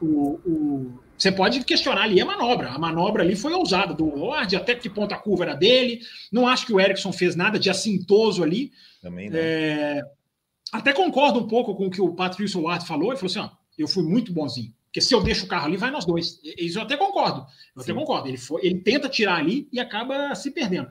o, 0.01 0.41
o, 0.45 1.01
você 1.17 1.31
pode 1.31 1.63
questionar 1.65 2.03
ali 2.03 2.21
a 2.21 2.25
manobra. 2.25 2.71
A 2.71 2.79
manobra 2.79 3.23
ali 3.23 3.37
foi 3.37 3.53
ousada 3.53 3.93
do 3.93 4.07
Ward, 4.07 4.57
até 4.57 4.75
que 4.75 4.89
ponto 4.89 5.13
a 5.13 5.19
curva 5.19 5.45
era 5.45 5.55
dele. 5.55 6.01
Não 6.33 6.49
acho 6.49 6.67
que 6.67 6.73
o 6.73 6.81
Erickson 6.81 7.13
fez 7.13 7.37
nada 7.37 7.59
de 7.59 7.69
assintoso 7.69 8.43
ali. 8.43 8.73
Também 9.03 9.29
não. 9.29 9.39
É, 9.39 10.03
até 10.73 10.93
concordo 10.93 11.41
um 11.41 11.47
pouco 11.47 11.75
com 11.75 11.87
o 11.87 11.91
que 11.91 12.01
o 12.01 12.15
Patrício 12.15 12.63
Ward 12.63 12.87
falou. 12.87 13.11
Ele 13.11 13.17
falou 13.17 13.31
assim: 13.31 13.39
ó, 13.39 13.51
eu 13.77 13.87
fui 13.87 14.03
muito 14.03 14.33
bonzinho. 14.33 14.73
Porque 14.87 15.01
se 15.01 15.15
eu 15.15 15.23
deixo 15.23 15.45
o 15.45 15.49
carro 15.49 15.67
ali, 15.67 15.77
vai 15.77 15.91
nós 15.91 16.05
dois. 16.05 16.41
Isso 16.43 16.79
eu 16.79 16.83
até 16.83 16.97
concordo. 16.97 17.47
Eu 17.77 17.83
Sim. 17.83 17.93
até 17.93 18.01
concordo. 18.01 18.29
Ele, 18.29 18.39
foi, 18.39 18.65
ele 18.65 18.81
tenta 18.81 19.09
tirar 19.09 19.37
ali 19.37 19.69
e 19.73 19.79
acaba 19.79 20.35
se 20.35 20.51
perdendo. 20.51 20.89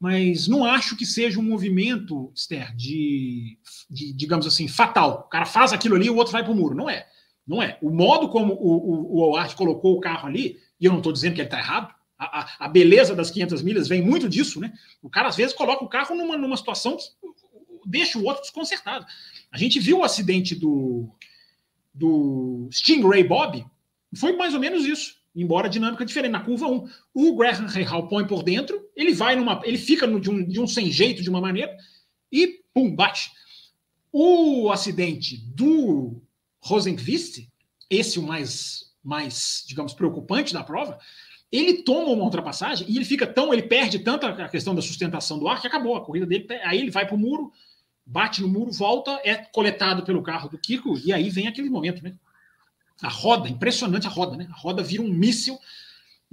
Mas 0.00 0.48
não 0.48 0.64
acho 0.64 0.96
que 0.96 1.04
seja 1.04 1.38
um 1.38 1.42
movimento, 1.42 2.30
Esther, 2.34 2.74
de, 2.74 3.58
de 3.90 4.12
digamos 4.12 4.46
assim, 4.46 4.68
fatal. 4.68 5.24
O 5.26 5.28
cara 5.28 5.46
faz 5.46 5.72
aquilo 5.72 5.94
ali 5.94 6.06
e 6.06 6.10
o 6.10 6.16
outro 6.16 6.32
vai 6.32 6.42
para 6.42 6.52
o 6.52 6.56
muro. 6.56 6.74
Não 6.74 6.88
é. 6.88 7.06
Não 7.46 7.62
é. 7.62 7.78
O 7.82 7.90
modo 7.90 8.28
como 8.28 8.54
o, 8.54 9.28
o, 9.28 9.34
o 9.34 9.54
colocou 9.54 9.96
o 9.96 10.00
carro 10.00 10.26
ali, 10.26 10.58
e 10.80 10.86
eu 10.86 10.92
não 10.92 10.98
estou 10.98 11.12
dizendo 11.12 11.34
que 11.34 11.40
ele 11.40 11.46
está 11.46 11.58
errado, 11.58 11.94
a, 12.18 12.40
a, 12.40 12.66
a, 12.66 12.68
beleza 12.68 13.14
das 13.14 13.30
500 13.30 13.62
milhas 13.62 13.88
vem 13.88 14.00
muito 14.00 14.28
disso, 14.28 14.60
né? 14.60 14.72
O 15.02 15.10
cara 15.10 15.28
às 15.28 15.36
vezes 15.36 15.54
coloca 15.54 15.84
o 15.84 15.88
carro 15.88 16.14
numa, 16.14 16.36
numa 16.36 16.56
situação 16.56 16.96
que 16.96 17.04
deixa 17.86 18.18
o 18.18 18.24
outro 18.24 18.42
desconcertado. 18.42 19.04
A 19.52 19.58
gente 19.58 19.78
viu 19.80 19.98
o 19.98 20.04
acidente 20.04 20.54
do, 20.54 21.08
do 21.92 22.68
Stingray 22.72 23.24
Bob, 23.24 23.64
foi 24.16 24.36
mais 24.36 24.54
ou 24.54 24.60
menos 24.60 24.84
isso, 24.84 25.16
embora 25.34 25.66
a 25.66 25.70
dinâmica 25.70 26.04
diferente. 26.04 26.32
Na 26.32 26.40
curva 26.40 26.66
1, 26.66 26.88
o 27.12 27.36
Graham 27.36 27.66
Rahal 27.66 28.08
põe 28.08 28.26
por 28.26 28.42
dentro, 28.42 28.80
ele 28.96 29.12
vai 29.12 29.36
numa. 29.36 29.60
ele 29.64 29.78
fica 29.78 30.06
no, 30.06 30.20
de, 30.20 30.30
um, 30.30 30.46
de 30.46 30.60
um 30.60 30.66
sem 30.66 30.90
jeito, 30.90 31.22
de 31.22 31.28
uma 31.28 31.40
maneira, 31.40 31.76
e 32.30 32.60
pum, 32.72 32.94
bate. 32.94 33.30
O 34.12 34.70
acidente 34.70 35.36
do 35.36 36.22
Rosenqvist, 36.64 37.46
esse 37.90 38.18
o 38.18 38.22
mais, 38.22 38.92
mais, 39.02 39.64
digamos, 39.66 39.92
preocupante 39.92 40.54
da 40.54 40.64
prova, 40.64 40.98
ele 41.52 41.82
toma 41.82 42.08
uma 42.08 42.24
ultrapassagem 42.24 42.86
e 42.88 42.96
ele 42.96 43.04
fica 43.04 43.26
tão, 43.26 43.52
ele 43.52 43.62
perde 43.62 43.98
tanto 43.98 44.26
a 44.26 44.48
questão 44.48 44.74
da 44.74 44.82
sustentação 44.82 45.38
do 45.38 45.46
ar 45.46 45.60
que 45.60 45.66
acabou 45.66 45.94
a 45.94 46.04
corrida 46.04 46.26
dele. 46.26 46.46
Aí 46.64 46.80
ele 46.80 46.90
vai 46.90 47.06
para 47.06 47.14
o 47.14 47.18
muro, 47.18 47.52
bate 48.04 48.40
no 48.40 48.48
muro, 48.48 48.72
volta, 48.72 49.20
é 49.22 49.36
coletado 49.36 50.02
pelo 50.04 50.22
carro 50.22 50.48
do 50.48 50.58
Kiko 50.58 50.98
e 51.04 51.12
aí 51.12 51.30
vem 51.30 51.46
aquele 51.46 51.68
momento, 51.68 52.02
né? 52.02 52.14
A 53.02 53.08
roda, 53.08 53.48
impressionante 53.48 54.06
a 54.06 54.10
roda, 54.10 54.36
né? 54.36 54.48
A 54.50 54.56
roda 54.56 54.82
vira 54.82 55.02
um 55.02 55.08
míssil 55.08 55.58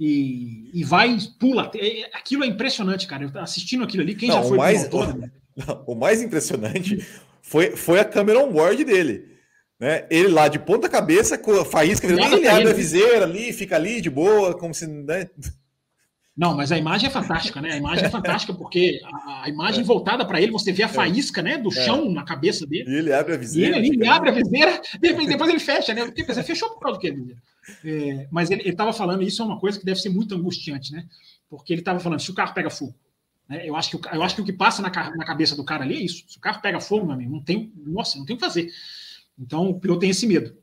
e, 0.00 0.70
e 0.72 0.82
vai, 0.82 1.16
pula. 1.38 1.70
É, 1.76 2.10
aquilo 2.14 2.42
é 2.42 2.46
impressionante, 2.46 3.06
cara. 3.06 3.24
Eu 3.24 3.40
assistindo 3.40 3.84
aquilo 3.84 4.02
ali, 4.02 4.14
quem 4.14 4.28
não, 4.28 4.36
já 4.36 4.42
foi 4.42 4.56
o 4.56 4.60
mais, 4.60 4.88
o, 4.92 5.06
né? 5.14 5.30
o 5.86 5.94
mais 5.94 6.22
impressionante 6.22 7.06
foi, 7.42 7.76
foi 7.76 8.00
a 8.00 8.04
câmera 8.04 8.40
on-board 8.40 8.82
dele. 8.84 9.31
Né? 9.82 10.06
Ele 10.08 10.28
lá 10.28 10.46
de 10.46 10.60
ponta 10.60 10.88
cabeça, 10.88 11.36
com 11.36 11.58
a 11.58 11.64
faísca, 11.64 12.06
ele 12.06 12.46
abre 12.46 12.70
a 12.70 12.72
viseira 12.72 13.24
ali, 13.24 13.52
fica 13.52 13.74
ali 13.74 14.00
de 14.00 14.08
boa, 14.08 14.56
como 14.56 14.72
se. 14.72 14.86
Né? 14.86 15.28
Não, 16.36 16.56
mas 16.56 16.70
a 16.70 16.78
imagem 16.78 17.08
é 17.08 17.10
fantástica, 17.10 17.60
né? 17.60 17.72
A 17.72 17.76
imagem 17.78 18.04
é 18.04 18.08
fantástica 18.08 18.54
porque 18.54 19.00
a, 19.04 19.42
a 19.42 19.48
imagem 19.48 19.80
é. 19.80 19.84
voltada 19.84 20.24
para 20.24 20.40
ele, 20.40 20.52
você 20.52 20.70
vê 20.70 20.84
a 20.84 20.86
é. 20.86 20.88
faísca, 20.88 21.42
né, 21.42 21.58
do 21.58 21.68
é. 21.68 21.84
chão 21.84 22.08
na 22.12 22.22
cabeça 22.22 22.64
dele. 22.64 22.88
E 22.88 22.94
ele 22.94 23.12
abre 23.12 23.34
a 23.34 23.36
viseira. 23.36 23.76
E 23.76 23.80
ele, 23.80 23.96
ele 23.96 24.06
abre 24.06 24.30
a 24.30 24.32
viseira, 24.32 24.80
depois, 25.00 25.26
depois 25.26 25.50
ele 25.50 25.58
fecha, 25.58 25.92
né? 25.92 26.04
Porque 26.04 26.24
você 26.24 26.44
fechou 26.44 26.70
por 26.70 26.78
causa 26.78 27.00
do 27.00 27.00
quê? 27.00 27.12
É, 27.84 28.28
mas 28.30 28.52
ele 28.52 28.62
estava 28.68 28.92
falando, 28.92 29.24
isso 29.24 29.42
é 29.42 29.44
uma 29.44 29.58
coisa 29.58 29.80
que 29.80 29.84
deve 29.84 29.98
ser 29.98 30.10
muito 30.10 30.32
angustiante, 30.32 30.92
né? 30.92 31.04
Porque 31.50 31.72
ele 31.72 31.80
estava 31.80 31.98
falando, 31.98 32.20
se 32.20 32.30
o 32.30 32.34
carro 32.34 32.54
pega 32.54 32.70
fogo, 32.70 32.94
né? 33.48 33.68
Eu 33.68 33.74
acho 33.74 33.90
que 33.90 34.08
eu 34.14 34.22
acho 34.22 34.36
que 34.36 34.42
o 34.42 34.44
que 34.44 34.52
passa 34.52 34.80
na, 34.80 34.90
na 34.90 35.24
cabeça 35.24 35.56
do 35.56 35.64
cara 35.64 35.82
ali 35.82 35.96
é 35.96 36.02
isso. 36.02 36.24
Se 36.28 36.38
o 36.38 36.40
carro 36.40 36.62
pega 36.62 36.78
fogo, 36.78 37.04
meu 37.04 37.16
amigo, 37.16 37.32
não 37.32 37.42
tem, 37.42 37.72
nossa, 37.84 38.16
não 38.16 38.24
tem 38.24 38.36
o 38.36 38.38
que 38.38 38.44
fazer. 38.44 38.70
Então 39.38 39.70
o 39.70 39.80
piloto 39.80 40.00
tem 40.00 40.10
esse 40.10 40.26
medo. 40.26 40.56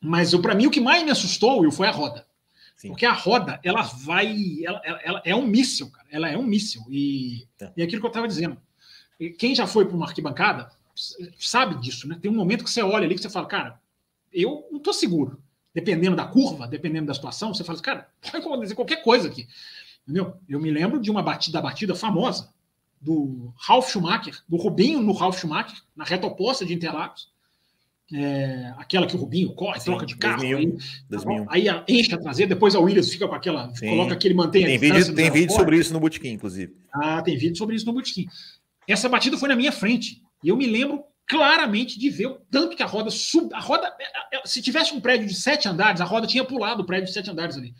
Mas 0.00 0.34
para 0.34 0.54
mim 0.54 0.66
o 0.66 0.70
que 0.70 0.80
mais 0.80 1.02
me 1.04 1.10
assustou, 1.10 1.60
Will, 1.60 1.72
foi 1.72 1.86
a 1.86 1.92
roda. 1.92 2.26
Sim. 2.76 2.88
Porque 2.88 3.06
a 3.06 3.12
roda, 3.12 3.60
ela 3.62 3.82
vai. 3.82 4.58
Ela, 4.64 4.80
ela, 4.84 5.00
ela, 5.04 5.22
é 5.24 5.36
um 5.36 5.46
míssil, 5.46 5.90
cara. 5.90 6.06
Ela 6.10 6.28
é 6.28 6.36
um 6.36 6.42
míssil. 6.42 6.82
E, 6.90 7.46
é. 7.60 7.72
e 7.76 7.82
aquilo 7.82 8.00
que 8.00 8.06
eu 8.06 8.10
estava 8.10 8.26
dizendo. 8.26 8.56
Quem 9.38 9.54
já 9.54 9.68
foi 9.68 9.84
para 9.86 9.94
uma 9.94 10.06
arquibancada 10.06 10.68
sabe 11.38 11.80
disso, 11.80 12.08
né? 12.08 12.18
Tem 12.20 12.30
um 12.30 12.34
momento 12.34 12.64
que 12.64 12.70
você 12.70 12.82
olha 12.82 13.04
ali 13.04 13.14
que 13.14 13.22
você 13.22 13.30
fala, 13.30 13.46
cara, 13.46 13.80
eu 14.32 14.66
não 14.70 14.78
estou 14.78 14.92
seguro. 14.92 15.40
Dependendo 15.74 16.16
da 16.16 16.26
curva, 16.26 16.66
dependendo 16.66 17.06
da 17.06 17.14
situação, 17.14 17.54
você 17.54 17.64
fala, 17.64 17.80
cara, 17.80 18.08
pode 18.20 18.44
acontecer 18.44 18.74
qualquer 18.74 19.02
coisa 19.02 19.28
aqui. 19.28 19.46
Entendeu? 20.02 20.36
Eu 20.48 20.60
me 20.60 20.70
lembro 20.70 21.00
de 21.00 21.10
uma 21.10 21.22
batida, 21.22 21.60
batida 21.60 21.94
famosa 21.94 22.52
do 23.00 23.52
Ralf 23.56 23.90
Schumacher, 23.90 24.42
do 24.48 24.56
Rubinho 24.56 25.00
no 25.00 25.12
Ralf 25.12 25.38
Schumacher, 25.38 25.80
na 25.94 26.04
reta 26.04 26.26
oposta 26.26 26.64
de 26.64 26.74
Interlagos, 26.74 27.31
é, 28.14 28.74
aquela 28.76 29.06
que 29.06 29.16
o 29.16 29.18
Rubinho 29.18 29.54
corre, 29.54 29.80
Sim, 29.80 29.86
troca 29.86 30.04
de 30.04 30.16
carro, 30.16 30.40
2001, 30.40 30.58
aí, 30.58 30.78
2001. 31.08 31.46
aí 31.50 31.84
enche 31.88 32.14
a 32.14 32.18
traseira, 32.18 32.48
depois 32.54 32.74
a 32.74 32.80
Williams 32.80 33.10
fica 33.10 33.26
com 33.26 33.34
aquela, 33.34 33.74
Sim. 33.74 33.88
coloca 33.88 34.14
aquele 34.14 34.34
mantém 34.34 34.64
Tem 34.64 34.78
vídeo, 34.78 35.14
tem 35.14 35.30
vídeo 35.30 35.54
sobre 35.54 35.78
isso 35.78 35.92
no 35.92 36.00
Botequim, 36.00 36.30
inclusive. 36.30 36.74
Ah, 36.92 37.22
tem 37.22 37.36
vídeo 37.36 37.56
sobre 37.56 37.76
isso 37.76 37.86
no 37.86 37.92
Botequim. 37.92 38.26
Essa 38.86 39.08
batida 39.08 39.38
foi 39.38 39.48
na 39.48 39.56
minha 39.56 39.72
frente, 39.72 40.22
e 40.42 40.48
eu 40.48 40.56
me 40.56 40.66
lembro 40.66 41.04
claramente 41.26 41.98
de 41.98 42.10
ver 42.10 42.26
o 42.26 42.34
tanto 42.50 42.76
que 42.76 42.82
a 42.82 42.86
roda 42.86 43.10
sub, 43.10 43.52
a 43.54 43.60
roda, 43.60 43.86
é, 43.98 44.36
é, 44.36 44.42
se 44.44 44.60
tivesse 44.60 44.92
um 44.92 45.00
prédio 45.00 45.26
de 45.26 45.34
sete 45.34 45.68
andares, 45.68 46.00
a 46.00 46.04
roda 46.04 46.26
tinha 46.26 46.44
pulado 46.44 46.82
o 46.82 46.86
prédio 46.86 47.06
de 47.06 47.12
sete 47.12 47.30
andares 47.30 47.56
ali. 47.56 47.74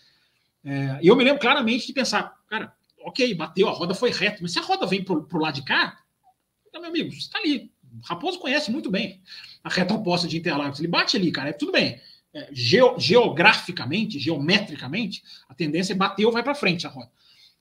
É, 0.64 0.98
e 1.02 1.08
eu 1.08 1.16
me 1.16 1.24
lembro 1.24 1.40
claramente 1.40 1.86
de 1.86 1.92
pensar, 1.92 2.32
cara, 2.48 2.72
ok, 3.00 3.34
bateu, 3.34 3.68
a 3.68 3.72
roda 3.72 3.94
foi 3.94 4.10
reta, 4.10 4.38
mas 4.40 4.52
se 4.52 4.58
a 4.58 4.62
roda 4.62 4.86
vem 4.86 5.04
pro, 5.04 5.24
pro 5.24 5.40
lado 5.40 5.56
de 5.56 5.64
cá, 5.64 5.98
meu 6.72 6.88
amigo, 6.88 7.12
está 7.12 7.38
ali. 7.38 7.71
Raposo 8.04 8.38
conhece 8.38 8.70
muito 8.70 8.90
bem 8.90 9.20
a 9.62 9.68
reta 9.68 9.94
oposta 9.94 10.26
de 10.26 10.36
Interlagos. 10.36 10.78
Ele 10.78 10.88
bate 10.88 11.16
ali, 11.16 11.30
cara. 11.30 11.50
É 11.50 11.52
tudo 11.52 11.72
bem. 11.72 12.00
É, 12.34 12.48
geograficamente, 12.52 14.18
geometricamente, 14.18 15.22
a 15.48 15.54
tendência 15.54 15.92
é 15.92 15.96
bater 15.96 16.24
ou 16.24 16.32
vai 16.32 16.42
para 16.42 16.54
frente 16.54 16.86
a 16.86 16.90
roda. 16.90 17.10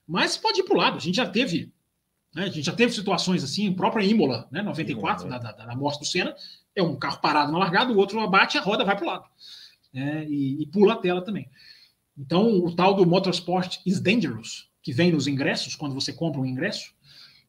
Mas 0.07 0.37
pode 0.37 0.61
ir 0.61 0.63
para 0.63 0.75
o 0.75 0.77
lado. 0.77 0.97
A 0.97 1.01
gente 1.01 1.15
já 1.15 1.27
teve. 1.27 1.71
Né, 2.33 2.43
a 2.43 2.49
gente 2.49 2.65
já 2.65 2.73
teve 2.73 2.93
situações 2.93 3.43
assim, 3.43 3.73
própria 3.73 4.05
Imola, 4.05 4.47
né, 4.49 4.61
94, 4.61 5.25
Imola, 5.25 5.41
da, 5.41 5.51
da, 5.51 5.65
da 5.65 5.75
morte 5.75 5.99
do 5.99 6.05
Senna. 6.05 6.33
É 6.73 6.81
um 6.81 6.95
carro 6.95 7.19
parado 7.19 7.51
na 7.51 7.57
largada, 7.57 7.91
o 7.91 7.97
outro 7.97 8.19
abate, 8.21 8.57
a 8.57 8.61
roda 8.61 8.85
vai 8.85 8.95
para 8.95 9.05
o 9.05 9.07
lado. 9.07 9.25
É, 9.93 10.23
e, 10.23 10.61
e 10.61 10.65
pula 10.67 10.93
a 10.93 10.97
tela 10.97 11.21
também. 11.21 11.49
Então, 12.17 12.63
o 12.63 12.73
tal 12.73 12.93
do 12.93 13.05
Motorsport 13.05 13.79
is 13.85 13.99
Dangerous, 13.99 14.69
que 14.81 14.93
vem 14.93 15.11
nos 15.11 15.27
ingressos, 15.27 15.75
quando 15.75 15.93
você 15.93 16.13
compra 16.13 16.39
um 16.39 16.45
ingresso, 16.45 16.93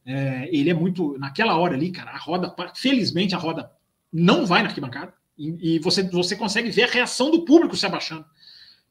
é, 0.04 0.48
ele 0.52 0.70
é 0.70 0.74
muito. 0.74 1.16
Naquela 1.18 1.56
hora 1.56 1.74
ali, 1.74 1.90
cara, 1.90 2.10
a 2.10 2.18
roda, 2.18 2.54
felizmente 2.74 3.34
a 3.34 3.38
roda 3.38 3.70
não 4.12 4.44
vai 4.46 4.62
na 4.62 4.68
arquibancada, 4.68 5.14
e, 5.38 5.76
e 5.76 5.78
você, 5.78 6.02
você 6.02 6.36
consegue 6.36 6.70
ver 6.70 6.84
a 6.84 6.92
reação 6.92 7.30
do 7.30 7.44
público 7.44 7.76
se 7.76 7.86
abaixando. 7.86 8.24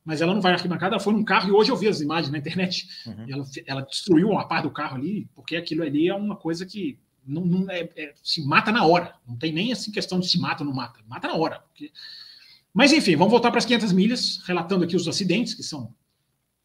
Mas 0.04 0.20
ela 0.20 0.34
não 0.34 0.42
vai 0.42 0.52
na 0.52 0.58
arquibancada, 0.58 0.96
ela 0.96 1.04
foi 1.04 1.14
num 1.14 1.24
carro, 1.24 1.50
e 1.50 1.52
hoje 1.52 1.72
eu 1.72 1.78
vi 1.78 1.88
as 1.88 2.02
imagens 2.02 2.32
na 2.32 2.40
internet, 2.40 2.88
uhum. 3.06 3.26
ela, 3.30 3.46
ela 3.68 3.82
destruiu 3.82 4.30
uma 4.30 4.48
parte 4.48 4.64
do 4.64 4.72
carro 4.72 4.96
ali, 4.96 5.30
porque 5.36 5.56
aquilo 5.56 5.84
ali 5.84 6.08
é 6.08 6.16
uma 6.16 6.36
coisa 6.36 6.66
que 6.66 6.98
não, 7.26 7.46
não 7.46 7.70
é, 7.70 7.90
é, 7.96 8.14
se 8.24 8.46
mata 8.46 8.72
na 8.72 8.86
hora. 8.86 9.16
Não 9.28 9.38
tem 9.38 9.52
nem 9.52 9.72
assim 9.72 9.92
questão 9.92 10.20
de 10.20 10.28
se 10.28 10.40
mata 10.40 10.64
ou 10.64 10.68
não 10.68 10.76
mata. 10.76 11.00
Mata 11.08 11.28
na 11.28 11.36
hora. 11.36 11.60
Porque... 11.60 11.92
Mas 12.74 12.92
enfim, 12.92 13.16
vamos 13.16 13.32
voltar 13.32 13.52
para 13.52 13.60
as 13.60 13.66
500 13.66 13.92
milhas, 13.92 14.42
relatando 14.46 14.84
aqui 14.84 14.96
os 14.96 15.08
acidentes 15.08 15.54
que 15.54 15.64
são 15.64 15.94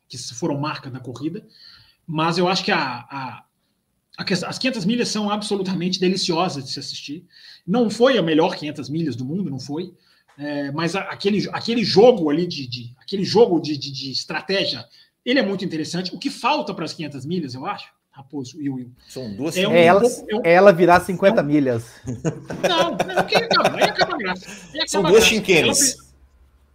que 0.08 0.16
foram 0.16 0.58
marca 0.58 0.88
da 0.88 1.00
corrida. 1.00 1.46
Mas 2.06 2.38
eu 2.38 2.46
acho 2.46 2.64
que 2.64 2.70
a, 2.70 2.78
a, 2.78 3.38
a, 3.38 3.44
as 4.18 4.58
500 4.58 4.84
milhas 4.84 5.08
são 5.08 5.30
absolutamente 5.30 6.00
deliciosas 6.00 6.64
de 6.64 6.70
se 6.70 6.78
assistir. 6.78 7.24
Não 7.66 7.90
foi 7.90 8.16
a 8.16 8.22
melhor 8.22 8.56
500 8.56 8.88
milhas 8.88 9.16
do 9.16 9.24
mundo, 9.24 9.50
não 9.50 9.60
foi. 9.60 9.92
É, 10.38 10.70
mas 10.70 10.94
a, 10.94 11.00
aquele, 11.00 11.48
aquele 11.52 11.82
jogo 11.82 12.30
ali 12.30 12.46
de, 12.46 12.66
de 12.66 12.94
aquele 13.00 13.24
jogo 13.24 13.60
de, 13.60 13.76
de, 13.76 13.90
de, 13.90 14.10
estratégia, 14.10 14.84
ele 15.24 15.38
é 15.38 15.42
muito 15.42 15.64
interessante. 15.64 16.14
O 16.14 16.18
que 16.18 16.30
falta 16.30 16.74
para 16.74 16.84
as 16.84 16.92
500 16.92 17.24
milhas, 17.24 17.54
eu 17.54 17.64
acho, 17.66 17.90
Raposo 18.10 18.60
e 18.60 18.68
Will. 18.68 18.92
São 19.08 19.34
duas. 19.34 19.56
É, 19.56 19.66
um, 19.66 19.72
é 19.72 19.84
ela, 19.84 20.02
é 20.02 20.36
um, 20.36 20.40
é 20.44 20.52
ela 20.52 20.72
virar 20.72 21.00
50 21.00 21.42
não, 21.42 21.48
milhas. 21.48 22.00
Não, 22.06 22.90
não 22.90 23.26
que 23.26 23.36
acaba, 23.36 23.76
aí 23.76 23.84
acaba 23.84 24.14
a 24.14 24.18
graça. 24.18 24.46
Acaba 24.46 24.88
São 24.88 25.02
duas 25.02 25.24
chinquenes. 25.24 25.96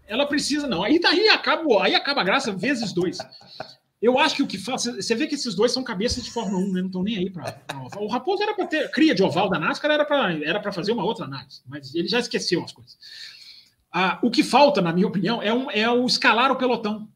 Ela, 0.07 0.21
ela, 0.21 0.25
precisa, 0.27 0.67
não. 0.67 0.83
Aí 0.83 0.99
daí 0.99 1.29
acaba, 1.29 1.83
aí 1.83 1.95
acaba 1.95 2.21
a 2.21 2.23
graça 2.23 2.51
vezes 2.51 2.93
dois. 2.93 3.17
Eu 4.01 4.17
acho 4.17 4.35
que 4.35 4.41
o 4.41 4.47
que 4.47 4.57
faz. 4.57 4.85
Você 4.85 5.13
vê 5.13 5.27
que 5.27 5.35
esses 5.35 5.53
dois 5.53 5.71
são 5.71 5.83
cabeças 5.83 6.23
de 6.23 6.31
Fórmula 6.31 6.57
1, 6.65 6.71
né? 6.71 6.81
Não 6.81 6.87
estão 6.87 7.03
nem 7.03 7.17
aí 7.17 7.29
para. 7.29 7.61
O 7.99 8.07
Raposo 8.07 8.41
era 8.41 8.55
para 8.55 8.65
ter. 8.65 8.89
Cria 8.89 9.13
de 9.13 9.21
oval 9.21 9.47
da 9.47 9.59
NASCAR 9.59 9.91
era 9.91 10.03
para 10.03 10.33
era 10.43 10.71
fazer 10.73 10.91
uma 10.91 11.03
outra 11.03 11.25
análise, 11.25 11.61
mas 11.67 11.93
ele 11.93 12.07
já 12.07 12.19
esqueceu 12.19 12.63
as 12.63 12.71
coisas. 12.71 12.97
Ah, 13.91 14.17
o 14.23 14.31
que 14.31 14.41
falta, 14.41 14.81
na 14.81 14.91
minha 14.91 15.05
opinião, 15.05 15.41
é, 15.41 15.53
um, 15.53 15.69
é 15.69 15.89
o 15.89 16.05
escalar 16.05 16.51
o 16.51 16.55
pelotão. 16.55 17.07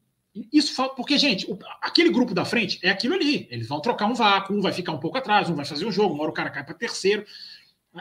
Isso 0.52 0.74
falta, 0.74 0.94
porque, 0.94 1.18
gente, 1.18 1.50
o, 1.50 1.58
aquele 1.80 2.10
grupo 2.10 2.34
da 2.34 2.44
frente 2.44 2.78
é 2.82 2.90
aquilo 2.90 3.14
ali. 3.14 3.48
Eles 3.50 3.66
vão 3.66 3.80
trocar 3.80 4.06
um 4.06 4.14
vácuo, 4.14 4.54
um 4.54 4.60
vai 4.60 4.72
ficar 4.72 4.92
um 4.92 5.00
pouco 5.00 5.16
atrás, 5.16 5.48
um 5.48 5.54
vai 5.54 5.64
fazer 5.64 5.86
um 5.86 5.92
jogo, 5.92 6.14
uma 6.14 6.22
hora 6.22 6.30
o 6.30 6.34
cara 6.34 6.50
cai 6.50 6.62
para 6.62 6.74
terceiro. 6.74 7.24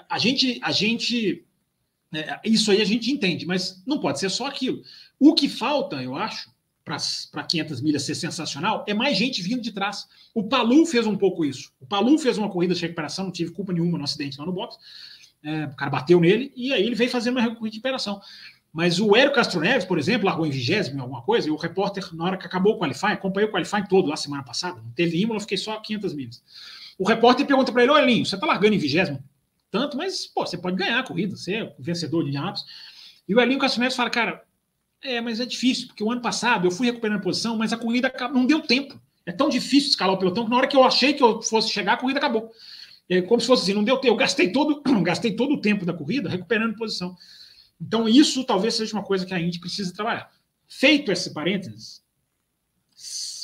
A 0.10 0.20
gente, 0.20 0.60
a 0.62 0.72
gente, 0.72 1.44
é, 2.14 2.40
isso 2.44 2.70
aí 2.70 2.82
a 2.82 2.86
gente 2.86 3.10
entende, 3.10 3.46
mas 3.48 3.82
não 3.88 4.00
pode 4.00 4.20
ser 4.20 4.30
só 4.30 4.46
aquilo. 4.46 4.84
O 5.18 5.34
que 5.34 5.48
falta, 5.48 6.04
eu 6.04 6.16
acho, 6.16 6.52
para 6.86 7.44
500 7.44 7.82
milhas 7.82 8.04
ser 8.04 8.14
sensacional, 8.14 8.86
é 8.88 8.94
mais 8.94 9.18
gente 9.18 9.42
vindo 9.42 9.62
de 9.62 9.72
trás. 9.72 10.08
O 10.36 10.44
Palu 10.44 10.86
fez 10.86 11.08
um 11.08 11.18
pouco 11.18 11.44
isso. 11.44 11.72
O 11.80 11.86
Palu 11.86 12.18
fez 12.20 12.38
uma 12.38 12.48
corrida 12.48 12.76
de 12.76 12.82
recuperação, 12.82 13.26
não 13.26 13.32
tive 13.32 13.52
culpa 13.52 13.74
nenhuma 13.74 13.98
no 13.98 14.04
acidente 14.04 14.38
lá 14.38 14.46
no 14.46 14.54
box. 14.54 14.78
É, 15.44 15.66
o 15.66 15.76
cara 15.76 15.90
bateu 15.90 16.20
nele 16.20 16.54
e 16.56 16.72
aí 16.72 16.84
ele 16.86 16.96
veio 16.96 17.10
fazendo 17.10 17.38
uma 17.38 17.42
recuperação. 17.42 18.22
Mas 18.72 19.00
o 19.00 19.16
Hélio 19.16 19.34
Castro 19.34 19.60
Neves, 19.62 19.86
por 19.86 19.98
exemplo, 19.98 20.28
largou 20.28 20.46
em 20.46 20.52
vigésimo 20.52 21.02
alguma 21.02 21.22
coisa, 21.22 21.48
e 21.48 21.52
o 21.52 21.56
repórter, 21.56 22.14
na 22.14 22.26
hora 22.26 22.38
que 22.38 22.46
acabou 22.46 22.76
o 22.76 22.78
qualifying, 22.78 23.14
acompanhei 23.14 23.48
o 23.48 23.52
qualifying 23.52 23.86
todo 23.88 24.08
lá 24.08 24.18
semana 24.18 24.44
passada, 24.44 24.82
não 24.82 24.92
teve 24.92 25.20
Imola, 25.20 25.40
fiquei 25.40 25.58
só 25.58 25.80
500 25.80 26.14
milhas. 26.14 26.44
O 26.98 27.08
repórter 27.08 27.46
pergunta 27.46 27.72
para 27.72 27.84
ele, 27.84 27.92
ô 27.94 27.98
Elinho, 27.98 28.26
você 28.26 28.38
tá 28.38 28.46
largando 28.46 28.76
em 28.76 28.78
vigésimo 28.78 29.24
tanto, 29.72 29.98
mas, 29.98 30.26
pô, 30.28 30.46
você 30.46 30.58
pode 30.58 30.78
ganhar 30.78 31.00
a 31.00 31.04
corrida, 31.04 31.36
você 31.36 31.56
é 31.56 31.64
o 31.64 31.82
vencedor 31.82 32.24
de 32.24 32.30
Indianapolis. 32.30 32.66
E 33.28 33.36
o 33.36 33.42
Elinho 33.42 33.60
Castro 33.60 33.82
Neves 33.82 33.96
fala, 33.96 34.10
cara, 34.10 34.44
é, 35.02 35.22
mas 35.22 35.40
é 35.40 35.46
difícil, 35.46 35.88
porque 35.88 36.04
o 36.04 36.12
ano 36.12 36.22
passado 36.22 36.66
eu 36.66 36.72
fui 36.72 36.88
recuperando 36.88 37.22
posição, 37.22 37.58
mas 37.58 37.72
a 37.72 37.78
corrida 37.78 38.12
não 38.32 38.46
deu 38.46 38.62
tempo. 38.62 39.00
É 39.26 39.32
tão 39.32 39.50
difícil 39.50 39.90
escalar 39.90 40.16
o 40.16 40.20
pelotão 40.20 40.46
que 40.46 40.50
na 40.50 40.58
hora 40.58 40.68
que 40.68 40.76
eu 40.76 40.84
achei 40.84 41.14
que 41.14 41.24
eu 41.24 41.42
fosse 41.42 41.70
chegar, 41.70 41.94
a 41.94 41.98
corrida 41.98 42.20
acabou. 42.20 42.52
É 43.10 43.22
como 43.22 43.40
se 43.40 43.48
fosse 43.48 43.64
assim, 43.64 43.74
não 43.74 43.84
deu 43.84 43.98
tempo. 43.98 44.14
Eu 44.14 44.18
gastei 44.18 44.52
todo, 44.52 44.82
gastei 45.04 45.36
todo 45.36 45.54
o 45.54 45.62
tempo 45.62 45.86
da 45.86 45.94
corrida 45.94 46.30
recuperando 46.30 46.76
posição. 46.76 47.16
Então, 47.80 48.08
isso 48.08 48.44
talvez 48.44 48.76
seja 48.76 48.94
uma 48.94 49.04
coisa 49.04 49.26
que 49.26 49.34
a 49.34 49.40
Indy 49.40 49.60
precisa 49.60 49.94
trabalhar. 49.94 50.32
Feito 50.68 51.12
esse 51.12 51.34
parênteses, 51.34 52.04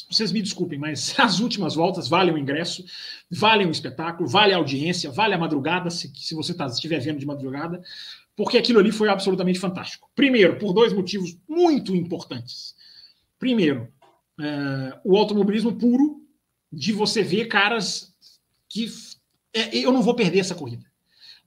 vocês 0.09 0.31
me 0.31 0.41
desculpem, 0.41 0.77
mas 0.77 1.15
as 1.19 1.39
últimas 1.39 1.75
voltas 1.75 2.07
valem 2.07 2.33
o 2.33 2.37
ingresso, 2.37 2.83
valem 3.29 3.67
o 3.67 3.71
espetáculo, 3.71 4.27
vale 4.27 4.53
a 4.53 4.57
audiência, 4.57 5.11
vale 5.11 5.33
a 5.33 5.37
madrugada, 5.37 5.89
se, 5.89 6.11
se 6.15 6.35
você 6.35 6.53
tá, 6.53 6.65
estiver 6.65 6.99
vendo 6.99 7.19
de 7.19 7.25
madrugada, 7.25 7.81
porque 8.35 8.57
aquilo 8.57 8.79
ali 8.79 8.91
foi 8.91 9.09
absolutamente 9.09 9.59
fantástico. 9.59 10.09
Primeiro, 10.15 10.57
por 10.57 10.73
dois 10.73 10.93
motivos 10.93 11.37
muito 11.47 11.95
importantes. 11.95 12.75
Primeiro, 13.37 13.91
é, 14.39 14.99
o 15.03 15.17
automobilismo 15.17 15.75
puro 15.75 16.21
de 16.71 16.93
você 16.93 17.21
ver 17.21 17.45
caras 17.45 18.13
que 18.69 18.87
é, 19.53 19.77
eu 19.77 19.91
não 19.91 20.01
vou 20.01 20.15
perder 20.15 20.39
essa 20.39 20.55
corrida. 20.55 20.85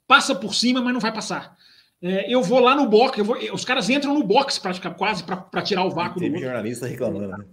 Passa 0.07 0.35
por 0.35 0.55
cima, 0.55 0.83
mas 0.83 0.93
não 0.93 1.01
vai 1.01 1.13
passar. 1.13 1.57
É, 2.03 2.33
eu 2.33 2.43
vou 2.43 2.61
lá 2.61 2.75
no 2.75 2.87
box, 2.89 3.23
vou, 3.23 3.37
os 3.55 3.65
caras 3.65 3.89
entram 3.89 4.13
no 4.13 4.23
box 4.23 4.59
praticamente, 4.59 4.99
quase 4.99 5.25
para 5.25 5.63
tirar 5.63 5.85
o 5.85 5.91
vácuo 5.91 6.21
teve 6.21 6.39
jornalista 6.39 6.87
reclamando, 6.87 7.29
né? 7.29 7.47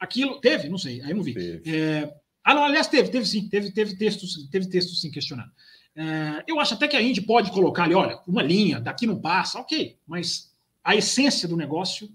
Aquilo, 0.00 0.40
teve? 0.40 0.68
Não 0.68 0.78
sei, 0.78 1.00
aí 1.02 1.14
não 1.14 1.22
vi. 1.22 1.62
Ah, 2.42 2.54
não, 2.54 2.64
aliás, 2.64 2.86
teve, 2.86 3.10
teve 3.10 3.26
sim, 3.26 3.48
teve, 3.48 3.70
teve 3.70 3.96
textos, 3.96 4.48
teve 4.50 4.68
textos 4.68 5.00
sim 5.00 5.10
questionando. 5.10 5.50
É, 5.98 6.44
eu 6.46 6.60
acho 6.60 6.74
até 6.74 6.86
que 6.86 6.96
a 6.96 7.02
Indy 7.02 7.20
pode 7.20 7.50
colocar 7.50 7.84
ali, 7.84 7.94
olha, 7.94 8.20
uma 8.26 8.42
linha, 8.42 8.80
daqui 8.80 9.06
não 9.06 9.20
passa, 9.20 9.58
ok, 9.58 9.96
mas 10.06 10.54
a 10.84 10.94
essência 10.94 11.48
do 11.48 11.56
negócio 11.56 12.08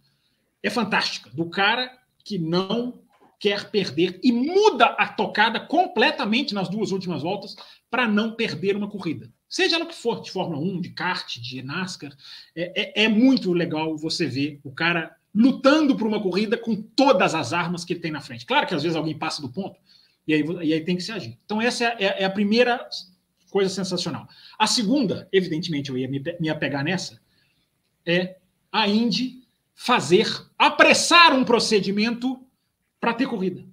é 0.62 0.70
fantástica, 0.70 1.30
do 1.32 1.50
cara 1.50 1.92
que 2.24 2.40
não 2.40 3.02
quer 3.40 3.70
perder 3.70 4.20
e 4.24 4.32
muda 4.32 4.86
a 4.86 5.08
tocada 5.08 5.60
completamente 5.60 6.54
nas 6.54 6.70
duas 6.70 6.92
últimas 6.92 7.22
voltas 7.22 7.56
para 7.92 8.08
não 8.08 8.36
perder 8.36 8.78
uma 8.78 8.90
corrida 8.90 9.30
seja 9.54 9.78
no 9.78 9.86
que 9.86 9.94
for, 9.94 10.20
de 10.20 10.32
Fórmula 10.32 10.60
1, 10.60 10.82
de 10.82 10.90
kart, 10.90 11.38
de 11.38 11.62
NASCAR, 11.62 12.12
é, 12.56 13.02
é, 13.02 13.04
é, 13.04 13.08
muito 13.08 13.54
legal 13.54 13.96
você 13.96 14.26
ver 14.26 14.60
o 14.64 14.72
cara 14.72 15.16
lutando 15.34 15.96
por 15.96 16.08
uma 16.08 16.20
corrida 16.20 16.58
com 16.58 16.76
todas 16.76 17.36
as 17.36 17.54
armas 17.54 17.86
que 17.86 17.94
ele 17.94 18.00
tem 18.00 18.12
na 18.12 18.20
frente. 18.20 18.48
Claro 18.48 18.66
que 18.66 18.74
às 18.74 18.82
vezes 18.82 18.96
alguém 18.96 19.16
passa 19.16 19.44
do 19.44 19.50
ponto, 19.50 19.80
e 20.28 20.34
aí, 20.34 20.44
e 20.64 20.74
aí 20.74 20.82
tem 20.82 20.96
que 20.96 21.04
se 21.04 21.12
agir. 21.12 21.38
Então, 21.46 21.62
essa 21.62 21.86
é, 21.86 21.96
é, 22.00 22.22
é 22.24 22.26
a 22.26 22.32
primeira 22.32 22.84
coisa 23.54 23.70
sensacional. 23.70 24.28
A 24.58 24.66
segunda, 24.66 25.30
evidentemente, 25.32 25.92
eu 25.92 25.98
ia 25.98 26.08
me, 26.08 26.20
me 26.40 26.50
apegar 26.50 26.84
nessa, 26.84 27.22
é 28.04 28.38
a 28.72 28.88
Indy 28.88 29.44
fazer, 29.76 30.28
apressar 30.58 31.36
um 31.36 31.46
procedimento 31.46 32.44
para 33.00 33.14
ter 33.14 33.28
corrida. 33.28 33.64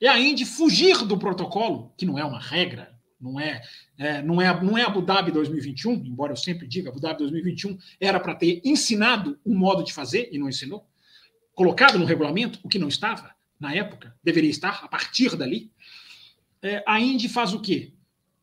É 0.00 0.08
a 0.08 0.18
Indy 0.18 0.46
fugir 0.46 1.04
do 1.04 1.18
protocolo, 1.18 1.92
que 1.94 2.06
não 2.06 2.18
é 2.18 2.24
uma 2.24 2.40
regra, 2.40 2.98
não 3.20 3.38
é, 3.38 3.60
é, 3.98 4.22
não 4.22 4.40
é, 4.40 4.64
não 4.64 4.78
é 4.78 4.84
Abu 4.84 5.02
Dhabi 5.02 5.30
2021, 5.30 5.92
embora 6.06 6.32
eu 6.32 6.36
sempre 6.36 6.66
diga 6.66 6.88
Abu 6.88 6.98
Dhabi 6.98 7.18
2021 7.18 7.76
era 8.00 8.18
para 8.18 8.34
ter 8.34 8.62
ensinado 8.64 9.38
um 9.44 9.54
modo 9.54 9.84
de 9.84 9.92
fazer 9.92 10.30
e 10.32 10.38
não 10.38 10.48
ensinou, 10.48 10.88
colocado 11.54 11.98
no 11.98 12.06
regulamento 12.06 12.60
o 12.62 12.68
que 12.68 12.78
não 12.78 12.88
estava 12.88 13.34
na 13.60 13.74
época, 13.74 14.16
deveria 14.24 14.48
estar 14.48 14.80
a 14.82 14.88
partir 14.88 15.36
dali. 15.36 15.70
É, 16.62 16.82
a 16.86 16.98
Indy 16.98 17.28
faz 17.28 17.52
o 17.52 17.60
quê? 17.60 17.92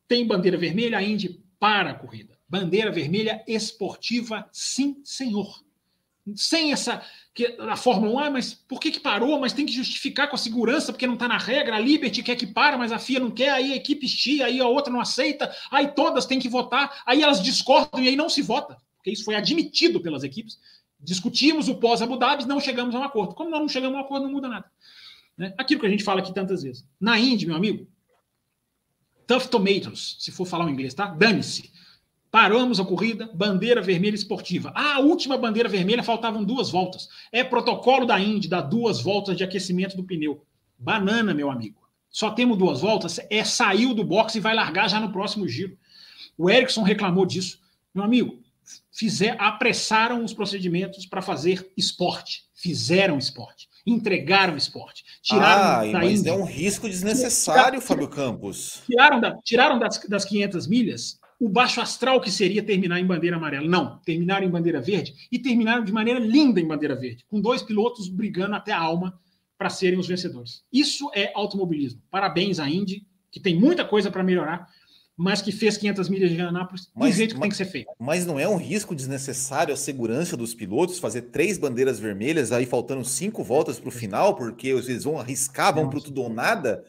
Tem 0.08 0.26
bandeira 0.26 0.56
vermelha, 0.56 0.98
a 0.98 1.02
Indy 1.02 1.40
para 1.58 1.90
a 1.90 1.94
corrida. 1.94 2.36
Bandeira 2.48 2.92
vermelha 2.92 3.42
esportiva, 3.46 4.48
sim, 4.52 5.00
senhor. 5.04 5.64
Sem 6.34 6.72
essa 6.72 7.02
que 7.32 7.56
a 7.60 7.76
Fórmula 7.76 8.12
1, 8.12 8.18
ah, 8.18 8.30
mas 8.30 8.54
por 8.54 8.80
que, 8.80 8.90
que 8.90 8.98
parou? 8.98 9.38
Mas 9.38 9.52
tem 9.52 9.66
que 9.66 9.72
justificar 9.72 10.28
com 10.28 10.34
a 10.34 10.38
segurança, 10.38 10.92
porque 10.92 11.06
não 11.06 11.14
está 11.14 11.28
na 11.28 11.38
regra. 11.38 11.76
A 11.76 11.80
Liberty 11.80 12.22
quer 12.22 12.34
que 12.34 12.46
para, 12.46 12.76
mas 12.76 12.90
a 12.90 12.98
FIA 12.98 13.20
não 13.20 13.30
quer, 13.30 13.50
aí 13.50 13.72
a 13.72 13.76
equipe 13.76 14.08
chia, 14.08 14.46
aí 14.46 14.60
a 14.60 14.66
outra 14.66 14.92
não 14.92 15.00
aceita, 15.00 15.54
aí 15.70 15.88
todas 15.88 16.26
têm 16.26 16.40
que 16.40 16.48
votar, 16.48 17.02
aí 17.06 17.22
elas 17.22 17.42
discordam 17.42 18.02
e 18.02 18.08
aí 18.08 18.16
não 18.16 18.28
se 18.28 18.42
vota, 18.42 18.76
porque 18.96 19.10
isso 19.10 19.24
foi 19.24 19.34
admitido 19.34 20.00
pelas 20.00 20.24
equipes. 20.24 20.58
Discutimos 20.98 21.68
o 21.68 21.76
pós-Abu 21.76 22.16
Dhabi, 22.16 22.46
não 22.46 22.58
chegamos 22.58 22.94
a 22.94 22.98
um 22.98 23.04
acordo. 23.04 23.34
Como 23.34 23.50
nós 23.50 23.60
não 23.60 23.68
chegamos 23.68 23.96
a 23.96 24.00
um 24.00 24.04
acordo, 24.04 24.24
não 24.24 24.32
muda 24.32 24.48
nada. 24.48 24.66
Né? 25.36 25.54
Aquilo 25.58 25.80
que 25.80 25.86
a 25.86 25.90
gente 25.90 26.02
fala 26.02 26.20
aqui 26.20 26.32
tantas 26.32 26.62
vezes. 26.62 26.84
Na 26.98 27.18
Indy, 27.18 27.46
meu 27.46 27.54
amigo, 27.54 27.86
tough 29.26 29.46
tomatoes, 29.46 30.16
se 30.18 30.30
for 30.30 30.46
falar 30.46 30.66
o 30.66 30.70
inglês, 30.70 30.94
tá? 30.94 31.06
Dane-se. 31.06 31.70
Paramos 32.30 32.78
a 32.78 32.84
corrida, 32.84 33.30
bandeira 33.32 33.80
vermelha 33.80 34.14
esportiva. 34.14 34.72
Ah, 34.74 34.96
a 34.96 35.00
última 35.00 35.38
bandeira 35.38 35.68
vermelha 35.68 36.02
faltavam 36.02 36.44
duas 36.44 36.70
voltas. 36.70 37.08
É 37.32 37.42
protocolo 37.42 38.04
da 38.04 38.20
Indy, 38.20 38.48
dá 38.48 38.60
duas 38.60 39.00
voltas 39.00 39.36
de 39.36 39.44
aquecimento 39.44 39.96
do 39.96 40.04
pneu. 40.04 40.44
Banana, 40.78 41.32
meu 41.32 41.50
amigo. 41.50 41.80
Só 42.10 42.30
temos 42.30 42.58
duas 42.58 42.80
voltas, 42.80 43.20
é 43.30 43.44
saiu 43.44 43.94
do 43.94 44.04
box 44.04 44.34
e 44.34 44.40
vai 44.40 44.54
largar 44.54 44.88
já 44.88 45.00
no 45.00 45.12
próximo 45.12 45.48
giro. 45.48 45.76
O 46.36 46.50
Erickson 46.50 46.82
reclamou 46.82 47.24
disso. 47.24 47.60
Meu 47.94 48.04
amigo, 48.04 48.38
fizer, 48.92 49.36
apressaram 49.40 50.24
os 50.24 50.34
procedimentos 50.34 51.06
para 51.06 51.22
fazer 51.22 51.72
esporte. 51.76 52.44
Fizeram 52.54 53.18
esporte. 53.18 53.68
Entregaram 53.86 54.56
esporte. 54.56 55.04
Tiraram 55.22 55.88
ah, 55.88 55.92
mas 55.92 56.20
Índia. 56.20 56.30
é 56.30 56.32
um 56.32 56.44
risco 56.44 56.88
desnecessário, 56.88 57.80
Fábio 57.80 58.08
Campos. 58.08 58.82
Tiraram, 58.86 59.20
da, 59.20 59.36
tiraram 59.44 59.78
das, 59.78 59.98
das 60.08 60.24
500 60.24 60.66
milhas 60.66 61.20
o 61.38 61.48
baixo 61.48 61.80
astral 61.80 62.20
que 62.20 62.30
seria 62.30 62.62
terminar 62.62 62.98
em 62.98 63.06
bandeira 63.06 63.36
amarela. 63.36 63.66
Não, 63.66 63.98
terminaram 63.98 64.46
em 64.46 64.50
bandeira 64.50 64.80
verde 64.80 65.14
e 65.30 65.38
terminaram 65.38 65.84
de 65.84 65.92
maneira 65.92 66.18
linda 66.18 66.60
em 66.60 66.66
bandeira 66.66 66.96
verde, 66.96 67.24
com 67.28 67.40
dois 67.40 67.62
pilotos 67.62 68.08
brigando 68.08 68.54
até 68.54 68.72
a 68.72 68.80
alma 68.80 69.18
para 69.58 69.70
serem 69.70 69.98
os 69.98 70.06
vencedores. 70.06 70.62
Isso 70.72 71.10
é 71.14 71.32
automobilismo. 71.34 72.02
Parabéns 72.10 72.58
à 72.58 72.68
Indy, 72.68 73.06
que 73.30 73.40
tem 73.40 73.58
muita 73.58 73.84
coisa 73.84 74.10
para 74.10 74.22
melhorar, 74.22 74.66
mas 75.16 75.40
que 75.40 75.50
fez 75.50 75.78
500 75.78 76.08
milhas 76.10 76.30
de 76.30 76.40
Anápolis 76.40 76.90
do 76.94 77.10
jeito 77.10 77.34
que 77.34 77.40
mas, 77.40 77.42
tem 77.42 77.50
que 77.50 77.56
ser 77.56 77.64
feito. 77.64 77.90
Mas 77.98 78.26
não 78.26 78.38
é 78.38 78.46
um 78.46 78.56
risco 78.56 78.94
desnecessário 78.94 79.72
a 79.72 79.76
segurança 79.76 80.36
dos 80.36 80.54
pilotos 80.54 80.98
fazer 80.98 81.22
três 81.22 81.56
bandeiras 81.56 81.98
vermelhas 81.98 82.52
aí 82.52 82.66
faltando 82.66 83.04
cinco 83.04 83.42
voltas 83.42 83.80
para 83.80 83.88
o 83.88 83.92
final, 83.92 84.36
porque 84.36 84.68
eles 84.68 85.04
vão 85.04 85.18
arriscar, 85.18 85.74
vão 85.74 85.88
para 85.88 86.00
tudo 86.00 86.22
ou 86.22 86.28
nada? 86.28 86.84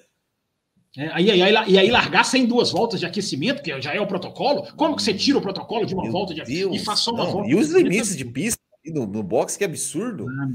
É, 0.98 1.10
aí, 1.14 1.32
aí, 1.32 1.41
aí, 1.41 1.72
e 1.72 1.78
aí 1.78 1.91
largar 1.91 2.26
sem 2.26 2.45
duas 2.45 2.72
voltas 2.72 2.99
de 2.99 3.06
aquecimento, 3.06 3.62
que 3.62 3.82
já 3.82 3.94
é 3.94 4.02
o 4.02 4.08
protocolo? 4.08 4.68
Como 4.76 4.95
que 4.95 5.04
você 5.04 5.14
tira 5.14 5.38
o 5.38 5.41
protocolo 5.41 5.86
de 5.86 5.94
uma 5.94 6.04
Meu 6.04 6.12
volta 6.12 6.34
de 6.34 6.41
aquecimento 6.41 6.76
e 6.76 6.80
faz 6.80 6.99
só 6.99 7.12
uma 7.12 7.24
não, 7.24 7.32
volta? 7.32 7.49
E 7.49 7.56
os 7.56 7.70
limites 7.70 8.18
de 8.18 8.26
pista 8.26 8.60
no, 8.86 9.06
no 9.06 9.24
box, 9.24 9.56
que 9.56 9.64
absurdo. 9.64 10.26
Não, 10.26 10.48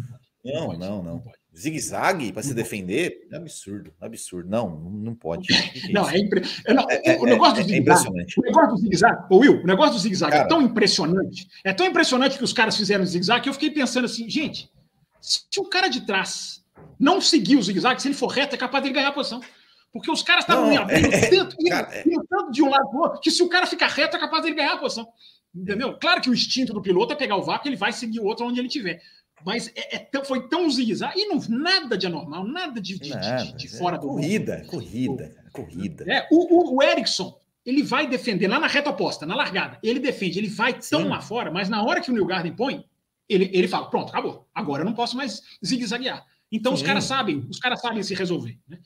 não, 0.45 0.69
não. 0.73 0.79
não, 0.79 1.03
não 1.03 1.23
zigue-zague 1.57 2.33
para 2.33 2.43
se 2.43 2.55
defender, 2.55 3.27
é 3.31 3.37
absurdo, 3.37 3.93
absurdo. 4.01 4.49
Não, 4.49 4.71
não 4.71 5.15
pode. 5.15 5.49
não, 5.93 6.09
é, 6.09 6.19
impre... 6.19 6.43
não, 6.69 6.87
é, 6.89 7.19
o, 7.19 7.27
negócio 7.27 7.61
é, 7.61 7.65
do 7.65 7.73
é 7.73 7.77
impressionante. 7.77 8.41
O 8.41 8.43
negócio 8.43 8.71
do 8.71 8.79
zigue-zague, 8.79 9.27
Will, 9.31 9.61
o 9.63 9.67
negócio 9.67 9.93
do 9.93 9.99
zigue-zague 9.99 10.37
é 10.37 10.45
tão 10.45 10.63
impressionante, 10.63 11.49
é 11.65 11.73
tão 11.73 11.87
impressionante 11.87 12.39
que 12.39 12.45
os 12.45 12.53
caras 12.53 12.77
fizeram 12.77 13.05
zigue-zague 13.05 13.43
que 13.43 13.49
eu 13.49 13.55
fiquei 13.55 13.71
pensando 13.71 14.07
assim, 14.07 14.29
gente, 14.29 14.71
se 15.21 15.43
o 15.59 15.65
cara 15.65 15.89
de 15.89 16.07
trás 16.07 16.65
não 16.99 17.21
seguir 17.21 17.57
o 17.57 17.63
zigue-zague, 17.63 18.01
se 18.01 18.09
ele 18.09 18.15
for 18.15 18.29
reto, 18.29 18.55
é 18.55 18.59
capaz 18.59 18.83
de 18.83 18.91
ganhar 18.91 19.09
a 19.09 19.13
posição. 19.13 19.41
Porque 19.93 20.11
os 20.11 20.23
caras 20.23 20.45
estavam 20.45 20.71
me 20.71 20.77
abrindo 20.77 21.13
é, 21.13 21.29
tanto, 21.29 21.57
tanto 22.29 22.51
de 22.51 22.63
um 22.63 22.71
lado 22.71 22.89
para 22.89 22.99
o 22.99 23.03
outro, 23.03 23.21
que 23.21 23.31
se 23.31 23.43
o 23.43 23.49
cara 23.49 23.67
ficar 23.67 23.89
reto, 23.89 24.17
é 24.17 24.21
capaz 24.21 24.43
de 24.43 24.55
ganhar 24.55 24.73
a 24.73 24.79
posição. 24.79 25.07
Entendeu? 25.55 25.99
Claro 25.99 26.23
que 26.23 26.31
o 26.31 26.33
instinto 26.33 26.73
do 26.73 26.81
piloto 26.81 27.13
é 27.13 27.17
pegar 27.17 27.37
o 27.37 27.43
vácuo, 27.43 27.69
ele 27.69 27.77
vai 27.77 27.93
seguir 27.93 28.21
o 28.21 28.25
outro 28.25 28.47
onde 28.47 28.59
ele 28.59 28.69
tiver. 28.69 29.03
Mas 29.45 29.71
é, 29.75 29.97
é, 29.97 30.25
foi 30.25 30.49
tão 30.49 30.71
zigue 30.71 30.95
E 31.17 31.27
não, 31.27 31.41
nada 31.49 31.97
de 31.97 32.07
anormal, 32.07 32.47
nada 32.47 32.81
de, 32.81 32.99
de, 32.99 33.11
nada, 33.11 33.45
de, 33.45 33.53
de 33.55 33.69
fora 33.69 33.97
é 33.97 33.99
do. 33.99 34.09
Corrida, 34.09 34.65
corrida, 34.67 35.45
corrida. 35.53 36.05
É, 36.11 36.29
o, 36.31 36.73
o, 36.73 36.77
o 36.77 36.83
Erickson, 36.83 37.41
ele 37.65 37.83
vai 37.83 38.09
defender 38.09 38.49
lá 38.49 38.59
na 38.59 38.67
reta 38.67 38.91
oposta, 38.91 39.27
na 39.27 39.35
largada. 39.35 39.79
Ele 39.83 40.01
defende, 40.01 40.39
ele 40.39 40.49
vai 40.49 40.73
tão 40.73 41.03
Sim. 41.03 41.09
lá 41.09 41.21
fora, 41.21 41.51
mas 41.51 41.69
na 41.69 41.83
hora 41.83 42.01
que 42.01 42.11
o 42.11 42.15
New 42.15 42.27
Garden 42.27 42.55
põe, 42.55 42.85
ele, 43.29 43.51
ele 43.53 43.69
fala: 43.69 43.89
pronto, 43.89 44.11
acabou. 44.11 44.49
Agora 44.55 44.83
eu 44.83 44.87
não 44.87 44.95
posso 44.95 45.17
mais 45.17 45.43
zigue-zaguear. 45.65 46.25
Então 46.51 46.77
Sim. 46.77 46.83
os 46.83 46.87
caras 46.87 47.05
sabem, 47.05 47.47
os 47.49 47.59
caras 47.59 47.81
sabem 47.81 48.03
se 48.03 48.15
resolver. 48.15 48.59
Né? 48.69 48.79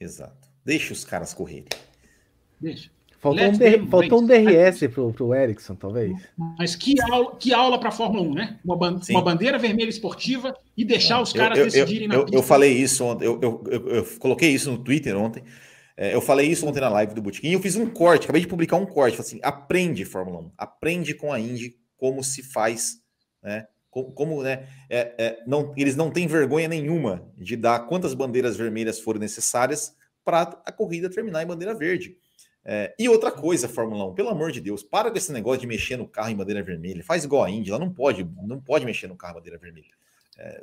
Exato. 0.00 0.48
Deixa 0.64 0.92
os 0.92 1.04
caras 1.04 1.32
correrem. 1.32 1.68
Deixa. 2.60 2.90
Faltou 3.22 3.44
um, 3.44 3.52
DM, 3.52 3.86
faltou 3.86 4.20
um 4.20 4.26
DRS 4.26 4.88
pro, 4.92 5.12
pro 5.12 5.32
Ericsson, 5.32 5.76
talvez. 5.76 6.12
Mas 6.58 6.74
que 6.74 7.00
aula, 7.00 7.36
que 7.36 7.54
aula 7.54 7.78
para 7.78 7.90
a 7.90 7.92
Fórmula 7.92 8.20
1, 8.24 8.34
né? 8.34 8.58
Uma, 8.64 8.76
ban 8.76 9.00
uma, 9.10 9.22
bandeira 9.22 9.56
vermelha 9.60 9.88
esportiva 9.88 10.52
e 10.76 10.84
deixar 10.84 11.22
os 11.22 11.32
caras 11.32 11.56
eu, 11.56 11.64
eu, 11.66 11.70
decidirem 11.70 12.08
eu, 12.08 12.08
na 12.08 12.14
eu, 12.16 12.26
eu 12.32 12.42
falei 12.42 12.72
isso 12.72 13.04
ontem, 13.04 13.26
eu, 13.26 13.38
eu, 13.40 13.62
eu, 13.70 14.04
coloquei 14.18 14.50
isso 14.50 14.72
no 14.72 14.78
Twitter 14.78 15.16
ontem. 15.16 15.44
É, 15.96 16.12
eu 16.12 16.20
falei 16.20 16.48
isso 16.48 16.66
ontem 16.66 16.80
na 16.80 16.88
live 16.88 17.14
do 17.14 17.22
Botequim. 17.22 17.52
Eu 17.52 17.60
fiz 17.60 17.76
um 17.76 17.86
corte, 17.86 18.24
acabei 18.24 18.40
de 18.40 18.48
publicar 18.48 18.76
um 18.76 18.86
corte. 18.86 19.16
Falei 19.16 19.28
assim: 19.28 19.40
aprende 19.40 20.04
Fórmula 20.04 20.40
1, 20.40 20.52
aprende 20.58 21.14
com 21.14 21.32
a 21.32 21.38
Indy 21.38 21.76
como 21.96 22.24
se 22.24 22.42
faz, 22.42 22.94
né? 23.40 23.68
Como, 23.88 24.10
como 24.10 24.42
né? 24.42 24.66
É, 24.90 25.14
é, 25.16 25.38
não, 25.46 25.72
eles 25.76 25.94
não 25.94 26.10
têm 26.10 26.26
vergonha 26.26 26.66
nenhuma 26.66 27.24
de 27.36 27.54
dar 27.54 27.86
quantas 27.86 28.14
bandeiras 28.14 28.56
vermelhas 28.56 28.98
forem 28.98 29.20
necessárias 29.20 29.94
para 30.24 30.60
a 30.66 30.72
corrida 30.72 31.08
terminar 31.08 31.44
em 31.44 31.46
bandeira 31.46 31.72
verde. 31.72 32.16
É, 32.64 32.94
e 32.98 33.08
outra 33.08 33.30
coisa, 33.30 33.68
Fórmula 33.68 34.06
1, 34.10 34.14
pelo 34.14 34.28
amor 34.28 34.52
de 34.52 34.60
Deus, 34.60 34.82
para 34.82 35.10
com 35.10 35.18
esse 35.18 35.32
negócio 35.32 35.60
de 35.60 35.66
mexer 35.66 35.96
no 35.96 36.06
carro 36.06 36.30
em 36.30 36.36
bandeira 36.36 36.62
vermelha. 36.62 37.02
Faz 37.02 37.24
igual 37.24 37.44
a 37.44 37.50
Indy, 37.50 37.70
ela 37.70 37.78
não 37.78 37.92
pode, 37.92 38.26
não 38.42 38.60
pode 38.60 38.84
mexer 38.84 39.08
no 39.08 39.16
carro 39.16 39.32
em 39.32 39.36
bandeira 39.36 39.58
vermelha. 39.58 39.90
É, 40.38 40.62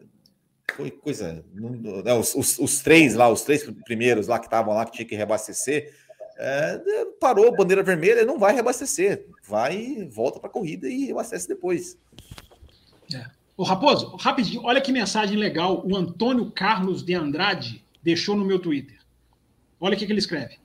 coisa. 1.02 1.44
Não, 1.54 1.72
né, 2.02 2.14
os, 2.14 2.34
os, 2.36 2.58
os, 2.60 2.80
três 2.80 3.16
lá, 3.16 3.30
os 3.30 3.42
três 3.42 3.64
primeiros 3.86 4.28
lá 4.28 4.40
que 4.40 4.46
estavam 4.46 4.74
lá, 4.74 4.86
que 4.86 4.94
tinha 4.94 5.08
que 5.08 5.16
reabastecer, 5.16 5.94
é, 6.38 7.06
parou 7.20 7.56
bandeira 7.56 7.84
vermelha, 7.84 8.26
não 8.26 8.40
vai 8.40 8.54
reabastecer. 8.54 9.26
Vai, 9.46 10.08
volta 10.10 10.40
para 10.40 10.50
a 10.50 10.54
corrida 10.54 10.88
e 10.88 11.06
reabastece 11.06 11.48
depois. 11.48 11.98
É. 13.14 13.26
Ô, 13.58 13.64
Raposo, 13.64 14.16
rapidinho, 14.16 14.64
olha 14.64 14.80
que 14.80 14.92
mensagem 14.92 15.38
legal 15.38 15.86
o 15.86 15.98
Antônio 15.98 16.50
Carlos 16.50 17.04
de 17.04 17.14
Andrade 17.14 17.84
deixou 18.02 18.38
no 18.38 18.46
meu 18.46 18.58
Twitter. 18.58 18.98
Olha 19.82 19.96
o 19.96 20.00
que, 20.00 20.06
que 20.06 20.12
ele 20.14 20.20
escreve. 20.20 20.58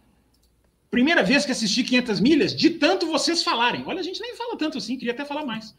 Primeira 0.95 1.25
vez 1.25 1.45
que 1.45 1.51
assisti 1.51 1.83
500 1.83 2.21
milhas, 2.21 2.55
de 2.55 2.71
tanto 2.71 3.09
vocês 3.09 3.43
falarem. 3.43 3.83
Olha, 3.85 3.99
a 3.99 4.03
gente 4.05 4.21
nem 4.21 4.37
fala 4.37 4.57
tanto 4.57 4.79
assim, 4.79 4.97
queria 4.97 5.13
até 5.13 5.25
falar 5.25 5.45
mais. 5.45 5.75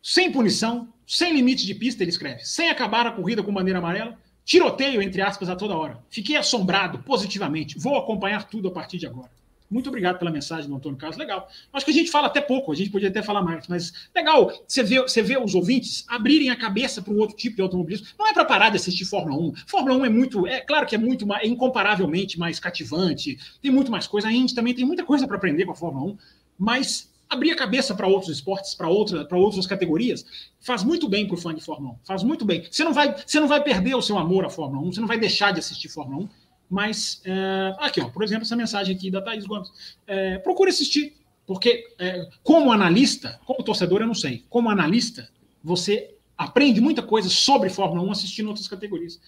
Sem 0.00 0.30
punição, 0.30 0.88
sem 1.04 1.34
limite 1.34 1.66
de 1.66 1.74
pista, 1.74 2.04
ele 2.04 2.10
escreve. 2.10 2.44
Sem 2.44 2.70
acabar 2.70 3.08
a 3.08 3.10
corrida 3.10 3.42
com 3.42 3.52
bandeira 3.52 3.80
amarela. 3.80 4.16
Tiroteio, 4.44 5.02
entre 5.02 5.20
aspas, 5.20 5.48
a 5.48 5.56
toda 5.56 5.76
hora. 5.76 5.98
Fiquei 6.08 6.36
assombrado 6.36 7.00
positivamente. 7.00 7.76
Vou 7.76 7.96
acompanhar 7.96 8.48
tudo 8.48 8.68
a 8.68 8.70
partir 8.70 8.98
de 8.98 9.06
agora. 9.08 9.32
Muito 9.70 9.88
obrigado 9.88 10.18
pela 10.18 10.30
mensagem 10.30 10.68
do 10.68 10.76
Antônio 10.76 10.96
Carlos. 10.96 11.18
Legal. 11.18 11.48
Acho 11.72 11.84
que 11.84 11.90
a 11.90 11.94
gente 11.94 12.10
fala 12.10 12.28
até 12.28 12.40
pouco, 12.40 12.72
a 12.72 12.74
gente 12.74 12.90
podia 12.90 13.08
até 13.08 13.22
falar 13.22 13.42
mais, 13.42 13.66
mas 13.68 13.92
legal 14.14 14.52
você 14.66 14.82
vê, 14.82 15.00
você 15.00 15.22
vê 15.22 15.36
os 15.36 15.54
ouvintes 15.54 16.04
abrirem 16.08 16.50
a 16.50 16.56
cabeça 16.56 17.02
para 17.02 17.12
um 17.12 17.18
outro 17.18 17.36
tipo 17.36 17.56
de 17.56 17.62
automobilismo. 17.62 18.06
Não 18.18 18.26
é 18.26 18.32
para 18.32 18.44
parar 18.44 18.70
de 18.70 18.76
assistir 18.76 19.04
Fórmula 19.04 19.40
1. 19.40 19.54
Fórmula 19.66 19.96
1 19.98 20.04
é 20.04 20.08
muito, 20.08 20.46
é 20.46 20.60
claro 20.60 20.86
que 20.86 20.94
é 20.94 20.98
muito 20.98 21.26
é 21.34 21.46
incomparavelmente 21.46 22.38
mais 22.38 22.60
cativante, 22.60 23.38
tem 23.60 23.70
muito 23.70 23.90
mais 23.90 24.06
coisa. 24.06 24.28
A 24.28 24.32
Indy 24.32 24.54
também 24.54 24.74
tem 24.74 24.84
muita 24.84 25.04
coisa 25.04 25.26
para 25.26 25.36
aprender 25.36 25.64
com 25.64 25.72
a 25.72 25.76
Fórmula 25.76 26.12
1, 26.12 26.18
mas 26.58 27.10
abrir 27.28 27.50
a 27.50 27.56
cabeça 27.56 27.94
para 27.94 28.06
outros 28.06 28.30
esportes, 28.30 28.74
para 28.74 28.88
outra, 28.88 29.26
outras 29.32 29.66
categorias, 29.66 30.24
faz 30.60 30.84
muito 30.84 31.08
bem 31.08 31.26
para 31.26 31.34
o 31.34 31.36
fã 31.36 31.54
de 31.54 31.60
Fórmula 31.60 31.94
1. 31.94 31.98
Faz 32.04 32.22
muito 32.22 32.44
bem. 32.44 32.66
Você 32.70 32.84
não, 32.84 32.92
vai, 32.92 33.16
você 33.26 33.40
não 33.40 33.48
vai 33.48 33.62
perder 33.62 33.94
o 33.94 34.02
seu 34.02 34.16
amor 34.16 34.44
à 34.44 34.50
Fórmula 34.50 34.86
1, 34.86 34.92
você 34.92 35.00
não 35.00 35.08
vai 35.08 35.18
deixar 35.18 35.52
de 35.52 35.58
assistir 35.58 35.88
Fórmula 35.88 36.24
1 36.24 36.45
mas, 36.68 37.22
é, 37.24 37.74
aqui, 37.78 38.00
ó, 38.00 38.08
por 38.08 38.22
exemplo, 38.22 38.42
essa 38.42 38.56
mensagem 38.56 38.94
aqui 38.94 39.10
da 39.10 39.22
Thaís 39.22 39.46
Gomes. 39.46 39.70
É, 40.06 40.38
procure 40.38 40.70
assistir, 40.70 41.16
porque 41.46 41.86
é, 41.98 42.28
como 42.42 42.72
analista, 42.72 43.40
como 43.44 43.62
torcedor, 43.62 44.00
eu 44.00 44.06
não 44.06 44.14
sei. 44.14 44.44
Como 44.48 44.68
analista, 44.68 45.28
você 45.62 46.14
aprende 46.36 46.80
muita 46.80 47.02
coisa 47.02 47.28
sobre 47.28 47.70
Fórmula 47.70 48.02
1 48.02 48.12
assistindo 48.12 48.48
outras 48.48 48.68
categorias. 48.68 49.20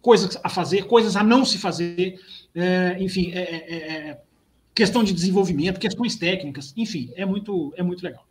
Coisas 0.00 0.38
a 0.42 0.48
fazer, 0.48 0.86
coisas 0.86 1.16
a 1.16 1.22
não 1.22 1.44
se 1.44 1.58
fazer, 1.58 2.20
é, 2.54 2.96
enfim, 3.00 3.32
é, 3.32 3.40
é, 3.40 4.20
questão 4.74 5.02
de 5.02 5.12
desenvolvimento, 5.12 5.80
questões 5.80 6.16
técnicas, 6.16 6.72
enfim, 6.76 7.10
é 7.16 7.24
muito, 7.24 7.72
é 7.76 7.82
muito 7.82 8.02
legal. 8.02 8.26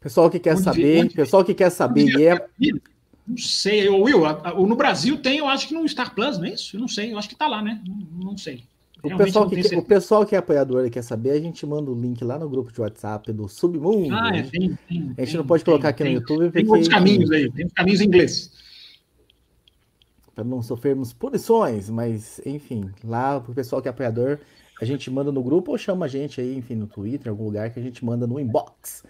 Pessoal 0.00 0.30
que 0.30 0.38
quer 0.38 0.54
onde 0.54 0.62
saber, 0.62 1.04
onde 1.04 1.14
pessoal 1.14 1.44
que 1.44 1.54
quer 1.54 1.70
saber, 1.70 2.06
e 2.18 2.26
é, 2.26 2.46
não 3.26 3.36
sei, 3.36 3.88
Will, 3.88 4.24
a, 4.24 4.50
a, 4.50 4.54
no 4.54 4.74
Brasil 4.74 5.16
tem, 5.16 5.38
eu 5.38 5.48
acho 5.48 5.68
que 5.68 5.74
no 5.74 5.88
Star 5.88 6.14
Plus, 6.14 6.38
não 6.38 6.46
é 6.46 6.54
isso? 6.54 6.76
Eu 6.76 6.80
não 6.80 6.88
sei, 6.88 7.12
eu 7.12 7.18
acho 7.18 7.28
que 7.28 7.36
tá 7.36 7.46
lá, 7.46 7.62
né? 7.62 7.80
Não, 7.86 8.30
não 8.30 8.38
sei. 8.38 8.64
O 9.02 9.16
pessoal, 9.16 9.50
que, 9.50 9.76
o 9.76 9.82
pessoal 9.82 10.24
que 10.24 10.34
é 10.36 10.38
apoiador 10.38 10.86
e 10.86 10.90
quer 10.90 11.02
saber, 11.02 11.30
a 11.30 11.40
gente 11.40 11.66
manda 11.66 11.90
o 11.90 12.00
link 12.00 12.22
lá 12.22 12.38
no 12.38 12.48
grupo 12.48 12.72
de 12.72 12.80
WhatsApp 12.80 13.32
do 13.32 13.48
Submundo. 13.48 14.14
Ah, 14.14 14.30
é, 14.32 14.42
tem, 14.42 14.78
tem, 14.88 15.14
a 15.16 15.20
gente 15.22 15.30
tem, 15.30 15.36
não 15.38 15.46
pode 15.46 15.64
colocar 15.64 15.88
aqui 15.88 16.04
no 16.04 16.10
YouTube. 16.10 16.52
Tem 16.52 16.68
outros 16.68 16.86
caminhos 16.86 17.30
aí, 17.32 17.50
tem 17.50 17.68
caminhos 17.68 18.00
em 18.00 18.04
inglês. 18.04 18.52
Para 20.32 20.44
não 20.44 20.62
sofrermos 20.62 21.12
punições, 21.12 21.90
mas 21.90 22.40
enfim, 22.46 22.90
lá 23.02 23.40
pro 23.40 23.52
pessoal 23.52 23.82
que 23.82 23.88
é 23.88 23.90
apoiador, 23.90 24.38
a 24.80 24.84
gente 24.84 25.10
manda 25.10 25.32
no 25.32 25.42
grupo 25.42 25.72
ou 25.72 25.78
chama 25.78 26.06
a 26.06 26.08
gente 26.08 26.40
aí, 26.40 26.56
enfim, 26.56 26.76
no 26.76 26.86
Twitter, 26.86 27.26
em 27.26 27.30
algum 27.30 27.44
lugar 27.44 27.70
que 27.70 27.80
a 27.80 27.82
gente 27.82 28.04
manda 28.04 28.24
no 28.24 28.38
inbox. 28.38 29.02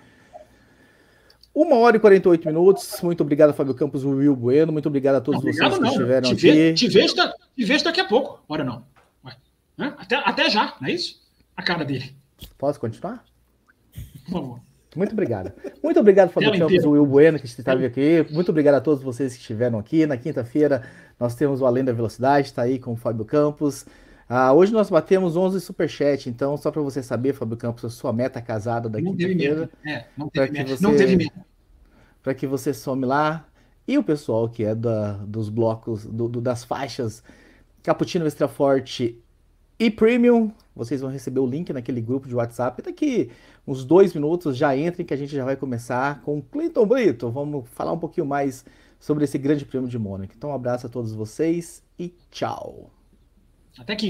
Uma 1.54 1.76
hora 1.76 1.96
e 1.96 2.00
48 2.00 2.46
minutos. 2.46 2.98
Muito 3.02 3.20
obrigado, 3.22 3.52
Fábio 3.52 3.74
Campos 3.74 4.04
Will 4.04 4.34
Bueno. 4.34 4.72
Muito 4.72 4.88
obrigado 4.88 5.16
a 5.16 5.20
todos 5.20 5.40
obrigado, 5.40 5.70
vocês 5.70 5.78
que 5.78 5.84
não. 5.84 5.90
estiveram 5.90 6.28
te 6.28 6.34
aqui. 6.34 6.58
Ve, 6.58 6.74
te, 6.74 6.88
vejo, 6.88 7.14
te 7.14 7.64
vejo 7.64 7.84
daqui 7.84 8.00
a 8.00 8.04
pouco. 8.04 8.42
Ora 8.48 8.64
não. 8.64 8.84
Até, 9.78 10.16
até 10.16 10.50
já, 10.50 10.74
não 10.80 10.88
é 10.88 10.92
isso? 10.92 11.20
A 11.56 11.62
cara 11.62 11.84
dele. 11.84 12.14
Posso 12.58 12.78
continuar? 12.78 13.24
Por 14.24 14.32
favor. 14.32 14.60
Muito 14.94 15.12
obrigado. 15.12 15.52
Muito 15.82 15.98
obrigado, 15.98 16.30
Fábio 16.30 16.52
Campos 16.52 16.84
Will 16.84 17.06
Bueno, 17.06 17.38
que 17.38 17.46
esteve 17.46 17.86
aqui. 17.86 18.26
Muito 18.30 18.50
obrigado 18.50 18.74
a 18.74 18.80
todos 18.80 19.02
vocês 19.02 19.32
que 19.34 19.40
estiveram 19.40 19.78
aqui. 19.78 20.06
Na 20.06 20.18
quinta-feira, 20.18 20.82
nós 21.18 21.34
temos 21.34 21.62
o 21.62 21.66
Além 21.66 21.82
da 21.82 21.92
Velocidade, 21.92 22.48
está 22.48 22.62
aí 22.62 22.78
com 22.78 22.92
o 22.92 22.96
Fábio 22.96 23.24
Campos. 23.24 23.86
Ah, 24.28 24.52
hoje 24.52 24.72
nós 24.72 24.88
batemos 24.88 25.36
11 25.36 25.60
superchat, 25.60 26.28
então 26.28 26.56
só 26.56 26.70
para 26.70 26.80
você 26.80 27.02
saber, 27.02 27.32
Fábio 27.32 27.56
Campos, 27.56 27.84
a 27.84 27.90
sua 27.90 28.12
meta 28.12 28.40
casada 28.40 28.88
da 28.88 29.00
quinta-feira. 29.00 29.70
É, 29.84 30.06
não 30.16 30.28
teve 30.28 30.52
medo. 30.52 30.76
Você, 30.76 30.82
não 30.82 30.96
teve 30.96 31.16
medo. 31.16 31.32
Para 32.22 32.34
que 32.34 32.46
você 32.46 32.72
some 32.72 33.04
lá. 33.04 33.46
E 33.86 33.98
o 33.98 34.02
pessoal 34.02 34.48
que 34.48 34.64
é 34.64 34.74
da, 34.74 35.14
dos 35.14 35.48
blocos, 35.48 36.06
do, 36.06 36.28
do, 36.28 36.40
das 36.40 36.62
faixas 36.64 37.22
Cappuccino 37.82 38.26
Extra 38.26 38.46
Forte 38.46 39.20
e 39.78 39.90
Premium, 39.90 40.52
vocês 40.74 41.00
vão 41.00 41.10
receber 41.10 41.40
o 41.40 41.46
link 41.46 41.72
naquele 41.72 42.00
grupo 42.00 42.28
de 42.28 42.34
WhatsApp. 42.34 42.80
Daqui 42.80 43.30
uns 43.66 43.84
dois 43.84 44.14
minutos 44.14 44.56
já 44.56 44.76
entrem 44.76 45.04
que 45.04 45.12
a 45.12 45.16
gente 45.16 45.34
já 45.34 45.44
vai 45.44 45.56
começar 45.56 46.22
com 46.22 46.38
o 46.38 46.42
Clinton 46.42 46.86
Brito. 46.86 47.30
Vamos 47.30 47.68
falar 47.70 47.92
um 47.92 47.98
pouquinho 47.98 48.26
mais 48.26 48.64
sobre 49.00 49.24
esse 49.24 49.36
grande 49.36 49.64
prêmio 49.64 49.88
de 49.88 49.98
Mônaco. 49.98 50.32
Então 50.36 50.50
um 50.50 50.54
abraço 50.54 50.86
a 50.86 50.88
todos 50.88 51.12
vocês 51.12 51.82
e 51.98 52.14
tchau. 52.30 52.92
Até 53.76 53.96
que 53.96 54.00